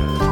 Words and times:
Bye. 0.00 0.29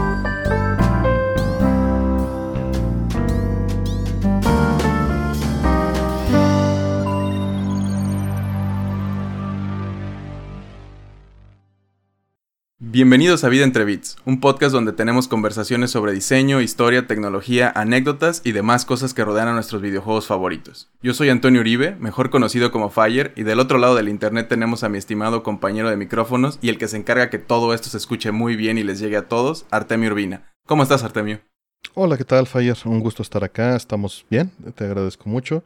Bienvenidos 12.98 13.44
a 13.44 13.48
Vida 13.48 13.62
entre 13.62 13.84
Bits, 13.84 14.16
un 14.24 14.40
podcast 14.40 14.72
donde 14.72 14.92
tenemos 14.92 15.28
conversaciones 15.28 15.92
sobre 15.92 16.10
diseño, 16.10 16.60
historia, 16.60 17.06
tecnología, 17.06 17.72
anécdotas 17.76 18.42
y 18.44 18.50
demás 18.50 18.84
cosas 18.84 19.14
que 19.14 19.24
rodean 19.24 19.46
a 19.46 19.52
nuestros 19.52 19.80
videojuegos 19.80 20.26
favoritos. 20.26 20.90
Yo 21.00 21.14
soy 21.14 21.28
Antonio 21.28 21.60
Uribe, 21.60 21.94
mejor 21.94 22.28
conocido 22.30 22.72
como 22.72 22.90
Fire, 22.90 23.32
y 23.36 23.44
del 23.44 23.60
otro 23.60 23.78
lado 23.78 23.94
del 23.94 24.08
internet 24.08 24.48
tenemos 24.48 24.82
a 24.82 24.88
mi 24.88 24.98
estimado 24.98 25.44
compañero 25.44 25.88
de 25.90 25.96
micrófonos 25.96 26.58
y 26.60 26.70
el 26.70 26.78
que 26.78 26.88
se 26.88 26.96
encarga 26.96 27.30
que 27.30 27.38
todo 27.38 27.72
esto 27.72 27.88
se 27.88 27.98
escuche 27.98 28.32
muy 28.32 28.56
bien 28.56 28.78
y 28.78 28.82
les 28.82 28.98
llegue 28.98 29.16
a 29.16 29.28
todos, 29.28 29.64
Artemio 29.70 30.10
Urbina. 30.10 30.50
¿Cómo 30.66 30.82
estás, 30.82 31.04
Artemio? 31.04 31.38
Hola, 31.94 32.16
¿qué 32.16 32.24
tal, 32.24 32.48
Fire? 32.48 32.78
Un 32.84 32.98
gusto 32.98 33.22
estar 33.22 33.44
acá, 33.44 33.76
estamos 33.76 34.26
bien, 34.28 34.50
te 34.74 34.82
agradezco 34.82 35.28
mucho. 35.28 35.62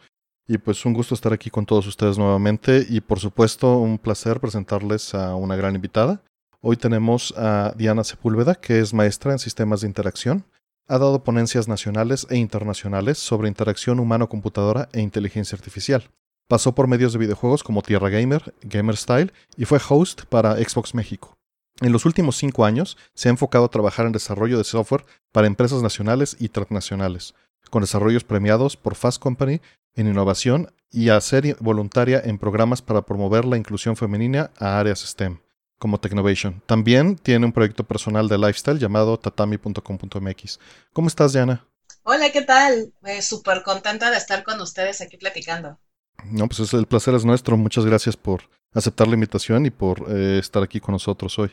Y 0.46 0.58
pues 0.58 0.84
un 0.84 0.92
gusto 0.92 1.14
estar 1.14 1.32
aquí 1.32 1.48
con 1.48 1.64
todos 1.64 1.86
ustedes 1.86 2.18
nuevamente 2.18 2.84
y 2.86 3.00
por 3.00 3.20
supuesto 3.20 3.78
un 3.78 3.96
placer 3.96 4.38
presentarles 4.38 5.14
a 5.14 5.34
una 5.34 5.56
gran 5.56 5.74
invitada. 5.74 6.20
Hoy 6.64 6.76
tenemos 6.76 7.34
a 7.36 7.74
Diana 7.76 8.04
Sepúlveda, 8.04 8.54
que 8.54 8.78
es 8.78 8.94
maestra 8.94 9.32
en 9.32 9.40
sistemas 9.40 9.80
de 9.80 9.88
interacción. 9.88 10.44
Ha 10.86 10.96
dado 10.96 11.24
ponencias 11.24 11.66
nacionales 11.66 12.24
e 12.30 12.36
internacionales 12.36 13.18
sobre 13.18 13.48
interacción 13.48 13.98
humano-computadora 13.98 14.88
e 14.92 15.00
inteligencia 15.00 15.56
artificial. 15.56 16.08
Pasó 16.46 16.72
por 16.72 16.86
medios 16.86 17.12
de 17.12 17.18
videojuegos 17.18 17.64
como 17.64 17.82
Tierra 17.82 18.10
Gamer, 18.10 18.54
Gamer 18.62 18.96
Style 18.96 19.32
y 19.56 19.64
fue 19.64 19.80
host 19.88 20.22
para 20.26 20.54
Xbox 20.54 20.94
México. 20.94 21.36
En 21.80 21.90
los 21.90 22.06
últimos 22.06 22.36
cinco 22.36 22.64
años 22.64 22.96
se 23.12 23.28
ha 23.28 23.30
enfocado 23.32 23.64
a 23.64 23.70
trabajar 23.70 24.06
en 24.06 24.12
desarrollo 24.12 24.56
de 24.56 24.62
software 24.62 25.04
para 25.32 25.48
empresas 25.48 25.82
nacionales 25.82 26.36
y 26.38 26.48
transnacionales, 26.48 27.34
con 27.70 27.80
desarrollos 27.80 28.22
premiados 28.22 28.76
por 28.76 28.94
Fast 28.94 29.20
Company 29.20 29.60
en 29.96 30.06
innovación 30.06 30.72
y 30.92 31.08
a 31.08 31.20
ser 31.20 31.56
voluntaria 31.58 32.22
en 32.24 32.38
programas 32.38 32.82
para 32.82 33.02
promover 33.02 33.46
la 33.46 33.56
inclusión 33.56 33.96
femenina 33.96 34.52
a 34.60 34.78
áreas 34.78 35.00
STEM 35.00 35.40
como 35.82 35.98
Technovation. 35.98 36.62
También 36.64 37.16
tiene 37.16 37.44
un 37.44 37.52
proyecto 37.52 37.82
personal 37.82 38.28
de 38.28 38.38
lifestyle 38.38 38.78
llamado 38.78 39.18
tatami.com.mx. 39.18 40.60
¿Cómo 40.92 41.08
estás, 41.08 41.32
Diana? 41.32 41.66
Hola, 42.04 42.30
¿qué 42.30 42.42
tal? 42.42 42.92
Eh, 43.02 43.20
Súper 43.20 43.64
contenta 43.64 44.08
de 44.12 44.16
estar 44.16 44.44
con 44.44 44.60
ustedes 44.60 45.00
aquí 45.00 45.16
platicando. 45.16 45.80
No, 46.24 46.46
pues 46.46 46.72
el 46.72 46.86
placer 46.86 47.16
es 47.16 47.24
nuestro. 47.24 47.56
Muchas 47.56 47.84
gracias 47.84 48.16
por 48.16 48.48
aceptar 48.72 49.08
la 49.08 49.14
invitación 49.14 49.66
y 49.66 49.70
por 49.70 50.06
eh, 50.08 50.38
estar 50.38 50.62
aquí 50.62 50.78
con 50.78 50.92
nosotros 50.92 51.36
hoy. 51.40 51.50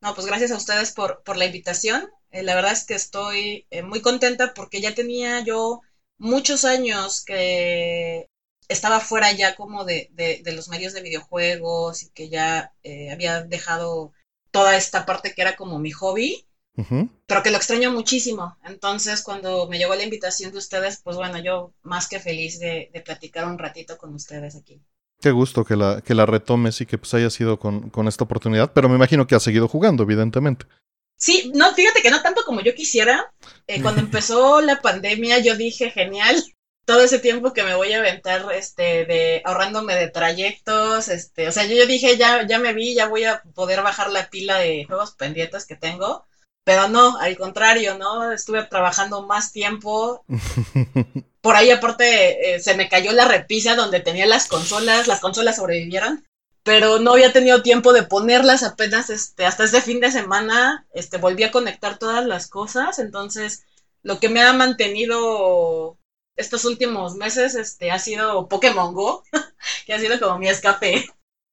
No, 0.00 0.12
pues 0.12 0.26
gracias 0.26 0.50
a 0.50 0.56
ustedes 0.56 0.90
por, 0.90 1.22
por 1.22 1.36
la 1.36 1.46
invitación. 1.46 2.10
Eh, 2.32 2.42
la 2.42 2.56
verdad 2.56 2.72
es 2.72 2.84
que 2.84 2.94
estoy 2.94 3.68
muy 3.84 4.00
contenta 4.00 4.54
porque 4.54 4.80
ya 4.80 4.92
tenía 4.92 5.38
yo 5.44 5.82
muchos 6.18 6.64
años 6.64 7.24
que 7.24 8.27
estaba 8.68 9.00
fuera 9.00 9.32
ya 9.32 9.56
como 9.56 9.84
de, 9.84 10.10
de, 10.12 10.52
los 10.52 10.68
medios 10.68 10.92
de 10.92 11.02
videojuegos 11.02 12.02
y 12.02 12.10
que 12.10 12.28
ya 12.28 12.72
eh, 12.82 13.10
había 13.10 13.42
dejado 13.42 14.12
toda 14.50 14.76
esta 14.76 15.06
parte 15.06 15.34
que 15.34 15.42
era 15.42 15.56
como 15.56 15.78
mi 15.78 15.90
hobby, 15.90 16.44
pero 17.26 17.42
que 17.42 17.50
lo 17.50 17.56
extraño 17.56 17.90
muchísimo. 17.90 18.56
Entonces, 18.64 19.22
cuando 19.22 19.66
me 19.68 19.78
llegó 19.78 19.96
la 19.96 20.04
invitación 20.04 20.52
de 20.52 20.58
ustedes, 20.58 21.00
pues 21.02 21.16
bueno, 21.16 21.38
yo 21.38 21.72
más 21.82 22.08
que 22.08 22.20
feliz 22.20 22.60
de, 22.60 22.90
de 22.92 23.00
platicar 23.00 23.46
un 23.46 23.58
ratito 23.58 23.98
con 23.98 24.14
ustedes 24.14 24.54
aquí. 24.54 24.80
Qué 25.20 25.32
gusto 25.32 25.64
que 25.64 25.74
la, 25.74 26.00
que 26.00 26.14
la 26.14 26.26
retomes 26.26 26.80
y 26.80 26.86
que 26.86 26.96
pues 26.96 27.12
haya 27.14 27.30
sido 27.30 27.58
con, 27.58 27.90
con 27.90 28.06
esta 28.06 28.22
oportunidad, 28.22 28.72
pero 28.72 28.88
me 28.88 28.94
imagino 28.94 29.26
que 29.26 29.34
has 29.34 29.42
seguido 29.42 29.66
jugando, 29.66 30.04
evidentemente. 30.04 30.66
Sí, 31.16 31.50
no, 31.52 31.74
fíjate 31.74 32.00
que 32.00 32.10
no 32.12 32.22
tanto 32.22 32.44
como 32.44 32.60
yo 32.60 32.74
quisiera. 32.74 33.32
Eh, 33.66 33.82
cuando 33.82 34.00
empezó 34.02 34.60
la 34.60 34.80
pandemia, 34.80 35.40
yo 35.40 35.56
dije, 35.56 35.90
genial, 35.90 36.40
todo 36.88 37.02
ese 37.02 37.18
tiempo 37.18 37.52
que 37.52 37.64
me 37.64 37.74
voy 37.74 37.92
a 37.92 37.98
aventar, 37.98 38.50
este, 38.54 39.04
de 39.04 39.42
ahorrándome 39.44 39.94
de 39.94 40.08
trayectos, 40.08 41.08
este, 41.08 41.46
o 41.46 41.52
sea, 41.52 41.66
yo, 41.66 41.76
yo 41.76 41.86
dije, 41.86 42.16
ya, 42.16 42.46
ya 42.46 42.58
me 42.58 42.72
vi, 42.72 42.94
ya 42.94 43.08
voy 43.08 43.24
a 43.24 43.42
poder 43.54 43.82
bajar 43.82 44.10
la 44.10 44.30
pila 44.30 44.56
de 44.56 44.86
juegos 44.86 45.10
pendientes 45.10 45.66
que 45.66 45.76
tengo, 45.76 46.24
pero 46.64 46.88
no, 46.88 47.18
al 47.18 47.36
contrario, 47.36 47.98
¿no? 47.98 48.32
Estuve 48.32 48.62
trabajando 48.62 49.26
más 49.26 49.52
tiempo. 49.52 50.24
Por 51.42 51.56
ahí 51.56 51.70
aparte 51.70 52.54
eh, 52.54 52.60
se 52.60 52.74
me 52.74 52.88
cayó 52.88 53.12
la 53.12 53.26
repisa 53.26 53.76
donde 53.76 54.00
tenía 54.00 54.24
las 54.24 54.48
consolas, 54.48 55.08
las 55.08 55.20
consolas 55.20 55.56
sobrevivieron, 55.56 56.24
pero 56.62 57.00
no 57.00 57.12
había 57.12 57.34
tenido 57.34 57.60
tiempo 57.60 57.92
de 57.92 58.04
ponerlas 58.04 58.62
apenas, 58.62 59.10
este, 59.10 59.44
hasta 59.44 59.64
este 59.64 59.82
fin 59.82 60.00
de 60.00 60.10
semana, 60.10 60.86
este, 60.94 61.18
volví 61.18 61.42
a 61.42 61.50
conectar 61.50 61.98
todas 61.98 62.24
las 62.24 62.48
cosas, 62.48 62.98
entonces 62.98 63.64
lo 64.02 64.18
que 64.20 64.30
me 64.30 64.40
ha 64.40 64.54
mantenido 64.54 65.98
estos 66.38 66.64
últimos 66.64 67.16
meses 67.16 67.54
este, 67.54 67.90
ha 67.90 67.98
sido 67.98 68.48
Pokémon 68.48 68.94
Go, 68.94 69.24
que 69.86 69.92
ha 69.92 69.98
sido 69.98 70.18
como 70.18 70.38
mi 70.38 70.48
escape. 70.48 71.04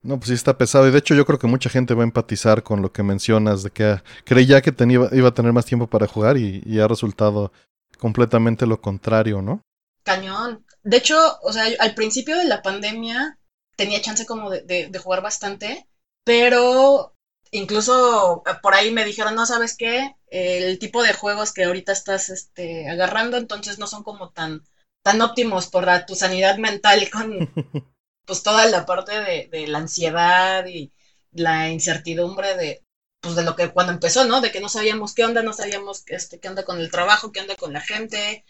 No, 0.01 0.17
pues 0.17 0.29
sí 0.29 0.33
está 0.35 0.57
pesado. 0.57 0.87
Y 0.87 0.91
de 0.91 0.99
hecho 0.99 1.15
yo 1.15 1.25
creo 1.25 1.39
que 1.39 1.47
mucha 1.47 1.69
gente 1.69 1.95
va 1.95 2.03
a 2.03 2.05
empatizar 2.05 2.63
con 2.63 2.81
lo 2.81 2.93
que 2.93 3.03
mencionas, 3.03 3.63
de 3.63 3.71
que 3.71 4.01
creía 4.23 4.61
que 4.61 4.71
tenía, 4.71 5.09
iba 5.11 5.29
a 5.29 5.33
tener 5.33 5.51
más 5.51 5.65
tiempo 5.65 5.87
para 5.87 6.07
jugar 6.07 6.37
y, 6.37 6.79
ha 6.79 6.87
resultado 6.87 7.51
completamente 7.97 8.67
lo 8.67 8.79
contrario, 8.79 9.41
¿no? 9.41 9.61
Cañón. 10.03 10.63
De 10.83 10.97
hecho, 10.97 11.17
o 11.41 11.51
sea, 11.51 11.65
al 11.79 11.95
principio 11.95 12.37
de 12.37 12.45
la 12.45 12.61
pandemia 12.61 13.39
tenía 13.75 14.01
chance 14.01 14.27
como 14.27 14.51
de, 14.51 14.89
de 14.89 14.99
jugar 14.99 15.23
bastante, 15.23 15.87
pero 16.23 17.15
incluso 17.51 18.43
por 18.61 18.75
ahí 18.75 18.91
me 18.91 19.05
dijeron, 19.05 19.33
no 19.33 19.45
sabes 19.45 19.75
qué, 19.75 20.15
el 20.27 20.77
tipo 20.79 21.03
de 21.03 21.13
juegos 21.13 21.53
que 21.53 21.63
ahorita 21.63 21.91
estás 21.91 22.29
este, 22.29 22.89
agarrando, 22.89 23.37
entonces 23.37 23.79
no 23.79 23.87
son 23.87 24.03
como 24.03 24.29
tan 24.29 24.63
tan 25.05 25.21
óptimos 25.21 25.67
por 25.67 25.85
tu 26.07 26.15
sanidad 26.15 26.57
mental 26.57 27.07
con 27.11 27.29
pues 28.25 28.41
toda 28.41 28.65
la 28.65 28.87
parte 28.87 29.47
de, 29.51 29.67
la 29.67 29.77
ansiedad 29.77 30.65
y 30.65 30.91
la 31.31 31.69
incertidumbre 31.69 32.57
de 32.57 32.83
pues 33.21 33.35
de 33.35 33.43
lo 33.43 33.55
que 33.55 33.69
cuando 33.69 33.93
empezó, 33.93 34.25
¿no? 34.25 34.41
De 34.41 34.51
que 34.51 34.59
no 34.59 34.67
sabíamos 34.67 35.13
qué 35.13 35.23
onda, 35.23 35.43
no 35.43 35.53
sabíamos 35.53 36.03
este, 36.07 36.39
qué 36.39 36.49
onda 36.49 36.65
con 36.65 36.79
el 36.79 36.89
trabajo, 36.89 37.31
qué 37.31 37.41
onda 37.41 37.55
con 37.55 37.71
la 37.71 37.81
gente. 37.81 38.45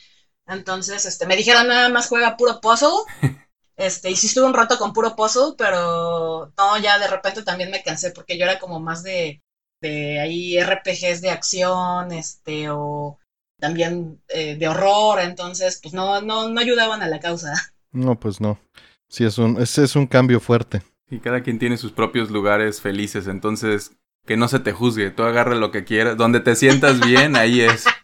Entonces, 0.47 1.05
este, 1.05 1.25
me 1.25 1.35
dijeron 1.35 1.67
nada 1.67 1.89
más 1.89 2.07
juega 2.07 2.37
puro 2.37 2.61
puzzle. 2.61 3.03
Este, 3.77 4.09
y 4.09 4.15
sí 4.15 4.27
estuve 4.27 4.45
un 4.45 4.53
rato 4.53 4.77
con 4.77 4.93
puro 4.93 5.17
puzzle, 5.17 5.55
pero 5.57 6.53
no, 6.57 6.77
ya 6.77 6.97
de 6.97 7.09
repente 7.09 7.43
también 7.43 7.71
me 7.71 7.83
cansé 7.83 8.11
porque 8.11 8.37
yo 8.37 8.45
era 8.45 8.57
como 8.57 8.79
más 8.79 9.03
de, 9.03 9.43
de 9.81 10.21
ahí 10.21 10.57
RPGs 10.57 11.19
de 11.19 11.29
acción, 11.29 12.13
este, 12.13 12.69
o 12.69 13.19
también 13.65 14.21
eh, 14.27 14.55
de 14.57 14.67
horror, 14.67 15.19
entonces 15.19 15.79
pues 15.81 15.95
no, 15.95 16.21
no, 16.21 16.49
no 16.49 16.61
ayudaban 16.61 17.01
a 17.01 17.07
la 17.07 17.19
causa. 17.19 17.51
No, 17.91 18.19
pues 18.19 18.39
no. 18.39 18.59
Sí, 19.07 19.25
es 19.25 19.39
un, 19.39 19.59
ese 19.59 19.83
es 19.83 19.95
un 19.95 20.05
cambio 20.05 20.39
fuerte. 20.39 20.83
Y 21.09 21.19
cada 21.19 21.41
quien 21.41 21.57
tiene 21.57 21.77
sus 21.77 21.91
propios 21.91 22.29
lugares 22.29 22.79
felices, 22.79 23.25
entonces 23.25 23.93
que 24.27 24.37
no 24.37 24.47
se 24.47 24.59
te 24.59 24.71
juzgue, 24.71 25.09
tú 25.09 25.23
agarra 25.23 25.55
lo 25.55 25.71
que 25.71 25.83
quieras, 25.83 26.15
donde 26.15 26.41
te 26.41 26.55
sientas 26.55 26.99
bien, 26.99 27.35
ahí 27.35 27.61
es. 27.61 27.85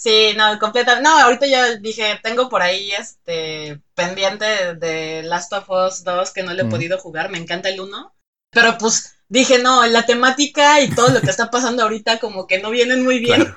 Sí, 0.00 0.32
no, 0.36 0.60
completa. 0.60 1.00
No, 1.00 1.10
ahorita 1.18 1.48
ya 1.48 1.74
dije, 1.74 2.20
tengo 2.22 2.48
por 2.48 2.62
ahí 2.62 2.92
este 2.92 3.80
pendiente 3.96 4.76
de 4.76 5.24
Last 5.24 5.52
of 5.52 5.68
Us 5.68 6.04
2 6.04 6.30
que 6.30 6.44
no 6.44 6.54
le 6.54 6.62
he 6.62 6.66
podido 6.66 6.98
jugar, 6.98 7.30
me 7.30 7.38
encanta 7.38 7.68
el 7.68 7.80
1. 7.80 8.14
Pero 8.52 8.78
pues 8.78 9.16
dije, 9.28 9.58
no, 9.58 9.84
la 9.86 10.06
temática 10.06 10.80
y 10.80 10.88
todo 10.88 11.08
lo 11.08 11.20
que 11.20 11.30
está 11.30 11.50
pasando 11.50 11.82
ahorita 11.82 12.20
como 12.20 12.46
que 12.46 12.60
no 12.60 12.70
vienen 12.70 13.02
muy 13.02 13.18
bien. 13.18 13.52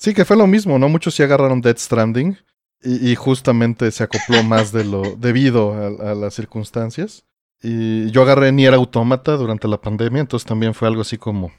Sí, 0.00 0.14
que 0.14 0.24
fue 0.24 0.38
lo 0.38 0.46
mismo, 0.46 0.78
¿no? 0.78 0.88
Muchos 0.88 1.14
sí 1.14 1.22
agarraron 1.22 1.60
Dead 1.60 1.76
Stranding 1.76 2.38
y, 2.82 3.14
justamente 3.16 3.90
se 3.90 4.02
acopló 4.02 4.42
más 4.42 4.72
de 4.72 4.84
lo 4.84 5.02
debido 5.18 5.74
a, 5.74 6.14
las 6.14 6.32
circunstancias. 6.32 7.26
Y 7.62 8.10
yo 8.10 8.22
agarré 8.22 8.50
Nier 8.50 8.72
Automata 8.72 9.36
durante 9.36 9.68
la 9.68 9.78
pandemia, 9.78 10.22
entonces 10.22 10.48
también 10.48 10.72
fue 10.72 10.88
algo 10.88 11.02
así 11.02 11.18
como... 11.18 11.52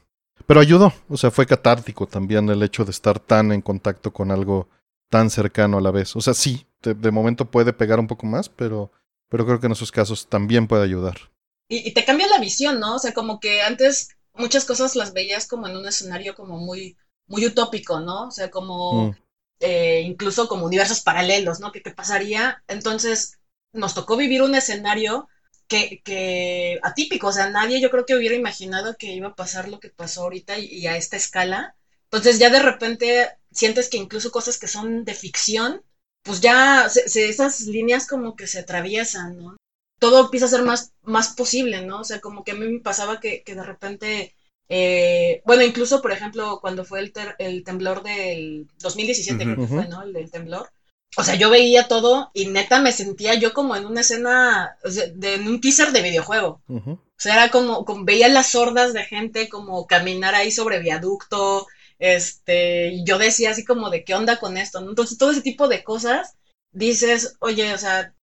Pero 0.47 0.59
ayudó, 0.59 0.91
o 1.07 1.18
sea, 1.18 1.29
fue 1.29 1.46
catártico 1.46 2.08
también 2.08 2.49
el 2.49 2.64
hecho 2.64 2.84
de 2.84 2.90
estar 2.90 3.20
tan 3.20 3.52
en 3.52 3.61
contacto 3.61 4.11
con 4.11 4.32
algo 4.32 4.67
tan 5.11 5.29
cercano 5.29 5.78
a 5.78 5.82
la 5.82 5.91
vez. 5.91 6.16
O 6.16 6.22
sea, 6.22 6.34
sí, 6.34 6.66
de, 6.82 7.11
momento 7.11 7.52
puede 7.52 7.73
pegar 7.73 7.99
un 7.99 8.08
poco 8.08 8.26
más, 8.26 8.49
pero, 8.49 8.91
pero 9.29 9.46
creo 9.46 9.59
que 9.59 9.67
en 9.67 9.73
esos 9.73 9.91
casos 9.91 10.28
también 10.28 10.66
puede 10.66 10.84
ayudar. 10.84 11.32
y, 11.70 11.93
te 11.93 12.03
cambia 12.03 12.28
la 12.28 12.40
visión, 12.40 12.79
¿no? 12.79 12.96
O 12.96 12.99
sea, 12.99 13.14
como 13.14 13.40
que 13.40 13.61
antes 13.61 14.09
muchas 14.34 14.66
cosas 14.66 14.96
las 14.96 15.14
veías 15.14 15.47
como 15.47 15.67
en 15.67 15.78
un 15.78 15.88
escenario 15.88 16.34
como 16.34 16.58
muy 16.58 16.97
muy 17.31 17.45
utópico, 17.45 17.99
¿no? 18.01 18.28
O 18.28 18.31
sea, 18.31 18.51
como 18.51 19.09
mm. 19.09 19.16
eh, 19.61 20.01
incluso 20.05 20.47
como 20.47 20.66
universos 20.66 21.01
paralelos, 21.01 21.59
¿no? 21.59 21.72
¿Qué, 21.72 21.81
pasaría? 21.81 22.61
Entonces, 22.67 23.39
nos 23.73 23.93
tocó 23.93 24.17
vivir 24.17 24.41
un 24.41 24.53
escenario 24.53 25.29
que, 25.67 26.01
que, 26.03 26.78
atípico, 26.83 27.28
o 27.28 27.31
sea, 27.31 27.49
nadie 27.49 27.79
yo 27.81 27.89
creo 27.89 28.05
que 28.05 28.16
hubiera 28.16 28.35
imaginado 28.35 28.97
que 28.97 29.13
iba 29.13 29.29
a 29.29 29.35
pasar 29.35 29.69
lo 29.69 29.79
que 29.79 29.89
pasó 29.89 30.23
ahorita 30.23 30.59
y, 30.59 30.85
a 30.87 30.97
esta 30.97 31.16
escala. 31.16 31.75
Entonces 32.05 32.39
ya 32.39 32.49
de 32.49 32.59
repente 32.59 33.29
sientes 33.51 33.89
que 33.89 33.97
incluso 33.97 34.31
cosas 34.31 34.57
que 34.59 34.67
son 34.67 35.05
de 35.05 35.13
ficción, 35.13 35.81
pues 36.23 36.41
ya 36.41 36.87
esas 37.05 37.61
líneas 37.61 38.05
como 38.07 38.35
que 38.35 38.47
se 38.47 38.59
atraviesan, 38.59 39.37
¿no? 39.37 39.55
Todo 39.99 40.25
empieza 40.25 40.47
a 40.47 40.49
ser 40.49 40.63
más, 40.63 40.91
más 41.03 41.29
posible, 41.29 41.85
¿no? 41.85 42.01
O 42.01 42.03
sea, 42.03 42.19
como 42.19 42.43
que 42.43 42.51
a 42.51 42.55
mí 42.55 42.67
me 42.67 42.79
pasaba 42.81 43.22
que, 43.22 43.43
que 43.43 43.55
de 43.55 43.63
repente 43.63 44.35
Eh, 44.73 45.41
bueno, 45.44 45.64
incluso, 45.64 46.02
por 46.02 46.14
ejemplo, 46.14 46.59
cuando 46.62 46.85
fue 46.85 47.02
el, 47.02 47.12
el 47.40 47.62
temblor 47.66 48.03
del 48.03 48.70
2017, 48.79 49.44
creo 49.44 49.58
que 49.58 49.68
fue, 49.68 49.85
¿no? 49.90 50.02
El 50.02 50.14
del 50.14 50.32
temblor. 50.32 50.72
O 51.18 51.26
sea, 51.26 51.35
yo 51.35 51.50
veía 51.50 51.90
todo 51.90 52.32
y 52.34 52.46
neta 52.46 52.79
me 52.79 52.94
sentía 52.94 53.34
yo 53.34 53.53
como 53.53 53.76
en 53.76 53.85
una 53.85 54.00
escena, 54.00 54.78
de, 54.85 55.34
en 55.34 55.50
un 55.50 55.59
teaser 55.59 55.91
de 55.91 56.02
videojuego. 56.02 56.62
O 56.70 56.97
sea, 57.18 57.34
era 57.34 57.52
como, 57.52 57.84
como, 57.84 58.06
veía 58.06 58.29
las 58.29 58.56
hordas 58.56 58.94
de 58.94 59.03
gente 59.03 59.50
como 59.50 59.88
caminar 59.88 60.35
ahí 60.35 60.52
sobre 60.52 60.79
viaducto, 60.79 61.67
este, 62.00 62.91
y 62.94 63.03
yo 63.03 63.17
decía 63.17 63.52
así 63.52 63.66
como 63.66 63.90
de 63.90 64.06
qué 64.06 64.16
onda 64.16 64.40
con 64.40 64.56
esto, 64.56 64.79
¿no? 64.79 64.91
Entonces, 64.91 65.17
todo 65.17 65.32
ese 65.32 65.41
tipo 65.41 65.67
de 65.67 65.84
cosas, 65.84 66.35
dices, 66.72 67.35
oye, 67.41 67.74
o 67.74 67.78
sea, 67.78 68.14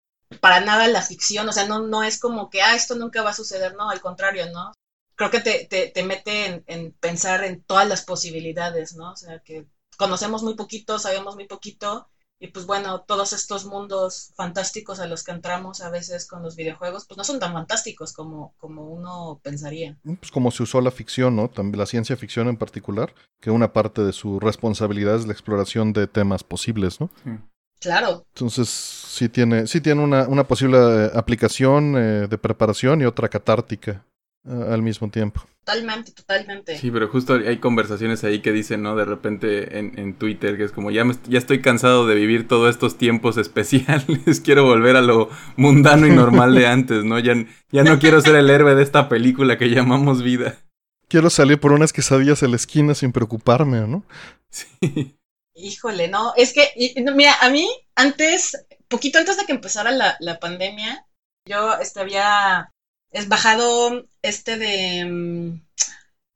para 0.40 0.60
nada 0.60 0.88
la 0.88 1.02
ficción, 1.02 1.46
o 1.46 1.52
sea, 1.52 1.66
no, 1.66 1.80
no 1.80 2.04
es 2.04 2.18
como 2.18 2.48
que, 2.48 2.62
ah, 2.62 2.74
esto 2.74 2.94
nunca 2.94 3.22
va 3.22 3.30
a 3.30 3.34
suceder, 3.34 3.74
no, 3.74 3.90
al 3.90 4.00
contrario, 4.00 4.46
¿no? 4.50 4.72
Creo 5.18 5.30
que 5.30 5.40
te, 5.40 5.66
te, 5.66 5.88
te 5.88 6.04
mete 6.04 6.62
en, 6.66 6.92
pensar 6.92 7.44
en 7.44 7.60
todas 7.62 7.88
las 7.88 8.04
posibilidades, 8.04 8.94
¿no? 8.94 9.12
O 9.12 9.16
sea, 9.16 9.40
que 9.40 9.66
conocemos 9.96 10.44
muy 10.44 10.54
poquito, 10.54 11.00
sabemos 11.00 11.34
muy 11.34 11.48
poquito, 11.48 12.08
y 12.38 12.46
pues 12.48 12.66
bueno, 12.66 13.00
todos 13.00 13.32
estos 13.32 13.64
mundos 13.64 14.32
fantásticos 14.36 15.00
a 15.00 15.08
los 15.08 15.24
que 15.24 15.32
entramos 15.32 15.80
a 15.80 15.90
veces 15.90 16.28
con 16.28 16.44
los 16.44 16.54
videojuegos, 16.54 17.04
pues 17.04 17.18
no 17.18 17.24
son 17.24 17.40
tan 17.40 17.52
fantásticos 17.52 18.12
como, 18.12 18.54
como 18.58 18.84
uno 18.84 19.40
pensaría. 19.42 19.98
Mm, 20.04 20.14
pues 20.14 20.30
como 20.30 20.52
se 20.52 20.62
usó 20.62 20.80
la 20.80 20.92
ficción, 20.92 21.34
¿no? 21.34 21.50
También 21.50 21.80
la 21.80 21.86
ciencia 21.86 22.16
ficción 22.16 22.46
en 22.46 22.56
particular, 22.56 23.12
que 23.40 23.50
una 23.50 23.72
parte 23.72 24.02
de 24.02 24.12
su 24.12 24.38
responsabilidad 24.38 25.16
es 25.16 25.26
la 25.26 25.32
exploración 25.32 25.92
de 25.92 26.06
temas 26.06 26.44
posibles, 26.44 27.00
¿no? 27.00 27.10
Claro. 27.80 28.24
Entonces, 28.34 28.68
sí 28.68 29.28
tiene, 29.28 29.66
sí 29.66 29.80
tiene 29.80 30.00
una, 30.00 30.28
una 30.28 30.46
posible 30.46 30.78
eh, 30.78 31.10
aplicación 31.12 31.96
eh, 31.96 32.28
de 32.28 32.38
preparación 32.38 33.02
y 33.02 33.04
otra 33.04 33.28
catártica 33.28 34.04
al 34.44 34.82
mismo 34.82 35.10
tiempo. 35.10 35.42
Totalmente, 35.64 36.12
totalmente. 36.12 36.78
Sí, 36.78 36.90
pero 36.90 37.08
justo 37.08 37.34
hay 37.34 37.58
conversaciones 37.58 38.24
ahí 38.24 38.40
que 38.40 38.52
dicen, 38.52 38.82
¿no? 38.82 38.96
De 38.96 39.04
repente 39.04 39.78
en, 39.78 39.98
en 39.98 40.14
Twitter, 40.14 40.56
que 40.56 40.64
es 40.64 40.72
como, 40.72 40.90
ya, 40.90 41.04
ya 41.28 41.38
estoy 41.38 41.60
cansado 41.60 42.06
de 42.06 42.14
vivir 42.14 42.48
todos 42.48 42.70
estos 42.70 42.96
tiempos 42.96 43.36
especiales, 43.36 44.40
quiero 44.44 44.64
volver 44.64 44.96
a 44.96 45.02
lo 45.02 45.28
mundano 45.56 46.06
y 46.06 46.10
normal 46.10 46.54
de 46.54 46.66
antes, 46.66 47.04
¿no? 47.04 47.18
Ya, 47.18 47.34
ya 47.70 47.84
no 47.84 47.98
quiero 47.98 48.22
ser 48.22 48.36
el 48.36 48.48
héroe 48.48 48.74
de 48.74 48.82
esta 48.82 49.10
película 49.10 49.58
que 49.58 49.68
llamamos 49.68 50.22
vida. 50.22 50.56
Quiero 51.06 51.28
salir 51.28 51.60
por 51.60 51.72
unas 51.72 51.92
quesadillas 51.92 52.42
en 52.42 52.52
la 52.52 52.56
esquina 52.56 52.94
sin 52.94 53.12
preocuparme, 53.12 53.86
¿no? 53.86 54.04
Sí. 54.48 55.18
Híjole, 55.54 56.08
no, 56.08 56.32
es 56.36 56.54
que, 56.54 56.70
mira, 57.14 57.34
a 57.42 57.50
mí 57.50 57.68
antes, 57.94 58.56
poquito 58.88 59.18
antes 59.18 59.36
de 59.36 59.44
que 59.44 59.52
empezara 59.52 59.90
la, 59.90 60.16
la 60.20 60.38
pandemia, 60.38 61.04
yo 61.46 61.74
este, 61.78 62.00
había 62.00 62.72
es 63.10 63.28
bajado 63.28 64.06
este 64.22 64.56
de. 64.56 65.04
Mm, 65.04 65.60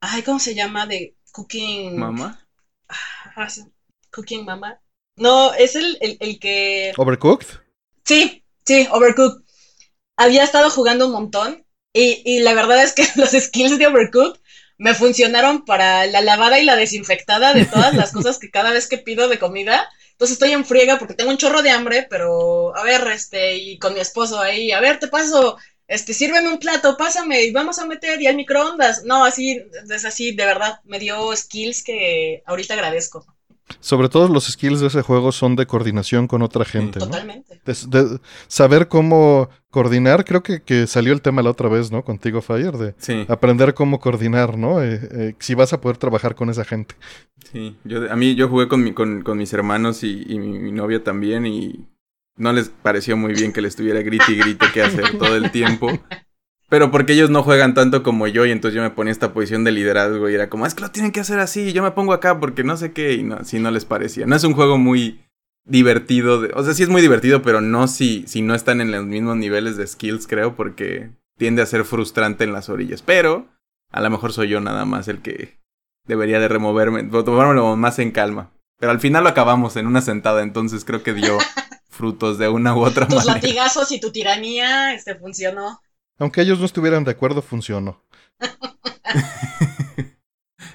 ay, 0.00 0.22
¿cómo 0.22 0.38
se 0.38 0.54
llama? 0.54 0.86
De 0.86 1.16
Cooking. 1.32 1.98
¿Mama? 1.98 2.46
Ah, 2.88 3.48
cooking 4.10 4.44
Mama. 4.44 4.80
No, 5.16 5.52
es 5.54 5.76
el, 5.76 5.98
el, 6.00 6.38
que. 6.38 6.92
¿Overcooked? 6.96 7.46
Sí, 8.04 8.44
sí, 8.64 8.88
Overcooked. 8.90 9.42
Había 10.16 10.44
estado 10.44 10.70
jugando 10.70 11.06
un 11.06 11.12
montón. 11.12 11.66
Y, 11.94 12.22
y 12.24 12.40
la 12.40 12.54
verdad 12.54 12.82
es 12.82 12.94
que 12.94 13.06
los 13.16 13.30
skills 13.30 13.78
de 13.78 13.86
Overcooked 13.86 14.40
me 14.78 14.94
funcionaron 14.94 15.64
para 15.64 16.06
la 16.06 16.22
lavada 16.22 16.58
y 16.58 16.64
la 16.64 16.76
desinfectada 16.76 17.52
de 17.52 17.66
todas 17.66 17.94
las 17.94 18.12
cosas 18.14 18.38
que 18.38 18.50
cada 18.50 18.72
vez 18.72 18.88
que 18.88 18.98
pido 18.98 19.28
de 19.28 19.38
comida. 19.38 19.88
Entonces 20.12 20.34
estoy 20.34 20.52
en 20.52 20.64
friega 20.64 20.98
porque 20.98 21.14
tengo 21.14 21.30
un 21.30 21.38
chorro 21.38 21.62
de 21.62 21.70
hambre, 21.70 22.06
pero 22.08 22.76
a 22.76 22.82
ver, 22.82 23.06
este, 23.08 23.56
y 23.56 23.78
con 23.78 23.94
mi 23.94 24.00
esposo 24.00 24.40
ahí, 24.40 24.72
a 24.72 24.80
ver, 24.80 24.98
te 24.98 25.08
paso 25.08 25.58
este, 25.92 26.14
sírveme 26.14 26.48
un 26.48 26.58
plato, 26.58 26.96
pásame 26.96 27.44
y 27.44 27.52
vamos 27.52 27.78
a 27.78 27.86
meter 27.86 28.20
y 28.20 28.26
al 28.26 28.36
microondas. 28.36 29.04
No, 29.04 29.24
así, 29.24 29.62
es 29.90 30.04
así, 30.04 30.34
de 30.34 30.46
verdad, 30.46 30.80
me 30.84 30.98
dio 30.98 31.36
skills 31.36 31.82
que 31.84 32.42
ahorita 32.46 32.74
agradezco. 32.74 33.26
Sobre 33.80 34.08
todo 34.08 34.28
los 34.28 34.46
skills 34.46 34.80
de 34.80 34.86
ese 34.86 35.02
juego 35.02 35.32
son 35.32 35.54
de 35.54 35.66
coordinación 35.66 36.26
con 36.28 36.40
otra 36.42 36.64
gente. 36.64 36.98
Totalmente. 36.98 37.60
De, 37.64 38.18
saber 38.48 38.88
cómo 38.88 39.50
coordinar, 39.70 40.24
creo 40.24 40.42
que, 40.42 40.62
que, 40.62 40.86
salió 40.86 41.12
el 41.12 41.20
tema 41.20 41.42
la 41.42 41.50
otra 41.50 41.68
vez, 41.68 41.90
¿no? 41.92 42.04
Contigo, 42.04 42.40
Fire, 42.40 42.72
de 42.72 42.94
aprender 43.28 43.74
cómo 43.74 44.00
coordinar, 44.00 44.56
¿no? 44.56 44.82
Eh, 44.82 45.00
eh, 45.12 45.34
si 45.38 45.54
vas 45.54 45.72
a 45.72 45.80
poder 45.80 45.98
trabajar 45.98 46.34
con 46.34 46.48
esa 46.48 46.64
gente. 46.64 46.94
Sí, 47.52 47.76
yo, 47.84 48.10
a 48.10 48.16
mí 48.16 48.34
yo 48.34 48.48
jugué 48.48 48.66
con, 48.68 48.82
mi, 48.82 48.92
con, 48.92 49.22
con 49.22 49.38
mis 49.38 49.52
hermanos 49.52 50.02
y, 50.04 50.24
y 50.26 50.38
mi, 50.38 50.58
mi 50.58 50.72
novia 50.72 51.04
también 51.04 51.46
y 51.46 51.86
no 52.36 52.52
les 52.52 52.68
pareció 52.68 53.16
muy 53.16 53.34
bien 53.34 53.52
que 53.52 53.62
le 53.62 53.68
estuviera 53.68 54.02
grite 54.02 54.32
y 54.32 54.38
grite 54.38 54.66
qué 54.72 54.82
hacer 54.82 55.18
todo 55.18 55.36
el 55.36 55.50
tiempo. 55.50 55.90
Pero 56.68 56.90
porque 56.90 57.12
ellos 57.12 57.28
no 57.28 57.42
juegan 57.42 57.74
tanto 57.74 58.02
como 58.02 58.26
yo 58.26 58.46
y 58.46 58.50
entonces 58.50 58.74
yo 58.74 58.82
me 58.82 58.88
ponía 58.88 59.12
esta 59.12 59.34
posición 59.34 59.62
de 59.62 59.72
liderazgo 59.72 60.30
y 60.30 60.34
era 60.34 60.48
como, 60.48 60.64
es 60.64 60.74
que 60.74 60.80
lo 60.80 60.90
tienen 60.90 61.12
que 61.12 61.20
hacer 61.20 61.38
así 61.38 61.68
y 61.68 61.72
yo 61.74 61.82
me 61.82 61.90
pongo 61.90 62.14
acá 62.14 62.40
porque 62.40 62.64
no 62.64 62.78
sé 62.78 62.92
qué 62.92 63.12
y 63.12 63.22
no, 63.22 63.44
si 63.44 63.58
no 63.58 63.70
les 63.70 63.84
parecía. 63.84 64.24
No 64.24 64.34
es 64.34 64.44
un 64.44 64.54
juego 64.54 64.78
muy 64.78 65.20
divertido, 65.64 66.48
o 66.54 66.64
sea, 66.64 66.72
sí 66.74 66.82
es 66.82 66.88
muy 66.88 67.02
divertido, 67.02 67.42
pero 67.42 67.60
no 67.60 67.88
si, 67.88 68.24
si 68.26 68.40
no 68.40 68.54
están 68.54 68.80
en 68.80 68.90
los 68.90 69.04
mismos 69.04 69.36
niveles 69.36 69.76
de 69.76 69.86
skills, 69.86 70.26
creo, 70.26 70.56
porque 70.56 71.10
tiende 71.36 71.60
a 71.60 71.66
ser 71.66 71.84
frustrante 71.84 72.44
en 72.44 72.54
las 72.54 72.70
orillas. 72.70 73.02
Pero 73.02 73.48
a 73.90 74.00
lo 74.00 74.08
mejor 74.08 74.32
soy 74.32 74.48
yo 74.48 74.60
nada 74.60 74.86
más 74.86 75.08
el 75.08 75.20
que 75.20 75.58
debería 76.06 76.40
de 76.40 76.48
removerme, 76.48 77.04
tomármelo 77.04 77.76
más 77.76 77.98
en 77.98 78.10
calma. 78.10 78.50
Pero 78.78 78.90
al 78.92 79.00
final 79.00 79.24
lo 79.24 79.28
acabamos 79.28 79.76
en 79.76 79.86
una 79.86 80.00
sentada, 80.00 80.42
entonces 80.42 80.84
creo 80.84 81.02
que 81.02 81.12
dio 81.12 81.38
frutos 82.02 82.36
de 82.36 82.48
una 82.48 82.74
u 82.74 82.84
otra 82.84 83.06
manera. 83.06 83.22
Tus 83.22 83.32
latigazos 83.32 83.92
y 83.92 84.00
tu 84.00 84.10
tiranía, 84.10 84.92
este, 84.92 85.14
funcionó. 85.14 85.80
Aunque 86.18 86.40
ellos 86.40 86.58
no 86.58 86.66
estuvieran 86.66 87.04
de 87.04 87.12
acuerdo, 87.12 87.42
funcionó. 87.42 88.02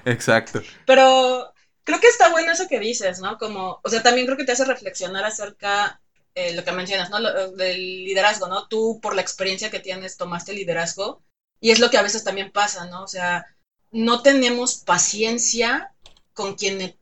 Exacto. 0.06 0.62
Pero 0.86 1.52
creo 1.84 2.00
que 2.00 2.06
está 2.06 2.30
bueno 2.30 2.50
eso 2.50 2.66
que 2.66 2.80
dices, 2.80 3.20
¿no? 3.20 3.36
Como, 3.36 3.78
o 3.84 3.90
sea, 3.90 4.02
también 4.02 4.24
creo 4.24 4.38
que 4.38 4.46
te 4.46 4.52
hace 4.52 4.64
reflexionar 4.64 5.26
acerca 5.26 6.00
eh, 6.34 6.54
lo 6.54 6.64
que 6.64 6.72
mencionas, 6.72 7.10
¿no? 7.10 7.20
del 7.20 8.06
liderazgo, 8.06 8.48
¿no? 8.48 8.66
Tú, 8.66 8.98
por 9.02 9.14
la 9.14 9.20
experiencia 9.20 9.70
que 9.70 9.80
tienes, 9.80 10.16
tomaste 10.16 10.54
liderazgo. 10.54 11.22
Y 11.60 11.72
es 11.72 11.78
lo 11.78 11.90
que 11.90 11.98
a 11.98 12.02
veces 12.02 12.24
también 12.24 12.52
pasa, 12.52 12.86
¿no? 12.86 13.02
O 13.02 13.08
sea, 13.08 13.44
no 13.90 14.22
tenemos 14.22 14.76
paciencia 14.76 15.92
con 16.32 16.54
quien 16.54 16.96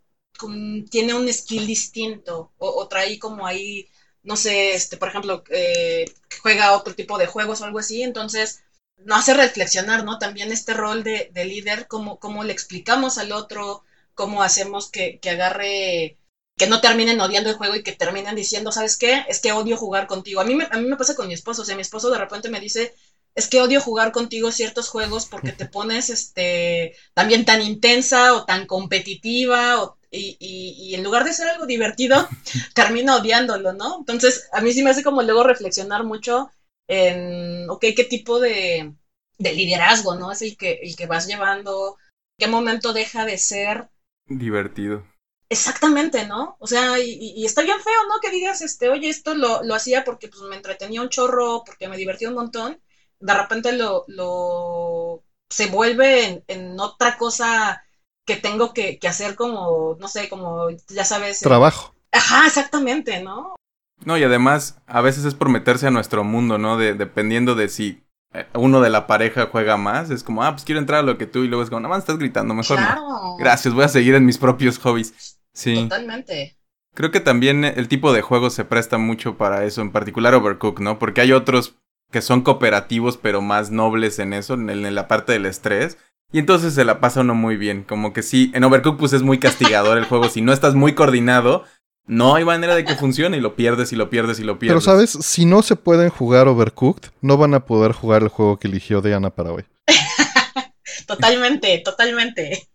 tiene 0.90 1.14
un 1.14 1.32
skill 1.32 1.64
distinto 1.64 2.50
o, 2.58 2.70
o 2.70 2.88
trae 2.88 3.20
como 3.20 3.46
ahí 3.46 3.88
no 4.26 4.37
sé, 4.37 4.75
este, 4.75 4.96
por 4.96 5.08
ejemplo, 5.08 5.44
eh, 5.50 6.05
juega 6.43 6.76
otro 6.76 6.94
tipo 6.94 7.17
de 7.19 7.26
juegos 7.26 7.61
o 7.61 7.64
algo 7.64 7.78
así, 7.78 8.02
entonces 8.02 8.62
nos 8.99 9.20
hace 9.20 9.34
reflexionar, 9.34 10.05
¿no? 10.05 10.19
También 10.19 10.52
este 10.52 10.75
rol 10.75 11.05
de, 11.05 11.31
líder, 11.34 11.87
cómo, 11.88 12.19
cómo, 12.19 12.44
le 12.44 12.52
explicamos 12.52 13.19
al 13.19 13.32
otro, 13.32 13.84
cómo 14.14 14.43
hacemos 14.43 14.90
que, 14.90 15.19
que, 15.20 15.31
agarre, 15.31 16.19
que 16.56 16.67
no 16.67 16.81
terminen 16.81 17.20
odiando 17.20 17.51
el 17.51 17.56
juego 17.56 17.77
y 17.77 17.82
que 17.84 17.93
terminen 17.93 18.34
diciendo, 18.34 18.72
¿sabes 18.72 18.96
qué? 18.96 19.24
Es 19.29 19.41
que 19.41 19.53
odio 19.53 19.77
jugar 19.77 20.06
contigo. 20.08 20.41
A 20.41 20.44
mí, 20.44 20.55
me, 20.55 20.67
a 20.70 20.79
mí 20.79 20.89
me 20.89 20.96
pasa 20.96 21.15
con 21.15 21.29
mi 21.29 21.34
esposo, 21.34 21.62
o 21.62 21.65
sea, 21.65 21.77
mi 21.77 21.82
esposo 21.82 22.10
de 22.10 22.19
repente 22.19 22.48
me 22.48 22.60
dice, 22.60 22.94
es 23.36 23.48
que 23.48 23.60
odio 23.60 23.81
jugar 23.81 24.12
contigo 24.12 24.51
ciertos 24.51 24.89
juegos 24.89 25.27
porque 25.27 25.53
te 25.53 25.67
pones 25.77 26.10
este 26.10 26.96
también 27.15 27.44
tan 27.44 27.62
intensa 27.62 28.34
o 28.34 28.44
tan 28.44 28.67
competitiva 28.67 29.82
o 29.82 29.95
y, 30.17 30.94
en 30.94 31.05
lugar 31.05 31.25
de 31.25 31.32
ser 31.32 31.49
algo 31.49 31.67
divertido, 31.67 32.29
termino 32.75 33.17
odiándolo, 33.17 33.73
¿no? 33.73 33.99
Entonces, 33.99 34.49
a 34.53 34.61
mí 34.61 34.73
sí 34.73 34.82
me 34.82 34.91
hace 34.91 35.03
como 35.03 35.23
luego 35.23 35.43
reflexionar 35.43 36.05
mucho 36.05 36.51
en, 36.89 37.69
ok, 37.69 37.81
qué 37.96 38.05
tipo 38.05 38.41
de, 38.41 38.94
liderazgo, 39.39 40.15
¿no? 40.15 40.32
Es 40.32 40.43
el 40.43 40.56
que, 40.56 40.81
el 40.82 40.96
que 40.96 41.06
vas 41.06 41.27
llevando, 41.27 41.96
qué 42.39 42.46
momento 42.46 42.93
deja 42.93 43.25
de 43.25 43.39
ser 43.39 43.89
divertido. 44.27 45.05
Exactamente, 45.49 46.27
¿no? 46.27 46.56
O 46.58 46.67
sea, 46.67 46.99
y, 46.99 47.44
está 47.44 47.63
bien 47.63 47.81
feo, 47.81 48.06
¿no? 48.08 48.19
Que 48.20 48.31
digas, 48.31 48.63
este, 48.63 48.89
oye, 48.89 49.08
esto 49.08 49.35
lo, 49.35 49.63
lo 49.63 49.75
hacía 49.75 50.05
porque 50.05 50.29
pues, 50.29 50.43
me 50.43 50.56
entretenía 50.56 51.03
un 51.03 51.08
chorro, 51.08 51.63
porque 51.65 51.89
me 51.89 51.96
divertía 51.96 52.29
un 52.29 52.35
montón. 52.35 52.81
De 53.20 53.35
repente 53.35 53.73
lo, 53.73 54.05
lo 54.08 55.23
se 55.49 55.67
vuelve 55.69 56.25
en, 56.25 56.44
en 56.49 56.81
otra 56.81 57.17
cosa 57.17 57.85
que 58.27 58.37
tengo 58.37 58.75
que, 58.75 58.99
hacer 59.09 59.37
como, 59.37 59.97
no 60.01 60.09
sé, 60.09 60.29
como, 60.29 60.69
ya 60.89 61.05
sabes. 61.05 61.41
Eh, 61.41 61.45
Trabajo. 61.45 61.95
Ajá, 62.13 62.47
exactamente, 62.47 63.23
¿no? 63.23 63.55
No, 64.05 64.19
y 64.19 64.25
además, 64.25 64.79
a 64.87 65.01
veces 65.01 65.25
es 65.25 65.35
por 65.35 65.49
meterse 65.49 65.87
a 65.87 65.91
nuestro 65.91 66.25
mundo, 66.25 66.59
¿no? 66.59 66.77
De, 66.77 66.95
dependiendo 66.95 67.55
de 67.55 67.69
si 67.69 68.03
eh, 68.35 68.47
uno 68.55 68.81
de 68.81 68.91
la 68.91 69.06
pareja 69.06 69.49
juega 69.51 69.77
más, 69.77 70.11
es 70.11 70.23
como, 70.23 70.43
ah, 70.43 70.53
pues 70.53 70.65
quiero 70.65 70.81
entrar 70.81 71.01
a 71.01 71.03
lo 71.05 71.17
que 71.17 71.27
tú, 71.27 71.45
y 71.45 71.49
luego 71.49 71.63
es 71.63 71.71
como, 71.71 71.81
nada 71.81 71.95
más 71.95 72.01
estás 72.01 72.19
gritando, 72.19 72.53
mejor 72.53 72.81
no. 72.81 73.37
Gracias, 73.39 73.73
voy 73.73 73.85
a 73.85 73.89
seguir 73.89 74.15
en 74.15 74.27
mis 74.27 74.39
propios 74.39 74.79
hobbies. 74.79 75.39
Sí. 75.55 75.85
Totalmente. 75.85 76.59
Creo 76.95 77.11
que 77.11 77.21
también 77.21 77.65
el 77.65 77.89
tipo 77.89 78.13
de 78.13 78.23
juego 78.23 78.51
se 78.51 78.65
presta 78.65 78.99
mucho 78.99 79.37
para 79.37 79.65
eso, 79.65 79.83
en 79.83 79.93
particular 79.93 80.35
Overcook, 80.35 80.81
¿no? 80.81 80.99
Porque 80.99 81.21
hay 81.21 81.33
otros 81.33 81.77
que 82.11 82.23
son 82.23 82.43
cooperativos, 82.43 83.17
pero 83.17 83.41
más 83.41 83.71
nobles 83.71 84.19
en 84.19 84.33
eso, 84.33 84.55
en, 84.55 84.71
en 84.71 84.95
la 84.95 85.06
parte 85.06 85.33
del 85.33 85.47
estrés. 85.47 85.99
Y 86.36 86.38
entonces 86.38 86.74
se 86.74 86.84
la 86.84 87.00
pasa 87.00 87.22
uno 87.22 87.34
muy 87.34 87.56
bien. 87.56 87.82
Como 87.82 88.12
que 88.12 88.22
sí, 88.22 88.50
en 88.52 88.62
Overcooked 88.62 88.98
pues 88.98 89.14
es 89.14 89.22
muy 89.22 89.38
castigador 89.38 89.96
el 89.96 90.05
juego. 90.08 90.28
Si 90.28 90.43
no 90.43 90.52
estás 90.52 90.74
muy 90.74 90.94
coordinado, 90.94 91.64
no 92.05 92.34
hay 92.34 92.44
manera 92.44 92.74
de 92.74 92.84
que 92.84 92.94
funcione 92.94 93.38
y 93.38 93.40
lo 93.40 93.56
pierdes 93.56 93.90
y 93.94 93.96
lo 93.96 94.10
pierdes 94.10 94.38
y 94.38 94.44
lo 94.44 94.58
pierdes. 94.58 94.74
Pero 94.74 94.81
sabes, 94.82 95.12
si 95.12 95.46
no 95.46 95.62
se 95.62 95.76
pueden 95.76 96.10
jugar 96.10 96.46
Overcooked, 96.46 97.08
no 97.22 97.38
van 97.38 97.55
a 97.55 97.64
poder 97.64 97.93
jugar 97.93 98.22
el 98.22 98.28
juego 98.28 98.58
que 98.58 98.69
eligió 98.69 99.00
Diana 99.00 99.31
para 99.31 99.50
hoy. 99.50 99.64
totalmente, 101.06 101.81
totalmente. 101.82 102.69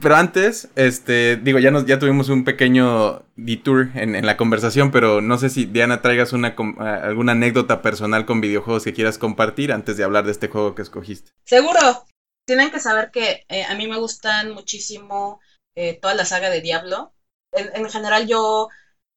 Pero 0.00 0.14
antes, 0.14 0.68
este, 0.76 1.36
digo, 1.38 1.58
ya 1.58 1.72
nos, 1.72 1.86
ya 1.86 1.98
tuvimos 1.98 2.28
un 2.28 2.44
pequeño 2.44 3.24
detour 3.34 3.88
en, 3.94 4.24
la 4.24 4.36
conversación, 4.36 4.92
pero 4.92 5.22
no 5.22 5.38
sé 5.38 5.50
si 5.50 5.64
Diana 5.64 6.02
traigas 6.02 6.32
una 6.32 6.54
alguna 7.02 7.32
anécdota 7.32 7.82
personal 7.82 8.26
con 8.26 8.40
videojuegos 8.40 8.84
que 8.84 8.92
quieras 8.92 9.18
compartir 9.18 9.72
antes 9.72 9.96
de 9.96 10.04
hablar 10.04 10.24
de 10.24 10.30
este 10.30 10.46
juego 10.46 10.76
que 10.76 10.82
escogiste. 10.82 11.32
Seguro. 11.42 12.04
Tienen 12.48 12.70
que 12.70 12.80
saber 12.80 13.10
que 13.10 13.44
eh, 13.50 13.64
a 13.64 13.74
mí 13.74 13.86
me 13.86 13.98
gustan 13.98 14.52
muchísimo 14.52 15.38
eh, 15.74 16.00
toda 16.00 16.14
la 16.14 16.24
saga 16.24 16.48
de 16.48 16.62
Diablo. 16.62 17.12
En, 17.52 17.90
general, 17.90 18.26
yo 18.26 18.68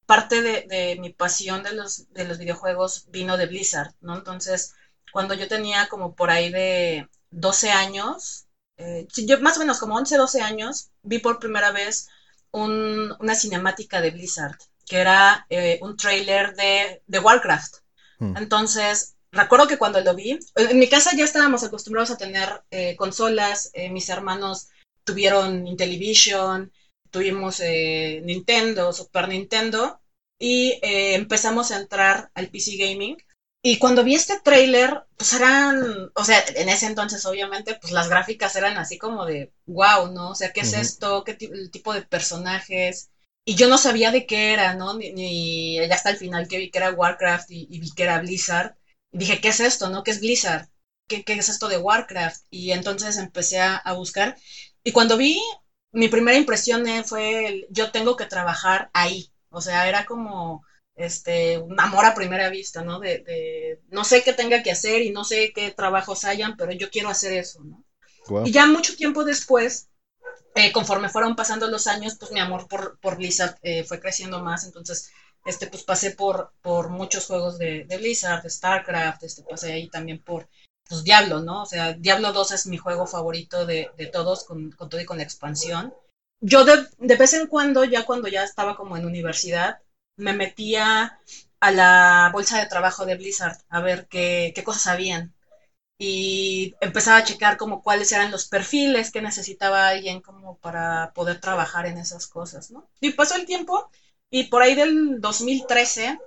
parte 0.04 0.42
de, 0.42 0.66
de, 0.68 0.96
mi 1.00 1.14
pasión 1.14 1.62
de 1.62 1.72
los, 1.72 2.12
de 2.12 2.26
los 2.26 2.36
videojuegos 2.36 3.06
vino 3.08 3.38
de 3.38 3.46
Blizzard, 3.46 3.94
¿no? 4.02 4.18
Entonces, 4.18 4.74
cuando 5.12 5.32
yo 5.32 5.48
tenía 5.48 5.88
como 5.88 6.14
por 6.14 6.30
ahí 6.30 6.50
de 6.50 7.08
12 7.30 7.70
años, 7.70 8.48
eh, 8.76 9.08
yo 9.16 9.40
más 9.40 9.56
o 9.56 9.60
menos 9.60 9.78
como 9.78 9.96
11, 9.96 10.18
12 10.18 10.42
años, 10.42 10.90
vi 11.02 11.18
por 11.18 11.38
primera 11.38 11.70
vez 11.70 12.08
una 12.50 13.34
cinemática 13.34 14.02
de 14.02 14.10
Blizzard, 14.10 14.58
que 14.84 14.98
era 14.98 15.46
eh, 15.48 15.78
un 15.80 15.96
trailer 15.96 16.54
de, 16.54 17.02
de 17.06 17.18
Warcraft. 17.18 17.76
Hmm. 18.18 18.36
Entonces, 18.36 19.16
recuerdo 19.32 19.66
que 19.66 19.78
cuando 19.78 20.00
lo 20.00 20.14
vi, 20.14 20.38
en 20.54 20.78
mi 20.78 20.88
casa 20.88 21.16
ya 21.16 21.24
estábamos 21.24 21.64
acostumbrados 21.64 22.10
a 22.10 22.16
tener 22.16 22.62
eh, 22.70 22.94
consolas, 22.96 23.70
mis 23.90 24.08
hermanos 24.08 24.68
tuvieron 25.04 25.66
Intellivision, 25.66 26.70
tuvimos 27.10 27.60
Nintendo, 27.60 28.92
Super 28.92 29.28
Nintendo, 29.28 29.98
y 30.38 30.78
empezamos 30.82 31.70
a 31.70 31.76
entrar 31.76 32.30
al 32.34 32.48
PC 32.48 32.76
Gaming 32.76 33.16
y 33.64 33.78
cuando 33.78 34.02
vi 34.02 34.16
este 34.16 34.40
tráiler, 34.40 35.04
pues 35.16 35.32
eran, 35.34 36.10
o 36.14 36.24
sea, 36.24 36.44
en 36.56 36.68
ese 36.68 36.86
entonces 36.86 37.24
obviamente, 37.26 37.76
pues 37.80 37.92
las 37.92 38.08
gráficas 38.08 38.56
eran 38.56 38.76
así 38.76 38.98
como 38.98 39.24
de, 39.24 39.52
wow, 39.66 40.10
¿no? 40.12 40.30
O 40.30 40.34
sea, 40.34 40.52
¿qué 40.52 40.62
es 40.62 40.72
esto? 40.72 41.22
¿Qué 41.22 41.36
el 41.40 41.70
tipo 41.70 41.92
de 41.92 42.02
personajes? 42.02 43.08
Y 43.44 43.54
yo 43.54 43.68
no 43.68 43.78
sabía 43.78 44.10
de 44.10 44.26
qué 44.26 44.52
era, 44.52 44.74
¿no? 44.74 44.94
Ni, 44.94 45.76
ya 45.76 45.94
hasta 45.94 46.10
el 46.10 46.16
final 46.16 46.48
que 46.48 46.58
vi 46.58 46.70
que 46.70 46.78
era 46.78 46.90
Warcraft 46.90 47.50
y, 47.50 47.78
vi 47.78 47.90
que 47.92 48.02
era 48.02 48.18
Blizzard. 48.18 48.74
Dije, 49.12 49.40
¿qué 49.40 49.48
es 49.48 49.60
esto, 49.60 49.88
no? 49.88 50.02
¿Qué 50.02 50.10
es 50.10 50.20
Blizzard? 50.20 50.66
¿Qué, 51.08 51.22
qué 51.24 51.34
es 51.34 51.48
esto 51.48 51.68
de 51.68 51.76
Warcraft? 51.78 52.42
Y 52.50 52.72
entonces 52.72 53.16
empecé 53.16 53.60
a, 53.60 53.76
a 53.76 53.92
buscar. 53.92 54.36
Y 54.84 54.92
cuando 54.92 55.16
vi, 55.16 55.40
mi 55.92 56.08
primera 56.08 56.36
impresión 56.36 56.84
fue, 57.04 57.48
el, 57.48 57.66
yo 57.70 57.90
tengo 57.90 58.16
que 58.16 58.26
trabajar 58.26 58.88
ahí. 58.92 59.30
O 59.50 59.60
sea, 59.60 59.86
era 59.88 60.04
como 60.04 60.62
este, 60.94 61.58
un 61.58 61.78
amor 61.80 62.04
a 62.06 62.14
primera 62.14 62.48
vista, 62.48 62.82
¿no? 62.82 62.98
De, 62.98 63.78
no 63.88 64.04
sé 64.04 64.22
qué 64.22 64.32
tenga 64.32 64.62
que 64.62 64.70
hacer 64.70 65.02
y 65.02 65.10
no 65.10 65.24
sé 65.24 65.52
qué 65.54 65.70
trabajos 65.70 66.24
hayan, 66.24 66.56
pero 66.56 66.72
yo 66.72 66.88
quiero 66.90 67.08
hacer 67.10 67.32
eso, 67.32 67.62
¿no? 67.64 67.84
Y 68.42 68.52
ya 68.52 68.66
mucho 68.66 68.94
tiempo 68.96 69.24
después, 69.24 69.88
eh, 70.54 70.72
conforme 70.72 71.08
fueron 71.08 71.34
pasando 71.36 71.68
los 71.68 71.86
años, 71.86 72.16
pues 72.18 72.30
mi 72.32 72.40
amor 72.40 72.66
por, 72.68 72.98
por 73.00 73.16
Blizzard 73.16 73.56
eh, 73.62 73.84
fue 73.84 74.00
creciendo 74.00 74.40
más, 74.40 74.64
entonces, 74.64 75.08
este, 75.44 75.66
pues 75.66 75.82
pasé 75.82 76.12
por, 76.12 76.52
por 76.62 76.90
muchos 76.90 77.26
juegos 77.26 77.58
de, 77.58 77.86
Blizzard, 77.98 78.42
de 78.42 78.50
StarCraft, 78.50 79.22
este, 79.24 79.42
pasé 79.42 79.72
ahí 79.72 79.88
también 79.88 80.22
por, 80.22 80.48
pues 80.88 81.02
Diablo, 81.04 81.40
¿no? 81.40 81.62
O 81.62 81.66
sea, 81.66 81.94
Diablo 81.94 82.32
2 82.32 82.52
es 82.52 82.66
mi 82.66 82.76
juego 82.76 83.06
favorito 83.06 83.66
de, 83.66 83.90
todos, 84.12 84.44
con, 84.44 84.70
con, 84.72 84.88
todo 84.88 85.00
y 85.00 85.04
con 85.06 85.18
la 85.18 85.24
expansión. 85.24 85.94
Yo 86.40 86.64
de, 86.64 86.86
de 86.98 87.16
vez 87.16 87.34
en 87.34 87.46
cuando, 87.46 87.84
ya 87.84 88.04
cuando 88.04 88.28
ya 88.28 88.44
estaba 88.44 88.76
como 88.76 88.96
en 88.96 89.06
universidad, 89.06 89.80
me 90.16 90.32
metía 90.32 91.18
a 91.60 91.70
la 91.70 92.30
bolsa 92.32 92.58
de 92.58 92.66
trabajo 92.66 93.06
de 93.06 93.16
Blizzard 93.16 93.58
a 93.68 93.80
ver 93.80 94.08
qué, 94.08 94.52
qué 94.54 94.64
cosas 94.64 94.86
habían. 94.88 95.34
Y 95.98 96.74
empezaba 96.80 97.18
a 97.18 97.24
checar 97.24 97.56
como 97.56 97.82
cuáles 97.82 98.10
eran 98.10 98.32
los 98.32 98.48
perfiles 98.48 99.12
que 99.12 99.22
necesitaba 99.22 99.88
alguien 99.88 100.20
como 100.20 100.56
para 100.58 101.12
poder 101.14 101.40
trabajar 101.40 101.86
en 101.86 101.98
esas 101.98 102.26
cosas, 102.26 102.72
¿no? 102.72 102.88
Y 103.00 103.12
pasó 103.12 103.36
el 103.36 103.46
tiempo 103.46 103.88
y 104.32 104.44
por 104.44 104.62
ahí 104.62 104.74
del 104.74 105.20
2013 105.20 106.18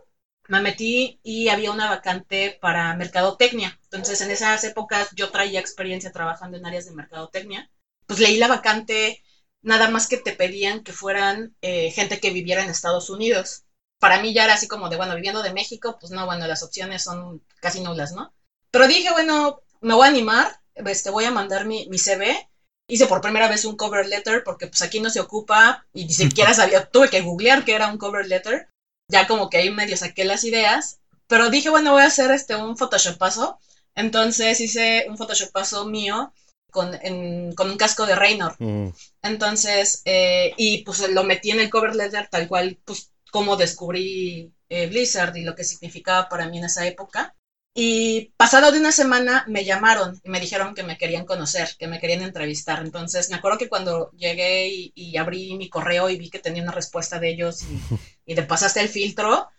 me 0.48 0.62
metí 0.62 1.20
y 1.24 1.50
había 1.50 1.72
una 1.72 1.90
vacante 1.90 2.58
para 2.62 2.96
mercadotecnia. 2.96 3.80
Entonces, 3.86 4.22
en 4.22 4.32
esas 4.32 4.64
épocas 4.64 5.10
yo 5.16 5.32
traía 5.32 5.60
experiencia 5.60 6.12
trabajando 6.12 6.58
en 6.58 6.66
áreas 6.66 6.86
de 6.86 6.94
mercadotecnia. 6.94 7.70
Pues 8.08 8.20
leí 8.20 8.38
la 8.38 8.48
vacante, 8.48 9.22
nada 9.62 9.90
más 9.90 10.08
que 10.08 10.18
te 10.18 10.34
pedían 10.34 10.84
que 10.84 10.94
fueran 10.94 11.56
eh, 11.62 11.92
gente 11.92 12.20
que 12.20 12.32
viviera 12.32 12.62
en 12.64 12.70
Estados 12.70 13.10
Unidos 13.10 13.64
para 14.00 14.20
mí 14.22 14.34
ya 14.34 14.44
era 14.44 14.54
así 14.54 14.68
como 14.68 14.90
de, 14.90 14.98
bueno, 14.98 15.16
viviendo 15.16 15.42
de 15.42 15.54
México, 15.54 15.98
pues 16.00 16.12
no, 16.12 16.26
bueno, 16.26 16.46
las 16.48 16.64
opciones 16.64 17.04
son 17.04 17.42
casi 17.62 17.82
nulas, 17.82 18.12
¿no? 18.12 18.34
Pero 18.72 18.88
dije, 18.88 19.12
bueno, 19.12 19.62
me 19.82 19.94
voy 19.94 20.06
a 20.06 20.10
animar, 20.10 20.60
este, 20.76 21.10
voy 21.10 21.24
a 21.26 21.32
mandar 21.32 21.66
mi, 21.66 21.88
mi 21.90 21.98
CV. 21.98 22.48
Hice 22.88 23.08
por 23.08 23.22
primera 23.22 23.48
vez 23.48 23.66
un 23.66 23.76
cover 23.76 24.06
letter 24.06 24.44
porque 24.44 24.68
pues 24.68 24.82
aquí 24.82 25.00
no 25.00 25.10
se 25.10 25.20
ocupa 25.20 25.86
y 25.94 26.06
ni 26.06 26.14
siquiera 26.14 26.54
sabía, 26.54 26.86
tuve 26.86 27.10
que 27.10 27.22
googlear 27.22 27.66
que 27.66 27.74
era 27.74 27.88
un 27.88 27.98
cover 27.98 28.26
letter. 28.28 28.68
Ya 29.08 29.28
como 29.28 29.50
que 29.50 29.58
ahí 29.58 29.70
medio 29.70 29.98
saqué 29.98 30.24
las 30.26 30.44
ideas, 30.44 31.00
pero 31.28 31.50
dije, 31.50 31.70
bueno, 31.70 31.92
voy 31.92 32.02
a 32.02 32.08
hacer 32.08 32.32
este 32.32 32.56
un 32.56 32.78
photoshopazo. 32.78 33.60
Entonces 33.96 34.60
hice 34.60 35.06
un 35.08 35.18
photoshopazo 35.18 35.86
mío 35.86 36.34
con, 36.72 36.98
con 37.56 37.70
un 37.70 37.78
casco 37.78 38.06
de 38.06 38.16
Raynor. 38.16 38.56
Mm. 38.60 38.90
Entonces, 39.22 40.02
eh, 40.06 40.54
y 40.58 40.84
pues 40.84 41.08
lo 41.10 41.24
metí 41.24 41.52
en 41.52 41.60
el 41.60 41.70
cover 41.70 41.96
letter 41.96 42.28
tal 42.30 42.48
cual, 42.48 42.78
pues 42.84 43.12
cómo 43.32 43.56
descubrí 43.58 44.52
eh, 44.70 44.88
Blizzard 44.88 45.36
y 45.36 45.44
lo 45.44 45.56
que 45.56 45.64
significaba 45.64 46.30
para 46.30 46.48
mí 46.48 46.58
en 46.58 46.66
esa 46.66 46.86
época. 46.88 47.35
Y 47.78 48.32
pasado 48.38 48.72
de 48.72 48.80
una 48.80 48.94
semana 48.94 49.44
me 49.50 49.66
llamaron 49.66 50.18
y 50.24 50.30
me 50.30 50.40
dijeron 50.40 50.74
que 50.74 50.84
me 50.84 50.98
querían 50.98 51.26
conocer, 51.26 51.76
que 51.78 51.88
me 51.88 52.00
querían 52.00 52.22
entrevistar. 52.22 52.80
Entonces 52.80 53.30
me 53.30 53.36
acuerdo 53.36 53.58
que 53.58 53.68
cuando 53.68 54.12
llegué 54.12 54.70
y, 54.96 55.18
abrí 55.18 55.58
mi 55.58 55.68
correo 55.70 56.10
y 56.10 56.18
vi 56.18 56.30
que 56.30 56.40
tenía 56.40 56.64
una 56.64 56.72
respuesta 56.72 57.20
de 57.20 57.32
ellos 57.32 57.66
y, 58.26 58.34
de 58.34 58.44
pasaste 58.44 58.80
el 58.80 58.88
filtro, 58.88 59.50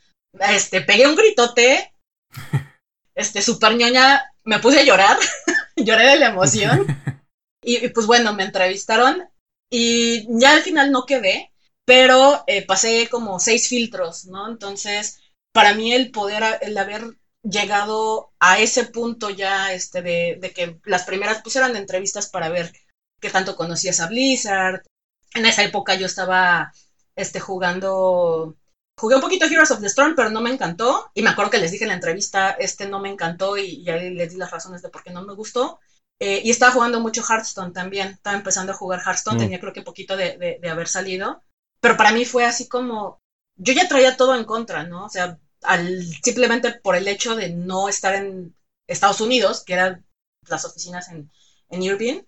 este, 0.49 0.81
pegué 0.81 1.07
un 1.07 1.15
gritote, 1.15 1.93
este, 3.15 3.43
super 3.43 3.77
ñoña, 3.77 4.33
me 4.45 4.61
puse 4.61 4.81
a 4.81 4.85
llorar, 4.85 5.19
lloré 5.77 6.07
de 6.07 6.17
la 6.17 6.29
emoción. 6.29 6.87
Y, 7.69 7.85
y 7.85 7.89
pues 7.89 8.07
bueno, 8.07 8.33
me 8.33 8.45
entrevistaron 8.45 9.29
y 9.71 10.25
ya 10.39 10.53
al 10.53 10.63
final 10.63 10.93
no 10.93 11.05
quedé, 11.05 11.51
pero 11.85 12.45
eh, 12.47 12.65
pasé 12.65 13.09
como 13.11 13.41
seis 13.41 13.69
filtros, 13.69 14.27
¿no? 14.27 14.49
Entonces, 14.49 15.19
para 15.53 15.75
mí 15.75 15.93
el 15.93 16.13
poder, 16.13 16.59
el 16.61 16.79
haber 16.79 17.17
llegado 17.49 18.33
a 18.41 18.59
ese 18.59 18.85
punto 18.85 19.31
ya, 19.31 19.73
este, 19.73 20.03
de, 20.03 20.39
de 20.41 20.53
que 20.53 20.79
las 20.85 21.05
primeras 21.05 21.43
pusieran 21.43 21.77
entrevistas 21.77 22.29
para 22.29 22.49
ver 22.49 22.73
qué 23.21 23.31
tanto 23.31 23.57
conocías 23.57 24.01
a 24.01 24.09
Blizzard. 24.09 24.83
En 25.35 25.47
esa 25.47 25.63
época 25.63 25.95
yo 25.95 26.07
estaba, 26.07 26.73
este, 27.15 27.41
jugando, 27.41 28.57
jugué 28.99 29.17
un 29.17 29.21
poquito 29.21 29.47
Heroes 29.47 29.71
of 29.71 29.81
the 29.81 29.87
Storm, 29.87 30.15
pero 30.15 30.31
no 30.31 30.41
me 30.41 30.51
encantó. 30.51 31.11
Y 31.15 31.23
me 31.23 31.31
acuerdo 31.31 31.51
que 31.51 31.59
les 31.59 31.71
dije 31.71 31.85
en 31.85 31.89
la 31.89 31.95
entrevista, 31.95 32.51
este 32.51 32.89
no 32.89 33.01
me 33.01 33.11
encantó 33.11 33.57
y 33.57 33.85
ya 33.85 33.97
les 33.97 34.33
di 34.33 34.37
las 34.37 34.51
razones 34.51 34.83
de 34.83 34.89
por 34.89 35.03
qué 35.03 35.11
no 35.11 35.23
me 35.23 35.35
gustó. 35.35 35.79
Eh, 36.19 36.41
y 36.45 36.51
estaba 36.51 36.73
jugando 36.73 37.01
mucho 37.01 37.23
Hearthstone 37.23 37.73
también. 37.73 38.09
Estaba 38.09 38.37
empezando 38.37 38.73
a 38.73 38.77
jugar 38.77 39.03
Hearthstone, 39.05 39.37
mm. 39.37 39.41
tenía 39.41 39.61
creo 39.61 39.73
que 39.73 39.83
poquito 39.83 40.17
de, 40.17 40.59
de 40.61 40.69
haber 40.71 40.89
salido. 40.89 41.43
Pero 41.81 41.97
para 41.97 42.13
mí 42.13 42.25
fue 42.25 42.45
así 42.45 42.69
como, 42.69 43.21
yo 43.57 43.73
ya 43.73 43.89
traía 43.89 44.17
todo 44.17 44.35
en 44.35 44.45
contra, 44.45 44.85
¿no? 44.85 45.05
O 45.05 45.09
sea, 45.09 45.39
al, 45.63 46.03
simplemente 46.23 46.73
por 46.83 46.97
el 46.97 47.09
hecho 47.09 47.35
de 47.37 47.51
no 47.51 47.89
estar 47.89 48.15
en 48.15 48.55
Estados 48.87 49.21
Unidos, 49.21 49.65
que 49.65 49.75
eran 49.75 50.05
las 50.49 50.65
oficinas 50.65 51.09
en, 51.09 51.31
en 51.71 51.83
Irving. 51.83 52.23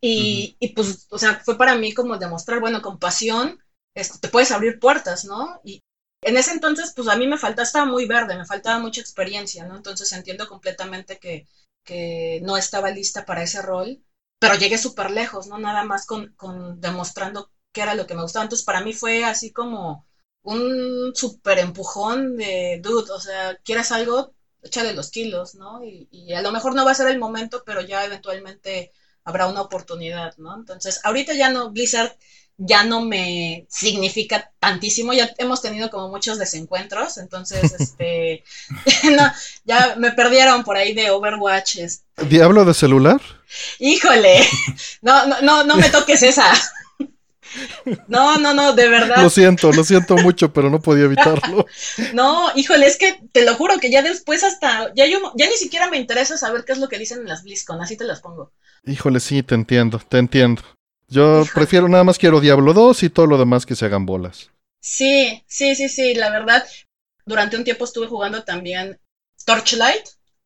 Y, 0.00 0.56
y, 0.60 0.68
pues, 0.74 1.06
o 1.10 1.18
sea, 1.18 1.40
fue 1.44 1.56
para 1.56 1.76
mí 1.76 1.92
como 1.94 2.18
demostrar, 2.18 2.60
bueno, 2.60 2.82
con 2.82 2.98
pasión, 2.98 3.58
esto, 3.94 4.18
te 4.18 4.28
puedes 4.28 4.50
abrir 4.50 4.78
puertas, 4.80 5.24
¿no? 5.24 5.60
Y 5.64 5.80
en 6.22 6.36
ese 6.36 6.52
entonces, 6.52 6.92
pues 6.94 7.08
a 7.08 7.16
mí 7.16 7.26
me 7.26 7.38
faltaba, 7.38 7.64
estaba 7.64 7.84
muy 7.86 8.06
verde, 8.06 8.36
me 8.36 8.44
faltaba 8.46 8.78
mucha 8.80 9.00
experiencia, 9.00 9.64
¿no? 9.66 9.76
Entonces 9.76 10.12
entiendo 10.12 10.48
completamente 10.48 11.18
que, 11.18 11.46
que 11.84 12.40
no 12.42 12.56
estaba 12.56 12.90
lista 12.90 13.24
para 13.24 13.42
ese 13.42 13.62
rol, 13.62 14.02
pero 14.40 14.54
llegué 14.56 14.76
súper 14.78 15.10
lejos, 15.10 15.46
¿no? 15.46 15.58
Nada 15.58 15.84
más 15.84 16.04
con, 16.06 16.32
con 16.34 16.80
demostrando 16.80 17.50
que 17.72 17.82
era 17.82 17.94
lo 17.94 18.06
que 18.06 18.14
me 18.14 18.22
gustaba. 18.22 18.44
Entonces, 18.44 18.64
para 18.64 18.80
mí 18.82 18.92
fue 18.92 19.24
así 19.24 19.52
como 19.52 20.04
un 20.42 21.12
súper 21.14 21.58
empujón 21.58 22.36
de, 22.36 22.80
dude, 22.82 23.10
o 23.12 23.20
sea, 23.20 23.56
quieres 23.64 23.92
algo, 23.92 24.34
échale 24.62 24.94
los 24.94 25.10
kilos, 25.10 25.54
¿no? 25.54 25.82
Y, 25.84 26.32
a 26.32 26.42
lo 26.42 26.52
mejor 26.52 26.74
no 26.74 26.84
va 26.84 26.92
a 26.92 26.96
ser 26.96 27.08
el 27.08 27.18
momento, 27.18 27.62
pero 27.64 27.80
ya 27.80 28.04
eventualmente 28.04 28.92
habrá 29.24 29.46
una 29.46 29.62
oportunidad, 29.62 30.36
¿no? 30.38 30.54
Entonces, 30.54 31.00
ahorita 31.04 31.34
ya 31.34 31.50
no, 31.50 31.70
Blizzard 31.70 32.16
ya 32.58 32.84
no 32.84 33.00
me 33.00 33.66
significa 33.70 34.52
tantísimo, 34.58 35.12
ya 35.12 35.32
hemos 35.38 35.62
tenido 35.62 35.90
como 35.90 36.08
muchos 36.08 36.38
desencuentros, 36.38 37.18
entonces, 37.18 37.72
este, 37.78 38.44
no, 39.16 39.32
ya 39.64 39.94
me 39.96 40.12
perdieron 40.12 40.64
por 40.64 40.76
ahí 40.76 40.92
de 40.92 41.10
Overwatch. 41.10 41.78
¿Diablo 42.28 42.64
de 42.64 42.74
celular? 42.74 43.20
Híjole, 43.78 44.46
no, 45.02 45.26
no, 45.26 45.40
no, 45.42 45.64
no 45.64 45.76
me 45.76 45.88
toques 45.88 46.22
esa. 46.22 46.52
No, 48.08 48.38
no, 48.38 48.54
no, 48.54 48.72
de 48.72 48.88
verdad. 48.88 49.22
Lo 49.22 49.30
siento, 49.30 49.72
lo 49.72 49.84
siento 49.84 50.16
mucho, 50.16 50.52
pero 50.52 50.70
no 50.70 50.80
podía 50.80 51.04
evitarlo. 51.04 51.66
no, 52.14 52.50
híjole, 52.54 52.86
es 52.86 52.96
que 52.96 53.20
te 53.32 53.44
lo 53.44 53.54
juro 53.54 53.78
que 53.78 53.90
ya 53.90 54.02
después 54.02 54.44
hasta, 54.44 54.92
ya 54.94 55.06
yo, 55.06 55.32
ya 55.36 55.46
ni 55.46 55.56
siquiera 55.56 55.88
me 55.88 55.98
interesa 55.98 56.36
saber 56.36 56.64
qué 56.64 56.72
es 56.72 56.78
lo 56.78 56.88
que 56.88 56.98
dicen 56.98 57.20
en 57.20 57.28
las 57.28 57.42
BlizzCon, 57.42 57.80
así 57.80 57.96
te 57.96 58.04
las 58.04 58.20
pongo. 58.20 58.52
Híjole, 58.84 59.20
sí, 59.20 59.42
te 59.42 59.54
entiendo, 59.54 60.00
te 60.08 60.18
entiendo. 60.18 60.62
Yo 61.08 61.44
prefiero, 61.54 61.88
nada 61.88 62.04
más 62.04 62.18
quiero 62.18 62.40
Diablo 62.40 62.72
2 62.72 63.02
y 63.02 63.10
todo 63.10 63.26
lo 63.26 63.38
demás 63.38 63.66
que 63.66 63.76
se 63.76 63.84
hagan 63.84 64.06
bolas. 64.06 64.50
Sí, 64.80 65.44
sí, 65.46 65.74
sí, 65.74 65.88
sí, 65.88 66.14
la 66.14 66.30
verdad, 66.30 66.66
durante 67.26 67.56
un 67.56 67.64
tiempo 67.64 67.84
estuve 67.84 68.06
jugando 68.06 68.44
también 68.44 68.98
Torchlight, 69.44 70.04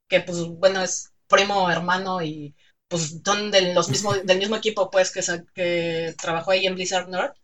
que 0.08 0.20
pues 0.20 0.38
bueno, 0.44 0.82
es 0.82 1.12
primo, 1.28 1.70
hermano 1.70 2.22
y 2.22 2.54
pues 2.88 3.16
son 3.24 3.50
del, 3.50 3.74
los 3.74 3.88
mismos, 3.88 4.24
del 4.24 4.38
mismo 4.38 4.56
equipo 4.56 4.90
pues 4.90 5.10
que, 5.10 5.20
que 5.54 6.14
trabajó 6.20 6.52
ahí 6.52 6.66
en 6.66 6.74
Blizzard 6.74 7.08
North. 7.08 7.36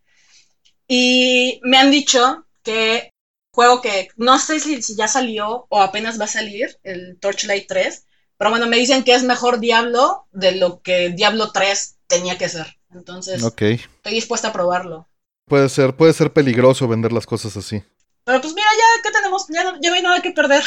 Y 0.89 1.61
me 1.63 1.79
han 1.79 1.91
dicho 1.91 2.47
que 2.63 3.11
juego 3.53 3.81
que 3.81 4.09
no 4.17 4.39
sé 4.39 4.61
si, 4.61 4.81
ya 4.95 5.09
salió 5.09 5.67
o 5.69 5.81
apenas 5.81 6.21
va 6.21 6.25
a 6.25 6.29
salir, 6.29 6.79
el 6.83 7.19
Torchlight 7.21 7.67
3, 7.69 8.07
pero 8.39 8.51
bueno, 8.51 8.67
me 8.67 8.79
dicen 8.79 9.05
que 9.05 9.15
es 9.15 9.23
mejor 9.23 9.61
Diablo 9.61 10.27
de 10.33 10.53
lo 10.53 10.81
que 10.83 11.11
Diablo 11.11 11.53
3 11.53 11.97
tenía 12.07 12.39
que 12.39 12.49
ser. 12.49 12.79
Entonces, 12.93 13.43
estoy 13.43 13.81
dispuesta 14.05 14.49
a 14.49 14.53
probarlo. 14.53 15.09
Puede 15.47 15.69
ser, 15.69 15.97
puede 15.97 16.13
ser 16.13 16.33
peligroso 16.33 16.89
vender 16.89 17.13
las 17.13 17.27
cosas 17.27 17.57
así. 17.57 17.83
Pero 18.25 18.41
pues 18.41 18.55
mira, 18.55 18.67
ya, 18.77 19.03
¿qué 19.03 19.11
tenemos? 19.11 19.47
Ya 19.49 19.65
no, 19.65 19.81
ya 19.81 19.91
no 19.91 19.97
hay 19.97 20.03
nada 20.03 20.23
que 20.23 20.31
perder. 20.31 20.63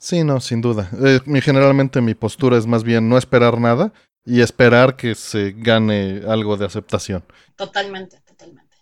Sí, 0.00 0.24
no, 0.24 0.40
sin 0.40 0.62
duda. 0.62 0.90
Eh, 1.04 1.20
generalmente 1.42 2.00
mi 2.00 2.14
postura 2.14 2.56
es 2.56 2.66
más 2.66 2.84
bien 2.84 3.10
no 3.10 3.18
esperar 3.18 3.60
nada 3.60 3.92
y 4.24 4.40
esperar 4.40 4.96
que 4.96 5.14
se 5.14 5.52
gane 5.54 6.22
algo 6.26 6.56
de 6.56 6.64
aceptación. 6.64 7.22
Totalmente, 7.54 8.18
totalmente. 8.26 8.74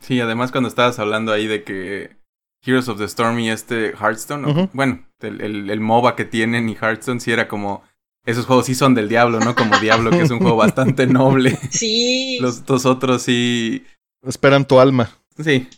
Sí, 0.00 0.20
además 0.20 0.52
cuando 0.52 0.68
estabas 0.68 0.98
hablando 0.98 1.32
ahí 1.32 1.46
de 1.46 1.64
que 1.64 2.18
Heroes 2.64 2.88
of 2.88 2.98
the 2.98 3.04
Storm 3.04 3.38
y 3.38 3.48
este 3.48 3.92
Hearthstone, 3.92 4.68
bueno, 4.74 5.06
el, 5.20 5.70
el, 5.70 5.80
MOBA 5.80 6.16
que 6.16 6.26
tienen 6.26 6.68
y 6.68 6.74
Hearthstone 6.74 7.20
sí 7.20 7.32
era 7.32 7.48
como... 7.48 7.82
Esos 8.24 8.44
juegos 8.44 8.66
sí 8.66 8.74
son 8.74 8.94
del 8.94 9.08
diablo, 9.08 9.40
¿no? 9.40 9.56
Como 9.56 9.76
Diablo, 9.78 10.10
que 10.10 10.20
es 10.20 10.30
un 10.30 10.38
juego 10.38 10.56
bastante 10.58 11.06
noble. 11.06 11.58
Sí. 11.70 12.38
Los 12.40 12.64
dos 12.66 12.86
otros 12.86 13.22
sí... 13.22 13.84
Esperan 14.24 14.64
tu 14.64 14.78
alma. 14.78 15.10
Sí. 15.42 15.68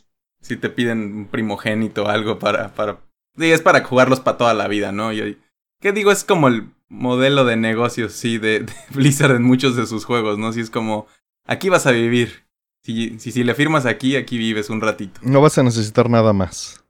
Si 0.42 0.56
te 0.58 0.68
piden 0.68 1.14
un 1.14 1.26
primogénito 1.26 2.04
o 2.04 2.08
algo 2.08 2.38
para, 2.38 2.74
para 2.74 2.98
Sí, 3.36 3.50
es 3.50 3.62
para 3.62 3.84
jugarlos 3.84 4.20
para 4.20 4.36
toda 4.36 4.54
la 4.54 4.68
vida, 4.68 4.92
¿no? 4.92 5.12
Y, 5.12 5.38
¿Qué 5.80 5.92
digo? 5.92 6.12
Es 6.12 6.24
como 6.24 6.48
el 6.48 6.72
modelo 6.88 7.44
de 7.44 7.56
negocios, 7.56 8.12
sí, 8.12 8.38
de, 8.38 8.66
Blizzard 8.90 9.36
en 9.36 9.42
muchos 9.42 9.76
de 9.76 9.86
sus 9.86 10.04
juegos, 10.04 10.38
¿no? 10.38 10.52
Si 10.52 10.60
es 10.60 10.70
como, 10.70 11.06
aquí 11.46 11.68
vas 11.68 11.86
a 11.86 11.92
vivir. 11.92 12.44
Si, 12.82 13.18
si, 13.18 13.32
si, 13.32 13.44
le 13.44 13.54
firmas 13.54 13.86
aquí, 13.86 14.14
aquí 14.14 14.36
vives 14.36 14.68
un 14.68 14.80
ratito. 14.80 15.20
No 15.22 15.40
vas 15.40 15.56
a 15.56 15.62
necesitar 15.62 16.10
nada 16.10 16.34
más. 16.34 16.84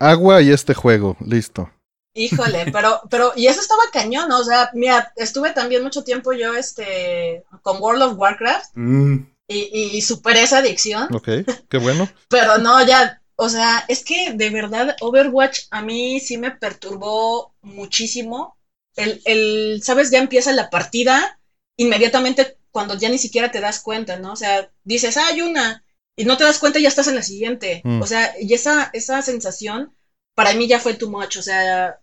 Agua 0.00 0.42
y 0.42 0.50
este 0.50 0.74
juego, 0.74 1.16
listo. 1.20 1.70
Híjole, 2.14 2.66
pero, 2.72 3.00
pero, 3.08 3.32
y 3.36 3.46
eso 3.46 3.60
estaba 3.60 3.82
cañón, 3.92 4.28
¿no? 4.28 4.40
O 4.40 4.44
sea, 4.44 4.70
mira, 4.74 5.12
estuve 5.16 5.52
también 5.52 5.82
mucho 5.82 6.02
tiempo 6.02 6.32
yo, 6.32 6.54
este, 6.54 7.44
con 7.62 7.80
World 7.80 8.02
of 8.02 8.18
Warcraft. 8.18 8.70
Mm. 8.74 9.26
Y, 9.48 9.90
y 9.92 10.02
superé 10.02 10.42
esa 10.42 10.58
adicción. 10.58 11.14
Ok, 11.14 11.28
qué 11.68 11.78
bueno. 11.78 12.08
pero 12.28 12.58
no, 12.58 12.84
ya, 12.84 13.21
o 13.42 13.48
sea, 13.48 13.84
es 13.88 14.04
que 14.04 14.32
de 14.34 14.50
verdad 14.50 14.94
Overwatch 15.00 15.62
a 15.70 15.82
mí 15.82 16.20
sí 16.20 16.38
me 16.38 16.52
perturbó 16.52 17.52
muchísimo. 17.60 18.56
El, 18.94 19.20
el, 19.24 19.80
¿sabes? 19.82 20.10
Ya 20.12 20.20
empieza 20.20 20.52
la 20.52 20.70
partida 20.70 21.40
inmediatamente 21.76 22.56
cuando 22.70 22.96
ya 22.96 23.08
ni 23.08 23.18
siquiera 23.18 23.50
te 23.50 23.60
das 23.60 23.80
cuenta, 23.80 24.16
¿no? 24.16 24.32
O 24.32 24.36
sea, 24.36 24.70
dices, 24.84 25.16
ah, 25.16 25.26
hay 25.26 25.40
una, 25.40 25.82
y 26.14 26.24
no 26.24 26.36
te 26.36 26.44
das 26.44 26.60
cuenta 26.60 26.78
y 26.78 26.82
ya 26.82 26.88
estás 26.88 27.08
en 27.08 27.16
la 27.16 27.22
siguiente. 27.22 27.80
Mm. 27.82 28.00
O 28.00 28.06
sea, 28.06 28.32
y 28.40 28.54
esa, 28.54 28.90
esa 28.92 29.20
sensación 29.22 29.92
para 30.36 30.54
mí 30.54 30.68
ya 30.68 30.78
fue 30.78 30.94
too 30.94 31.10
much. 31.10 31.36
O 31.36 31.42
sea, 31.42 31.98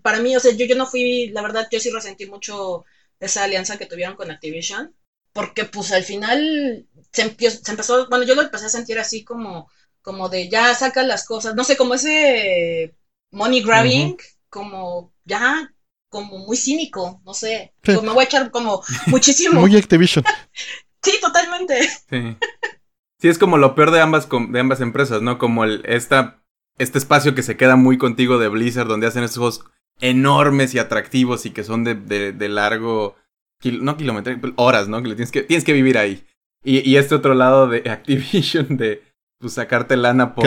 para 0.00 0.20
mí, 0.20 0.36
o 0.36 0.40
sea, 0.40 0.52
yo, 0.52 0.64
yo 0.64 0.76
no 0.76 0.86
fui, 0.86 1.28
la 1.30 1.42
verdad, 1.42 1.66
yo 1.72 1.80
sí 1.80 1.90
resentí 1.90 2.26
mucho 2.26 2.84
esa 3.18 3.42
alianza 3.42 3.78
que 3.78 3.86
tuvieron 3.86 4.14
con 4.14 4.30
Activision, 4.30 4.94
porque 5.32 5.64
pues 5.64 5.90
al 5.90 6.04
final 6.04 6.86
se, 7.12 7.34
se 7.36 7.70
empezó, 7.72 8.08
bueno, 8.08 8.24
yo 8.24 8.36
lo 8.36 8.42
empecé 8.42 8.66
a 8.66 8.68
sentir 8.68 9.00
así 9.00 9.24
como 9.24 9.68
como 10.04 10.28
de 10.28 10.50
ya 10.50 10.74
saca 10.74 11.02
las 11.02 11.26
cosas, 11.26 11.54
no 11.54 11.64
sé, 11.64 11.78
como 11.78 11.94
ese 11.94 12.94
money 13.32 13.62
grabbing, 13.62 14.18
como 14.50 15.14
ya, 15.24 15.74
como 16.10 16.38
muy 16.38 16.58
cínico, 16.58 17.22
no 17.24 17.32
sé, 17.32 17.72
me 17.86 17.96
voy 17.96 18.20
a 18.20 18.26
echar 18.26 18.50
como 18.50 18.82
muchísimo. 19.06 19.60
muy 19.60 19.74
Activision. 19.74 20.22
sí, 21.02 21.12
totalmente. 21.20 21.88
Sí. 22.10 22.36
Sí, 23.18 23.28
es 23.28 23.38
como 23.38 23.56
lo 23.56 23.74
peor 23.74 23.90
de 23.92 24.00
ambas, 24.00 24.28
de 24.50 24.60
ambas 24.60 24.82
empresas, 24.82 25.22
¿no? 25.22 25.38
Como 25.38 25.64
el, 25.64 25.82
esta, 25.86 26.44
este 26.76 26.98
espacio 26.98 27.34
que 27.34 27.42
se 27.42 27.56
queda 27.56 27.76
muy 27.76 27.96
contigo 27.96 28.36
de 28.38 28.48
Blizzard, 28.48 28.86
donde 28.86 29.06
hacen 29.06 29.24
estos 29.24 29.38
juegos 29.38 29.64
enormes 30.00 30.74
y 30.74 30.78
atractivos 30.78 31.46
y 31.46 31.50
que 31.50 31.64
son 31.64 31.82
de, 31.84 31.94
de, 31.94 32.48
largo, 32.50 33.16
no 33.62 33.96
kilómetros, 33.96 34.36
horas, 34.56 34.88
¿no? 34.88 35.02
Que 35.02 35.14
tienes 35.14 35.32
que, 35.32 35.42
tienes 35.42 35.64
que 35.64 35.72
vivir 35.72 35.96
ahí. 35.96 36.26
Y, 36.62 36.88
y 36.88 36.98
este 36.98 37.14
otro 37.14 37.32
lado 37.32 37.68
de 37.68 37.78
Activision, 37.90 38.76
de 38.76 39.02
pues 39.44 39.52
sacarte 39.52 39.94
lana 39.98 40.34
por 40.34 40.42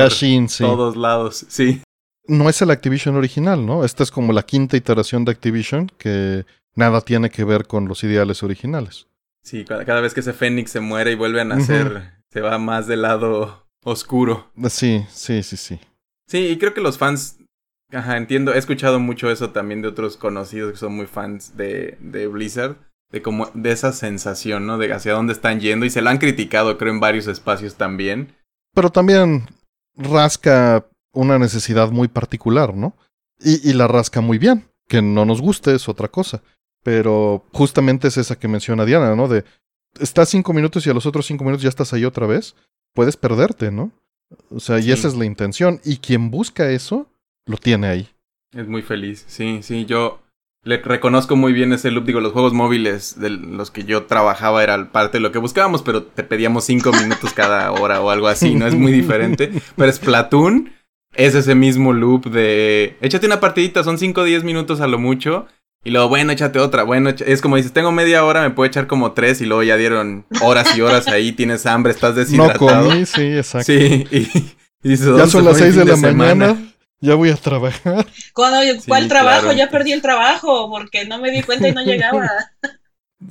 todos 0.58 0.98
lados, 0.98 1.46
sí. 1.50 1.84
No 2.26 2.50
es 2.50 2.60
el 2.64 2.72
Activision 2.72 3.16
original, 3.16 3.64
¿no? 3.64 3.86
Esta 3.86 4.02
es 4.02 4.10
como 4.10 4.34
la 4.34 4.42
quinta 4.42 4.76
iteración 4.76 5.24
de 5.24 5.34
Activision 5.34 5.92
que 6.00 6.48
nada 6.74 7.02
tiene 7.02 7.30
que 7.30 7.44
ver 7.44 7.68
con 7.68 7.88
los 7.88 8.04
ideales 8.04 8.42
originales. 8.42 9.06
Sí, 9.44 9.66
cada, 9.66 10.02
vez 10.02 10.16
que 10.16 10.22
ese 10.22 10.34
Fénix 10.34 10.72
se 10.72 10.80
muere 10.80 11.12
y 11.12 11.16
vuelve 11.16 11.42
a 11.42 11.46
nacer, 11.46 12.14
se 12.32 12.42
va 12.42 12.58
más 12.58 12.88
del 12.88 13.04
lado 13.04 13.68
oscuro. 13.84 14.50
Sí, 14.68 15.06
sí, 15.12 15.44
sí, 15.44 15.58
sí. 15.58 15.80
Sí, 16.28 16.48
y 16.48 16.58
creo 16.58 16.74
que 16.74 16.82
los 16.82 16.98
fans, 16.98 17.38
ajá, 17.92 18.18
entiendo, 18.18 18.56
he 18.56 18.58
escuchado 18.58 19.00
mucho 19.00 19.30
eso 19.30 19.52
también 19.52 19.84
de 19.84 19.90
otros 19.90 20.18
conocidos 20.18 20.72
que 20.72 20.80
son 20.80 20.96
muy 20.96 21.06
fans 21.06 21.56
de, 21.56 22.00
de 22.00 22.26
Blizzard, 22.26 22.78
de 23.12 23.22
como 23.22 23.52
de 23.54 23.72
esa 23.72 23.94
sensación, 23.94 24.66
¿no? 24.66 24.80
De 24.80 24.92
hacia 24.92 25.14
dónde 25.14 25.34
están 25.34 25.60
yendo 25.60 25.86
y 25.86 25.92
se 25.92 26.02
lo 26.02 26.10
han 26.10 26.18
criticado, 26.18 26.80
creo, 26.80 26.92
en 26.92 27.00
varios 27.00 27.28
espacios 27.28 27.76
también 27.76 28.36
pero 28.74 28.90
también 28.90 29.48
rasca 29.96 30.86
una 31.14 31.40
necesidad 31.40 31.92
muy 31.92 32.08
particular, 32.08 32.76
¿no? 32.76 32.96
Y, 33.40 33.74
la 33.74 33.88
rasca 33.88 34.22
muy 34.22 34.38
bien. 34.38 34.66
Que 34.88 35.02
no 35.02 35.26
nos 35.26 35.42
guste 35.42 35.76
es 35.76 35.90
otra 35.90 36.08
cosa. 36.08 36.42
Pero 36.84 37.46
justamente 37.52 38.08
es 38.08 38.18
esa 38.18 38.38
que 38.40 38.48
menciona 38.48 38.86
Diana, 38.86 39.16
¿no? 39.16 39.28
De 39.28 39.44
estás 40.00 40.30
cinco 40.30 40.54
minutos 40.54 40.86
y 40.86 40.90
a 40.90 40.94
los 40.94 41.06
otros 41.06 41.26
cinco 41.26 41.44
minutos 41.44 41.64
ya 41.64 41.70
estás 41.70 41.94
ahí 41.94 42.06
otra 42.06 42.28
vez. 42.28 42.56
Puedes 42.94 43.18
perderte, 43.18 43.72
¿no? 43.72 43.92
O 44.50 44.60
sea, 44.60 44.80
y 44.80 44.92
esa 44.92 45.08
es 45.08 45.16
la 45.16 45.26
intención. 45.26 45.80
Y 45.84 45.98
quien 45.98 46.32
busca 46.32 46.72
eso, 46.72 47.10
lo 47.46 47.58
tiene 47.58 47.88
ahí. 47.88 48.10
Es 48.54 48.68
muy 48.68 48.82
feliz, 48.82 49.26
sí, 49.28 49.60
sí. 49.62 49.86
Yo 49.86 50.22
le 50.68 50.78
reconozco 50.78 51.36
muy 51.36 51.54
bien 51.54 51.72
ese 51.72 51.92
loop. 51.92 52.06
Digo, 52.06 52.20
los 52.20 52.34
juegos 52.34 52.54
móviles 52.54 53.20
de 53.20 53.30
los 53.30 53.72
que 53.72 53.86
yo 53.86 54.04
trabajaba 54.04 54.62
era 54.62 54.92
parte 54.92 55.18
de 55.18 55.22
lo 55.22 55.32
que 55.32 55.40
buscábamos, 55.40 55.82
pero 55.82 56.04
te 56.04 56.24
pedíamos 56.24 56.66
cinco 56.66 56.92
minutos 56.92 57.32
cada 57.34 57.72
hora 57.72 58.02
o 58.02 58.10
algo 58.10 58.28
así, 58.28 58.54
¿no? 58.54 58.68
Es 58.68 58.76
muy 58.76 58.92
diferente. 58.92 59.52
Pero 59.78 59.92
Splatoon 59.92 60.74
es 61.16 61.36
ese 61.36 61.56
mismo 61.56 61.94
loop 61.94 62.30
de 62.30 62.98
échate 63.00 63.26
una 63.26 63.40
partidita, 63.40 63.84
son 63.84 63.98
cinco 63.98 64.22
o 64.22 64.24
diez 64.26 64.44
minutos 64.44 64.82
a 64.82 64.88
lo 64.88 65.00
mucho. 65.00 65.48
Y 65.86 65.92
luego, 65.92 66.10
bueno, 66.10 66.34
échate 66.34 66.60
otra. 66.60 66.84
Bueno, 66.84 67.12
es 67.12 67.42
como 67.42 67.56
dices, 67.56 67.72
tengo 67.72 67.94
media 67.94 68.26
hora, 68.26 68.42
me 68.42 68.50
puedo 68.50 68.68
echar 68.68 68.88
como 68.88 69.14
tres 69.14 69.40
y 69.40 69.46
luego 69.46 69.64
ya 69.64 69.78
dieron 69.78 70.26
horas 70.42 70.78
y 70.78 70.82
horas 70.82 71.08
ahí, 71.08 71.32
tienes 71.32 71.66
hambre, 71.66 71.94
estás 71.94 72.16
deshidratado. 72.16 72.84
No 72.84 72.90
comí, 72.90 73.06
sí, 73.06 73.38
exacto. 73.38 73.72
Sí, 73.72 74.06
y, 74.12 74.98
ya 75.18 75.28
son 75.28 75.46
las 75.46 75.58
seis 75.58 75.76
de 75.76 75.86
la 75.86 75.96
mañana 75.96 76.58
ya 77.00 77.16
voy 77.16 77.30
a 77.30 77.36
trabajar. 77.36 78.08
¿Cuál 78.34 79.08
trabajo? 79.08 79.52
Ya 79.54 79.70
perdí 79.70 79.92
el 79.92 80.02
trabajo 80.02 80.70
porque 80.70 81.06
no 81.06 81.20
me 81.20 81.32
di 81.32 81.44
cuenta 81.44 81.68
y 81.68 81.74
no 81.74 81.84
llegaba. 81.84 82.30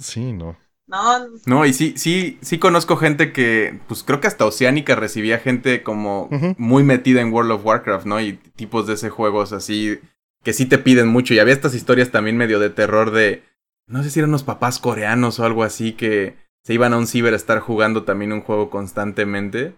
Sí, 0.01 0.33
no. 0.33 0.57
No. 0.89 1.29
No, 1.47 1.65
y 1.65 1.73
sí, 1.73 1.95
sí, 1.97 2.39
sí 2.43 2.59
conozco 2.59 2.97
gente 2.97 3.33
que, 3.33 3.79
pues 3.87 4.03
creo 4.03 4.21
que 4.21 4.27
hasta 4.27 4.45
Oceánica 4.45 4.97
recibía 4.97 5.39
gente 5.39 5.85
como 5.85 6.29
muy 6.59 6.83
metida 6.83 7.21
en 7.21 7.33
World 7.33 7.53
of 7.53 7.65
Warcraft, 7.65 8.05
¿no? 8.05 8.21
Y 8.21 8.33
tipos 8.57 8.89
de 8.89 8.95
ese 8.95 9.11
juegos 9.11 9.53
así 9.53 10.01
que 10.43 10.53
sí 10.53 10.67
te 10.67 10.79
piden 10.79 11.09
mucho. 11.09 11.35
Y 11.35 11.39
había 11.39 11.55
estas 11.55 11.75
historias 11.75 12.11
también 12.11 12.37
medio 12.37 12.59
de 12.59 12.71
terror 12.71 13.11
de, 13.13 13.45
no 13.87 14.03
sé 14.03 14.11
si 14.11 14.19
eran 14.21 14.31
unos 14.31 14.45
papás 14.45 14.79
coreanos 14.79 15.39
o 15.39 15.45
algo 15.45 15.63
así 15.65 15.93
que 15.93 16.37
se 16.65 16.75
iban 16.75 16.93
a 16.93 16.99
un 16.99 17.07
ciber 17.07 17.33
a 17.33 17.37
estar 17.37 17.61
jugando 17.61 18.05
también 18.05 18.33
un 18.33 18.43
juego 18.43 18.71
constantemente. 18.71 19.75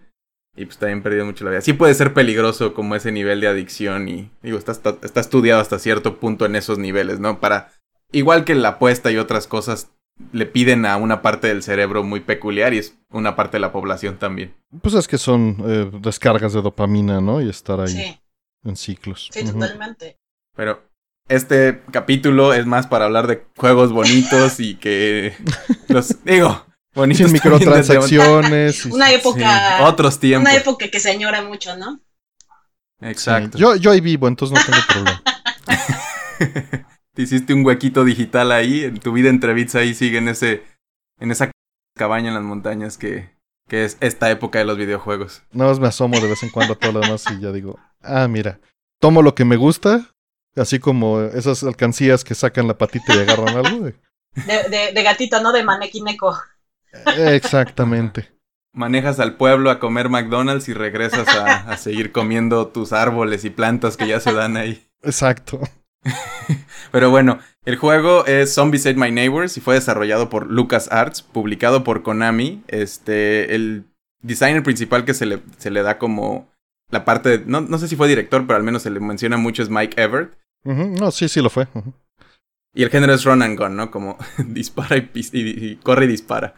Y 0.59 0.65
pues 0.65 0.77
también 0.77 1.01
perdido 1.01 1.25
mucho 1.25 1.45
la 1.45 1.51
vida. 1.51 1.61
Sí 1.61 1.71
puede 1.71 1.93
ser 1.93 2.13
peligroso 2.13 2.73
como 2.73 2.93
ese 2.93 3.13
nivel 3.13 3.39
de 3.39 3.47
adicción 3.47 4.09
y 4.09 4.29
digo, 4.43 4.57
está, 4.57 4.73
está, 4.73 5.19
estudiado 5.21 5.61
hasta 5.61 5.79
cierto 5.79 6.19
punto 6.19 6.45
en 6.45 6.57
esos 6.57 6.77
niveles, 6.77 7.21
¿no? 7.21 7.39
Para, 7.39 7.71
igual 8.11 8.43
que 8.43 8.55
la 8.55 8.69
apuesta 8.69 9.09
y 9.09 9.15
otras 9.15 9.47
cosas, 9.47 9.93
le 10.33 10.45
piden 10.45 10.85
a 10.85 10.97
una 10.97 11.21
parte 11.21 11.47
del 11.47 11.63
cerebro 11.63 12.03
muy 12.03 12.19
peculiar 12.19 12.73
y 12.73 12.79
es 12.79 12.99
una 13.09 13.37
parte 13.37 13.55
de 13.55 13.61
la 13.61 13.71
población 13.71 14.17
también. 14.17 14.53
Pues 14.81 14.95
es 14.95 15.07
que 15.07 15.17
son 15.17 15.63
eh, 15.65 15.89
descargas 16.01 16.51
de 16.51 16.61
dopamina, 16.61 17.21
¿no? 17.21 17.41
Y 17.41 17.47
estar 17.47 17.79
ahí 17.79 18.19
en 18.65 18.75
ciclos. 18.75 19.29
Sí, 19.31 19.45
totalmente. 19.45 20.17
Pero 20.57 20.83
este 21.29 21.83
capítulo 21.89 22.53
es 22.53 22.65
más 22.65 22.85
para 22.85 23.05
hablar 23.05 23.27
de 23.27 23.45
juegos 23.55 23.93
bonitos 23.93 24.59
y 24.59 24.75
que 24.75 25.33
los 25.87 26.21
digo, 26.25 26.65
Sin 27.05 27.31
microtransacciones. 27.31 28.85
y- 28.85 28.91
Una 28.91 29.07
Sí, 29.09 29.15
época. 29.15 29.77
Otros 29.87 30.19
tiempos. 30.19 30.49
Una 30.49 30.57
época 30.59 30.89
que 30.89 30.99
se 30.99 31.11
añora 31.11 31.41
mucho, 31.41 31.75
¿no? 31.77 31.99
Exacto. 33.01 33.57
Yo, 33.57 33.75
yo 33.75 33.91
ahí 33.91 34.01
vivo, 34.01 34.27
entonces 34.27 34.57
no 34.57 34.65
tengo 34.65 34.85
problema. 34.87 35.23
Te 37.15 37.21
hiciste 37.23 37.53
un 37.53 37.65
huequito 37.65 38.03
digital 38.05 38.51
ahí, 38.51 38.83
en 38.85 38.99
tu 38.99 39.11
vida 39.11 39.29
entre 39.29 39.53
bits 39.53 39.75
ahí 39.75 39.93
sigue 39.93 40.17
en 40.19 40.27
ese, 40.29 40.63
en 41.19 41.31
esa 41.31 41.51
cabaña 41.97 42.29
en 42.29 42.35
las 42.35 42.43
montañas 42.43 42.97
que, 42.97 43.29
que 43.67 43.83
es 43.83 43.97
esta 43.99 44.29
época 44.31 44.59
de 44.59 44.65
los 44.65 44.77
videojuegos. 44.77 45.41
Nada 45.51 45.71
más 45.71 45.79
me 45.79 45.87
asomo 45.87 46.19
de 46.19 46.27
vez 46.29 46.43
en 46.43 46.49
cuando 46.49 46.73
a 46.73 46.77
todo 46.77 46.93
lo 46.93 46.99
demás 47.01 47.25
y 47.31 47.41
ya 47.41 47.51
digo, 47.51 47.77
ah, 48.01 48.27
mira, 48.29 48.59
tomo 49.01 49.21
lo 49.21 49.35
que 49.35 49.43
me 49.43 49.57
gusta, 49.57 50.09
así 50.55 50.79
como 50.79 51.19
esas 51.21 51.63
alcancías 51.63 52.23
que 52.23 52.35
sacan 52.35 52.67
la 52.67 52.77
patita 52.77 53.13
y 53.15 53.19
agarran 53.19 53.49
algo. 53.65 53.85
De, 53.85 53.93
de, 54.69 54.91
de 54.93 55.03
gatito, 55.03 55.41
¿no? 55.41 55.51
De 55.51 55.63
manequineco. 55.63 56.37
Exactamente. 57.17 58.29
Manejas 58.73 59.19
al 59.19 59.35
pueblo 59.35 59.71
a 59.71 59.79
comer 59.79 60.09
McDonald's 60.09 60.69
y 60.69 60.73
regresas 60.73 61.27
a, 61.27 61.71
a 61.71 61.77
seguir 61.77 62.11
comiendo 62.11 62.67
tus 62.67 62.93
árboles 62.93 63.43
y 63.45 63.49
plantas 63.49 63.97
que 63.97 64.07
ya 64.07 64.19
se 64.19 64.31
dan 64.33 64.57
ahí. 64.57 64.87
Exacto. 65.03 65.59
Pero 66.91 67.09
bueno, 67.09 67.39
el 67.65 67.75
juego 67.77 68.25
es 68.25 68.53
Zombies 68.53 68.85
Ate 68.85 68.95
My 68.99 69.11
Neighbors 69.11 69.57
y 69.57 69.61
fue 69.61 69.75
desarrollado 69.75 70.29
por 70.29 70.49
LucasArts, 70.49 71.21
publicado 71.21 71.83
por 71.83 72.03
Konami. 72.03 72.63
Este, 72.67 73.53
el 73.55 73.85
designer 74.21 74.63
principal 74.63 75.03
que 75.05 75.13
se 75.13 75.25
le, 75.25 75.39
se 75.57 75.71
le 75.71 75.81
da 75.81 75.97
como 75.97 76.49
la 76.91 77.05
parte, 77.05 77.37
de- 77.39 77.45
no, 77.45 77.61
no 77.61 77.77
sé 77.77 77.87
si 77.87 77.95
fue 77.95 78.07
director, 78.07 78.45
pero 78.47 78.57
al 78.57 78.63
menos 78.63 78.83
se 78.83 78.89
le 78.91 78.99
menciona 78.99 79.37
mucho 79.37 79.61
es 79.63 79.69
Mike 79.69 80.01
Everett. 80.01 80.33
No, 80.63 81.11
sí, 81.11 81.27
sí 81.29 81.41
lo 81.41 81.49
fue. 81.49 81.67
Y 82.73 82.83
el 82.83 82.89
género 82.89 83.13
es 83.13 83.23
run 83.23 83.41
and 83.41 83.57
gun, 83.59 83.75
¿no? 83.75 83.91
Como 83.91 84.17
dispara 84.45 84.97
y- 84.97 85.09
y 85.33 85.75
corre 85.77 86.05
y 86.05 86.09
dispara. 86.09 86.53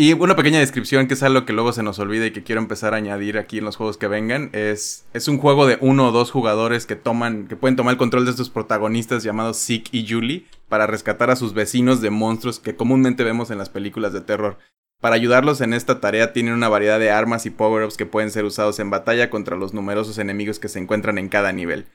Y 0.00 0.12
una 0.12 0.36
pequeña 0.36 0.60
descripción 0.60 1.08
que 1.08 1.14
es 1.14 1.24
algo 1.24 1.44
que 1.44 1.52
luego 1.52 1.72
se 1.72 1.82
nos 1.82 1.98
olvida 1.98 2.26
y 2.26 2.30
que 2.30 2.44
quiero 2.44 2.60
empezar 2.60 2.94
a 2.94 2.98
añadir 2.98 3.36
aquí 3.36 3.58
en 3.58 3.64
los 3.64 3.74
juegos 3.74 3.96
que 3.96 4.06
vengan. 4.06 4.48
Es, 4.52 5.08
es 5.12 5.26
un 5.26 5.38
juego 5.38 5.66
de 5.66 5.76
uno 5.80 6.06
o 6.06 6.12
dos 6.12 6.30
jugadores 6.30 6.86
que 6.86 6.94
toman, 6.94 7.48
que 7.48 7.56
pueden 7.56 7.74
tomar 7.74 7.94
el 7.94 7.98
control 7.98 8.24
de 8.24 8.30
estos 8.30 8.48
protagonistas 8.48 9.24
llamados 9.24 9.58
Zeke 9.58 9.90
y 9.90 10.06
Julie 10.08 10.46
para 10.68 10.86
rescatar 10.86 11.32
a 11.32 11.36
sus 11.36 11.52
vecinos 11.52 12.00
de 12.00 12.10
monstruos 12.10 12.60
que 12.60 12.76
comúnmente 12.76 13.24
vemos 13.24 13.50
en 13.50 13.58
las 13.58 13.70
películas 13.70 14.12
de 14.12 14.20
terror. 14.20 14.58
Para 15.00 15.16
ayudarlos 15.16 15.60
en 15.62 15.74
esta 15.74 15.98
tarea 15.98 16.32
tienen 16.32 16.54
una 16.54 16.68
variedad 16.68 17.00
de 17.00 17.10
armas 17.10 17.44
y 17.44 17.50
power-ups 17.50 17.96
que 17.96 18.06
pueden 18.06 18.30
ser 18.30 18.44
usados 18.44 18.78
en 18.78 18.90
batalla 18.90 19.30
contra 19.30 19.56
los 19.56 19.74
numerosos 19.74 20.18
enemigos 20.18 20.60
que 20.60 20.68
se 20.68 20.78
encuentran 20.78 21.18
en 21.18 21.28
cada 21.28 21.50
nivel. 21.50 21.86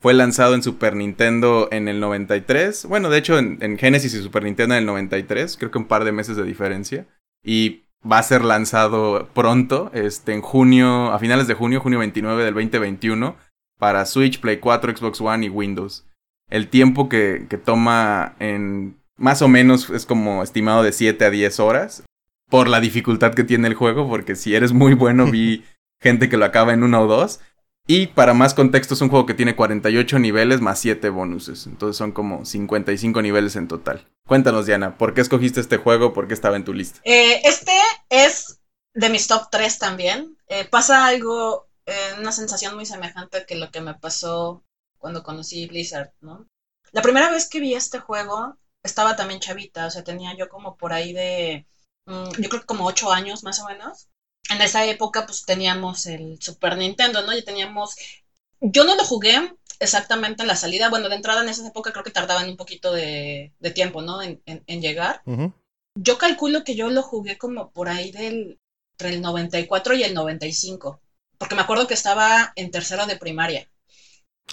Fue 0.00 0.14
lanzado 0.14 0.56
en 0.56 0.64
Super 0.64 0.96
Nintendo 0.96 1.68
en 1.70 1.86
el 1.86 2.00
93. 2.00 2.86
Bueno, 2.86 3.08
de 3.08 3.18
hecho 3.18 3.38
en, 3.38 3.58
en 3.60 3.78
Genesis 3.78 4.14
y 4.14 4.20
Super 4.20 4.42
Nintendo 4.42 4.74
en 4.74 4.80
el 4.80 4.86
93. 4.86 5.56
Creo 5.56 5.70
que 5.70 5.78
un 5.78 5.86
par 5.86 6.02
de 6.02 6.10
meses 6.10 6.36
de 6.36 6.42
diferencia. 6.42 7.06
Y 7.44 7.82
va 8.10 8.18
a 8.18 8.22
ser 8.22 8.44
lanzado 8.44 9.28
pronto, 9.34 9.90
este, 9.94 10.32
en 10.32 10.42
junio, 10.42 11.12
a 11.12 11.18
finales 11.18 11.46
de 11.46 11.54
junio, 11.54 11.80
junio 11.80 11.98
29 11.98 12.44
del 12.44 12.54
2021, 12.54 13.36
para 13.78 14.06
Switch, 14.06 14.40
Play 14.40 14.58
4, 14.58 14.96
Xbox 14.96 15.20
One 15.20 15.46
y 15.46 15.48
Windows. 15.48 16.06
El 16.48 16.68
tiempo 16.68 17.08
que, 17.08 17.46
que 17.48 17.58
toma 17.58 18.34
en 18.38 18.96
más 19.16 19.42
o 19.42 19.48
menos 19.48 19.88
es 19.90 20.06
como 20.06 20.42
estimado 20.42 20.82
de 20.82 20.92
7 20.92 21.24
a 21.24 21.30
10 21.30 21.60
horas. 21.60 22.04
Por 22.50 22.68
la 22.68 22.80
dificultad 22.80 23.32
que 23.32 23.44
tiene 23.44 23.68
el 23.68 23.74
juego, 23.74 24.08
porque 24.08 24.36
si 24.36 24.54
eres 24.54 24.72
muy 24.72 24.94
bueno, 24.94 25.30
vi 25.30 25.64
gente 26.02 26.28
que 26.28 26.36
lo 26.36 26.44
acaba 26.44 26.72
en 26.72 26.82
uno 26.82 27.02
o 27.02 27.06
dos. 27.06 27.40
Y 27.86 28.08
para 28.08 28.32
más 28.32 28.54
contexto, 28.54 28.94
es 28.94 29.00
un 29.00 29.08
juego 29.08 29.26
que 29.26 29.34
tiene 29.34 29.56
48 29.56 30.18
niveles 30.18 30.60
más 30.60 30.78
7 30.78 31.08
bonuses. 31.10 31.66
Entonces 31.66 31.96
son 31.96 32.12
como 32.12 32.44
55 32.44 33.22
niveles 33.22 33.56
en 33.56 33.68
total. 33.68 34.08
Cuéntanos, 34.26 34.66
Diana, 34.66 34.96
¿por 34.96 35.14
qué 35.14 35.20
escogiste 35.20 35.60
este 35.60 35.78
juego? 35.78 36.12
¿Por 36.12 36.28
qué 36.28 36.34
estaba 36.34 36.56
en 36.56 36.64
tu 36.64 36.72
lista? 36.72 37.00
Eh, 37.04 37.40
este 37.44 37.72
es 38.08 38.60
de 38.94 39.10
mis 39.10 39.26
top 39.26 39.48
3 39.50 39.78
también. 39.78 40.36
Eh, 40.46 40.64
pasa 40.64 41.06
algo, 41.06 41.68
eh, 41.86 42.14
una 42.18 42.30
sensación 42.30 42.76
muy 42.76 42.86
semejante 42.86 43.44
que 43.46 43.56
lo 43.56 43.70
que 43.70 43.80
me 43.80 43.94
pasó 43.94 44.64
cuando 44.98 45.24
conocí 45.24 45.66
Blizzard, 45.66 46.12
¿no? 46.20 46.46
La 46.92 47.02
primera 47.02 47.30
vez 47.30 47.48
que 47.48 47.58
vi 47.58 47.74
este 47.74 47.98
juego 47.98 48.56
estaba 48.84 49.16
también 49.16 49.40
chavita, 49.40 49.86
o 49.86 49.90
sea, 49.90 50.04
tenía 50.04 50.36
yo 50.36 50.48
como 50.48 50.76
por 50.76 50.92
ahí 50.92 51.12
de, 51.12 51.66
mm, 52.06 52.30
yo 52.38 52.48
creo 52.48 52.60
que 52.60 52.66
como 52.66 52.86
8 52.86 53.12
años 53.12 53.42
más 53.42 53.58
o 53.60 53.66
menos. 53.66 54.08
En 54.50 54.60
esa 54.60 54.84
época 54.84 55.26
pues 55.26 55.44
teníamos 55.44 56.06
el 56.06 56.38
Super 56.40 56.76
Nintendo, 56.76 57.22
¿no? 57.22 57.36
Y 57.36 57.42
teníamos, 57.42 57.94
yo 58.60 58.84
no 58.84 58.94
lo 58.96 59.04
jugué 59.04 59.52
exactamente 59.80 60.42
en 60.42 60.48
la 60.48 60.56
salida, 60.56 60.90
bueno, 60.90 61.08
de 61.08 61.16
entrada 61.16 61.42
en 61.42 61.48
esa 61.48 61.66
época 61.66 61.92
creo 61.92 62.04
que 62.04 62.10
tardaban 62.10 62.48
un 62.48 62.56
poquito 62.56 62.92
de, 62.92 63.52
de 63.58 63.70
tiempo, 63.70 64.02
¿no? 64.02 64.22
En, 64.22 64.40
en- 64.46 64.62
en 64.66 64.80
llegar. 64.82 65.22
Yo 65.94 66.18
calculo 66.18 66.64
que 66.64 66.74
yo 66.74 66.90
lo 66.90 67.02
jugué 67.02 67.38
como 67.38 67.70
por 67.70 67.88
ahí 67.88 68.10
del 68.12 68.58
entre 68.92 69.10
el 69.16 69.22
94 69.22 69.94
y 69.94 70.04
el 70.04 70.14
95, 70.14 71.00
porque 71.38 71.54
me 71.54 71.62
acuerdo 71.62 71.86
que 71.88 71.94
estaba 71.94 72.52
en 72.56 72.70
tercero 72.70 73.06
de 73.06 73.16
primaria. 73.16 73.68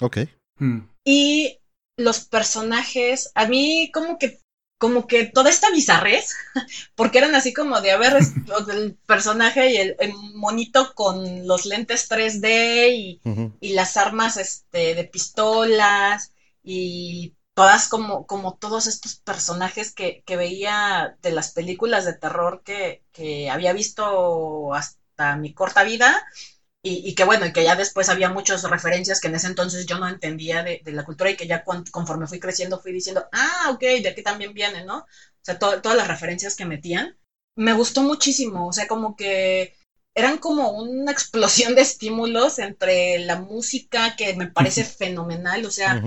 Ok. 0.02 0.16
Hmm. 0.58 0.80
Y 1.04 1.58
los 1.96 2.24
personajes, 2.24 3.30
a 3.34 3.46
mí 3.46 3.90
como 3.92 4.18
que 4.18 4.38
como 4.80 5.06
que 5.08 5.26
toda 5.26 5.50
esta 5.50 5.70
bizarrez, 5.70 6.34
porque 6.96 7.18
eran 7.20 7.36
así 7.36 7.52
como 7.54 7.80
de, 7.82 7.92
a 7.92 7.98
ver, 7.98 8.16
es- 8.16 8.34
el 8.72 8.96
personaje 9.06 9.70
y 9.72 9.78
el, 9.78 9.96
el 10.00 10.14
monito 10.34 10.94
con 10.94 11.46
los 11.46 11.66
lentes 11.66 12.08
3D 12.08 12.90
y, 12.90 13.22
y 13.60 13.70
las 13.74 13.96
armas 13.98 14.38
este, 14.38 14.94
de 14.96 15.04
pistolas 15.04 16.32
y 16.64 17.34
todas 17.54 17.88
como, 17.88 18.26
como 18.26 18.54
todos 18.56 18.86
estos 18.88 19.16
personajes 19.16 19.92
que, 19.94 20.22
que 20.26 20.36
veía 20.36 21.16
de 21.22 21.32
las 21.32 21.52
películas 21.52 22.04
de 22.06 22.14
terror 22.14 22.62
que, 22.64 23.02
que 23.12 23.50
había 23.50 23.72
visto 23.74 24.74
hasta 24.74 25.36
mi 25.36 25.52
corta 25.54 25.84
vida 25.84 26.24
y, 26.82 27.08
y 27.08 27.14
que 27.14 27.24
bueno, 27.24 27.46
y 27.46 27.52
que 27.52 27.62
ya 27.64 27.74
después 27.76 28.08
había 28.08 28.28
muchas 28.30 28.62
referencias 28.64 29.20
que 29.20 29.28
en 29.28 29.34
ese 29.34 29.46
entonces 29.48 29.84
yo 29.86 29.98
no 29.98 30.08
entendía 30.08 30.62
de, 30.62 30.80
de 30.82 30.92
la 30.92 31.02
cultura 31.04 31.30
y 31.30 31.36
que 31.36 31.46
ya 31.46 31.62
conforme 31.92 32.26
fui 32.26 32.38
creciendo 32.38 32.80
fui 32.80 32.92
diciendo, 32.92 33.26
ah, 33.32 33.68
ok, 33.72 33.80
de 34.02 34.08
aquí 34.08 34.22
también 34.22 34.54
viene, 34.54 34.82
¿no? 34.84 34.98
O 34.98 35.04
sea, 35.42 35.58
to- 35.58 35.80
todas 35.82 35.96
las 35.96 36.08
referencias 36.08 36.54
que 36.54 36.64
metían. 36.64 37.14
Me 37.56 37.72
gustó 37.72 38.02
muchísimo, 38.02 38.68
o 38.68 38.72
sea, 38.72 38.86
como 38.86 39.14
que 39.16 39.74
eran 40.14 40.38
como 40.38 40.70
una 40.70 41.12
explosión 41.12 41.74
de 41.74 41.82
estímulos 41.82 42.58
entre 42.58 43.18
la 43.18 43.36
música 43.36 44.16
que 44.16 44.34
me 44.34 44.46
parece 44.48 44.84
fenomenal, 44.84 45.64
o 45.66 45.70
sea, 45.70 46.00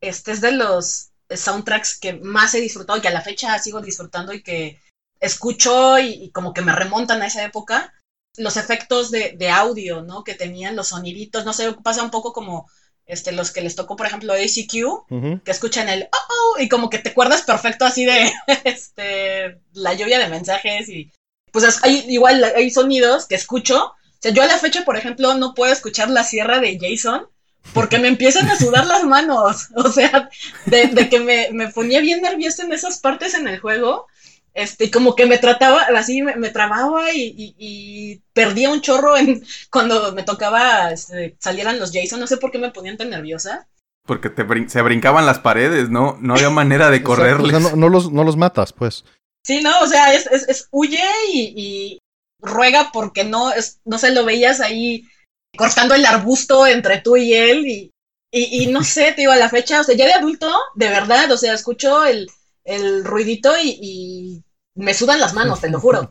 este 0.00 0.32
es 0.32 0.40
de 0.40 0.52
los 0.52 1.08
soundtracks 1.30 1.98
que 1.98 2.12
más 2.14 2.54
he 2.54 2.60
disfrutado 2.60 2.98
y 2.98 3.02
que 3.02 3.08
a 3.08 3.12
la 3.12 3.20
fecha 3.22 3.58
sigo 3.58 3.80
disfrutando 3.80 4.32
y 4.32 4.42
que 4.42 4.78
escucho 5.20 5.98
y, 5.98 6.24
y 6.24 6.30
como 6.30 6.52
que 6.52 6.62
me 6.62 6.72
remontan 6.72 7.22
a 7.22 7.26
esa 7.26 7.42
época. 7.44 7.90
Los 8.36 8.56
efectos 8.56 9.10
de, 9.10 9.34
de 9.36 9.48
audio, 9.50 10.02
¿no? 10.02 10.24
Que 10.24 10.34
tenían 10.34 10.76
los 10.76 10.88
soniditos, 10.88 11.44
no 11.44 11.52
sé, 11.52 11.72
pasa 11.84 12.02
un 12.02 12.10
poco 12.10 12.32
como 12.32 12.68
este, 13.06 13.32
los 13.32 13.50
que 13.52 13.60
les 13.60 13.76
tocó, 13.76 13.96
por 13.96 14.06
ejemplo, 14.06 14.32
ACQ, 14.32 15.04
que 15.44 15.50
escuchan 15.50 15.88
el 15.88 16.08
oh, 16.10 16.16
oh, 16.56 16.60
y 16.60 16.68
como 16.68 16.88
que 16.90 16.98
te 16.98 17.10
acuerdas 17.10 17.42
perfecto 17.42 17.84
así 17.84 18.04
de 18.04 18.32
este, 18.64 19.58
la 19.74 19.94
lluvia 19.94 20.18
de 20.18 20.28
mensajes 20.28 20.88
y 20.88 21.10
pues 21.52 21.64
es- 21.64 21.84
hay 21.84 22.04
igual 22.08 22.42
hay 22.44 22.70
sonidos 22.70 23.26
que 23.26 23.34
escucho. 23.36 23.84
O 23.86 23.94
sea, 24.20 24.32
yo 24.32 24.42
a 24.42 24.46
la 24.46 24.58
fecha, 24.58 24.84
por 24.84 24.96
ejemplo, 24.96 25.34
no 25.34 25.54
puedo 25.54 25.72
escuchar 25.72 26.08
la 26.10 26.24
sierra 26.24 26.58
de 26.60 26.78
Jason 26.80 27.26
porque 27.72 27.98
me 27.98 28.08
empiezan 28.08 28.48
a 28.48 28.56
sudar 28.56 28.86
las 28.86 29.04
manos. 29.04 29.68
O 29.76 29.92
sea, 29.92 30.28
de, 30.66 30.86
de 30.88 31.08
que 31.08 31.20
me, 31.20 31.50
me 31.52 31.68
ponía 31.68 32.00
bien 32.00 32.22
nerviosa 32.22 32.62
en 32.64 32.72
esas 32.72 32.98
partes 32.98 33.34
en 33.34 33.46
el 33.48 33.60
juego. 33.60 34.06
Este, 34.54 34.88
como 34.90 35.16
que 35.16 35.26
me 35.26 35.38
trataba, 35.38 35.82
así 35.96 36.22
me, 36.22 36.36
me 36.36 36.50
trababa 36.50 37.12
y, 37.12 37.22
y- 37.36 37.54
y 37.58 38.22
perdía 38.32 38.70
un 38.70 38.80
chorro 38.80 39.16
en 39.16 39.44
cuando 39.70 40.12
me 40.12 40.22
tocaba 40.22 40.92
este, 40.92 41.36
salieran 41.40 41.80
los 41.80 41.90
Jason. 41.92 42.20
No 42.20 42.26
sé 42.28 42.36
por 42.36 42.52
qué 42.52 42.58
me 42.58 42.70
ponían 42.70 42.96
tan 42.96 43.10
nerviosa. 43.10 43.66
Porque 44.06 44.30
te 44.30 44.44
brin- 44.46 44.68
se 44.68 44.80
brincaban 44.82 45.26
las 45.26 45.40
paredes, 45.40 45.90
¿no? 45.90 46.16
No 46.20 46.34
había 46.34 46.50
manera 46.50 46.90
de 46.90 46.98
Exacto, 46.98 47.12
o 47.12 47.16
correrles. 47.16 47.50
sea, 47.50 47.58
no, 47.70 47.76
no 47.76 47.88
los, 47.88 48.12
no 48.12 48.22
los 48.22 48.36
matas, 48.36 48.72
pues. 48.72 49.04
Sí, 49.44 49.60
no, 49.60 49.78
o 49.80 49.86
sea, 49.86 50.14
es, 50.14 50.26
es, 50.28 50.48
es 50.48 50.68
huye 50.70 51.02
y, 51.32 51.52
y 51.56 51.98
ruega 52.40 52.90
porque 52.92 53.24
no, 53.24 53.52
es, 53.52 53.80
no 53.84 53.98
se 53.98 54.12
lo 54.12 54.24
veías 54.24 54.60
ahí 54.60 55.06
cortando 55.56 55.94
el 55.94 56.06
arbusto 56.06 56.66
entre 56.66 57.00
tú 57.00 57.16
y 57.16 57.34
él 57.34 57.66
y, 57.66 57.90
y, 58.32 58.62
y 58.62 58.66
no 58.68 58.82
sé, 58.84 59.12
te 59.12 59.22
digo, 59.22 59.32
a 59.32 59.36
la 59.36 59.48
fecha, 59.50 59.80
o 59.80 59.84
sea, 59.84 59.94
ya 59.96 60.06
de 60.06 60.12
adulto, 60.14 60.50
de 60.74 60.88
verdad, 60.88 61.30
o 61.32 61.36
sea, 61.36 61.54
escucho 61.54 62.04
el, 62.04 62.30
el 62.64 63.04
ruidito 63.04 63.52
y, 63.62 63.78
y 63.80 64.44
me 64.74 64.94
sudan 64.94 65.20
las 65.20 65.34
manos, 65.34 65.60
te 65.60 65.70
lo 65.70 65.78
juro. 65.80 66.10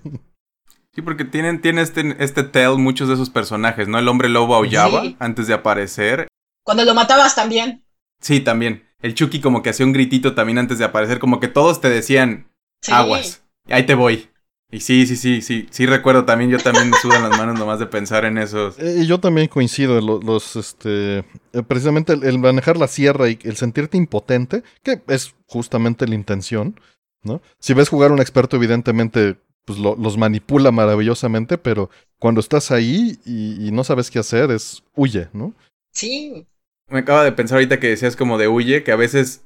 Sí, 0.95 1.01
porque 1.01 1.25
tienen, 1.25 1.59
tiene 1.61 1.81
este, 1.81 2.15
este 2.23 2.43
tell 2.43 2.77
muchos 2.77 3.07
de 3.07 3.15
esos 3.15 3.29
personajes, 3.31 3.87
¿no? 3.87 3.97
El 3.97 4.07
hombre 4.07 4.29
lobo 4.29 4.55
aullaba 4.55 5.01
Sí. 5.01 5.15
antes 5.19 5.47
de 5.47 5.55
aparecer. 5.55 6.27
Cuando 6.63 6.85
lo 6.85 6.93
matabas 6.93 7.35
también. 7.35 7.83
Sí, 8.21 8.39
también. 8.41 8.87
El 9.01 9.15
Chucky 9.15 9.41
como 9.41 9.63
que 9.63 9.71
hacía 9.71 9.85
un 9.85 9.91
gritito 9.93 10.33
también 10.35 10.59
antes 10.59 10.77
de 10.77 10.85
aparecer, 10.85 11.19
como 11.19 11.39
que 11.39 11.47
todos 11.47 11.81
te 11.81 11.89
decían 11.89 12.51
Sí. 12.81 12.91
aguas. 12.93 13.43
Ahí 13.69 13.85
te 13.85 13.95
voy. 13.95 14.29
Y 14.73 14.79
sí, 14.79 15.05
sí, 15.05 15.15
sí, 15.15 15.43
sí, 15.43 15.67
sí 15.69 15.85
recuerdo 15.85 16.25
también, 16.25 16.49
yo 16.49 16.57
también 16.57 16.89
me 16.89 16.97
sudan 16.97 17.21
las 17.29 17.37
manos 17.37 17.59
nomás 17.59 17.77
de 17.77 17.85
pensar 17.85 18.25
en 18.25 18.39
esos. 18.39 18.79
Eh, 18.79 19.01
Y 19.01 19.05
yo 19.05 19.19
también 19.19 19.47
coincido, 19.47 20.01
lo- 20.01 20.19
los, 20.19 20.55
este, 20.55 21.19
eh, 21.19 21.25
precisamente 21.67 22.13
el, 22.13 22.23
el 22.23 22.39
manejar 22.39 22.77
la 22.77 22.87
sierra 22.87 23.29
y 23.29 23.37
el 23.43 23.55
sentirte 23.55 23.97
impotente, 23.97 24.63
que 24.81 24.99
es 25.09 25.35
justamente 25.45 26.07
la 26.07 26.15
intención, 26.15 26.79
¿no? 27.21 27.39
Si 27.59 27.75
ves 27.75 27.89
jugar 27.89 28.09
a 28.09 28.13
un 28.15 28.19
experto, 28.19 28.55
evidentemente 28.57 29.35
pues 29.65 29.77
los 29.79 30.17
manipula 30.17 30.71
maravillosamente, 30.71 31.57
pero 31.59 31.89
cuando 32.19 32.41
estás 32.41 32.71
ahí 32.71 33.19
y, 33.25 33.67
y, 33.67 33.71
no 33.71 33.83
sabes 33.83 34.09
qué 34.11 34.19
hacer, 34.19 34.49
es 34.51 34.83
huye, 34.95 35.29
¿no? 35.33 35.53
Sí. 35.93 36.47
Me 36.89 36.99
acaba 36.99 37.23
de 37.23 37.31
pensar 37.31 37.57
ahorita 37.59 37.79
que 37.79 37.87
decías 37.89 38.15
como 38.17 38.37
de 38.39 38.47
huye, 38.49 38.83
que 38.83 38.91
a 38.91 38.97
veces 38.97 39.45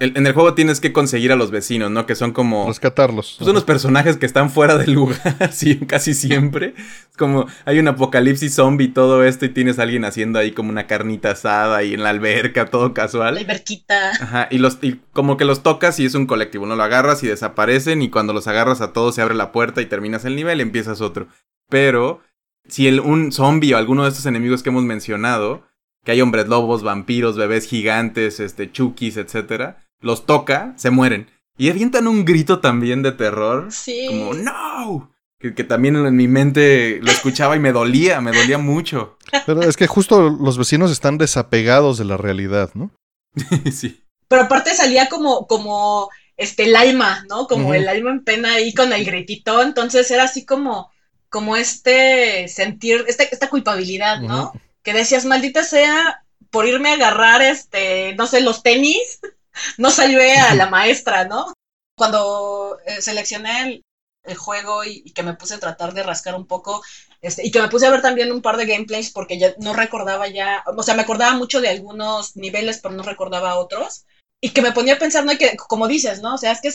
en 0.00 0.26
el 0.26 0.32
juego 0.32 0.54
tienes 0.54 0.80
que 0.80 0.92
conseguir 0.92 1.32
a 1.32 1.36
los 1.36 1.50
vecinos, 1.50 1.90
¿no? 1.90 2.06
Que 2.06 2.14
son 2.14 2.32
como... 2.32 2.68
Rescatarlos. 2.68 3.36
Son 3.38 3.50
unos 3.50 3.64
personajes 3.64 4.16
que 4.16 4.26
están 4.26 4.48
fuera 4.50 4.78
del 4.78 4.92
lugar, 4.92 5.20
sí, 5.52 5.76
casi 5.78 6.14
siempre. 6.14 6.74
Es 7.10 7.16
como 7.16 7.46
hay 7.64 7.80
un 7.80 7.88
apocalipsis 7.88 8.54
zombie 8.54 8.86
y 8.86 8.92
todo 8.92 9.24
esto 9.24 9.44
y 9.44 9.48
tienes 9.48 9.78
a 9.78 9.82
alguien 9.82 10.04
haciendo 10.04 10.38
ahí 10.38 10.52
como 10.52 10.70
una 10.70 10.86
carnita 10.86 11.32
asada 11.32 11.82
y 11.82 11.94
en 11.94 12.04
la 12.04 12.10
alberca, 12.10 12.66
todo 12.66 12.94
casual. 12.94 13.34
La 13.34 13.40
alberquita. 13.40 14.12
Ajá, 14.20 14.48
y, 14.52 14.58
los, 14.58 14.78
y 14.82 15.00
como 15.12 15.36
que 15.36 15.44
los 15.44 15.64
tocas 15.64 15.98
y 15.98 16.06
es 16.06 16.14
un 16.14 16.26
colectivo, 16.26 16.66
¿no? 16.66 16.76
Lo 16.76 16.84
agarras 16.84 17.24
y 17.24 17.26
desaparecen 17.26 18.00
y 18.02 18.10
cuando 18.10 18.32
los 18.32 18.46
agarras 18.46 18.80
a 18.80 18.92
todos 18.92 19.16
se 19.16 19.22
abre 19.22 19.34
la 19.34 19.50
puerta 19.50 19.82
y 19.82 19.86
terminas 19.86 20.24
el 20.24 20.36
nivel 20.36 20.60
y 20.60 20.62
empiezas 20.62 21.00
otro. 21.00 21.26
Pero 21.68 22.20
si 22.68 22.86
el, 22.86 23.00
un 23.00 23.32
zombie 23.32 23.74
o 23.74 23.78
alguno 23.78 24.04
de 24.04 24.10
estos 24.10 24.26
enemigos 24.26 24.62
que 24.62 24.68
hemos 24.68 24.84
mencionado, 24.84 25.67
que 26.08 26.12
hay 26.12 26.22
hombres 26.22 26.48
lobos, 26.48 26.82
vampiros, 26.82 27.36
bebés 27.36 27.66
gigantes, 27.66 28.40
este, 28.40 28.72
chukis, 28.72 29.18
etcétera 29.18 29.84
los 30.00 30.26
toca, 30.26 30.74
se 30.76 30.90
mueren. 30.90 31.30
Y 31.56 31.70
avientan 31.70 32.06
un 32.06 32.24
grito 32.24 32.60
también 32.60 33.02
de 33.02 33.12
terror. 33.12 33.72
Sí. 33.72 34.06
Como, 34.08 34.34
¡No! 34.34 35.12
Que, 35.40 35.54
que, 35.54 35.64
también 35.64 35.96
en 35.96 36.16
mi 36.16 36.26
mente 36.26 36.98
lo 37.02 37.10
escuchaba 37.10 37.56
y 37.56 37.60
me 37.60 37.72
dolía, 37.72 38.20
me 38.20 38.32
dolía 38.32 38.58
mucho. 38.58 39.18
Pero 39.46 39.62
es 39.62 39.76
que 39.76 39.86
justo 39.86 40.30
los 40.30 40.58
vecinos 40.58 40.90
están 40.90 41.18
desapegados 41.18 41.98
de 41.98 42.04
la 42.04 42.16
realidad, 42.16 42.70
¿no? 42.74 42.90
sí. 43.72 44.04
Pero 44.26 44.42
aparte 44.42 44.74
salía 44.74 45.08
como, 45.08 45.46
como, 45.46 46.08
este, 46.36 46.64
el 46.64 46.76
alma, 46.76 47.24
¿no? 47.28 47.46
Como 47.46 47.74
el 47.74 47.88
alma 47.88 48.10
en 48.10 48.24
pena 48.24 48.54
ahí 48.54 48.74
con 48.74 48.92
el 48.92 49.04
gritito. 49.04 49.62
Entonces 49.62 50.10
era 50.10 50.24
así 50.24 50.44
como, 50.44 50.90
como 51.28 51.56
este 51.56 52.48
sentir, 52.48 53.04
este, 53.06 53.28
esta 53.30 53.48
culpabilidad, 53.48 54.20
¿no? 54.20 54.52
Que 54.88 54.94
decías, 54.94 55.26
maldita 55.26 55.64
sea, 55.64 56.24
por 56.50 56.66
irme 56.66 56.88
a 56.88 56.94
agarrar, 56.94 57.42
este, 57.42 58.14
no 58.14 58.26
sé, 58.26 58.40
los 58.40 58.62
tenis 58.62 59.20
no 59.76 59.90
salvé 59.90 60.38
a 60.38 60.54
la 60.54 60.70
maestra, 60.70 61.26
¿no? 61.26 61.52
Cuando 61.94 62.78
eh, 62.86 63.02
seleccioné 63.02 63.82
el, 64.24 64.36
juego 64.38 64.84
y, 64.84 65.12
que 65.12 65.22
me 65.22 65.34
puse 65.34 65.56
a 65.56 65.60
tratar 65.60 65.92
de 65.92 66.04
rascar 66.04 66.34
un 66.34 66.46
poco, 66.46 66.82
este, 67.20 67.46
y 67.46 67.50
que 67.50 67.60
me 67.60 67.68
puse 67.68 67.86
a 67.86 67.90
ver 67.90 68.00
también 68.00 68.32
un 68.32 68.40
par 68.40 68.56
de 68.56 68.64
gameplays 68.64 69.10
porque 69.10 69.38
ya 69.38 69.54
no 69.58 69.74
recordaba 69.74 70.26
ya, 70.26 70.64
o 70.74 70.82
sea, 70.82 70.94
me 70.94 71.02
acordaba 71.02 71.36
mucho 71.36 71.60
de 71.60 71.68
algunos 71.68 72.34
niveles, 72.34 72.80
pero 72.82 72.94
no 72.94 73.02
recordaba 73.02 73.58
otros, 73.58 74.06
y 74.40 74.52
que 74.54 74.62
me 74.62 74.72
ponía 74.72 74.94
a 74.94 74.98
pensar, 74.98 75.26
¿no? 75.26 75.36
que, 75.36 75.54
como 75.58 75.86
dices, 75.86 76.22
¿no? 76.22 76.36
O 76.36 76.38
sea, 76.38 76.52
es 76.52 76.62
que 76.62 76.72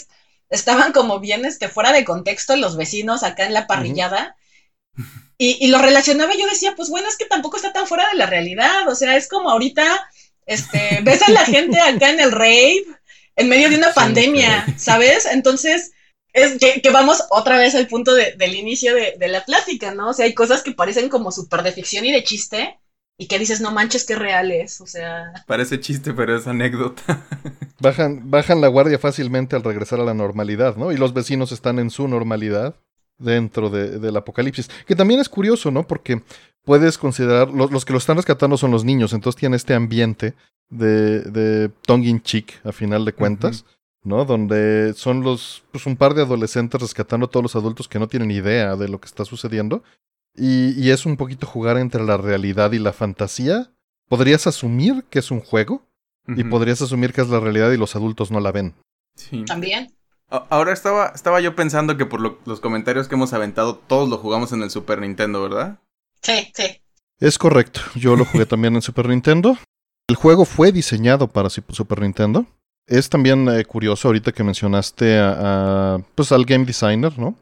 estaban 0.50 0.92
como 0.92 1.20
bien 1.20 1.46
este, 1.46 1.68
fuera 1.68 1.92
de 1.92 2.06
contexto 2.06 2.56
los 2.58 2.78
vecinos 2.78 3.24
acá 3.24 3.48
en 3.48 3.56
la 3.56 3.66
parrillada. 3.66 4.36
y, 5.44 5.58
y, 5.66 5.68
lo 5.68 5.80
relacionaba 5.80 6.34
y 6.34 6.40
yo 6.40 6.48
decía, 6.48 6.74
pues 6.76 6.90
bueno, 6.90 7.08
es 7.08 7.18
que 7.18 7.26
tampoco 7.26 7.58
está 7.58 7.74
tan 7.74 7.88
fuera 7.88 8.08
de 8.10 8.16
la 8.16 8.26
realidad. 8.28 8.88
O 8.88 8.96
sea, 8.96 9.18
es 9.18 9.28
como 9.28 9.50
ahorita 9.50 9.84
este, 10.46 11.00
ves 11.04 11.22
a 11.22 11.32
la 11.32 11.46
gente 11.46 11.80
acá 11.80 12.10
en 12.12 12.20
el 12.20 12.32
rave, 12.32 12.84
en 13.36 13.50
medio 13.50 13.70
de 13.70 13.78
una 13.78 13.94
pandemia, 13.94 14.66
¿sabes? 14.78 15.26
Entonces, 15.26 15.92
es 16.34 16.58
que, 16.58 16.90
vamos 16.92 17.24
otra 17.30 17.58
vez 17.58 17.76
al 17.76 17.88
punto 17.88 18.14
del 18.14 18.56
inicio 18.56 18.96
de, 18.96 19.28
la 19.28 19.46
plática, 19.46 19.94
¿no? 19.94 20.10
O 20.10 20.14
sea, 20.14 20.26
hay 20.26 20.34
cosas 20.34 20.64
que 20.64 20.72
parecen 20.72 21.10
como 21.10 21.32
súper 21.32 21.62
de 21.62 21.72
ficción 21.72 22.06
y 22.06 22.12
de 22.12 22.24
chiste, 22.24 22.80
y 23.18 23.28
que 23.28 23.38
dices, 23.38 23.62
no 23.62 23.72
manches, 23.72 24.06
que 24.06 24.16
reales, 24.16 24.82
o 24.82 24.88
sea... 24.88 25.32
Parece 25.46 25.80
chiste, 25.80 26.14
pero 26.14 26.36
es 26.36 26.48
anécdota. 26.48 27.24
bajan, 27.80 28.32
bajan 28.32 28.62
la 28.62 28.68
guardia 28.68 28.98
fácilmente 28.98 29.56
al 29.56 29.64
regresar 29.64 30.00
a 30.00 30.06
la 30.06 30.16
normalidad, 30.16 30.76
¿no? 30.76 30.92
Y 30.92 30.98
los 30.98 31.14
vecinos 31.14 31.52
están 31.52 31.78
en 31.78 31.92
su 31.92 32.08
normalidad 32.08 32.76
dentro 33.24 33.70
de, 33.70 34.00
del 34.00 34.18
apocalipsis. 34.18 34.70
Que 34.86 34.96
también 34.96 35.20
es 35.20 35.30
curioso, 35.30 35.72
¿no? 35.72 35.88
Porque 35.88 36.22
puedes 36.64 36.98
considerar, 36.98 37.50
los, 37.50 37.86
que 37.86 37.94
lo 37.94 38.00
están 38.00 38.18
rescatando 38.18 38.58
son 38.58 38.72
los 38.72 38.86
niños, 38.86 39.14
entonces 39.14 39.40
tiene 39.40 39.56
este 39.56 39.74
ambiente 39.74 40.34
de, 40.70 41.22
de 41.22 41.70
tongue 41.86 42.22
cheek, 42.22 42.62
a 42.64 42.72
final 42.72 43.06
de 43.06 43.14
cuentas, 43.14 43.66
¿no? 44.04 44.26
Donde 44.26 44.94
son 44.96 45.22
los, 45.22 45.64
pues 45.72 45.86
un 45.86 45.98
par 45.98 46.14
de 46.14 46.22
adolescentes 46.22 46.82
rescatando 46.82 47.26
a 47.26 47.30
todos 47.30 47.44
los 47.44 47.56
adultos 47.56 47.88
que 47.88 48.00
no 48.00 48.08
tienen 48.08 48.32
idea 48.32 48.76
de 48.76 48.90
lo 48.90 49.00
que 49.00 49.08
está 49.08 49.26
sucediendo. 49.26 49.84
Y, 50.36 50.80
y 50.82 50.90
es 50.90 51.06
un 51.06 51.16
poquito 51.18 51.46
jugar 51.46 51.78
entre 51.78 52.04
la 52.04 52.18
realidad 52.18 52.72
y 52.72 52.80
la 52.80 52.92
fantasía. 52.92 53.72
Podrías 54.10 54.48
asumir 54.48 55.06
que 55.10 55.20
es 55.20 55.32
un 55.32 55.42
juego 55.42 55.84
y 56.28 56.44
podrías 56.46 56.82
asumir 56.82 57.14
que 57.14 57.22
es 57.22 57.30
la 57.30 57.40
realidad 57.40 57.72
y 57.72 57.78
los 57.78 57.96
adultos 57.96 58.32
no 58.32 58.40
la 58.40 58.52
ven. 58.52 58.74
Sí. 59.16 59.44
También. 59.46 59.94
Ahora 60.50 60.74
estaba, 60.74 61.12
estaba 61.14 61.42
yo 61.42 61.56
pensando 61.56 61.96
que 61.96 62.08
por 62.08 62.20
los 62.20 62.60
comentarios 62.60 63.08
que 63.08 63.14
hemos 63.14 63.34
aventado, 63.34 63.76
todos 63.76 64.10
lo 64.10 64.18
jugamos 64.18 64.52
en 64.52 64.64
el 64.64 64.72
Super 64.72 65.00
Nintendo, 65.00 65.44
¿verdad? 65.44 65.80
Sí, 66.24 66.52
sí. 66.56 66.82
Es 67.20 67.38
correcto. 67.38 67.82
Yo 67.94 68.16
lo 68.16 68.26
jugué 68.26 68.48
también 68.48 68.74
en 68.74 68.82
Super 68.82 69.08
Nintendo. 69.08 69.56
El 70.10 70.16
juego 70.16 70.46
fue 70.46 70.72
diseñado 70.72 71.28
para 71.28 71.52
Super 71.52 72.02
Nintendo. 72.02 72.48
Es 72.88 73.10
también 73.10 73.48
eh, 73.48 73.64
curioso 73.64 74.08
ahorita 74.08 74.32
que 74.32 74.44
mencionaste 74.44 75.20
a, 75.20 76.00
pues 76.16 76.32
al 76.32 76.46
game 76.46 76.66
designer, 76.66 77.18
¿no? 77.20 77.36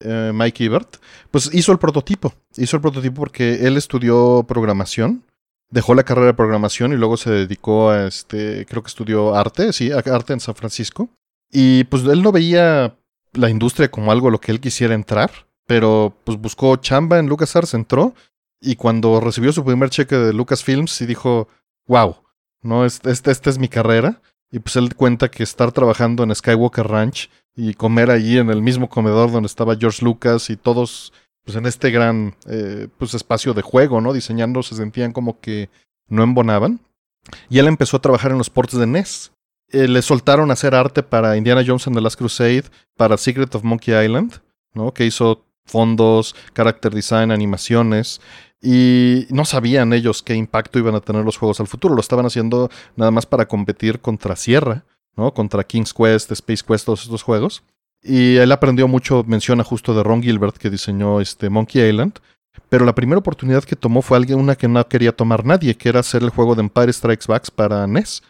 Eh, 0.00 0.30
Mike 0.32 0.64
Ebert. 0.64 0.98
Pues 1.32 1.50
hizo 1.52 1.72
el 1.72 1.78
prototipo. 1.78 2.32
Hizo 2.56 2.76
el 2.76 2.82
prototipo 2.82 3.16
porque 3.16 3.66
él 3.66 3.76
estudió 3.76 4.44
programación. 4.46 5.24
Dejó 5.70 5.96
la 5.96 6.04
carrera 6.04 6.28
de 6.28 6.34
programación 6.34 6.92
y 6.92 6.96
luego 6.96 7.16
se 7.16 7.30
dedicó 7.30 7.90
a 7.90 8.06
este, 8.06 8.64
creo 8.66 8.84
que 8.84 8.88
estudió 8.88 9.34
arte, 9.34 9.72
sí, 9.72 9.90
arte 9.90 10.32
en 10.32 10.40
San 10.40 10.54
Francisco. 10.54 11.10
Y 11.50 11.84
pues 11.84 12.04
él 12.04 12.22
no 12.22 12.32
veía 12.32 12.96
la 13.32 13.50
industria 13.50 13.90
como 13.90 14.12
algo 14.12 14.28
a 14.28 14.30
lo 14.30 14.40
que 14.40 14.52
él 14.52 14.60
quisiera 14.60 14.94
entrar 14.94 15.30
pero 15.66 16.16
pues 16.24 16.38
buscó 16.38 16.76
chamba 16.76 17.18
en 17.18 17.26
LucasArts, 17.26 17.74
entró 17.74 18.14
y 18.60 18.76
cuando 18.76 19.20
recibió 19.20 19.52
su 19.52 19.64
primer 19.64 19.90
cheque 19.90 20.16
de 20.16 20.32
Lucasfilms 20.32 20.92
sí 20.92 21.06
dijo, 21.06 21.48
wow, 21.86 22.16
no, 22.62 22.84
esta 22.84 23.10
este, 23.10 23.30
este 23.30 23.50
es 23.50 23.58
mi 23.58 23.68
carrera. 23.68 24.22
Y 24.50 24.60
pues 24.60 24.76
él 24.76 24.94
cuenta 24.94 25.28
que 25.28 25.42
estar 25.42 25.72
trabajando 25.72 26.22
en 26.22 26.34
Skywalker 26.34 26.86
Ranch 26.86 27.30
y 27.54 27.74
comer 27.74 28.10
allí 28.10 28.38
en 28.38 28.48
el 28.48 28.62
mismo 28.62 28.88
comedor 28.88 29.30
donde 29.30 29.48
estaba 29.48 29.76
George 29.76 30.04
Lucas 30.04 30.50
y 30.50 30.56
todos 30.56 31.12
pues 31.44 31.56
en 31.56 31.66
este 31.66 31.90
gran 31.90 32.34
eh, 32.48 32.88
pues 32.96 33.14
espacio 33.14 33.54
de 33.54 33.62
juego, 33.62 34.00
¿no? 34.00 34.12
Diseñando 34.12 34.62
se 34.62 34.76
sentían 34.76 35.12
como 35.12 35.40
que 35.40 35.68
no 36.08 36.22
embonaban. 36.22 36.80
Y 37.48 37.58
él 37.58 37.66
empezó 37.66 37.96
a 37.96 38.02
trabajar 38.02 38.30
en 38.30 38.38
los 38.38 38.50
ports 38.50 38.78
de 38.78 38.86
NES. 38.86 39.32
Eh, 39.72 39.88
le 39.88 40.00
soltaron 40.02 40.50
hacer 40.50 40.74
arte 40.74 41.02
para 41.02 41.36
Indiana 41.36 41.64
Jones 41.66 41.86
and 41.86 41.96
the 41.96 42.02
Last 42.02 42.18
Crusade, 42.18 42.64
para 42.96 43.16
Secret 43.16 43.54
of 43.54 43.64
Monkey 43.64 43.94
Island, 43.94 44.40
¿no? 44.74 44.92
Que 44.92 45.06
hizo 45.06 45.44
fondos, 45.64 46.34
character 46.54 46.94
design, 46.94 47.30
animaciones. 47.30 48.20
Y 48.62 49.26
no 49.30 49.44
sabían 49.44 49.92
ellos 49.92 50.22
qué 50.22 50.34
impacto 50.34 50.78
iban 50.78 50.94
a 50.94 51.00
tener 51.00 51.24
los 51.24 51.36
juegos 51.36 51.60
al 51.60 51.66
futuro. 51.66 51.94
Lo 51.94 52.00
estaban 52.00 52.26
haciendo 52.26 52.70
nada 52.96 53.10
más 53.10 53.26
para 53.26 53.46
competir 53.46 54.00
contra 54.00 54.36
Sierra, 54.36 54.84
¿no? 55.16 55.34
Contra 55.34 55.64
King's 55.64 55.92
Quest, 55.92 56.30
Space 56.32 56.64
Quest, 56.66 56.86
todos 56.86 57.02
estos 57.02 57.22
juegos. 57.22 57.62
Y 58.02 58.36
él 58.36 58.52
aprendió 58.52 58.88
mucho, 58.88 59.24
menciona 59.26 59.64
justo 59.64 59.94
de 59.94 60.02
Ron 60.02 60.22
Gilbert, 60.22 60.56
que 60.56 60.70
diseñó 60.70 61.20
este 61.20 61.50
Monkey 61.50 61.88
Island. 61.88 62.20
Pero 62.68 62.84
la 62.84 62.94
primera 62.94 63.18
oportunidad 63.18 63.64
que 63.64 63.76
tomó 63.76 64.00
fue 64.00 64.16
alguien, 64.16 64.38
una 64.38 64.54
que 64.54 64.68
no 64.68 64.86
quería 64.88 65.12
tomar 65.14 65.44
nadie, 65.44 65.76
que 65.76 65.88
era 65.88 66.00
hacer 66.00 66.22
el 66.22 66.30
juego 66.30 66.54
de 66.54 66.62
Empire 66.62 66.92
Strikes 66.92 67.26
Back 67.26 67.50
para 67.50 67.86
NES, 67.86 68.22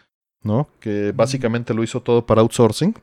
¿no? 0.47 0.69
Que 0.79 1.11
básicamente 1.11 1.73
lo 1.73 1.83
hizo 1.83 2.01
todo 2.01 2.25
para 2.25 2.41
outsourcing 2.41 2.95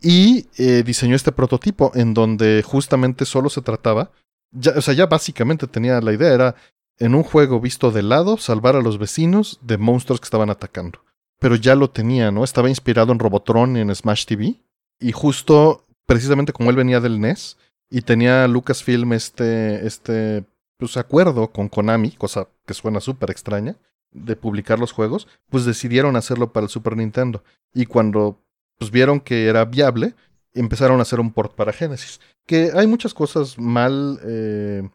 y 0.00 0.46
eh, 0.56 0.82
diseñó 0.84 1.16
este 1.16 1.32
prototipo 1.32 1.92
en 1.94 2.14
donde 2.14 2.62
justamente 2.64 3.24
solo 3.24 3.50
se 3.50 3.62
trataba, 3.62 4.12
ya, 4.52 4.72
o 4.76 4.80
sea, 4.80 4.94
ya 4.94 5.06
básicamente 5.06 5.66
tenía 5.66 6.00
la 6.00 6.12
idea, 6.12 6.32
era 6.32 6.54
en 6.98 7.14
un 7.14 7.22
juego 7.22 7.60
visto 7.60 7.90
de 7.90 8.02
lado, 8.02 8.36
salvar 8.36 8.76
a 8.76 8.82
los 8.82 8.98
vecinos 8.98 9.58
de 9.62 9.78
monstruos 9.78 10.20
que 10.20 10.26
estaban 10.26 10.50
atacando. 10.50 11.00
Pero 11.38 11.56
ya 11.56 11.74
lo 11.74 11.88
tenía, 11.90 12.30
¿no? 12.30 12.44
Estaba 12.44 12.68
inspirado 12.68 13.12
en 13.12 13.18
Robotron 13.18 13.76
y 13.76 13.80
en 13.80 13.94
Smash 13.94 14.26
TV. 14.26 14.60
Y 15.00 15.12
justo, 15.12 15.86
precisamente 16.04 16.52
como 16.52 16.68
él 16.68 16.76
venía 16.76 17.00
del 17.00 17.18
NES, 17.18 17.56
y 17.90 18.02
tenía 18.02 18.46
Lucasfilm 18.46 19.14
este, 19.14 19.86
este 19.86 20.44
pues, 20.78 20.96
acuerdo 20.96 21.50
con 21.50 21.68
Konami, 21.68 22.12
cosa 22.12 22.48
que 22.66 22.74
suena 22.74 23.00
súper 23.00 23.30
extraña, 23.30 23.76
de 24.12 24.36
publicar 24.36 24.78
los 24.78 24.92
juegos, 24.92 25.28
pues 25.48 25.64
decidieron 25.64 26.16
hacerlo 26.16 26.52
para 26.52 26.64
el 26.64 26.70
Super 26.70 26.96
Nintendo. 26.96 27.44
Y 27.74 27.86
cuando 27.86 28.40
pues 28.78 28.90
vieron 28.90 29.20
que 29.20 29.46
era 29.46 29.64
viable 29.66 30.14
empezaron 30.54 30.98
a 30.98 31.02
hacer 31.02 31.20
un 31.20 31.32
port 31.32 31.54
para 31.54 31.72
Genesis. 31.72 32.20
Que 32.46 32.70
hay 32.74 32.86
muchas 32.86 33.14
cosas 33.14 33.58
mal, 33.58 34.18
eh, 34.24 34.88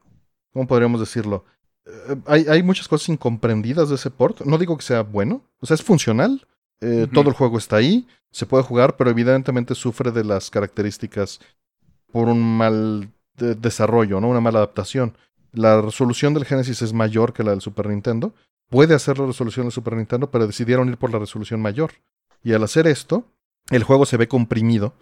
¿cómo 0.52 0.68
podríamos 0.68 1.00
decirlo? 1.00 1.46
Eh, 1.86 2.16
hay, 2.26 2.46
hay, 2.48 2.64
muchas 2.64 2.88
cosas 2.88 3.10
incomprendidas 3.10 3.90
de 3.90 3.96
ese 3.96 4.12
port. 4.12 4.42
No 4.42 4.58
digo 4.58 4.78
que 4.78 4.84
sea 4.84 5.02
bueno, 5.02 5.44
o 5.60 5.66
sea, 5.66 5.76
es 5.76 5.84
funcional. 5.84 6.46
Eh, 6.82 7.08
todo 7.14 7.30
el 7.30 7.36
juego 7.36 7.58
está 7.58 7.78
ahí, 7.78 8.06
se 8.32 8.46
puede 8.46 8.64
jugar, 8.64 8.98
pero 8.98 9.10
evidentemente 9.10 9.76
sufre 9.76 10.12
de 10.12 10.26
las 10.26 10.50
características 10.50 11.40
por 12.12 12.28
un 12.28 12.58
mal 12.58 13.10
desarrollo, 13.38 14.20
¿no? 14.20 14.30
Una 14.30 14.42
mala 14.42 14.60
adaptación. 14.60 15.18
La 15.52 15.82
resolución 15.82 16.34
del 16.34 16.46
Genesis 16.46 16.82
es 16.82 16.92
mayor 16.92 17.34
que 17.34 17.44
la 17.44 17.52
del 17.52 17.62
Super 17.62 17.88
Nintendo. 17.88 18.34
Puede 18.70 18.96
hacer 18.96 19.20
la 19.20 19.28
resolución 19.28 19.66
del 19.66 19.72
Super 19.72 19.96
Nintendo, 19.96 20.32
pero 20.32 20.48
decidieron 20.48 20.90
ir 20.90 20.98
por 20.98 21.12
la 21.12 21.20
resolución 21.20 21.62
mayor. 21.62 21.92
Y 22.44 22.54
al 22.54 22.64
hacer 22.64 22.88
esto, 22.88 23.26
el 23.70 23.84
juego 23.84 24.06
se 24.06 24.18
ve 24.18 24.28
comprimido 24.28 24.94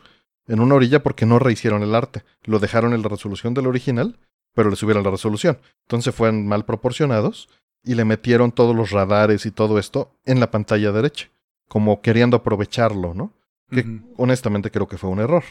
en 0.48 0.60
una 0.60 0.76
orilla 0.76 1.04
porque 1.04 1.26
no 1.26 1.40
rehicieron 1.40 1.84
el 1.84 1.96
arte. 1.96 2.24
Lo 2.44 2.60
dejaron 2.60 2.94
en 2.94 3.02
la 3.02 3.10
resolución 3.10 3.54
del 3.54 3.68
original, 3.68 4.20
pero 4.54 4.70
le 4.70 4.76
subieron 4.76 5.04
la 5.04 5.12
resolución. 5.12 5.60
Entonces 5.84 6.14
fueron 6.14 6.48
mal 6.48 6.66
proporcionados 6.66 7.50
y 7.84 7.96
le 7.96 8.06
metieron 8.06 8.52
todos 8.52 8.76
los 8.76 8.92
radares 8.92 9.46
y 9.46 9.52
todo 9.52 9.80
esto 9.80 10.16
en 10.26 10.40
la 10.40 10.52
pantalla 10.52 10.92
derecha, 10.92 11.30
como 11.68 12.02
queriendo 12.02 12.38
aprovecharlo, 12.38 13.14
¿no? 13.14 13.34
Que 13.70 14.02
honestamente 14.18 14.72
creo 14.72 14.88
que 14.88 14.98
fue 14.98 15.10
un 15.10 15.20
error. 15.20 15.44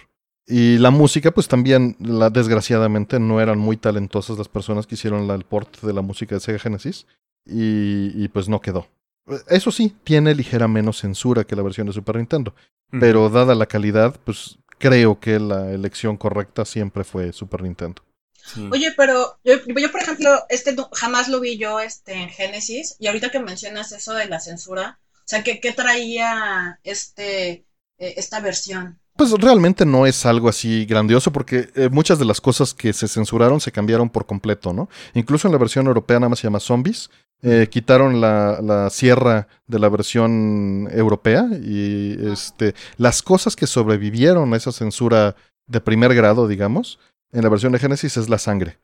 Y 0.46 0.78
la 0.78 0.90
música, 0.90 1.30
pues 1.30 1.48
también, 1.48 1.96
la, 2.00 2.30
desgraciadamente, 2.30 3.20
no 3.20 3.40
eran 3.40 3.58
muy 3.58 3.76
talentosas 3.76 4.38
las 4.38 4.48
personas 4.48 4.86
que 4.86 4.96
hicieron 4.96 5.28
la, 5.28 5.34
el 5.34 5.44
port 5.44 5.80
de 5.82 5.92
la 5.92 6.02
música 6.02 6.34
de 6.34 6.40
Sega 6.40 6.58
Genesis. 6.58 7.06
Y, 7.44 8.12
y 8.22 8.28
pues 8.28 8.48
no 8.48 8.60
quedó. 8.60 8.86
Eso 9.48 9.70
sí, 9.70 9.96
tiene 10.04 10.34
ligera 10.34 10.68
menos 10.68 10.98
censura 10.98 11.44
que 11.44 11.56
la 11.56 11.62
versión 11.62 11.86
de 11.86 11.92
Super 11.92 12.16
Nintendo. 12.16 12.54
Pero 13.00 13.30
dada 13.30 13.54
la 13.54 13.66
calidad, 13.66 14.20
pues 14.24 14.58
creo 14.78 15.18
que 15.18 15.38
la 15.38 15.70
elección 15.70 16.16
correcta 16.16 16.64
siempre 16.64 17.04
fue 17.04 17.32
Super 17.32 17.62
Nintendo. 17.62 18.02
Sí. 18.44 18.68
Oye, 18.70 18.92
pero 18.96 19.38
yo, 19.44 19.54
yo, 19.64 19.90
por 19.92 20.02
ejemplo, 20.02 20.30
este 20.48 20.76
jamás 20.92 21.28
lo 21.28 21.40
vi 21.40 21.56
yo 21.56 21.80
este, 21.80 22.12
en 22.14 22.28
Genesis, 22.28 22.96
y 22.98 23.06
ahorita 23.06 23.30
que 23.30 23.38
mencionas 23.38 23.92
eso 23.92 24.12
de 24.12 24.26
la 24.26 24.40
censura, 24.40 24.98
o 25.12 25.24
sea, 25.24 25.44
¿qué, 25.44 25.60
qué 25.60 25.72
traía 25.72 26.80
este, 26.82 27.64
eh, 27.98 28.14
esta 28.16 28.40
versión? 28.40 28.98
Pues 29.16 29.30
realmente 29.30 29.86
no 29.86 30.06
es 30.06 30.26
algo 30.26 30.48
así 30.48 30.84
grandioso 30.84 31.32
porque 31.32 31.70
eh, 31.76 31.88
muchas 31.90 32.18
de 32.18 32.24
las 32.24 32.40
cosas 32.40 32.74
que 32.74 32.92
se 32.92 33.06
censuraron 33.08 33.60
se 33.60 33.70
cambiaron 33.70 34.10
por 34.10 34.26
completo, 34.26 34.72
¿no? 34.72 34.88
Incluso 35.14 35.46
en 35.46 35.52
la 35.52 35.58
versión 35.58 35.86
europea 35.86 36.18
nada 36.18 36.30
más 36.30 36.40
se 36.40 36.48
llama 36.48 36.60
Zombies. 36.60 37.10
Eh, 37.44 37.66
quitaron 37.68 38.20
la, 38.20 38.60
la 38.62 38.88
sierra 38.88 39.48
de 39.66 39.80
la 39.80 39.88
versión 39.88 40.88
europea 40.92 41.48
y 41.60 42.16
este, 42.30 42.74
las 42.98 43.20
cosas 43.20 43.56
que 43.56 43.66
sobrevivieron 43.66 44.54
a 44.54 44.56
esa 44.56 44.70
censura 44.70 45.34
de 45.66 45.80
primer 45.80 46.14
grado, 46.14 46.46
digamos, 46.46 47.00
en 47.32 47.42
la 47.42 47.48
versión 47.48 47.72
de 47.72 47.80
Genesis 47.80 48.16
es 48.16 48.28
la 48.28 48.38
sangre. 48.38 48.78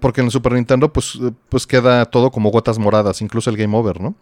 Porque 0.00 0.20
en 0.20 0.26
el 0.26 0.30
Super 0.30 0.52
Nintendo 0.52 0.92
pues, 0.92 1.14
eh, 1.22 1.32
pues 1.48 1.66
queda 1.66 2.04
todo 2.04 2.30
como 2.30 2.50
gotas 2.50 2.78
moradas, 2.78 3.22
incluso 3.22 3.48
el 3.48 3.56
Game 3.56 3.76
Over, 3.76 4.00
¿no? 4.00 4.14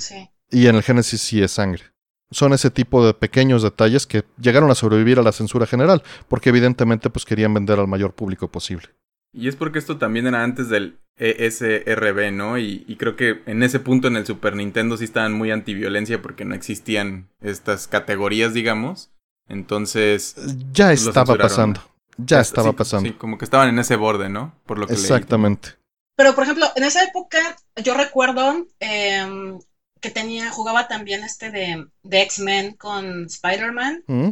Sí. 0.00 0.28
Y 0.50 0.66
en 0.66 0.74
el 0.74 0.82
Genesis 0.82 1.20
sí 1.20 1.42
es 1.42 1.52
sangre. 1.52 1.84
Son 2.30 2.52
ese 2.52 2.70
tipo 2.70 3.06
de 3.06 3.14
pequeños 3.14 3.62
detalles 3.62 4.06
que 4.06 4.24
llegaron 4.40 4.70
a 4.70 4.74
sobrevivir 4.74 5.20
a 5.20 5.22
la 5.22 5.30
censura 5.30 5.66
general, 5.66 6.02
porque 6.26 6.48
evidentemente 6.48 7.08
pues 7.08 7.24
querían 7.24 7.54
vender 7.54 7.78
al 7.78 7.86
mayor 7.86 8.14
público 8.14 8.48
posible. 8.48 8.88
Y 9.34 9.48
es 9.48 9.56
porque 9.56 9.78
esto 9.78 9.98
también 9.98 10.26
era 10.26 10.42
antes 10.42 10.68
del 10.68 10.98
ESRB, 11.16 12.32
¿no? 12.32 12.58
Y, 12.58 12.84
y 12.86 12.96
creo 12.96 13.16
que 13.16 13.42
en 13.46 13.62
ese 13.62 13.80
punto 13.80 14.08
en 14.08 14.16
el 14.16 14.26
Super 14.26 14.56
Nintendo 14.56 14.96
sí 14.96 15.04
estaban 15.04 15.32
muy 15.32 15.50
antiviolencia 15.50 16.22
porque 16.22 16.44
no 16.44 16.54
existían 16.54 17.28
estas 17.40 17.86
categorías, 17.88 18.54
digamos. 18.54 19.10
Entonces... 19.48 20.36
Ya 20.72 20.92
estaba 20.92 21.36
pasando. 21.36 21.80
Ya 22.16 22.42
sí, 22.42 22.48
estaba 22.48 22.72
pasando. 22.72 23.08
Sí, 23.08 23.16
como 23.16 23.38
que 23.38 23.44
estaban 23.44 23.68
en 23.68 23.78
ese 23.78 23.96
borde, 23.96 24.28
¿no? 24.28 24.54
Por 24.66 24.78
lo 24.78 24.86
que 24.86 24.94
leí. 24.94 25.02
Exactamente. 25.02 25.70
Pero, 26.16 26.34
por 26.34 26.44
ejemplo, 26.44 26.66
en 26.76 26.84
esa 26.84 27.02
época 27.02 27.38
yo 27.82 27.94
recuerdo 27.94 28.66
em, 28.78 29.58
que 30.00 30.10
tenía, 30.10 30.50
jugaba 30.50 30.86
también 30.86 31.24
este 31.24 31.50
de, 31.50 31.86
de 32.02 32.22
X-Men 32.22 32.74
con 32.74 33.24
Spider-Man, 33.24 34.04
¿Mm? 34.06 34.28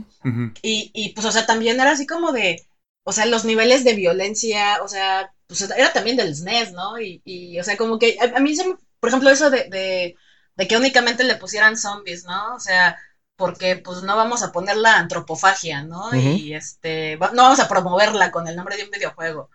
Y, 0.63 0.91
y 0.95 1.13
pues, 1.15 1.27
o 1.27 1.33
sea, 1.33 1.45
también 1.45 1.81
era 1.81 1.91
así 1.91 2.07
como 2.07 2.33
de, 2.33 2.65
o 3.05 3.13
sea, 3.13 3.27
los 3.27 3.45
niveles 3.45 3.85
de 3.85 3.95
violencia, 3.95 4.79
o 4.83 4.89
sea, 4.89 5.31
pues 5.47 5.61
era 5.63 5.93
también 5.93 6.17
del 6.17 6.31
SNES, 6.33 6.73
¿no? 6.73 6.99
Y, 7.01 7.21
y 7.25 7.59
o 7.61 7.65
sea, 7.65 7.77
como 7.77 7.99
que 7.99 8.17
a, 8.21 8.37
a 8.37 8.41
mí, 8.41 8.55
se 8.55 8.65
me- 8.67 8.75
por 9.01 9.09
ejemplo, 9.09 9.31
eso 9.31 9.51
de, 9.51 9.65
de, 9.69 10.15
de 10.57 10.67
que 10.69 10.77
únicamente 10.77 11.25
le 11.25 11.37
pusieran 11.37 11.77
zombies, 11.77 12.25
¿no? 12.25 12.55
O 12.55 12.61
sea, 12.61 12.97
porque 13.37 13.77
pues 13.77 14.03
no 14.03 14.17
vamos 14.17 14.43
a 14.43 14.53
poner 14.53 14.77
la 14.77 14.99
antropofagia, 14.99 15.83
¿no? 15.83 16.17
Y 16.17 16.55
este, 16.55 17.17
va- 17.17 17.31
no 17.33 17.43
vamos 17.43 17.61
a 17.61 17.69
promoverla 17.69 18.31
con 18.31 18.47
el 18.47 18.57
nombre 18.57 18.77
de 18.77 18.85
un 18.85 18.91
videojuego. 18.91 19.49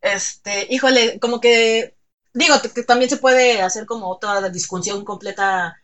Este, 0.00 0.66
híjole, 0.70 1.18
como 1.20 1.40
que, 1.40 1.94
digo, 2.32 2.56
que 2.74 2.82
también 2.82 3.08
se 3.10 3.16
puede 3.18 3.62
hacer 3.62 3.86
como 3.86 4.10
otra 4.10 4.48
discusión 4.48 5.04
completa, 5.04 5.74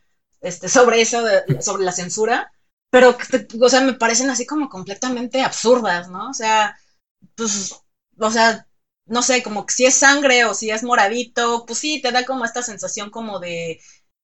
este, 0.41 0.67
sobre 0.69 1.01
eso, 1.01 1.23
de- 1.23 1.43
sobre 1.61 1.83
la 1.83 1.91
censura, 1.91 2.51
pero, 2.89 3.15
o 3.61 3.69
sea, 3.69 3.81
me 3.81 3.93
parecen 3.93 4.29
así 4.29 4.45
como 4.45 4.67
completamente 4.69 5.41
absurdas, 5.41 6.07
¿no? 6.07 6.29
O 6.29 6.33
sea, 6.33 6.75
pues, 7.35 7.75
o 8.19 8.31
sea, 8.31 8.67
no 9.05 9.21
sé, 9.23 9.43
como 9.43 9.65
que 9.65 9.73
si 9.73 9.85
es 9.85 9.95
sangre 9.95 10.45
o 10.45 10.53
si 10.53 10.69
es 10.71 10.83
moradito, 10.83 11.65
pues 11.65 11.79
sí, 11.79 12.01
te 12.01 12.11
da 12.11 12.25
como 12.25 12.45
esta 12.45 12.61
sensación 12.61 13.09
como 13.09 13.39
de, 13.39 13.79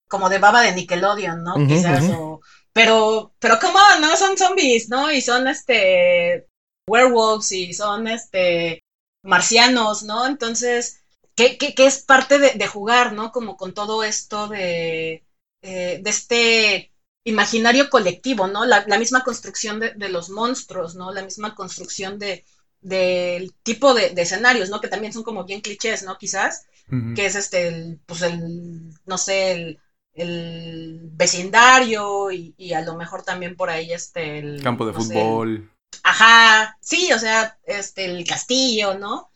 como 0.08 0.30
de 0.30 0.40
baba 0.40 0.62
de 0.62 0.74
Nickelodeon, 0.74 1.44
¿no? 1.44 1.56
Quizás, 1.68 2.04
o, 2.12 2.42
pero, 2.74 3.34
pero 3.40 3.60
cómo, 3.60 3.80
¿no? 4.02 4.16
Son 4.18 4.38
zombies, 4.38 4.90
¿no? 4.90 5.12
Y 5.12 5.22
son, 5.22 5.48
este, 5.48 6.48
werewolves 6.88 7.52
y 7.52 7.74
son, 7.74 8.08
este, 8.08 8.84
marcianos, 9.24 10.04
¿no? 10.04 10.28
Entonces, 10.28 11.02
que, 11.36 11.58
que, 11.58 11.74
que 11.74 11.86
es 11.88 12.00
parte 12.04 12.38
de, 12.40 12.52
de 12.52 12.68
jugar, 12.68 13.14
¿no? 13.14 13.32
Como 13.32 13.58
con 13.58 13.74
todo 13.74 14.04
esto 14.04 14.48
de, 14.48 15.26
eh, 15.62 16.00
de 16.04 16.10
este 16.10 16.92
imaginario 17.26 17.90
colectivo, 17.90 18.48
¿no? 18.48 18.66
La, 18.66 18.86
la 18.88 19.00
misma 19.00 19.24
construcción 19.24 19.80
de, 19.80 19.92
de 19.96 20.10
los 20.10 20.30
monstruos, 20.30 20.96
¿no? 20.96 21.12
La 21.12 21.24
misma 21.24 21.56
construcción 21.56 22.20
de 22.20 22.46
del 22.82 23.54
tipo 23.64 23.94
de, 23.94 24.10
de 24.12 24.22
escenarios, 24.24 24.70
¿no? 24.70 24.82
Que 24.82 24.88
también 24.90 25.14
son 25.14 25.24
como 25.24 25.44
bien 25.46 25.62
clichés, 25.62 26.04
¿no? 26.04 26.18
Quizás, 26.18 26.66
que 27.14 27.26
es 27.26 27.36
este, 27.36 27.68
el, 27.68 28.00
pues 28.06 28.22
el, 28.22 28.94
no 29.06 29.18
sé, 29.18 29.52
el, 29.54 29.80
el 30.14 31.08
vecindario 31.12 32.32
y, 32.32 32.54
y 32.58 32.74
a 32.74 32.82
lo 32.82 32.96
mejor 32.96 33.24
también 33.24 33.56
por 33.56 33.70
ahí 33.70 33.92
este, 33.92 34.40
el... 34.40 34.62
Campo 34.64 34.86
de 34.86 34.94
no 34.94 35.00
sé, 35.02 35.32
el- 35.32 35.44
fútbol. 35.44 35.70
Ajá, 36.04 36.78
sí, 36.82 37.12
o 37.14 37.20
sea, 37.20 37.58
este, 37.66 38.06
el 38.06 38.26
castillo, 38.26 38.94
¿no? 38.96 39.30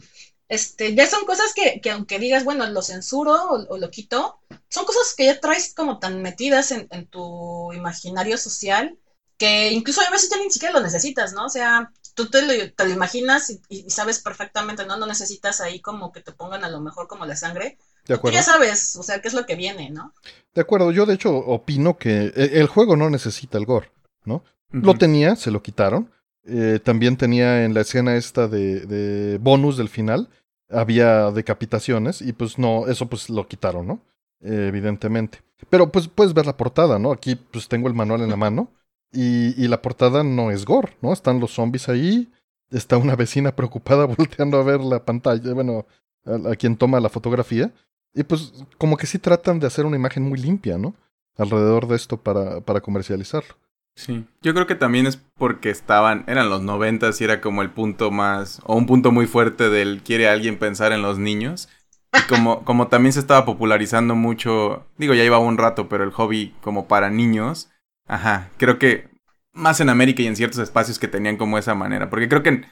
Este, 0.49 0.95
ya 0.95 1.07
son 1.07 1.25
cosas 1.25 1.53
que, 1.53 1.79
que 1.81 1.91
aunque 1.91 2.19
digas, 2.19 2.43
bueno, 2.43 2.65
lo 2.67 2.81
censuro 2.81 3.33
o, 3.33 3.65
o 3.69 3.77
lo 3.77 3.89
quito, 3.91 4.39
son 4.69 4.85
cosas 4.85 5.13
que 5.15 5.25
ya 5.25 5.39
traes 5.39 5.73
como 5.75 5.99
tan 5.99 6.21
metidas 6.21 6.71
en, 6.71 6.87
en 6.91 7.07
tu 7.07 7.71
imaginario 7.73 8.37
social 8.37 8.97
que 9.37 9.71
incluso 9.71 10.01
a 10.01 10.09
veces 10.09 10.29
ya 10.29 10.37
ni 10.37 10.51
siquiera 10.51 10.73
lo 10.73 10.81
necesitas, 10.81 11.33
¿no? 11.33 11.45
O 11.45 11.49
sea, 11.49 11.91
tú 12.19 12.29
te 12.29 12.41
lo, 12.41 12.73
te 12.73 12.83
lo 12.85 12.89
imaginas 12.91 13.49
y, 13.49 13.61
y 13.69 13.89
sabes 13.89 14.19
perfectamente, 14.19 14.85
¿no? 14.85 14.97
No 14.97 15.05
necesitas 15.07 15.61
ahí 15.61 15.79
como 15.79 16.11
que 16.11 16.19
te 16.19 16.33
pongan 16.33 16.65
a 16.65 16.69
lo 16.69 16.81
mejor 16.81 17.07
como 17.07 17.25
la 17.25 17.37
sangre. 17.37 17.77
De 18.05 18.07
Tú 18.07 18.13
acuerdo. 18.15 18.37
ya 18.37 18.43
sabes, 18.43 18.97
o 18.97 19.03
sea, 19.03 19.21
qué 19.21 19.29
es 19.29 19.33
lo 19.33 19.45
que 19.45 19.55
viene, 19.55 19.89
¿no? 19.89 20.13
De 20.53 20.61
acuerdo. 20.61 20.91
Yo 20.91 21.05
de 21.05 21.13
hecho 21.13 21.33
opino 21.33 21.97
que 21.97 22.33
e- 22.35 22.59
el 22.59 22.67
juego 22.67 22.97
no 22.97 23.09
necesita 23.09 23.57
el 23.57 23.65
gore, 23.65 23.89
¿no? 24.25 24.43
Lo 24.71 24.95
tenía, 24.95 25.35
se 25.37 25.49
lo 25.51 25.61
quitaron. 25.63 26.11
Eh, 26.43 26.79
también 26.83 27.15
tenía 27.15 27.63
en 27.63 27.73
la 27.73 27.81
escena 27.81 28.15
esta 28.17 28.47
de, 28.49 28.81
de 28.81 29.37
bonus 29.37 29.77
del 29.77 29.87
final, 29.89 30.27
había 30.69 31.31
decapitaciones 31.31 32.21
y 32.21 32.33
pues 32.33 32.57
no, 32.59 32.87
eso 32.87 33.07
pues 33.07 33.29
lo 33.29 33.47
quitaron, 33.47 33.87
¿no? 33.87 34.01
Eh, 34.41 34.65
evidentemente. 34.67 35.41
Pero 35.69 35.91
pues 35.91 36.07
puedes 36.07 36.33
ver 36.33 36.45
la 36.45 36.57
portada, 36.57 36.99
¿no? 36.99 37.11
Aquí 37.11 37.35
pues 37.35 37.67
tengo 37.67 37.87
el 37.87 37.93
manual 37.93 38.21
en 38.21 38.29
la 38.29 38.35
mano 38.37 38.71
y, 39.11 39.61
y 39.61 39.67
la 39.67 39.81
portada 39.81 40.23
no 40.23 40.51
es 40.51 40.65
gore, 40.65 40.95
¿no? 41.01 41.13
Están 41.13 41.39
los 41.39 41.51
zombies 41.51 41.89
ahí, 41.89 42.29
está 42.71 42.97
una 42.97 43.15
vecina 43.15 43.55
preocupada 43.55 44.05
volteando 44.17 44.57
a 44.57 44.63
ver 44.63 44.81
la 44.81 45.03
pantalla, 45.03 45.53
bueno, 45.53 45.85
a, 46.25 46.55
quien 46.55 46.77
toma 46.77 46.99
la 46.99 47.09
fotografía. 47.09 47.71
Y 48.13 48.23
pues 48.23 48.53
como 48.77 48.97
que 48.97 49.07
sí 49.07 49.19
tratan 49.19 49.59
de 49.59 49.67
hacer 49.67 49.85
una 49.85 49.95
imagen 49.95 50.23
muy 50.23 50.39
limpia, 50.39 50.77
¿no? 50.77 50.95
Alrededor 51.37 51.87
de 51.87 51.95
esto 51.95 52.17
para, 52.17 52.61
para 52.61 52.81
comercializarlo. 52.81 53.55
Sí, 53.95 54.25
yo 54.41 54.53
creo 54.53 54.65
que 54.65 54.75
también 54.75 55.07
es 55.07 55.17
porque 55.17 55.69
estaban, 55.69 56.23
eran 56.27 56.49
los 56.49 56.61
noventas 56.61 57.19
y 57.19 57.25
era 57.25 57.41
como 57.41 57.61
el 57.61 57.69
punto 57.69 58.11
más, 58.11 58.61
o 58.65 58.75
un 58.75 58.85
punto 58.85 59.11
muy 59.11 59.27
fuerte 59.27 59.69
del 59.69 60.01
quiere 60.03 60.29
alguien 60.29 60.57
pensar 60.57 60.91
en 60.91 61.01
los 61.01 61.19
niños. 61.19 61.69
Y 62.13 62.27
como, 62.27 62.63
como 62.63 62.87
también 62.87 63.13
se 63.13 63.19
estaba 63.19 63.45
popularizando 63.45 64.15
mucho, 64.15 64.85
digo, 64.97 65.13
ya 65.13 65.23
llevaba 65.23 65.43
un 65.43 65.57
rato, 65.57 65.89
pero 65.89 66.03
el 66.03 66.11
hobby 66.11 66.55
como 66.61 66.87
para 66.87 67.09
niños, 67.09 67.69
ajá, 68.09 68.49
creo 68.57 68.77
que 68.79 69.07
más 69.53 69.79
en 69.79 69.89
América 69.89 70.21
y 70.21 70.27
en 70.27 70.35
ciertos 70.35 70.59
espacios 70.59 70.99
que 70.99 71.07
tenían 71.07 71.37
como 71.37 71.57
esa 71.57 71.73
manera, 71.75 72.09
porque 72.09 72.27
creo 72.29 72.43
que 72.43 72.49
en, 72.49 72.65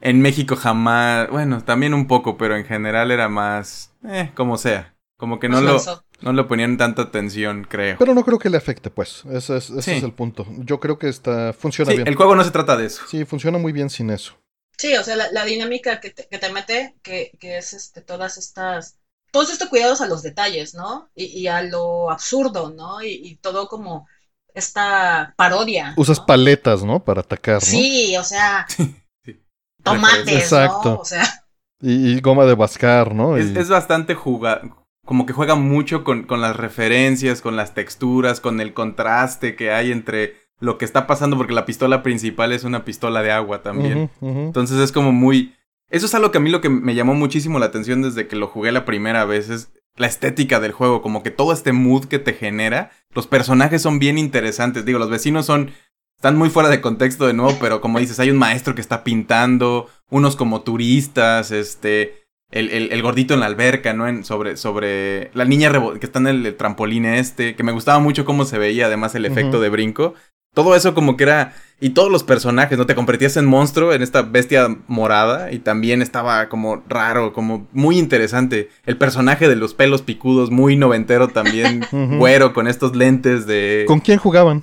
en 0.00 0.20
México 0.20 0.56
jamás, 0.56 1.28
bueno, 1.30 1.62
también 1.64 1.94
un 1.94 2.06
poco, 2.06 2.36
pero 2.38 2.56
en 2.56 2.64
general 2.64 3.10
era 3.10 3.28
más, 3.28 3.92
eh, 4.04 4.30
como 4.34 4.56
sea, 4.58 4.94
como 5.16 5.38
que 5.38 5.48
no 5.48 5.60
lo, 5.60 5.80
no 6.20 6.32
le 6.32 6.44
ponían 6.44 6.76
tanta 6.76 7.02
atención, 7.02 7.64
creo. 7.68 7.96
Pero 7.98 8.14
no 8.14 8.24
creo 8.24 8.38
que 8.38 8.50
le 8.50 8.56
afecte, 8.56 8.90
pues. 8.90 9.24
Ese 9.30 9.56
es, 9.56 9.70
ese 9.70 9.82
Sí. 9.82 9.90
es 9.92 10.02
el 10.02 10.12
punto. 10.12 10.46
Yo 10.58 10.80
creo 10.80 10.98
que 10.98 11.08
está, 11.08 11.52
funciona 11.52 11.90
Sí, 11.92 11.96
bien. 11.98 12.08
el 12.08 12.16
juego 12.16 12.34
no 12.34 12.42
se 12.44 12.50
trata 12.50 12.76
de 12.76 12.86
eso. 12.86 13.02
Sí, 13.08 13.24
funciona 13.24 13.58
muy 13.58 13.72
bien 13.72 13.88
sin 13.90 14.10
eso. 14.10 14.34
Sí, 14.78 14.96
o 14.96 15.04
sea, 15.04 15.14
la, 15.14 15.30
la 15.30 15.44
dinámica 15.44 16.00
que 16.00 16.10
te, 16.10 16.26
que 16.28 16.38
te 16.38 16.50
mete, 16.52 16.96
que, 17.02 17.30
que 17.38 17.58
es 17.58 17.72
este, 17.72 18.00
todas 18.00 18.36
estas, 18.36 18.98
todos 19.30 19.52
estos 19.52 19.68
cuidados 19.68 20.00
a 20.00 20.08
los 20.08 20.22
detalles, 20.22 20.74
¿no? 20.74 21.08
Y, 21.14 21.26
y 21.26 21.46
a 21.46 21.62
lo 21.62 22.10
absurdo, 22.10 22.70
¿no? 22.70 23.00
Y, 23.02 23.10
y 23.22 23.36
todo 23.36 23.68
como 23.68 24.08
esta 24.54 25.34
parodia. 25.36 25.94
Usas 25.96 26.18
¿no? 26.20 26.26
paletas, 26.26 26.84
¿no? 26.84 27.02
Para 27.04 27.20
atacar, 27.20 27.56
¿no? 27.56 27.60
Sí, 27.60 28.16
o 28.16 28.24
sea, 28.24 28.66
tomates, 29.82 30.28
Exacto. 30.34 30.90
¿no? 30.90 30.96
O 31.00 31.04
sea, 31.04 31.24
Y, 31.84 32.12
y 32.12 32.20
goma 32.20 32.44
de 32.44 32.54
bascar, 32.54 33.12
¿no? 33.12 33.36
Es, 33.36 33.50
Y- 33.50 33.58
es 33.58 33.68
bastante 33.68 34.14
jugar, 34.14 34.62
como 35.04 35.26
que 35.26 35.32
juega 35.32 35.56
mucho 35.56 36.04
con, 36.04 36.22
con 36.22 36.40
las 36.40 36.54
referencias, 36.54 37.40
con 37.40 37.56
las 37.56 37.74
texturas, 37.74 38.40
con 38.40 38.60
el 38.60 38.72
contraste 38.72 39.56
que 39.56 39.72
hay 39.72 39.90
entre 39.90 40.36
lo 40.60 40.78
que 40.78 40.84
está 40.84 41.08
pasando 41.08 41.36
porque 41.36 41.54
la 41.54 41.66
pistola 41.66 42.04
principal 42.04 42.52
es 42.52 42.62
una 42.62 42.84
pistola 42.84 43.20
de 43.22 43.32
agua 43.32 43.62
también. 43.62 44.12
Entonces 44.20 44.78
es 44.78 44.92
como 44.92 45.10
muy... 45.10 45.56
Eso 45.90 46.06
es 46.06 46.14
algo 46.14 46.30
que 46.30 46.38
a 46.38 46.40
mí 46.40 46.50
lo 46.50 46.60
que 46.60 46.68
me 46.68 46.94
llamó 46.94 47.14
muchísimo 47.14 47.58
la 47.58 47.66
atención 47.66 48.00
desde 48.00 48.28
que 48.28 48.36
lo 48.36 48.46
jugué 48.46 48.70
la 48.70 48.84
primera 48.84 49.24
vez 49.24 49.50
es 49.50 49.72
la 49.96 50.06
estética 50.06 50.60
del 50.60 50.72
juego, 50.72 51.02
como 51.02 51.22
que 51.22 51.30
todo 51.30 51.52
este 51.52 51.72
mood 51.72 52.06
que 52.06 52.18
te 52.18 52.32
genera. 52.34 52.90
Los 53.14 53.26
personajes 53.26 53.82
son 53.82 53.98
bien 53.98 54.18
interesantes. 54.18 54.84
Digo, 54.84 54.98
los 54.98 55.10
vecinos 55.10 55.46
son... 55.46 55.72
Están 56.16 56.36
muy 56.38 56.50
fuera 56.50 56.68
de 56.68 56.80
contexto 56.80 57.26
de 57.26 57.32
nuevo, 57.32 57.58
pero 57.60 57.80
como 57.80 57.98
dices, 57.98 58.20
hay 58.20 58.30
un 58.30 58.38
maestro 58.38 58.76
que 58.76 58.80
está 58.80 59.02
pintando, 59.02 59.88
unos 60.08 60.36
como 60.36 60.62
turistas, 60.62 61.50
este... 61.50 62.21
El, 62.52 62.68
el- 62.70 62.92
el 62.92 63.02
gordito 63.02 63.34
en 63.34 63.40
la 63.40 63.46
alberca, 63.46 63.92
¿no? 63.92 64.06
En, 64.06 64.24
sobre, 64.24 64.56
sobre 64.56 65.30
la 65.34 65.44
niña 65.44 65.72
que 65.98 66.06
está 66.06 66.18
en 66.20 66.26
el, 66.28 66.46
el 66.46 66.56
trampolín 66.56 67.04
este, 67.06 67.56
que 67.56 67.62
me 67.64 67.72
gustaba 67.72 67.98
mucho 67.98 68.24
cómo 68.24 68.44
se 68.44 68.58
veía, 68.58 68.86
además 68.86 69.14
el 69.14 69.24
efecto 69.24 69.60
de 69.60 69.68
brinco. 69.70 70.14
Todo 70.54 70.76
eso 70.76 70.92
como 70.92 71.16
que 71.16 71.24
era... 71.24 71.54
Y 71.80 71.90
todos 71.90 72.12
los 72.12 72.24
personajes, 72.24 72.76
¿no? 72.76 72.84
Te 72.86 72.94
convertías 72.94 73.38
en 73.38 73.46
monstruo, 73.46 73.94
en 73.94 74.02
esta 74.02 74.20
bestia 74.20 74.68
morada. 74.86 75.50
Y 75.50 75.58
también 75.60 76.02
estaba 76.02 76.48
como 76.50 76.82
raro, 76.88 77.32
como 77.32 77.66
muy 77.72 77.98
interesante. 77.98 78.68
El 78.84 78.98
personaje 78.98 79.48
de 79.48 79.56
los 79.56 79.72
pelos 79.72 80.02
picudos, 80.02 80.50
muy 80.50 80.76
noventero 80.76 81.28
también. 81.28 81.86
Güero, 82.18 82.52
con 82.52 82.68
estos 82.68 82.94
lentes 82.94 83.46
de... 83.46 83.84
¿Con 83.88 84.00
quién 84.00 84.18
jugaban? 84.18 84.62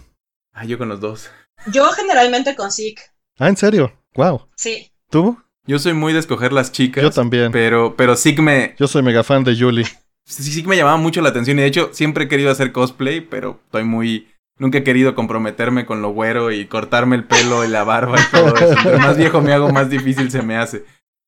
Ah, 0.53 0.63
yo 0.63 0.77
con 0.77 0.89
los 0.89 0.99
dos. 0.99 1.29
Yo 1.73 1.89
generalmente 1.91 2.55
con 2.55 2.71
Zeke, 2.71 3.01
Ah, 3.39 3.49
¿en 3.49 3.57
serio? 3.57 3.91
Wow. 4.15 4.47
sí. 4.55 4.91
¿Tú? 5.09 5.39
Yo 5.65 5.79
soy 5.79 5.93
muy 5.93 6.13
de 6.13 6.19
escoger 6.19 6.51
las 6.51 6.71
chicas. 6.71 7.03
Yo 7.03 7.11
también. 7.11 7.51
Pero, 7.51 7.95
pero 7.95 8.15
sí 8.15 8.35
que 8.35 8.41
me... 8.41 8.75
Yo 8.79 8.87
soy 8.87 9.03
mega 9.03 9.23
fan 9.23 9.43
de 9.43 9.55
Julie. 9.55 9.85
Sí, 10.25 10.43
sí 10.43 10.61
que 10.61 10.67
me 10.67 10.77
llamaba 10.77 10.97
mucho 10.97 11.21
la 11.21 11.29
atención. 11.29 11.59
Y 11.59 11.61
de 11.61 11.67
hecho, 11.67 11.89
siempre 11.93 12.25
he 12.25 12.27
querido 12.27 12.51
hacer 12.51 12.71
cosplay, 12.71 13.21
pero 13.21 13.59
estoy 13.65 13.83
muy... 13.83 14.27
Nunca 14.57 14.79
he 14.79 14.83
querido 14.83 15.15
comprometerme 15.15 15.85
con 15.85 16.01
lo 16.01 16.11
güero 16.11 16.51
y 16.51 16.65
cortarme 16.65 17.15
el 17.15 17.23
pelo 17.23 17.63
y 17.63 17.69
la 17.69 17.83
barba 17.83 18.19
y 18.19 18.31
todo 18.31 18.55
eso. 18.55 18.77
Entre 18.77 18.97
más 18.97 19.15
viejo 19.15 19.41
me 19.41 19.53
hago, 19.53 19.71
más 19.71 19.89
difícil 19.89 20.29
se 20.29 20.41
me 20.41 20.57
hace. 20.57 20.83